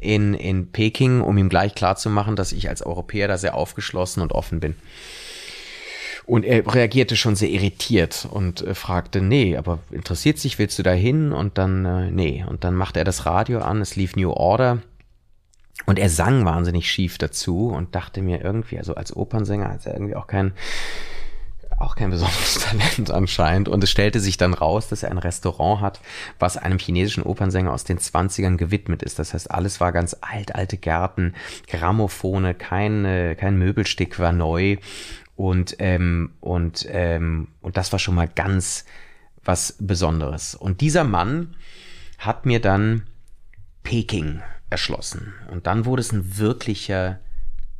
in, 0.00 0.34
in 0.34 0.72
Peking, 0.72 1.20
um 1.20 1.36
ihm 1.38 1.48
gleich 1.48 1.74
klarzumachen, 1.74 2.34
dass 2.34 2.52
ich 2.52 2.68
als 2.68 2.82
Europäer 2.82 3.28
da 3.28 3.36
sehr 3.36 3.54
aufgeschlossen 3.54 4.22
und 4.22 4.32
offen 4.32 4.58
bin. 4.60 4.74
Und 6.24 6.44
er 6.44 6.72
reagierte 6.72 7.16
schon 7.16 7.36
sehr 7.36 7.50
irritiert 7.50 8.28
und 8.30 8.62
äh, 8.62 8.74
fragte, 8.74 9.20
nee, 9.20 9.56
aber 9.56 9.80
interessiert 9.90 10.38
sich, 10.38 10.58
willst 10.58 10.78
du 10.78 10.82
da 10.82 10.92
hin? 10.92 11.32
Und 11.32 11.58
dann, 11.58 11.84
äh, 11.84 12.10
nee. 12.10 12.44
Und 12.48 12.62
dann 12.62 12.74
machte 12.74 13.00
er 13.00 13.04
das 13.04 13.26
Radio 13.26 13.58
an, 13.58 13.80
es 13.80 13.96
lief 13.96 14.14
New 14.14 14.30
Order. 14.30 14.78
Und 15.86 15.98
er 15.98 16.08
sang 16.08 16.44
wahnsinnig 16.44 16.90
schief 16.90 17.18
dazu 17.18 17.68
und 17.68 17.94
dachte 17.94 18.22
mir 18.22 18.42
irgendwie, 18.42 18.78
also 18.78 18.94
als 18.94 19.14
Opernsänger 19.14 19.68
hat 19.68 19.86
er 19.86 19.94
irgendwie 19.94 20.16
auch 20.16 20.26
kein, 20.26 20.52
auch 21.78 21.96
kein 21.96 22.10
besonderes 22.10 22.54
Talent 22.60 23.10
anscheinend. 23.10 23.68
Und 23.68 23.82
es 23.82 23.90
stellte 23.90 24.20
sich 24.20 24.36
dann 24.36 24.54
raus, 24.54 24.88
dass 24.88 25.02
er 25.02 25.10
ein 25.10 25.18
Restaurant 25.18 25.80
hat, 25.80 26.00
was 26.38 26.56
einem 26.56 26.78
chinesischen 26.78 27.22
Opernsänger 27.22 27.72
aus 27.72 27.84
den 27.84 27.98
Zwanzigern 27.98 28.56
gewidmet 28.56 29.02
ist. 29.02 29.18
Das 29.18 29.34
heißt, 29.34 29.50
alles 29.50 29.80
war 29.80 29.92
ganz 29.92 30.16
alt, 30.20 30.54
alte 30.54 30.76
Gärten, 30.76 31.34
Grammophone, 31.68 32.56
kein, 32.56 33.36
kein 33.38 33.58
Möbelstück 33.58 34.18
war 34.18 34.32
neu. 34.32 34.76
Und, 35.34 35.76
ähm, 35.78 36.32
und, 36.40 36.86
ähm, 36.90 37.48
und 37.60 37.76
das 37.76 37.90
war 37.90 37.98
schon 37.98 38.14
mal 38.14 38.28
ganz 38.28 38.84
was 39.44 39.76
Besonderes. 39.80 40.54
Und 40.54 40.80
dieser 40.80 41.04
Mann 41.04 41.56
hat 42.18 42.46
mir 42.46 42.60
dann 42.60 43.04
Peking 43.82 44.40
erschlossen. 44.72 45.34
Und 45.50 45.68
dann 45.68 45.84
wurde 45.84 46.00
es 46.00 46.12
ein 46.12 46.38
wirklicher 46.38 47.20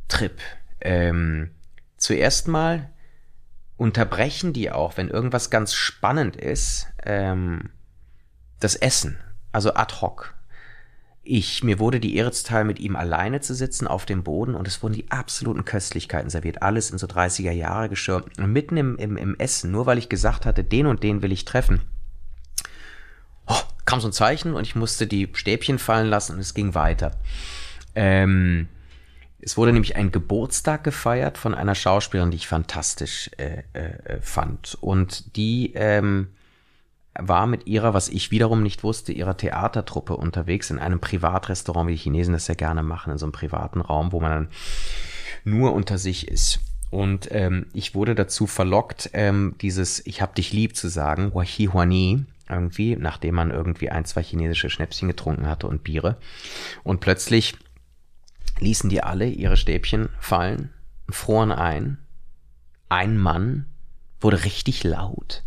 Trip. 0.07 0.39
Ähm, 0.79 1.51
zuerst 1.97 2.47
mal 2.47 2.89
unterbrechen 3.75 4.53
die 4.53 4.71
auch, 4.71 4.95
wenn 4.95 5.09
irgendwas 5.09 5.49
ganz 5.49 5.73
spannend 5.73 6.37
ist, 6.37 6.87
ähm, 7.03 7.71
das 8.59 8.75
Essen. 8.75 9.17
Also 9.51 9.73
ad 9.73 9.95
hoc 10.01 10.33
ich, 11.23 11.63
mir 11.63 11.79
wurde 11.79 12.01
die 12.01 12.15
Ehre 12.17 12.31
zuteil, 12.33 12.65
mit 12.65 12.79
ihm 12.79 12.97
alleine 12.97 13.39
zu 13.39 13.55
sitzen 13.55 13.87
auf 13.87 14.05
dem 14.05 14.23
Boden 14.23 14.55
und 14.55 14.67
es 14.67 14.83
wurden 14.83 14.93
die 14.93 15.09
absoluten 15.09 15.63
Köstlichkeiten 15.63 16.29
serviert. 16.29 16.61
Alles 16.61 16.91
in 16.91 16.97
so 16.97 17.07
30er 17.07 17.51
Jahre 17.51 17.87
Geschirr. 17.87 18.25
Und 18.37 18.51
mitten 18.51 18.75
im, 18.75 18.97
im, 18.97 19.15
im 19.15 19.39
Essen, 19.39 19.71
nur 19.71 19.85
weil 19.85 19.97
ich 19.97 20.09
gesagt 20.09 20.45
hatte, 20.45 20.65
den 20.65 20.85
und 20.85 21.01
den 21.01 21.21
will 21.21 21.31
ich 21.31 21.45
treffen, 21.45 21.81
kam 23.85 23.99
so 23.99 24.07
ein 24.07 24.13
Zeichen 24.13 24.53
und 24.53 24.65
ich 24.65 24.75
musste 24.75 25.07
die 25.07 25.29
Stäbchen 25.33 25.79
fallen 25.79 26.07
lassen 26.07 26.35
und 26.35 26.39
es 26.39 26.53
ging 26.53 26.73
weiter. 26.75 27.11
Ähm, 27.95 28.67
es 29.39 29.57
wurde 29.57 29.73
nämlich 29.73 29.97
ein 29.97 30.11
Geburtstag 30.11 30.83
gefeiert 30.83 31.37
von 31.37 31.53
einer 31.53 31.75
Schauspielerin, 31.75 32.31
die 32.31 32.37
ich 32.37 32.47
fantastisch 32.47 33.29
äh, 33.37 33.63
äh, 33.73 34.21
fand. 34.21 34.77
Und 34.79 35.35
die 35.35 35.73
ähm, 35.75 36.29
war 37.19 37.45
mit 37.45 37.67
ihrer, 37.67 37.93
was 37.93 38.07
ich 38.07 38.31
wiederum 38.31 38.63
nicht 38.63 38.83
wusste, 38.83 39.11
ihrer 39.11 39.35
Theatertruppe 39.35 40.15
unterwegs 40.15 40.69
in 40.69 40.79
einem 40.79 40.99
Privatrestaurant, 40.99 41.89
wie 41.89 41.93
die 41.93 41.99
Chinesen 41.99 42.33
das 42.33 42.45
sehr 42.45 42.55
gerne 42.55 42.83
machen, 42.83 43.11
in 43.11 43.17
so 43.17 43.25
einem 43.25 43.33
privaten 43.33 43.81
Raum, 43.81 44.13
wo 44.13 44.21
man 44.21 44.31
dann 44.31 44.47
nur 45.43 45.73
unter 45.73 45.97
sich 45.97 46.29
ist. 46.29 46.59
Und 46.89 47.27
ähm, 47.31 47.65
ich 47.73 47.95
wurde 47.95 48.15
dazu 48.15 48.47
verlockt, 48.47 49.09
ähm, 49.13 49.55
dieses 49.61 50.05
Ich 50.05 50.21
hab 50.21 50.35
dich 50.35 50.53
lieb 50.53 50.75
zu 50.75 50.87
sagen, 50.87 51.33
Wahi 51.33 51.65
Huani, 51.65 52.25
irgendwie, 52.49 52.95
nachdem 52.95 53.35
man 53.35 53.51
irgendwie 53.51 53.89
ein, 53.89 54.05
zwei 54.05 54.23
chinesische 54.23 54.69
Schnäpschen 54.69 55.07
getrunken 55.07 55.47
hatte 55.47 55.67
und 55.67 55.83
Biere. 55.83 56.17
Und 56.83 56.99
plötzlich 56.99 57.55
ließen 58.59 58.89
die 58.89 59.01
alle 59.01 59.27
ihre 59.27 59.57
Stäbchen 59.57 60.09
fallen, 60.19 60.71
froren 61.09 61.51
ein. 61.51 61.97
Ein 62.89 63.17
Mann 63.17 63.65
wurde 64.19 64.43
richtig 64.43 64.83
laut 64.83 65.43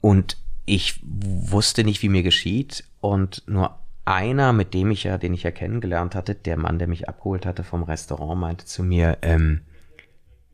und 0.00 0.36
ich 0.64 1.00
wusste 1.02 1.84
nicht, 1.84 2.02
wie 2.02 2.08
mir 2.08 2.22
geschieht. 2.22 2.84
Und 3.00 3.42
nur 3.46 3.78
einer, 4.04 4.52
mit 4.52 4.74
dem 4.74 4.90
ich 4.90 5.04
ja, 5.04 5.18
den 5.18 5.34
ich 5.34 5.42
ja 5.42 5.50
kennengelernt 5.50 6.14
hatte, 6.14 6.34
der 6.34 6.56
Mann, 6.56 6.78
der 6.78 6.88
mich 6.88 7.08
abgeholt 7.08 7.46
hatte 7.46 7.64
vom 7.64 7.82
Restaurant, 7.82 8.40
meinte 8.40 8.64
zu 8.64 8.82
mir, 8.82 9.18
ähm, 9.22 9.62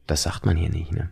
das 0.06 0.22
sagt 0.22 0.47
man 0.47 0.56
hier 0.56 0.70
nicht, 0.70 0.93
ne? 0.93 1.10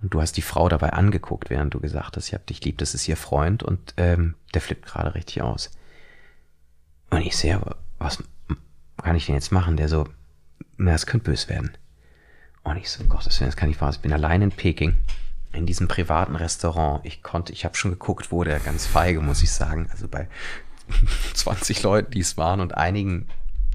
Und 0.00 0.14
du 0.14 0.20
hast 0.20 0.36
die 0.36 0.42
Frau 0.42 0.68
dabei 0.68 0.92
angeguckt, 0.92 1.50
während 1.50 1.74
du 1.74 1.80
gesagt 1.80 2.16
hast, 2.16 2.28
ich 2.28 2.34
hab 2.34 2.46
dich 2.46 2.64
lieb, 2.64 2.78
das 2.78 2.94
ist 2.94 3.08
ihr 3.08 3.16
Freund 3.16 3.62
und 3.62 3.94
ähm, 3.96 4.34
der 4.54 4.60
flippt 4.60 4.86
gerade 4.86 5.14
richtig 5.14 5.42
aus. 5.42 5.70
Und 7.10 7.22
ich 7.22 7.36
sehe, 7.36 7.60
was 7.98 8.22
kann 9.02 9.16
ich 9.16 9.26
denn 9.26 9.34
jetzt 9.34 9.50
machen? 9.50 9.76
Der 9.76 9.88
so, 9.88 10.06
na, 10.76 10.92
das 10.92 11.06
könnte 11.06 11.30
böse 11.30 11.48
werden. 11.48 11.72
Und 12.62 12.76
ich 12.76 12.90
so, 12.90 13.02
Gottes 13.04 13.40
Willen, 13.40 13.50
das 13.50 13.56
kann 13.56 13.70
ich 13.70 13.80
wahr. 13.80 13.90
Ich 13.90 14.00
bin 14.00 14.12
allein 14.12 14.42
in 14.42 14.52
Peking 14.52 14.96
in 15.52 15.66
diesem 15.66 15.88
privaten 15.88 16.36
Restaurant. 16.36 17.04
Ich 17.04 17.22
konnte, 17.22 17.52
ich 17.52 17.64
habe 17.64 17.76
schon 17.76 17.90
geguckt, 17.90 18.30
wo 18.30 18.44
der 18.44 18.60
ganz 18.60 18.86
feige, 18.86 19.20
muss 19.20 19.42
ich 19.42 19.50
sagen. 19.50 19.88
Also 19.90 20.06
bei 20.08 20.28
20 21.34 21.82
Leuten, 21.82 22.10
die 22.12 22.20
es 22.20 22.36
waren 22.36 22.60
und 22.60 22.76
einigen 22.76 23.28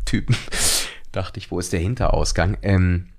Typen, 0.06 0.36
dachte 1.12 1.40
ich, 1.40 1.52
wo 1.52 1.60
ist 1.60 1.74
der 1.74 1.80
Hinterausgang? 1.80 2.58
Ähm, 2.62 3.10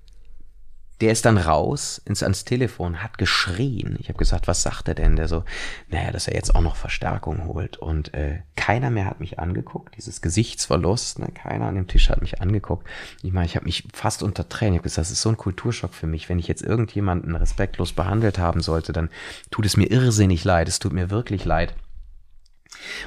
der 1.04 1.12
ist 1.12 1.26
dann 1.26 1.36
raus 1.36 2.00
ins 2.06 2.22
ans 2.22 2.46
Telefon, 2.46 3.02
hat 3.02 3.18
geschrien. 3.18 3.98
Ich 4.00 4.08
habe 4.08 4.16
gesagt, 4.16 4.48
was 4.48 4.62
sagt 4.62 4.88
er 4.88 4.94
denn? 4.94 5.16
Der 5.16 5.28
so, 5.28 5.44
naja, 5.90 6.10
dass 6.12 6.28
er 6.28 6.34
jetzt 6.34 6.54
auch 6.54 6.62
noch 6.62 6.76
Verstärkung 6.76 7.44
holt. 7.44 7.76
Und 7.76 8.14
äh, 8.14 8.38
keiner 8.56 8.88
mehr 8.88 9.04
hat 9.04 9.20
mich 9.20 9.38
angeguckt. 9.38 9.98
Dieses 9.98 10.22
Gesichtsverlust, 10.22 11.18
ne? 11.18 11.28
keiner 11.34 11.66
an 11.66 11.74
dem 11.74 11.88
Tisch 11.88 12.08
hat 12.08 12.22
mich 12.22 12.40
angeguckt. 12.40 12.88
Ich 13.22 13.34
meine, 13.34 13.44
ich 13.44 13.54
habe 13.54 13.66
mich 13.66 13.86
fast 13.92 14.22
unter 14.22 14.48
Tränen. 14.48 14.72
Ich 14.72 14.78
habe 14.78 14.84
gesagt, 14.84 15.04
das 15.04 15.10
ist 15.10 15.20
so 15.20 15.28
ein 15.28 15.36
Kulturschock 15.36 15.92
für 15.92 16.06
mich. 16.06 16.30
Wenn 16.30 16.38
ich 16.38 16.48
jetzt 16.48 16.62
irgendjemanden 16.62 17.36
respektlos 17.36 17.92
behandelt 17.92 18.38
haben 18.38 18.62
sollte, 18.62 18.94
dann 18.94 19.10
tut 19.50 19.66
es 19.66 19.76
mir 19.76 19.90
irrsinnig 19.90 20.42
leid. 20.44 20.68
Es 20.68 20.78
tut 20.78 20.94
mir 20.94 21.10
wirklich 21.10 21.44
leid. 21.44 21.74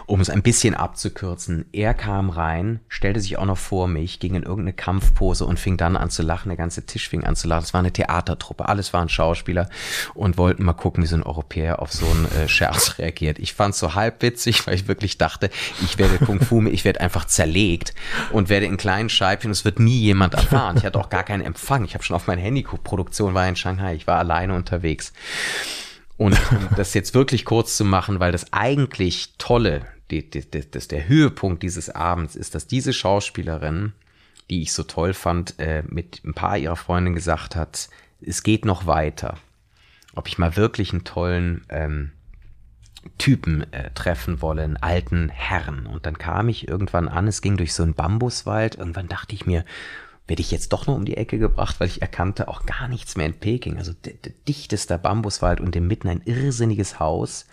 Um 0.05 0.21
es 0.21 0.29
ein 0.29 0.41
bisschen 0.41 0.73
abzukürzen, 0.73 1.65
er 1.71 1.93
kam 1.93 2.29
rein, 2.29 2.79
stellte 2.87 3.19
sich 3.19 3.37
auch 3.37 3.45
noch 3.45 3.57
vor 3.57 3.87
mich, 3.87 4.19
ging 4.19 4.35
in 4.35 4.43
irgendeine 4.43 4.73
Kampfpose 4.73 5.45
und 5.45 5.59
fing 5.59 5.77
dann 5.77 5.97
an 5.97 6.09
zu 6.09 6.23
lachen. 6.23 6.49
Der 6.49 6.57
ganze 6.57 6.85
Tisch 6.85 7.09
fing 7.09 7.23
an 7.23 7.35
zu 7.35 7.47
lachen. 7.47 7.63
Es 7.63 7.73
war 7.73 7.79
eine 7.79 7.91
Theatertruppe, 7.91 8.67
alles 8.67 8.93
waren 8.93 9.09
Schauspieler 9.09 9.69
und 10.13 10.37
wollten 10.37 10.63
mal 10.63 10.73
gucken, 10.73 11.03
wie 11.03 11.07
so 11.07 11.15
ein 11.15 11.23
Europäer 11.23 11.81
auf 11.81 11.91
so 11.91 12.05
einen 12.05 12.25
äh, 12.31 12.47
Scherz 12.47 12.95
reagiert. 12.99 13.39
Ich 13.39 13.53
fand 13.53 13.73
es 13.73 13.79
so 13.79 13.95
halbwitzig, 13.95 14.65
weil 14.67 14.75
ich 14.75 14.87
wirklich 14.87 15.17
dachte, 15.17 15.49
ich 15.83 15.97
werde 15.97 16.17
Kung 16.17 16.39
Fu, 16.39 16.61
ich 16.67 16.85
werde 16.85 17.01
einfach 17.01 17.25
zerlegt 17.25 17.93
und 18.31 18.49
werde 18.49 18.65
in 18.65 18.77
kleinen 18.77 19.09
Scheibchen, 19.09 19.51
es 19.51 19.65
wird 19.65 19.79
nie 19.79 19.99
jemand 19.99 20.33
erfahren. 20.33 20.77
Ich 20.77 20.85
hatte 20.85 20.99
auch 20.99 21.09
gar 21.09 21.23
keinen 21.23 21.41
Empfang. 21.41 21.85
Ich 21.85 21.93
habe 21.93 22.03
schon 22.03 22.15
auf 22.15 22.27
mein 22.27 22.39
Handy, 22.39 22.63
Produktion 22.63 23.33
war 23.33 23.47
in 23.47 23.55
Shanghai, 23.55 23.95
ich 23.95 24.07
war 24.07 24.17
alleine 24.17 24.53
unterwegs. 24.53 25.13
Und 26.17 26.33
um 26.51 26.69
das 26.75 26.93
jetzt 26.93 27.13
wirklich 27.13 27.45
kurz 27.45 27.77
zu 27.77 27.85
machen, 27.85 28.19
weil 28.19 28.31
das 28.31 28.51
eigentlich 28.51 29.33
Tolle, 29.37 29.85
die, 30.09 30.29
die, 30.29 30.49
die, 30.49 30.69
das, 30.69 30.87
der 30.87 31.07
Höhepunkt 31.07 31.61
dieses 31.63 31.89
Abends 31.89 32.35
ist, 32.35 32.55
dass 32.55 32.67
diese 32.67 32.93
Schauspielerin, 32.93 33.93
die 34.49 34.63
ich 34.63 34.73
so 34.73 34.83
toll 34.83 35.13
fand, 35.13 35.59
äh, 35.59 35.83
mit 35.87 36.21
ein 36.25 36.33
paar 36.33 36.57
ihrer 36.57 36.75
Freundinnen 36.75 37.15
gesagt 37.15 37.55
hat, 37.55 37.89
es 38.19 38.43
geht 38.43 38.65
noch 38.65 38.87
weiter. 38.87 39.37
Ob 40.15 40.27
ich 40.27 40.39
mal 40.39 40.55
wirklich 40.55 40.91
einen 40.91 41.03
tollen 41.03 41.65
ähm, 41.69 42.11
Typen 43.19 43.71
äh, 43.71 43.91
treffen 43.91 44.41
wolle, 44.41 44.63
einen 44.63 44.77
alten 44.77 45.29
Herrn. 45.29 45.85
Und 45.85 46.05
dann 46.07 46.17
kam 46.17 46.49
ich 46.49 46.67
irgendwann 46.67 47.07
an, 47.07 47.27
es 47.27 47.41
ging 47.41 47.57
durch 47.57 47.73
so 47.73 47.83
einen 47.83 47.93
Bambuswald. 47.93 48.75
Irgendwann 48.75 49.07
dachte 49.07 49.35
ich 49.35 49.45
mir, 49.45 49.63
werde 50.27 50.41
ich 50.41 50.51
jetzt 50.51 50.73
doch 50.73 50.87
noch 50.87 50.95
um 50.95 51.05
die 51.05 51.17
Ecke 51.17 51.39
gebracht, 51.39 51.79
weil 51.79 51.87
ich 51.87 52.01
erkannte 52.01 52.47
auch 52.47 52.65
gar 52.65 52.87
nichts 52.87 53.15
mehr 53.15 53.25
in 53.25 53.33
Peking. 53.33 53.77
Also 53.77 53.93
dichtester 54.47 54.97
Bambuswald 54.97 55.61
und 55.61 55.75
im 55.75 55.87
Mitten 55.87 56.09
ein 56.09 56.21
irrsinniges 56.25 56.99
Haus, 56.99 57.45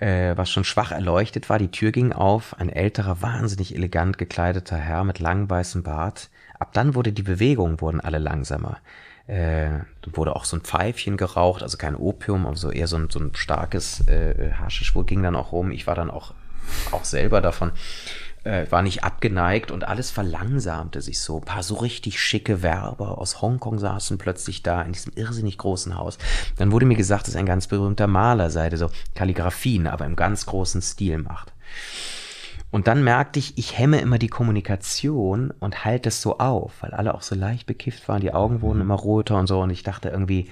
äh, 0.00 0.36
was 0.36 0.50
schon 0.50 0.64
schwach 0.64 0.90
erleuchtet 0.90 1.48
war. 1.48 1.58
Die 1.58 1.70
Tür 1.70 1.92
ging 1.92 2.12
auf, 2.12 2.58
ein 2.58 2.70
älterer, 2.70 3.22
wahnsinnig 3.22 3.74
elegant 3.74 4.18
gekleideter 4.18 4.76
Herr 4.76 5.04
mit 5.04 5.20
langem 5.20 5.48
weißem 5.48 5.84
Bart. 5.84 6.30
Ab 6.58 6.72
dann 6.72 6.94
wurde 6.94 7.12
die 7.12 7.22
Bewegung, 7.22 7.80
wurden 7.80 8.00
alle 8.00 8.18
langsamer. 8.18 8.78
Äh, 9.28 9.70
wurde 10.12 10.34
auch 10.34 10.44
so 10.44 10.56
ein 10.56 10.62
Pfeifchen 10.62 11.16
geraucht, 11.16 11.62
also 11.62 11.76
kein 11.76 11.94
Opium, 11.94 12.46
aber 12.46 12.56
so 12.56 12.72
eher 12.72 12.88
so 12.88 12.96
ein, 12.96 13.10
so 13.10 13.20
ein 13.20 13.30
starkes 13.36 14.08
äh, 14.08 14.52
Haschisch, 14.54 14.96
wo 14.96 15.04
ging 15.04 15.22
dann 15.22 15.36
auch 15.36 15.52
rum. 15.52 15.70
Ich 15.70 15.86
war 15.86 15.94
dann 15.94 16.10
auch, 16.10 16.34
auch 16.90 17.04
selber 17.04 17.40
davon 17.40 17.70
äh, 18.44 18.66
war 18.70 18.82
nicht 18.82 19.04
abgeneigt 19.04 19.70
und 19.70 19.86
alles 19.86 20.10
verlangsamte 20.10 21.00
sich 21.00 21.20
so. 21.20 21.38
Ein 21.38 21.44
paar 21.44 21.62
so 21.62 21.76
richtig 21.76 22.20
schicke 22.20 22.62
Werber 22.62 23.18
aus 23.18 23.42
Hongkong 23.42 23.78
saßen 23.78 24.18
plötzlich 24.18 24.62
da 24.62 24.82
in 24.82 24.92
diesem 24.92 25.12
irrsinnig 25.14 25.58
großen 25.58 25.96
Haus. 25.96 26.18
Dann 26.56 26.72
wurde 26.72 26.86
mir 26.86 26.96
gesagt, 26.96 27.28
dass 27.28 27.36
ein 27.36 27.46
ganz 27.46 27.66
berühmter 27.66 28.06
Maler 28.06 28.50
sei, 28.50 28.68
der 28.68 28.78
so 28.78 28.90
Kalligraphien, 29.14 29.86
aber 29.86 30.06
im 30.06 30.16
ganz 30.16 30.46
großen 30.46 30.82
Stil 30.82 31.18
macht. 31.18 31.52
Und 32.70 32.86
dann 32.86 33.02
merkte 33.02 33.40
ich, 33.40 33.58
ich 33.58 33.78
hemme 33.78 34.00
immer 34.00 34.18
die 34.18 34.28
Kommunikation 34.28 35.52
und 35.58 35.84
halte 35.84 36.08
es 36.08 36.22
so 36.22 36.38
auf, 36.38 36.74
weil 36.80 36.92
alle 36.92 37.14
auch 37.14 37.22
so 37.22 37.34
leicht 37.34 37.66
bekifft 37.66 38.08
waren, 38.08 38.20
die 38.20 38.32
Augen 38.32 38.62
wurden 38.62 38.78
mhm. 38.78 38.82
immer 38.82 38.94
roter 38.94 39.38
und 39.38 39.48
so 39.48 39.60
und 39.60 39.70
ich 39.70 39.82
dachte 39.82 40.08
irgendwie, 40.08 40.48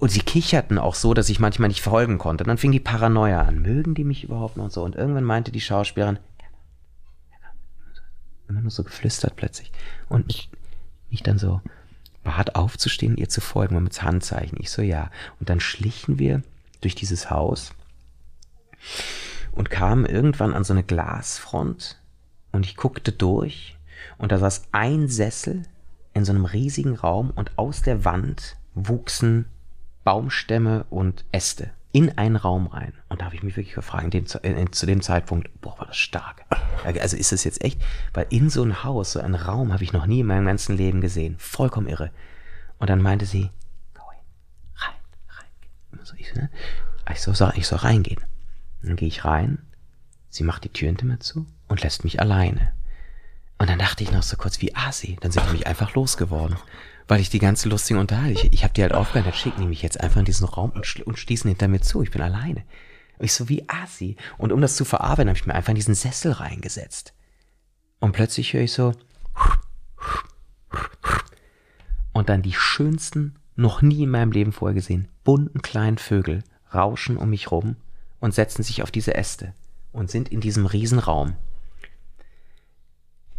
und 0.00 0.10
sie 0.10 0.20
kicherten 0.20 0.78
auch 0.78 0.94
so, 0.94 1.12
dass 1.12 1.28
ich 1.28 1.40
manchmal 1.40 1.68
nicht 1.68 1.82
folgen 1.82 2.16
konnte. 2.16 2.42
Dann 2.44 2.56
fing 2.56 2.72
die 2.72 2.80
Paranoia 2.80 3.42
an. 3.42 3.60
Mögen 3.60 3.94
die 3.94 4.04
mich 4.04 4.24
überhaupt 4.24 4.56
noch 4.56 4.64
und 4.64 4.72
so? 4.72 4.82
Und 4.82 4.96
irgendwann 4.96 5.24
meinte 5.24 5.52
die 5.52 5.60
Schauspielerin, 5.60 6.18
immer 8.48 8.62
nur 8.62 8.70
so 8.70 8.82
geflüstert 8.82 9.36
plötzlich. 9.36 9.70
Und 10.08 10.26
mich, 10.26 10.50
mich 11.10 11.22
dann 11.22 11.38
so 11.38 11.60
bat 12.24 12.56
aufzustehen, 12.56 13.18
ihr 13.18 13.28
zu 13.28 13.42
folgen, 13.42 13.80
mit 13.82 14.02
Handzeichen. 14.02 14.58
Ich 14.58 14.70
so, 14.70 14.80
ja. 14.80 15.10
Und 15.38 15.50
dann 15.50 15.60
schlichen 15.60 16.18
wir 16.18 16.42
durch 16.80 16.94
dieses 16.94 17.30
Haus 17.30 17.72
und 19.52 19.68
kamen 19.68 20.06
irgendwann 20.06 20.54
an 20.54 20.64
so 20.64 20.72
eine 20.72 20.82
Glasfront 20.82 21.98
und 22.52 22.64
ich 22.64 22.76
guckte 22.76 23.12
durch 23.12 23.76
und 24.16 24.32
da 24.32 24.38
saß 24.38 24.68
ein 24.72 25.08
Sessel 25.08 25.64
in 26.14 26.24
so 26.24 26.32
einem 26.32 26.46
riesigen 26.46 26.96
Raum 26.96 27.30
und 27.34 27.58
aus 27.58 27.82
der 27.82 28.06
Wand 28.06 28.56
wuchsen 28.74 29.44
Baumstämme 30.04 30.84
und 30.90 31.24
Äste 31.32 31.70
in 31.92 32.16
einen 32.18 32.36
Raum 32.36 32.68
rein. 32.68 32.92
Und 33.08 33.20
da 33.20 33.26
habe 33.26 33.34
ich 33.34 33.42
mich 33.42 33.56
wirklich 33.56 33.74
gefragt, 33.74 34.14
dem, 34.14 34.24
äh, 34.42 34.70
zu 34.70 34.86
dem 34.86 35.02
Zeitpunkt, 35.02 35.60
boah, 35.60 35.78
war 35.78 35.86
das 35.86 35.96
stark. 35.96 36.44
Also 36.84 37.16
ist 37.16 37.32
das 37.32 37.44
jetzt 37.44 37.62
echt? 37.64 37.80
Weil 38.14 38.26
in 38.30 38.48
so 38.48 38.62
ein 38.62 38.84
Haus, 38.84 39.12
so 39.12 39.20
einen 39.20 39.34
Raum 39.34 39.72
habe 39.72 39.82
ich 39.82 39.92
noch 39.92 40.06
nie 40.06 40.20
in 40.20 40.26
meinem 40.26 40.46
ganzen 40.46 40.76
Leben 40.76 41.00
gesehen. 41.00 41.36
Vollkommen 41.38 41.88
irre. 41.88 42.10
Und 42.78 42.88
dann 42.88 43.02
meinte 43.02 43.26
sie, 43.26 43.50
rein, 43.96 44.94
rein. 45.28 46.00
So, 46.04 46.14
ich, 46.16 46.32
ne? 46.34 46.48
ich, 47.10 47.20
soll, 47.20 47.52
ich 47.56 47.66
soll 47.66 47.78
reingehen. 47.80 48.22
dann 48.82 48.96
gehe 48.96 49.08
ich 49.08 49.24
rein, 49.24 49.58
sie 50.28 50.44
macht 50.44 50.64
die 50.64 50.72
Tür 50.72 50.86
hinter 50.86 51.06
mir 51.06 51.18
zu 51.18 51.46
und 51.68 51.82
lässt 51.82 52.04
mich 52.04 52.20
alleine. 52.20 52.72
Und 53.58 53.68
dann 53.68 53.78
dachte 53.78 54.04
ich 54.04 54.12
noch 54.12 54.22
so 54.22 54.36
kurz, 54.36 54.62
wie 54.62 54.74
Asi. 54.74 55.18
Dann 55.20 55.32
sind 55.32 55.46
die 55.48 55.52
mich 55.52 55.66
einfach 55.66 55.92
losgeworden 55.94 56.56
weil 57.10 57.20
ich 57.20 57.28
die 57.28 57.40
ganze 57.40 57.68
lustige 57.68 57.98
Unterhaltung, 57.98 58.36
ich, 58.36 58.52
ich 58.52 58.62
habe 58.62 58.72
die 58.72 58.82
halt 58.82 58.94
aufgehört, 58.94 59.26
dann 59.26 59.34
schicken 59.34 59.62
die 59.62 59.66
mich 59.66 59.82
jetzt 59.82 60.00
einfach 60.00 60.20
in 60.20 60.24
diesen 60.24 60.46
Raum 60.46 60.70
und, 60.70 61.06
und 61.06 61.18
schließen 61.18 61.48
hinter 61.48 61.66
mir 61.66 61.80
zu. 61.80 62.02
Ich 62.02 62.12
bin 62.12 62.22
alleine. 62.22 62.62
Und 63.18 63.24
ich 63.24 63.34
so 63.34 63.48
wie 63.48 63.68
Asi. 63.68 64.16
Und 64.38 64.52
um 64.52 64.60
das 64.60 64.76
zu 64.76 64.84
verarbeiten, 64.84 65.28
habe 65.28 65.36
ich 65.36 65.44
mir 65.44 65.56
einfach 65.56 65.70
in 65.70 65.74
diesen 65.74 65.96
Sessel 65.96 66.30
reingesetzt. 66.30 67.12
Und 67.98 68.12
plötzlich 68.12 68.52
höre 68.52 68.62
ich 68.62 68.72
so 68.72 68.92
und 72.12 72.28
dann 72.28 72.42
die 72.42 72.52
schönsten, 72.52 73.34
noch 73.56 73.82
nie 73.82 74.04
in 74.04 74.10
meinem 74.10 74.30
Leben 74.30 74.52
vorher 74.52 74.74
gesehen, 74.74 75.08
bunten 75.24 75.62
kleinen 75.62 75.98
Vögel 75.98 76.44
rauschen 76.72 77.16
um 77.16 77.30
mich 77.30 77.50
rum 77.50 77.74
und 78.20 78.34
setzen 78.34 78.62
sich 78.62 78.84
auf 78.84 78.92
diese 78.92 79.16
Äste 79.16 79.52
und 79.92 80.12
sind 80.12 80.28
in 80.28 80.40
diesem 80.40 80.64
Riesenraum 80.64 81.34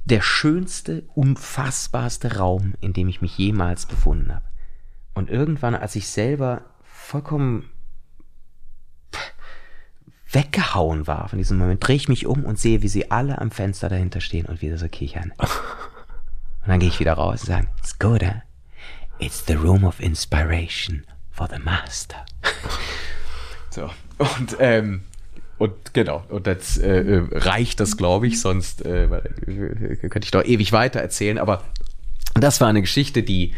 der 0.05 0.21
schönste, 0.21 1.03
unfassbarste 1.13 2.37
Raum, 2.37 2.73
in 2.81 2.93
dem 2.93 3.07
ich 3.07 3.21
mich 3.21 3.37
jemals 3.37 3.85
befunden 3.85 4.33
habe. 4.33 4.45
Und 5.13 5.29
irgendwann, 5.29 5.75
als 5.75 5.95
ich 5.95 6.07
selber 6.07 6.63
vollkommen 6.83 7.69
weggehauen 10.31 11.07
war 11.07 11.27
von 11.27 11.37
diesem 11.37 11.57
Moment, 11.57 11.85
drehe 11.85 11.97
ich 11.97 12.07
mich 12.07 12.25
um 12.25 12.45
und 12.45 12.57
sehe, 12.57 12.81
wie 12.81 12.87
sie 12.87 13.11
alle 13.11 13.39
am 13.39 13.51
Fenster 13.51 13.89
dahinter 13.89 14.21
stehen 14.21 14.45
und 14.45 14.61
wieder 14.61 14.77
so 14.77 14.87
kichern. 14.87 15.33
Und 15.37 16.67
dann 16.67 16.79
gehe 16.79 16.89
ich 16.89 16.99
wieder 16.99 17.13
raus 17.13 17.41
und 17.41 17.47
sage, 17.47 17.67
it's 17.79 17.97
good, 17.97 18.21
eh? 18.21 18.41
It's 19.19 19.43
the 19.45 19.53
room 19.53 19.83
of 19.83 19.99
inspiration 19.99 21.05
for 21.29 21.47
the 21.47 21.59
master. 21.59 22.25
so, 23.69 23.89
und 24.17 24.55
ähm, 24.59 25.03
und 25.61 25.93
genau, 25.93 26.23
und 26.29 26.47
jetzt 26.47 26.81
äh, 26.81 27.01
äh, 27.01 27.23
reicht 27.33 27.79
das, 27.79 27.95
glaube 27.95 28.25
ich, 28.25 28.41
sonst 28.41 28.83
äh, 28.83 29.07
könnte 30.09 30.21
ich 30.23 30.31
doch 30.31 30.43
ewig 30.43 30.71
weiter 30.71 30.99
erzählen. 30.99 31.37
Aber 31.37 31.63
das 32.33 32.61
war 32.61 32.67
eine 32.67 32.81
Geschichte, 32.81 33.21
die 33.21 33.53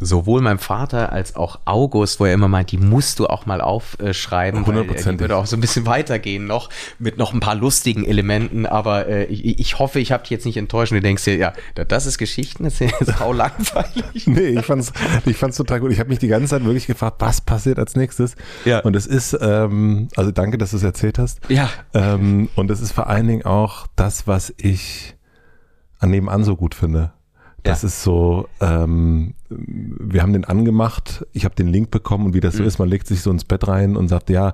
sowohl 0.00 0.40
meinem 0.40 0.58
Vater 0.58 1.12
als 1.12 1.36
auch 1.36 1.60
August, 1.64 2.20
wo 2.20 2.26
er 2.26 2.34
immer 2.34 2.48
meint, 2.48 2.72
die 2.72 2.78
musst 2.78 3.18
du 3.18 3.26
auch 3.26 3.46
mal 3.46 3.60
aufschreiben, 3.60 4.64
100%. 4.64 4.66
weil 4.66 5.12
die 5.14 5.20
würde 5.20 5.36
auch 5.36 5.46
so 5.46 5.56
ein 5.56 5.60
bisschen 5.60 5.86
weitergehen 5.86 6.46
noch 6.46 6.68
mit 6.98 7.16
noch 7.16 7.32
ein 7.32 7.40
paar 7.40 7.54
lustigen 7.54 8.04
Elementen, 8.04 8.66
aber 8.66 9.06
äh, 9.06 9.24
ich, 9.24 9.58
ich 9.58 9.78
hoffe, 9.78 10.00
ich 10.00 10.12
habe 10.12 10.22
dich 10.22 10.30
jetzt 10.30 10.46
nicht 10.46 10.56
enttäuscht 10.56 10.92
und 10.92 10.96
du 10.96 11.02
denkst 11.02 11.24
dir, 11.24 11.36
ja, 11.36 11.52
das 11.74 12.06
ist 12.06 12.18
Geschichten, 12.18 12.64
das 12.64 12.80
ist 12.80 13.18
sau 13.18 13.32
langweilig. 13.32 14.04
nee, 14.26 14.48
ich 14.48 14.66
fand's, 14.66 14.92
ich 15.26 15.36
fand's 15.36 15.56
total 15.56 15.80
gut. 15.80 15.92
Ich 15.92 16.00
habe 16.00 16.08
mich 16.08 16.18
die 16.18 16.28
ganze 16.28 16.48
Zeit 16.48 16.64
wirklich 16.64 16.86
gefragt, 16.86 17.16
was 17.20 17.40
passiert 17.40 17.78
als 17.78 17.96
nächstes? 17.96 18.34
Ja. 18.64 18.80
Und 18.80 18.96
es 18.96 19.06
ist, 19.06 19.36
ähm, 19.40 20.08
also 20.16 20.30
danke, 20.30 20.58
dass 20.58 20.72
du 20.72 20.76
es 20.76 20.82
erzählt 20.82 21.18
hast. 21.18 21.40
Ja. 21.48 21.70
Ähm, 21.92 22.48
und 22.56 22.70
es 22.70 22.80
ist 22.80 22.92
vor 22.92 23.06
allen 23.06 23.28
Dingen 23.28 23.44
auch 23.44 23.86
das, 23.96 24.26
was 24.26 24.52
ich 24.56 25.14
an 25.98 26.10
nebenan 26.10 26.44
so 26.44 26.56
gut 26.56 26.74
finde. 26.74 27.12
Das 27.64 27.80
ja. 27.80 27.86
ist 27.86 28.02
so, 28.02 28.46
ähm, 28.60 29.32
wir 29.48 30.20
haben 30.20 30.34
den 30.34 30.44
angemacht, 30.44 31.26
ich 31.32 31.46
habe 31.46 31.54
den 31.54 31.66
Link 31.66 31.90
bekommen 31.90 32.26
und 32.26 32.34
wie 32.34 32.40
das 32.40 32.54
mhm. 32.54 32.58
so 32.58 32.64
ist, 32.64 32.78
man 32.78 32.88
legt 32.88 33.06
sich 33.06 33.22
so 33.22 33.30
ins 33.30 33.44
Bett 33.44 33.66
rein 33.66 33.96
und 33.96 34.08
sagt, 34.08 34.28
ja, 34.28 34.52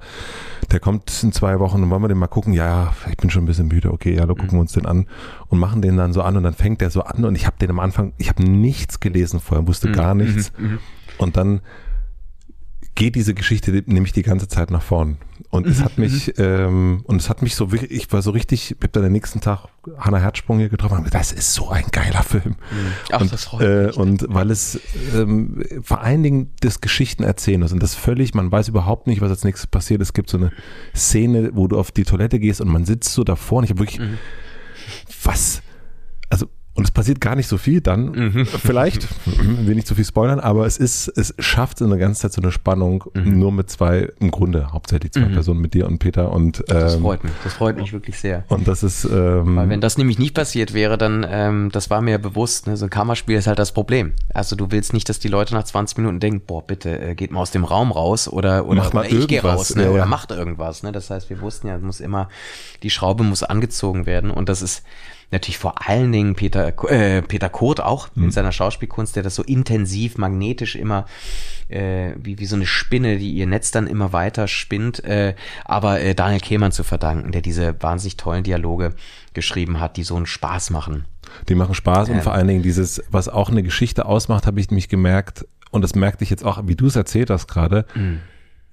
der 0.71 0.79
kommt 0.79 1.23
in 1.25 1.33
zwei 1.33 1.59
Wochen 1.59 1.83
und 1.83 1.91
wollen 1.91 2.03
wir 2.03 2.09
den 2.09 2.19
mal 2.19 2.29
gucken? 2.29 2.53
Ja, 2.53 2.95
ich 3.11 3.17
bin 3.17 3.29
schon 3.29 3.43
ein 3.43 3.47
bisschen 3.47 3.67
müde, 3.67 3.93
okay, 3.93 4.15
ja, 4.15 4.27
da 4.27 4.29
gucken 4.29 4.51
mhm. 4.51 4.53
wir 4.53 4.61
uns 4.61 4.73
den 4.73 4.87
an 4.87 5.07
und 5.49 5.59
machen 5.59 5.83
den 5.83 5.97
dann 5.97 6.13
so 6.13 6.23
an 6.23 6.37
und 6.37 6.45
dann 6.45 6.55
fängt 6.55 6.81
der 6.81 6.91
so 6.91 7.03
an 7.03 7.25
und 7.25 7.35
ich 7.35 7.47
habe 7.47 7.57
den 7.61 7.71
am 7.71 7.81
Anfang, 7.81 8.13
ich 8.17 8.29
habe 8.29 8.45
nichts 8.45 9.01
gelesen 9.01 9.41
vorher, 9.41 9.67
wusste 9.67 9.89
mhm. 9.89 9.93
gar 9.93 10.15
nichts 10.15 10.53
mhm. 10.57 10.67
Mhm. 10.67 10.79
und 11.19 11.37
dann 11.37 11.63
geht 13.01 13.15
diese 13.15 13.33
Geschichte 13.33 13.83
nämlich 13.87 14.13
die 14.13 14.23
ganze 14.23 14.47
Zeit 14.47 14.71
nach 14.71 14.83
vorn. 14.83 15.17
Und 15.49 15.67
es 15.67 15.83
hat 15.83 15.97
mhm, 15.97 16.05
mich, 16.05 16.27
mhm. 16.27 16.33
ähm, 16.37 17.01
und 17.05 17.17
es 17.17 17.31
hat 17.31 17.41
mich 17.41 17.55
so 17.55 17.73
wirklich, 17.73 17.91
ich 17.91 18.13
war 18.13 18.21
so 18.21 18.31
richtig, 18.31 18.73
ich 18.73 18.77
habe 18.77 18.89
dann 18.89 19.05
den 19.05 19.13
nächsten 19.13 19.41
Tag 19.41 19.69
Hannah 19.97 20.19
Herzsprung 20.19 20.59
hier 20.59 20.69
getroffen 20.69 20.99
und 20.99 21.15
das 21.15 21.33
ist 21.33 21.55
so 21.55 21.71
ein 21.71 21.87
geiler 21.93 22.23
Film. 22.23 22.57
Mhm. 22.57 22.93
Ach, 23.11 23.23
und, 23.23 23.33
das 23.33 23.45
freut 23.45 23.63
äh, 23.63 23.87
mich. 23.87 23.97
Äh, 23.97 24.01
und 24.01 24.27
weil 24.29 24.51
es 24.51 24.79
ähm, 25.15 25.65
vor 25.81 26.03
allen 26.03 26.23
Dingen 26.23 26.51
das 26.61 26.83
Geschichten 26.83 27.23
erzählen 27.23 27.63
ist 27.63 27.73
und 27.73 27.83
das 27.83 27.95
völlig, 27.95 28.35
man 28.35 28.53
weiß 28.53 28.69
überhaupt 28.69 29.07
nicht, 29.07 29.23
was 29.23 29.31
als 29.31 29.45
nächstes 29.45 29.67
passiert. 29.67 30.03
Es 30.03 30.13
gibt 30.13 30.29
so 30.29 30.37
eine 30.37 30.53
Szene, 30.95 31.53
wo 31.55 31.69
du 31.69 31.79
auf 31.79 31.93
die 31.93 32.05
Toilette 32.05 32.39
gehst 32.39 32.61
und 32.61 32.69
man 32.69 32.85
sitzt 32.85 33.15
so 33.15 33.25
davor 33.25 33.61
und 33.61 33.65
ich 33.65 33.71
habe 33.71 33.81
wirklich, 33.81 33.99
mhm. 33.99 34.19
was, 35.25 35.63
also 36.29 36.49
und 36.81 36.85
es 36.87 36.93
passiert 36.93 37.21
gar 37.21 37.37
nicht 37.37 37.47
so 37.47 37.59
viel 37.59 37.83
dann, 37.83 38.07
mhm. 38.07 38.47
vielleicht, 38.47 39.07
will 39.27 39.75
nicht 39.75 39.87
zu 39.87 39.95
viel 39.95 40.07
spoilern, 40.07 40.41
aber 40.41 40.65
es 40.65 40.79
ist, 40.79 41.09
es 41.09 41.35
schafft 41.39 41.83
in 41.83 41.91
der 41.91 41.99
ganzen 41.99 42.23
Zeit 42.23 42.33
so 42.33 42.41
eine 42.41 42.53
Spannung, 42.53 43.05
mhm. 43.13 43.39
nur 43.39 43.53
mit 43.53 43.69
zwei, 43.69 44.09
im 44.19 44.31
Grunde 44.31 44.73
hauptsächlich 44.73 45.13
zwei 45.13 45.27
mhm. 45.27 45.33
Personen, 45.33 45.61
mit 45.61 45.75
dir 45.75 45.87
und 45.87 45.99
Peter 45.99 46.33
und 46.33 46.61
ähm, 46.61 46.65
Das 46.69 46.95
freut 46.95 47.23
mich, 47.23 47.33
das 47.45 47.53
freut 47.53 47.77
mich 47.77 47.93
wirklich 47.93 48.19
sehr. 48.19 48.45
Und 48.49 48.67
das 48.67 48.83
ist 48.83 49.05
ähm, 49.05 49.57
Weil 49.57 49.69
wenn 49.69 49.83
das 49.83 49.99
nämlich 49.99 50.19
nicht 50.19 50.33
passiert 50.33 50.73
wäre, 50.73 50.97
dann, 50.97 51.27
ähm, 51.29 51.69
das 51.71 51.91
war 51.91 52.01
mir 52.01 52.13
ja 52.13 52.19
bewusst, 52.19 52.67
ne, 52.67 52.79
so 52.79 52.87
ein 52.87 52.91
Kammerspiel 52.91 53.37
ist 53.37 53.47
halt 53.47 53.59
das 53.59 53.73
Problem. 53.73 54.15
Also 54.33 54.57
du 54.57 54.71
willst 54.71 54.95
nicht, 54.95 55.11
dass 55.11 55.19
die 55.19 55.29
Leute 55.29 55.53
nach 55.53 55.65
20 55.65 55.99
Minuten 55.99 56.19
denken, 56.19 56.41
boah, 56.47 56.67
bitte, 56.67 56.99
äh, 56.99 57.15
geht 57.15 57.31
mal 57.31 57.41
aus 57.41 57.51
dem 57.51 57.65
Raum 57.65 57.93
raus 57.93 58.27
oder, 58.27 58.65
oder, 58.67 58.89
oder 58.89 59.05
ich 59.05 59.29
gehe 59.29 59.43
raus, 59.43 59.77
ne, 59.77 59.83
ja, 59.83 59.91
oder 59.91 60.07
macht 60.07 60.31
irgendwas. 60.31 60.83
Ne? 60.83 60.93
Das 60.93 61.11
heißt, 61.11 61.29
wir 61.29 61.43
wussten 61.43 61.67
ja, 61.67 61.77
muss 61.77 62.01
immer, 62.01 62.31
die 62.83 62.89
Schraube 62.89 63.23
muss 63.23 63.43
angezogen 63.43 64.07
werden 64.07 64.31
und 64.31 64.49
das 64.49 64.63
ist 64.63 64.83
natürlich 65.31 65.59
vor 65.59 65.89
allen 65.89 66.13
Dingen 66.13 66.35
Peter, 66.35 66.73
äh, 66.91 67.23
Peter 67.23 67.49
Kurt 67.49 67.81
auch 67.81 68.09
mhm. 68.15 68.25
in 68.25 68.31
seiner 68.31 68.53
Schauspielkunst, 68.53 69.17
der 69.17 69.23
das 69.23 69.35
so 69.35 69.43
intensiv, 69.43 70.19
magnetisch 70.19 70.77
immer, 70.77 71.07
äh, 71.69 72.13
wie, 72.17 72.39
wie 72.39 72.47
so 72.47 72.57
eine 72.57 72.67
Spinne, 72.67 73.19
die 73.19 73.33
ihr 73.33 73.47
Netz 73.47 73.71
dann 73.71 73.87
immer 73.87 74.13
weiter 74.13 74.49
spinnt, 74.49 75.05
äh, 75.05 75.35
aber 75.65 76.01
äh, 76.01 76.15
Daniel 76.15 76.41
Kehlmann 76.41 76.73
zu 76.73 76.85
verdanken, 76.85 77.33
der 77.33 77.43
diese 77.43 77.81
wahnsinnig 77.81 78.17
tollen 78.17 78.45
Dialoge 78.45 78.95
geschrieben 79.35 79.81
hat, 79.81 79.97
die 79.97 80.03
so 80.03 80.17
einen 80.17 80.27
Spaß 80.27 80.71
machen. 80.71 81.05
Die 81.49 81.55
machen 81.55 81.75
Spaß 81.75 82.09
und 82.09 82.23
vor 82.23 82.33
allen 82.33 82.49
Dingen 82.49 82.63
dieses, 82.63 83.03
was 83.11 83.29
auch 83.29 83.51
eine 83.51 83.63
Geschichte 83.63 84.07
ausmacht, 84.07 84.47
habe 84.47 84.59
ich 84.61 84.71
mich 84.71 84.89
gemerkt, 84.89 85.47
und 85.71 85.83
das 85.83 85.95
merkte 85.95 86.25
ich 86.25 86.31
jetzt 86.31 86.45
auch, 86.45 86.61
wie 86.67 86.75
du 86.75 86.87
es 86.87 86.97
erzählt 86.97 87.31
hast 87.31 87.47
gerade, 87.47 87.87
mhm. 87.95 88.21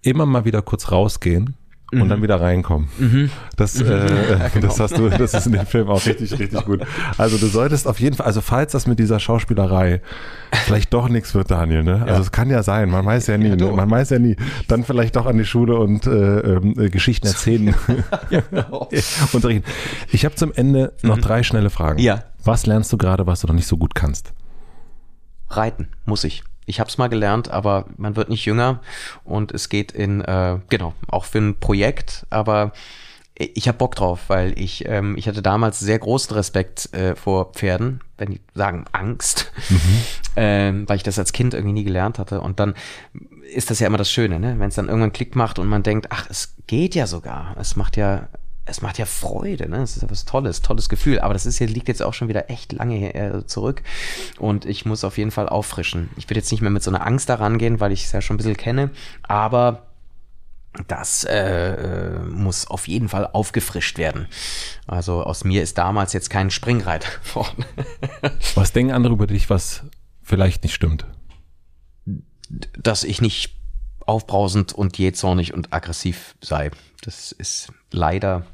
immer 0.02 0.26
mal 0.26 0.46
wieder 0.46 0.64
kurz 0.64 0.92
rausgehen 0.92 1.56
und 1.92 2.00
mhm. 2.00 2.10
dann 2.10 2.22
wieder 2.22 2.42
reinkommen. 2.42 2.90
Mhm. 2.98 3.30
Das, 3.56 3.80
mhm. 3.80 3.88
äh, 3.88 4.32
ja, 4.40 4.48
genau. 4.50 4.68
das 4.68 4.80
hast 4.80 4.98
du, 4.98 5.10
das 5.10 5.34
ist 5.34 5.48
in 5.48 5.54
dem 5.54 5.66
Film 5.66 5.88
auch 5.90 6.06
richtig, 6.06 6.32
richtig 6.40 6.66
gut. 6.66 6.82
Also 7.18 7.38
du 7.38 7.48
solltest 7.48 7.88
auf 7.88 8.00
jeden 8.00 8.16
Fall, 8.16 8.26
also 8.26 8.42
falls 8.42 8.74
das 8.74 8.88
mit 8.88 9.00
dieser 9.00 9.20
Schauspielerei 9.20 10.02
vielleicht 10.66 10.94
doch 10.94 11.10
nichts 11.10 11.34
wird, 11.34 11.52
Daniel, 11.52 11.84
ne? 11.84 12.04
Also 12.06 12.22
es 12.22 12.32
kann 12.32 12.50
ja 12.50 12.64
sein, 12.64 12.90
man 12.90 13.06
weiß 13.06 13.28
ja 13.28 13.38
nie, 13.38 13.50
ja, 13.50 13.56
ne? 13.56 13.72
man 13.72 13.90
weiß 13.90 14.10
ja 14.10 14.20
nie. 14.20 14.36
Dann 14.68 14.84
vielleicht 14.84 15.16
doch 15.16 15.26
an 15.26 15.38
die 15.38 15.46
Schule 15.46 15.78
und 15.78 16.08
äh, 16.08 16.56
äh, 16.56 16.90
Geschichten 16.90 17.28
erzählen. 17.28 17.74
genau. 18.30 18.90
unterrichten. 19.34 19.64
Ich 20.12 20.26
habe 20.26 20.36
zum 20.36 20.52
Ende 20.54 20.94
noch 21.02 21.18
mhm. 21.18 21.22
drei 21.22 21.44
schnelle 21.44 21.70
Fragen. 21.70 22.00
Ja. 22.00 22.24
Was 22.44 22.66
lernst 22.66 22.92
du 22.94 22.98
gerade, 22.98 23.28
was 23.28 23.42
du 23.42 23.48
noch 23.48 23.56
nicht 23.56 23.68
so 23.68 23.78
gut 23.78 23.96
kannst? 23.96 24.34
reiten, 25.50 25.90
muss 26.06 26.24
ich. 26.24 26.44
Ich 26.68 26.80
habe 26.80 26.90
es 26.90 26.98
mal 26.98 27.08
gelernt, 27.08 27.50
aber 27.50 27.86
man 27.98 28.16
wird 28.16 28.30
nicht 28.30 28.46
jünger 28.46 28.82
und 29.24 29.52
es 29.54 29.70
geht 29.70 29.92
in, 29.94 30.22
äh, 30.22 30.60
genau, 30.70 30.94
auch 31.08 31.26
für 31.26 31.40
ein 31.40 31.60
Projekt, 31.60 32.28
aber 32.30 32.74
ich 33.40 33.68
habe 33.68 33.78
Bock 33.78 33.96
drauf, 33.96 34.22
weil 34.28 34.60
ich, 34.60 34.88
ähm, 34.88 35.16
ich 35.18 35.28
hatte 35.28 35.42
damals 35.42 35.80
sehr 35.80 36.00
großen 36.00 36.36
Respekt 36.36 36.92
äh, 36.94 37.16
vor 37.16 37.54
Pferden, 37.54 38.02
wenn 38.18 38.32
die 38.32 38.42
sagen 38.56 38.86
Angst, 38.92 39.52
mhm. 39.70 39.80
ähm, 40.36 40.90
weil 40.90 40.98
ich 40.98 41.04
das 41.04 41.20
als 41.20 41.34
Kind 41.34 41.54
irgendwie 41.54 41.74
nie 41.74 41.84
gelernt 41.84 42.20
hatte. 42.20 42.42
Und 42.42 42.60
dann 42.60 42.74
ist 43.54 43.70
das 43.70 43.80
ja 43.80 43.88
immer 43.88 43.98
das 43.98 44.12
Schöne, 44.12 44.40
ne? 44.40 44.56
wenn 44.58 44.70
es 44.70 44.76
dann 44.76 44.88
irgendwann 44.88 45.14
Klick 45.14 45.36
macht 45.36 45.60
und 45.60 45.68
man 45.68 45.84
denkt, 45.84 46.08
ach, 46.10 46.28
es 46.30 46.56
geht 46.66 46.96
ja 46.96 47.06
sogar, 47.08 47.56
es 47.60 47.76
macht 47.76 47.96
ja, 47.96 48.28
es 48.68 48.82
macht 48.82 48.98
ja 48.98 49.06
Freude, 49.06 49.70
ne? 49.70 49.78
Es 49.78 49.96
ist 49.96 50.04
ja 50.04 50.10
was 50.10 50.26
Tolles, 50.26 50.62
tolles 50.62 50.90
Gefühl. 50.90 51.20
Aber 51.20 51.34
das 51.34 51.46
ist 51.46 51.58
hier 51.58 51.68
liegt 51.68 51.88
jetzt 51.88 52.04
auch 52.04 52.14
schon 52.14 52.28
wieder 52.28 52.50
echt 52.50 52.74
lange 52.74 53.14
äh, 53.16 53.46
zurück 53.46 53.82
und 54.38 54.66
ich 54.66 54.86
muss 54.86 55.04
auf 55.04 55.18
jeden 55.18 55.32
Fall 55.32 55.50
auffrischen. 55.50 56.10
Ich 56.18 56.26
würde 56.30 56.40
jetzt 56.40 56.52
nicht 56.52 56.62
mehr 56.62 56.70
mit 56.70 56.84
so 56.84 56.92
einer 56.92 57.06
Angst 57.06 57.30
daran 57.30 57.58
gehen, 57.58 57.80
weil 57.80 57.92
ich 57.92 58.06
es 58.06 58.12
ja 58.12 58.22
schon 58.22 58.36
ein 58.36 58.38
bisschen 58.38 58.58
kenne, 58.58 58.92
aber 59.24 59.88
das 60.88 61.24
äh, 61.24 62.20
muss 62.30 62.68
auf 62.68 62.88
jeden 62.88 63.10
Fall 63.10 63.28
aufgefrischt 63.32 63.98
werden. 63.98 64.28
Also 64.86 65.24
aus 65.24 65.44
mir 65.44 65.64
ist 65.64 65.78
damals 65.78 66.14
jetzt 66.14 66.30
kein 66.30 66.52
Springreiter 66.52 67.10
geworden. 67.24 67.66
was 68.56 68.74
denken 68.74 68.94
andere 68.94 69.14
über 69.14 69.28
dich, 69.28 69.50
was 69.50 69.84
vielleicht 70.22 70.64
nicht 70.64 70.76
stimmt? 70.76 71.06
Dass 72.78 73.04
ich 73.04 73.22
nicht 73.22 73.57
aufbrausend 74.08 74.74
und 74.74 74.98
jähzornig 74.98 75.54
und 75.54 75.74
aggressiv 75.74 76.36
sei. 76.42 76.72
Das 77.02 77.32
ist 77.32 77.72
leider 77.92 78.46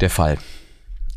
der 0.00 0.10
Fall. 0.10 0.38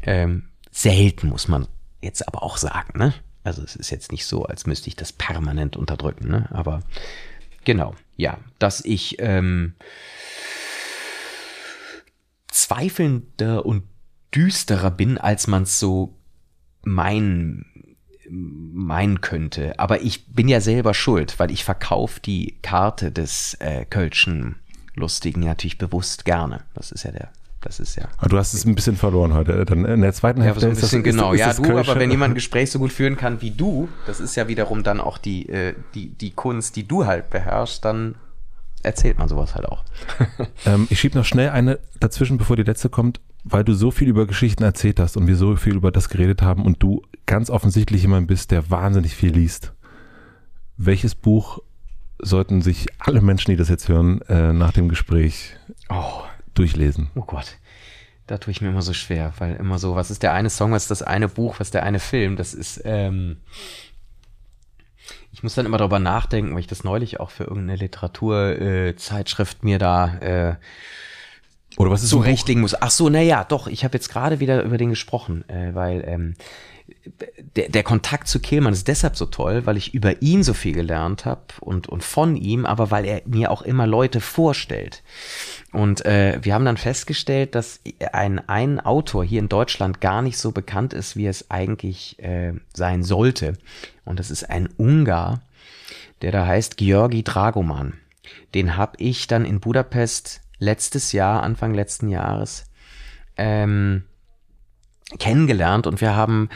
Ähm, 0.03 0.49
selten 0.71 1.29
muss 1.29 1.47
man 1.47 1.67
jetzt 2.01 2.27
aber 2.27 2.43
auch 2.43 2.57
sagen, 2.57 2.97
ne? 2.97 3.13
Also 3.43 3.63
es 3.63 3.75
ist 3.75 3.89
jetzt 3.89 4.11
nicht 4.11 4.25
so, 4.25 4.45
als 4.45 4.65
müsste 4.65 4.87
ich 4.87 4.95
das 4.95 5.11
permanent 5.11 5.75
unterdrücken, 5.75 6.27
ne? 6.29 6.47
Aber 6.51 6.83
Genau, 7.63 7.95
ja, 8.17 8.39
dass 8.59 8.83
ich 8.83 9.17
ähm, 9.19 9.75
zweifelnder 12.47 13.65
und 13.65 13.83
düsterer 14.33 14.91
bin, 14.91 15.17
als 15.17 15.47
man 15.47 15.63
es 15.63 15.79
so 15.79 16.17
meinen 16.83 17.70
meinen 18.31 19.21
könnte. 19.21 19.77
Aber 19.77 20.01
ich 20.01 20.27
bin 20.27 20.47
ja 20.47 20.61
selber 20.61 20.93
schuld, 20.93 21.39
weil 21.39 21.51
ich 21.51 21.63
verkaufe 21.63 22.19
die 22.21 22.55
Karte 22.61 23.11
des 23.11 23.55
äh, 23.55 23.85
Kölschen 23.85 24.55
Lustigen 24.95 25.41
natürlich 25.41 25.77
bewusst 25.77 26.25
gerne. 26.25 26.63
Das 26.73 26.91
ist 26.91 27.03
ja 27.03 27.11
der 27.11 27.29
das 27.61 27.79
ist 27.79 27.95
ja. 27.95 28.05
Aber 28.17 28.29
du 28.29 28.37
hast 28.37 28.55
es 28.55 28.65
ein 28.65 28.73
bisschen 28.73 28.95
verloren 28.95 29.35
heute. 29.35 29.65
Dann 29.65 29.85
in 29.85 30.01
der 30.01 30.13
zweiten 30.13 30.41
Hälfte 30.41 30.67
ja, 30.67 30.73
so 30.73 30.79
ein 30.79 30.81
bisschen 30.81 31.03
das, 31.03 31.13
genau. 31.13 31.31
Ist, 31.31 31.41
ist 31.41 31.59
ja, 31.59 31.63
du, 31.63 31.77
aber 31.77 31.99
wenn 31.99 32.09
jemand 32.09 32.31
ein 32.31 32.35
Gespräch 32.41 32.71
so 32.71 32.79
gut 32.79 32.91
führen 32.91 33.17
kann 33.17 33.41
wie 33.41 33.51
du, 33.51 33.87
das 34.07 34.19
ist 34.19 34.35
ja 34.35 34.47
wiederum 34.47 34.81
dann 34.81 34.99
auch 34.99 35.19
die, 35.19 35.47
äh, 35.47 35.75
die, 35.93 36.09
die 36.09 36.31
Kunst, 36.31 36.75
die 36.75 36.87
du 36.87 37.05
halt 37.05 37.29
beherrschst, 37.29 37.85
dann 37.85 38.15
erzählt 38.81 39.19
man 39.19 39.27
sowas 39.27 39.53
halt 39.53 39.67
auch. 39.67 39.83
ähm, 40.65 40.87
ich 40.89 40.99
schiebe 40.99 41.15
noch 41.15 41.25
schnell 41.25 41.49
eine 41.51 41.77
dazwischen, 41.99 42.39
bevor 42.39 42.55
die 42.55 42.63
letzte 42.63 42.89
kommt, 42.89 43.21
weil 43.43 43.63
du 43.63 43.73
so 43.73 43.91
viel 43.91 44.07
über 44.07 44.27
Geschichten 44.27 44.63
erzählt 44.63 44.99
hast 44.99 45.18
und 45.18 45.27
wir 45.27 45.35
so 45.35 45.55
viel 45.55 45.76
über 45.76 45.91
das 45.91 46.09
geredet 46.09 46.41
haben 46.41 46.65
und 46.65 46.81
du 46.84 47.01
ganz 47.26 47.49
offensichtlich 47.49 48.03
jemand 48.03 48.27
bist, 48.27 48.51
der 48.51 48.69
wahnsinnig 48.69 49.15
viel 49.15 49.31
liest. 49.31 49.73
Welches 50.77 51.15
Buch 51.15 51.59
sollten 52.19 52.61
sich 52.61 52.88
alle 52.99 53.22
Menschen, 53.22 53.51
die 53.51 53.57
das 53.57 53.69
jetzt 53.69 53.89
hören, 53.89 54.22
äh, 54.23 54.53
nach 54.53 54.72
dem 54.73 54.89
Gespräch 54.89 55.55
oh 55.89 56.22
durchlesen? 56.53 57.09
Oh 57.15 57.23
Gott. 57.23 57.57
Da 58.27 58.38
tue 58.38 58.51
ich 58.51 58.61
mir 58.61 58.69
immer 58.69 58.84
so 58.84 58.93
schwer, 58.93 59.34
weil 59.39 59.55
immer 59.55 59.80
so, 59.80 59.95
was 59.95 60.11
ist 60.11 60.23
der 60.23 60.34
eine 60.34 60.49
Song, 60.49 60.72
was 60.72 60.84
ist 60.84 60.91
das 60.91 61.01
eine 61.01 61.27
Buch, 61.27 61.59
was 61.59 61.68
ist 61.68 61.73
der 61.73 61.84
eine 61.84 61.99
Film? 61.99 62.35
Das 62.35 62.53
ist, 62.53 62.81
ähm, 62.85 63.38
ich 65.31 65.43
muss 65.43 65.55
dann 65.55 65.65
immer 65.65 65.77
darüber 65.77 65.99
nachdenken, 65.99 66.53
weil 66.53 66.59
ich 66.59 66.68
das 66.68 66.84
neulich 66.84 67.19
auch 67.19 67.31
für 67.31 67.43
irgendeine 67.43 67.77
Literaturzeitschrift 67.77 69.63
äh, 69.63 69.65
mir 69.65 69.80
da 69.80 70.18
äh, 70.19 70.55
oder 71.77 71.91
was 71.91 72.03
ist 72.03 72.10
zurechtlegen 72.10 72.61
muss. 72.61 72.80
Ach 72.80 72.91
so, 72.91 73.10
naja, 73.10 73.43
doch, 73.43 73.68
ich 73.68 73.84
habe 73.84 73.95
jetzt 73.95 74.10
gerade 74.10 74.39
wieder 74.39 74.64
über 74.64 74.77
den 74.77 74.89
gesprochen, 74.89 75.48
äh, 75.49 75.73
weil 75.73 76.03
ähm, 76.06 76.34
der, 77.56 77.69
der 77.69 77.84
Kontakt 77.84 78.27
zu 78.27 78.39
Kehlmann 78.39 78.73
ist 78.73 78.88
deshalb 78.88 79.15
so 79.15 79.26
toll, 79.26 79.65
weil 79.65 79.77
ich 79.77 79.93
über 79.93 80.22
ihn 80.22 80.43
so 80.43 80.53
viel 80.53 80.73
gelernt 80.73 81.26
habe 81.26 81.41
und, 81.60 81.88
und 81.88 82.03
von 82.03 82.35
ihm, 82.35 82.65
aber 82.65 82.91
weil 82.91 83.06
er 83.06 83.22
mir 83.26 83.52
auch 83.52 83.61
immer 83.61 83.88
Leute 83.88 84.22
vorstellt. 84.22 85.03
Und 85.72 86.06
äh, 86.06 86.39
wir 86.41 86.53
haben 86.53 86.65
dann 86.65 86.77
festgestellt, 86.77 87.56
dass 87.56 87.80
ein, 88.11 88.48
ein 88.48 88.80
Autor 88.80 89.23
hier 89.23 89.39
in 89.39 89.49
Deutschland 89.49 90.02
gar 90.02 90.22
nicht 90.22 90.38
so 90.38 90.52
bekannt 90.52 90.93
ist, 90.93 91.15
wie 91.15 91.27
es 91.27 91.49
eigentlich 91.49 92.19
äh, 92.19 92.53
sein 92.73 93.03
sollte. 93.03 93.53
Und 94.03 94.19
das 94.19 94.31
ist 94.31 94.49
ein 94.49 94.68
Ungar, 94.77 95.41
der 96.22 96.31
da 96.31 96.45
heißt 96.45 96.77
Georgi 96.77 97.23
Dragoman. 97.23 97.93
Den 98.53 98.76
habe 98.77 98.98
ich 98.98 99.27
dann 99.27 99.45
in 99.45 99.60
Budapest 99.60 100.41
letztes 100.61 101.11
Jahr, 101.11 101.43
Anfang 101.43 101.73
letzten 101.73 102.07
Jahres, 102.07 102.65
ähm, 103.35 104.03
kennengelernt 105.19 105.88
und 105.88 105.99
wir 105.99 106.15
haben 106.15 106.49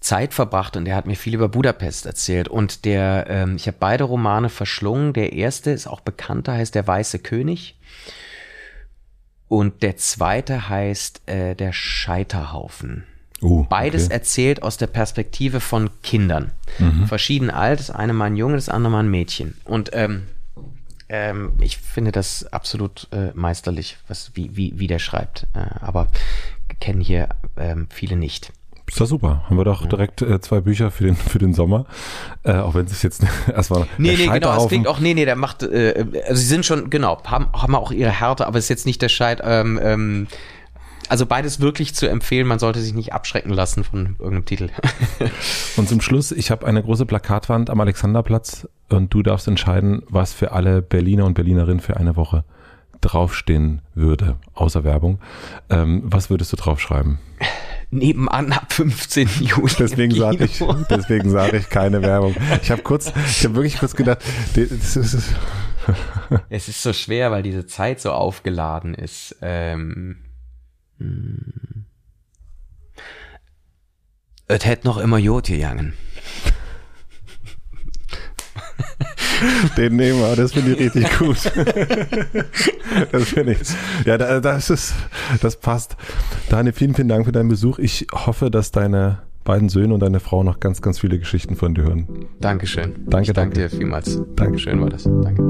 Zeit 0.00 0.34
verbracht 0.34 0.76
und 0.76 0.88
er 0.88 0.96
hat 0.96 1.06
mir 1.06 1.14
viel 1.14 1.34
über 1.34 1.48
Budapest 1.48 2.06
erzählt 2.06 2.48
und 2.48 2.84
der, 2.84 3.26
ähm, 3.28 3.56
ich 3.56 3.66
habe 3.66 3.76
beide 3.78 4.04
Romane 4.04 4.48
verschlungen. 4.48 5.12
Der 5.12 5.34
erste 5.34 5.70
ist 5.70 5.86
auch 5.86 6.00
bekannter, 6.00 6.54
heißt 6.54 6.74
Der 6.74 6.86
Weiße 6.86 7.20
König 7.20 7.78
und 9.46 9.82
der 9.82 9.96
zweite 9.98 10.68
heißt 10.68 11.28
äh, 11.28 11.54
Der 11.54 11.72
Scheiterhaufen. 11.72 13.04
Uh, 13.42 13.64
Beides 13.64 14.06
okay. 14.06 14.14
erzählt 14.14 14.62
aus 14.62 14.76
der 14.76 14.86
Perspektive 14.86 15.60
von 15.60 15.90
Kindern. 16.02 16.52
Mhm. 16.78 17.06
Verschieden 17.06 17.50
alt, 17.50 17.80
das 17.80 17.90
eine 17.90 18.12
mal 18.12 18.26
ein 18.26 18.36
Junge, 18.36 18.56
das 18.56 18.68
andere 18.68 18.92
mal 18.92 19.02
ein 19.02 19.10
Mädchen. 19.10 19.56
Und 19.64 19.90
ähm, 19.94 20.26
ähm, 21.10 21.52
ich 21.60 21.76
finde 21.76 22.12
das 22.12 22.46
absolut 22.52 23.08
äh, 23.12 23.32
meisterlich, 23.34 23.98
was, 24.08 24.30
wie, 24.34 24.56
wie, 24.56 24.78
wie 24.78 24.86
der 24.86 25.00
schreibt. 25.00 25.46
Äh, 25.54 25.66
aber 25.80 26.06
kennen 26.78 27.00
hier 27.00 27.28
ähm, 27.56 27.88
viele 27.90 28.16
nicht. 28.16 28.52
Ist 28.86 29.00
doch 29.00 29.06
super. 29.06 29.44
Haben 29.46 29.56
wir 29.56 29.64
doch 29.64 29.86
direkt 29.86 30.22
äh, 30.22 30.40
zwei 30.40 30.60
Bücher 30.60 30.90
für 30.90 31.04
den, 31.04 31.16
für 31.16 31.38
den 31.38 31.52
Sommer. 31.52 31.86
Äh, 32.44 32.54
auch 32.54 32.74
wenn 32.74 32.86
es 32.86 33.02
jetzt 33.02 33.22
erstmal. 33.54 33.86
Nee, 33.98 34.16
nee, 34.16 34.26
genau. 34.26 34.56
Es 34.56 34.68
klingt 34.68 34.86
auch, 34.86 35.00
nee, 35.00 35.14
nee, 35.14 35.24
der 35.24 35.36
macht, 35.36 35.62
äh, 35.62 36.06
also 36.26 36.40
sie 36.40 36.46
sind 36.46 36.64
schon, 36.64 36.90
genau, 36.90 37.22
haben, 37.24 37.52
haben 37.52 37.74
auch 37.74 37.92
ihre 37.92 38.10
Härte, 38.10 38.46
aber 38.46 38.58
es 38.58 38.64
ist 38.64 38.70
jetzt 38.70 38.86
nicht 38.86 39.02
der 39.02 39.08
Scheit, 39.08 39.40
ähm, 39.44 39.78
ähm, 39.82 40.26
also 41.10 41.26
beides 41.26 41.60
wirklich 41.60 41.94
zu 41.94 42.08
empfehlen. 42.08 42.46
Man 42.46 42.60
sollte 42.60 42.80
sich 42.80 42.94
nicht 42.94 43.12
abschrecken 43.12 43.50
lassen 43.50 43.82
von 43.82 44.16
irgendeinem 44.18 44.44
Titel. 44.44 44.68
und 45.76 45.88
zum 45.88 46.00
Schluss, 46.00 46.30
ich 46.30 46.52
habe 46.52 46.66
eine 46.66 46.82
große 46.82 47.04
Plakatwand 47.04 47.68
am 47.68 47.80
Alexanderplatz 47.80 48.68
und 48.88 49.12
du 49.12 49.22
darfst 49.22 49.48
entscheiden, 49.48 50.02
was 50.08 50.32
für 50.32 50.52
alle 50.52 50.82
Berliner 50.82 51.24
und 51.24 51.34
Berlinerinnen 51.34 51.80
für 51.80 51.96
eine 51.96 52.14
Woche 52.14 52.44
draufstehen 53.00 53.82
würde, 53.94 54.36
außer 54.54 54.84
Werbung. 54.84 55.18
Ähm, 55.68 56.02
was 56.04 56.30
würdest 56.30 56.52
du 56.52 56.56
draufschreiben? 56.56 57.18
Nebenan 57.90 58.52
ab 58.52 58.72
15 58.72 59.28
Juli. 59.40 59.72
Deswegen 59.80 60.14
sage 60.14 60.44
ich, 60.44 60.62
deswegen 60.88 61.28
sage 61.28 61.56
ich 61.56 61.70
keine 61.70 62.02
Werbung. 62.02 62.36
Ich 62.62 62.70
habe 62.70 62.82
kurz, 62.82 63.12
ich 63.26 63.44
habe 63.44 63.56
wirklich 63.56 63.78
kurz 63.78 63.96
gedacht, 63.96 64.20
das 64.54 64.96
ist, 64.96 65.34
es 66.50 66.68
ist 66.68 66.82
so 66.82 66.92
schwer, 66.92 67.32
weil 67.32 67.42
diese 67.42 67.66
Zeit 67.66 68.00
so 68.00 68.12
aufgeladen 68.12 68.94
ist. 68.94 69.34
Ähm, 69.42 70.18
hm. 71.00 71.86
Es 74.46 74.66
hätte 74.66 74.86
noch 74.86 74.98
immer 74.98 75.18
Jod 75.18 75.46
gegangen. 75.46 75.92
Den 79.76 79.96
nehmen 79.96 80.18
wir, 80.18 80.36
das 80.36 80.52
finde 80.52 80.72
ich 80.72 80.80
richtig 80.80 81.18
gut. 81.18 81.36
das 83.12 83.28
finde 83.28 83.52
ich. 83.52 83.60
Ja, 84.04 84.18
das 84.18 84.70
ist, 84.70 84.94
das 85.40 85.56
passt. 85.56 85.96
Daniel, 86.48 86.72
vielen, 86.72 86.94
vielen 86.94 87.08
Dank 87.08 87.24
für 87.24 87.32
deinen 87.32 87.48
Besuch. 87.48 87.78
Ich 87.78 88.06
hoffe, 88.12 88.50
dass 88.50 88.72
deine 88.72 89.22
beiden 89.44 89.68
Söhne 89.68 89.94
und 89.94 90.00
deine 90.00 90.20
Frau 90.20 90.42
noch 90.42 90.60
ganz, 90.60 90.82
ganz 90.82 90.98
viele 90.98 91.18
Geschichten 91.18 91.56
von 91.56 91.74
dir 91.74 91.84
hören. 91.84 92.26
Dankeschön. 92.40 93.06
Danke, 93.06 93.30
ich 93.30 93.34
danke 93.34 93.54
dir 93.54 93.70
vielmals. 93.70 94.20
Dankeschön 94.36 94.80
war 94.80 94.90
das. 94.90 95.04
Danke. 95.04 95.40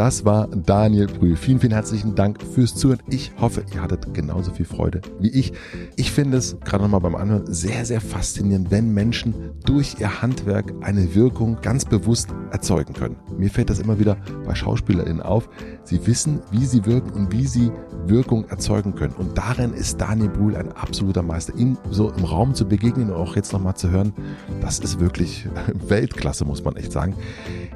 Das 0.00 0.24
war 0.24 0.48
Daniel 0.48 1.08
Brühl. 1.08 1.36
Vielen, 1.36 1.60
vielen 1.60 1.74
herzlichen 1.74 2.14
Dank 2.14 2.42
fürs 2.42 2.74
Zuhören. 2.74 3.02
Ich 3.10 3.32
hoffe, 3.38 3.62
ihr 3.74 3.82
hattet 3.82 4.14
genauso 4.14 4.50
viel 4.50 4.64
Freude 4.64 5.02
wie 5.18 5.28
ich. 5.28 5.52
Ich 5.96 6.10
finde 6.10 6.38
es 6.38 6.58
gerade 6.60 6.84
nochmal 6.84 7.02
beim 7.02 7.14
Anhören 7.14 7.52
sehr, 7.52 7.84
sehr 7.84 8.00
faszinierend, 8.00 8.70
wenn 8.70 8.94
Menschen 8.94 9.34
durch 9.66 9.96
ihr 9.98 10.22
Handwerk 10.22 10.72
eine 10.80 11.14
Wirkung 11.14 11.58
ganz 11.60 11.84
bewusst 11.84 12.30
erzeugen 12.50 12.94
können. 12.94 13.16
Mir 13.36 13.50
fällt 13.50 13.68
das 13.68 13.78
immer 13.78 13.98
wieder 13.98 14.16
bei 14.46 14.54
SchauspielerInnen 14.54 15.20
auf. 15.20 15.50
Sie 15.84 16.06
wissen, 16.06 16.40
wie 16.50 16.64
sie 16.64 16.86
wirken 16.86 17.10
und 17.10 17.30
wie 17.30 17.46
sie 17.46 17.70
Wirkung 18.06 18.48
erzeugen 18.48 18.94
können. 18.94 19.12
Und 19.18 19.36
darin 19.36 19.74
ist 19.74 20.00
Daniel 20.00 20.30
Brühl 20.30 20.56
ein 20.56 20.72
absoluter 20.72 21.22
Meister. 21.22 21.54
Ihm 21.56 21.76
so 21.90 22.10
im 22.10 22.24
Raum 22.24 22.54
zu 22.54 22.66
begegnen 22.66 23.10
und 23.10 23.16
auch 23.16 23.36
jetzt 23.36 23.52
nochmal 23.52 23.76
zu 23.76 23.90
hören, 23.90 24.14
das 24.62 24.78
ist 24.78 24.98
wirklich 24.98 25.46
Weltklasse, 25.88 26.46
muss 26.46 26.64
man 26.64 26.76
echt 26.76 26.92
sagen. 26.92 27.14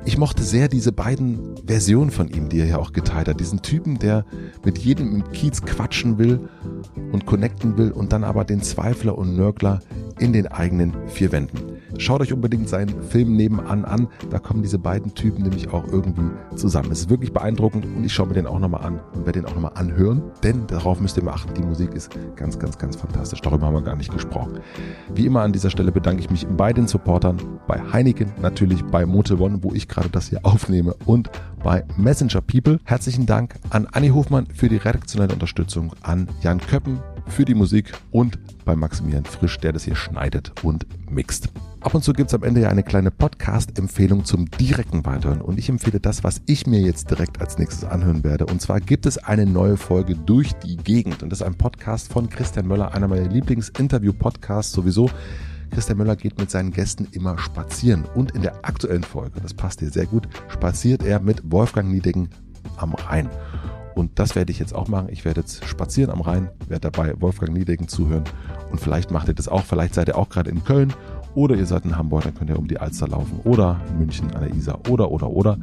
Ich 0.06 0.16
mochte 0.16 0.42
sehr 0.42 0.68
diese 0.68 0.92
beiden 0.92 1.54
Versionen 1.66 2.10
von 2.14 2.28
ihm, 2.28 2.48
die 2.48 2.60
er 2.60 2.66
ja 2.66 2.78
auch 2.78 2.92
geteilt 2.92 3.28
hat. 3.28 3.40
Diesen 3.40 3.60
Typen, 3.62 3.98
der 3.98 4.24
mit 4.64 4.78
jedem 4.78 5.14
im 5.14 5.32
Kiez 5.32 5.62
quatschen 5.62 6.18
will 6.18 6.48
und 7.12 7.26
connecten 7.26 7.76
will 7.76 7.90
und 7.90 8.12
dann 8.12 8.24
aber 8.24 8.44
den 8.44 8.62
Zweifler 8.62 9.18
und 9.18 9.36
Nörgler 9.36 9.80
in 10.18 10.32
den 10.32 10.46
eigenen 10.46 10.94
vier 11.06 11.32
Wänden. 11.32 11.74
Schaut 11.98 12.20
euch 12.20 12.32
unbedingt 12.32 12.68
seinen 12.68 13.02
Film 13.02 13.36
nebenan 13.36 13.84
an. 13.84 14.08
Da 14.30 14.38
kommen 14.38 14.62
diese 14.62 14.78
beiden 14.78 15.14
Typen 15.14 15.42
nämlich 15.42 15.68
auch 15.72 15.86
irgendwie 15.86 16.30
zusammen. 16.56 16.90
Es 16.90 17.00
ist 17.00 17.10
wirklich 17.10 17.32
beeindruckend 17.32 17.84
und 17.84 18.04
ich 18.04 18.12
schaue 18.12 18.28
mir 18.28 18.34
den 18.34 18.46
auch 18.46 18.58
nochmal 18.58 18.84
an 18.84 19.00
und 19.14 19.26
werde 19.26 19.40
den 19.40 19.46
auch 19.46 19.54
nochmal 19.54 19.72
anhören, 19.74 20.22
denn 20.42 20.66
darauf 20.66 21.00
müsst 21.00 21.16
ihr 21.16 21.24
mal 21.24 21.32
achten. 21.32 21.54
Die 21.54 21.62
Musik 21.62 21.94
ist 21.94 22.10
ganz, 22.36 22.58
ganz, 22.58 22.78
ganz 22.78 22.96
fantastisch. 22.96 23.40
Darüber 23.40 23.66
haben 23.66 23.74
wir 23.74 23.82
gar 23.82 23.96
nicht 23.96 24.12
gesprochen. 24.12 24.58
Wie 25.14 25.26
immer 25.26 25.42
an 25.42 25.52
dieser 25.52 25.70
Stelle 25.70 25.92
bedanke 25.92 26.20
ich 26.20 26.30
mich 26.30 26.46
bei 26.46 26.72
den 26.72 26.88
Supportern, 26.88 27.38
bei 27.66 27.80
Heineken, 27.92 28.32
natürlich 28.40 28.84
bei 28.84 29.06
Motel 29.06 29.40
One, 29.40 29.58
wo 29.62 29.72
ich 29.72 29.88
gerade 29.88 30.08
das 30.08 30.28
hier 30.28 30.40
aufnehme 30.42 30.94
und 31.06 31.30
bei 31.62 31.84
Messenger 31.96 32.40
People. 32.40 32.78
Herzlichen 32.84 33.26
Dank 33.26 33.54
an 33.70 33.86
Anni 33.92 34.08
Hofmann 34.08 34.46
für 34.46 34.68
die 34.68 34.76
redaktionelle 34.76 35.32
Unterstützung, 35.32 35.92
an 36.02 36.28
Jan 36.42 36.60
Köppen 36.60 36.98
für 37.28 37.44
die 37.44 37.54
Musik 37.54 37.92
und 38.10 38.38
bei 38.64 38.76
Maximilian 38.76 39.24
Frisch, 39.24 39.58
der 39.58 39.72
das 39.72 39.84
hier 39.84 39.96
schneidet 39.96 40.52
und 40.62 40.86
mixt. 41.10 41.48
Ab 41.80 41.94
und 41.94 42.02
zu 42.02 42.14
gibt 42.14 42.30
es 42.30 42.34
am 42.34 42.42
Ende 42.42 42.62
ja 42.62 42.70
eine 42.70 42.82
kleine 42.82 43.10
Podcast-Empfehlung 43.10 44.24
zum 44.24 44.50
direkten 44.50 45.04
Weiterhören 45.04 45.42
und 45.42 45.58
ich 45.58 45.68
empfehle 45.68 46.00
das, 46.00 46.24
was 46.24 46.40
ich 46.46 46.66
mir 46.66 46.80
jetzt 46.80 47.10
direkt 47.10 47.42
als 47.42 47.58
nächstes 47.58 47.84
anhören 47.84 48.24
werde. 48.24 48.46
Und 48.46 48.62
zwar 48.62 48.80
gibt 48.80 49.04
es 49.04 49.18
eine 49.18 49.44
neue 49.44 49.76
Folge 49.76 50.14
durch 50.14 50.54
die 50.54 50.78
Gegend 50.78 51.22
und 51.22 51.28
das 51.30 51.40
ist 51.40 51.46
ein 51.46 51.56
Podcast 51.56 52.10
von 52.10 52.30
Christian 52.30 52.66
Möller, 52.66 52.94
einer 52.94 53.06
meiner 53.06 53.28
Lieblings-Interview-Podcasts 53.28 54.72
sowieso. 54.72 55.10
Christian 55.72 55.98
Möller 55.98 56.16
geht 56.16 56.38
mit 56.38 56.50
seinen 56.50 56.70
Gästen 56.70 57.06
immer 57.12 57.36
spazieren 57.36 58.04
und 58.14 58.30
in 58.30 58.40
der 58.40 58.64
aktuellen 58.64 59.02
Folge, 59.02 59.40
das 59.42 59.52
passt 59.52 59.82
dir 59.82 59.90
sehr 59.90 60.06
gut, 60.06 60.26
spaziert 60.48 61.04
er 61.04 61.20
mit 61.20 61.42
Wolfgang 61.52 61.90
Niedegen 61.90 62.30
am 62.78 62.94
Rhein. 62.94 63.28
Und 63.94 64.18
das 64.18 64.34
werde 64.34 64.50
ich 64.50 64.58
jetzt 64.58 64.74
auch 64.74 64.88
machen. 64.88 65.08
Ich 65.10 65.24
werde 65.24 65.40
jetzt 65.40 65.64
spazieren 65.66 66.10
am 66.10 66.20
Rhein, 66.20 66.50
werde 66.68 66.90
dabei 66.90 67.14
Wolfgang 67.20 67.52
Niedegen 67.52 67.88
zuhören. 67.88 68.24
Und 68.70 68.80
vielleicht 68.80 69.10
macht 69.10 69.28
ihr 69.28 69.34
das 69.34 69.48
auch. 69.48 69.62
Vielleicht 69.62 69.94
seid 69.94 70.08
ihr 70.08 70.18
auch 70.18 70.28
gerade 70.28 70.50
in 70.50 70.64
Köln 70.64 70.92
oder 71.34 71.56
ihr 71.56 71.66
seid 71.66 71.84
in 71.84 71.96
Hamburg, 71.96 72.24
dann 72.24 72.34
könnt 72.34 72.50
ihr 72.50 72.58
um 72.58 72.68
die 72.68 72.78
Alster 72.78 73.08
laufen 73.08 73.40
oder 73.44 73.80
in 73.90 73.98
München 73.98 74.32
an 74.34 74.42
der 74.42 74.54
Isar 74.54 74.78
oder, 74.88 75.10
oder, 75.10 75.30
oder. 75.30 75.58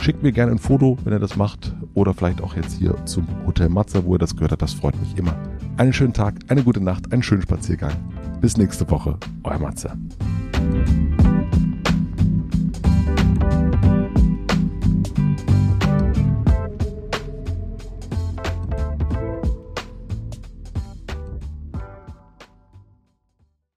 Schickt 0.00 0.22
mir 0.22 0.32
gerne 0.32 0.52
ein 0.52 0.58
Foto, 0.58 0.98
wenn 1.04 1.12
ihr 1.12 1.18
das 1.18 1.36
macht 1.36 1.74
oder 1.94 2.12
vielleicht 2.12 2.42
auch 2.42 2.54
jetzt 2.54 2.78
hier 2.78 2.94
zum 3.06 3.26
Hotel 3.46 3.70
Matze, 3.70 4.04
wo 4.04 4.14
ihr 4.14 4.18
das 4.18 4.34
gehört 4.36 4.52
habt. 4.52 4.62
Das 4.62 4.74
freut 4.74 4.98
mich 5.00 5.16
immer. 5.16 5.34
Einen 5.78 5.92
schönen 5.92 6.12
Tag, 6.12 6.34
eine 6.48 6.62
gute 6.62 6.82
Nacht, 6.82 7.12
einen 7.12 7.22
schönen 7.22 7.42
Spaziergang. 7.42 7.92
Bis 8.40 8.56
nächste 8.56 8.88
Woche, 8.90 9.18
euer 9.42 9.58
Matze. 9.58 9.90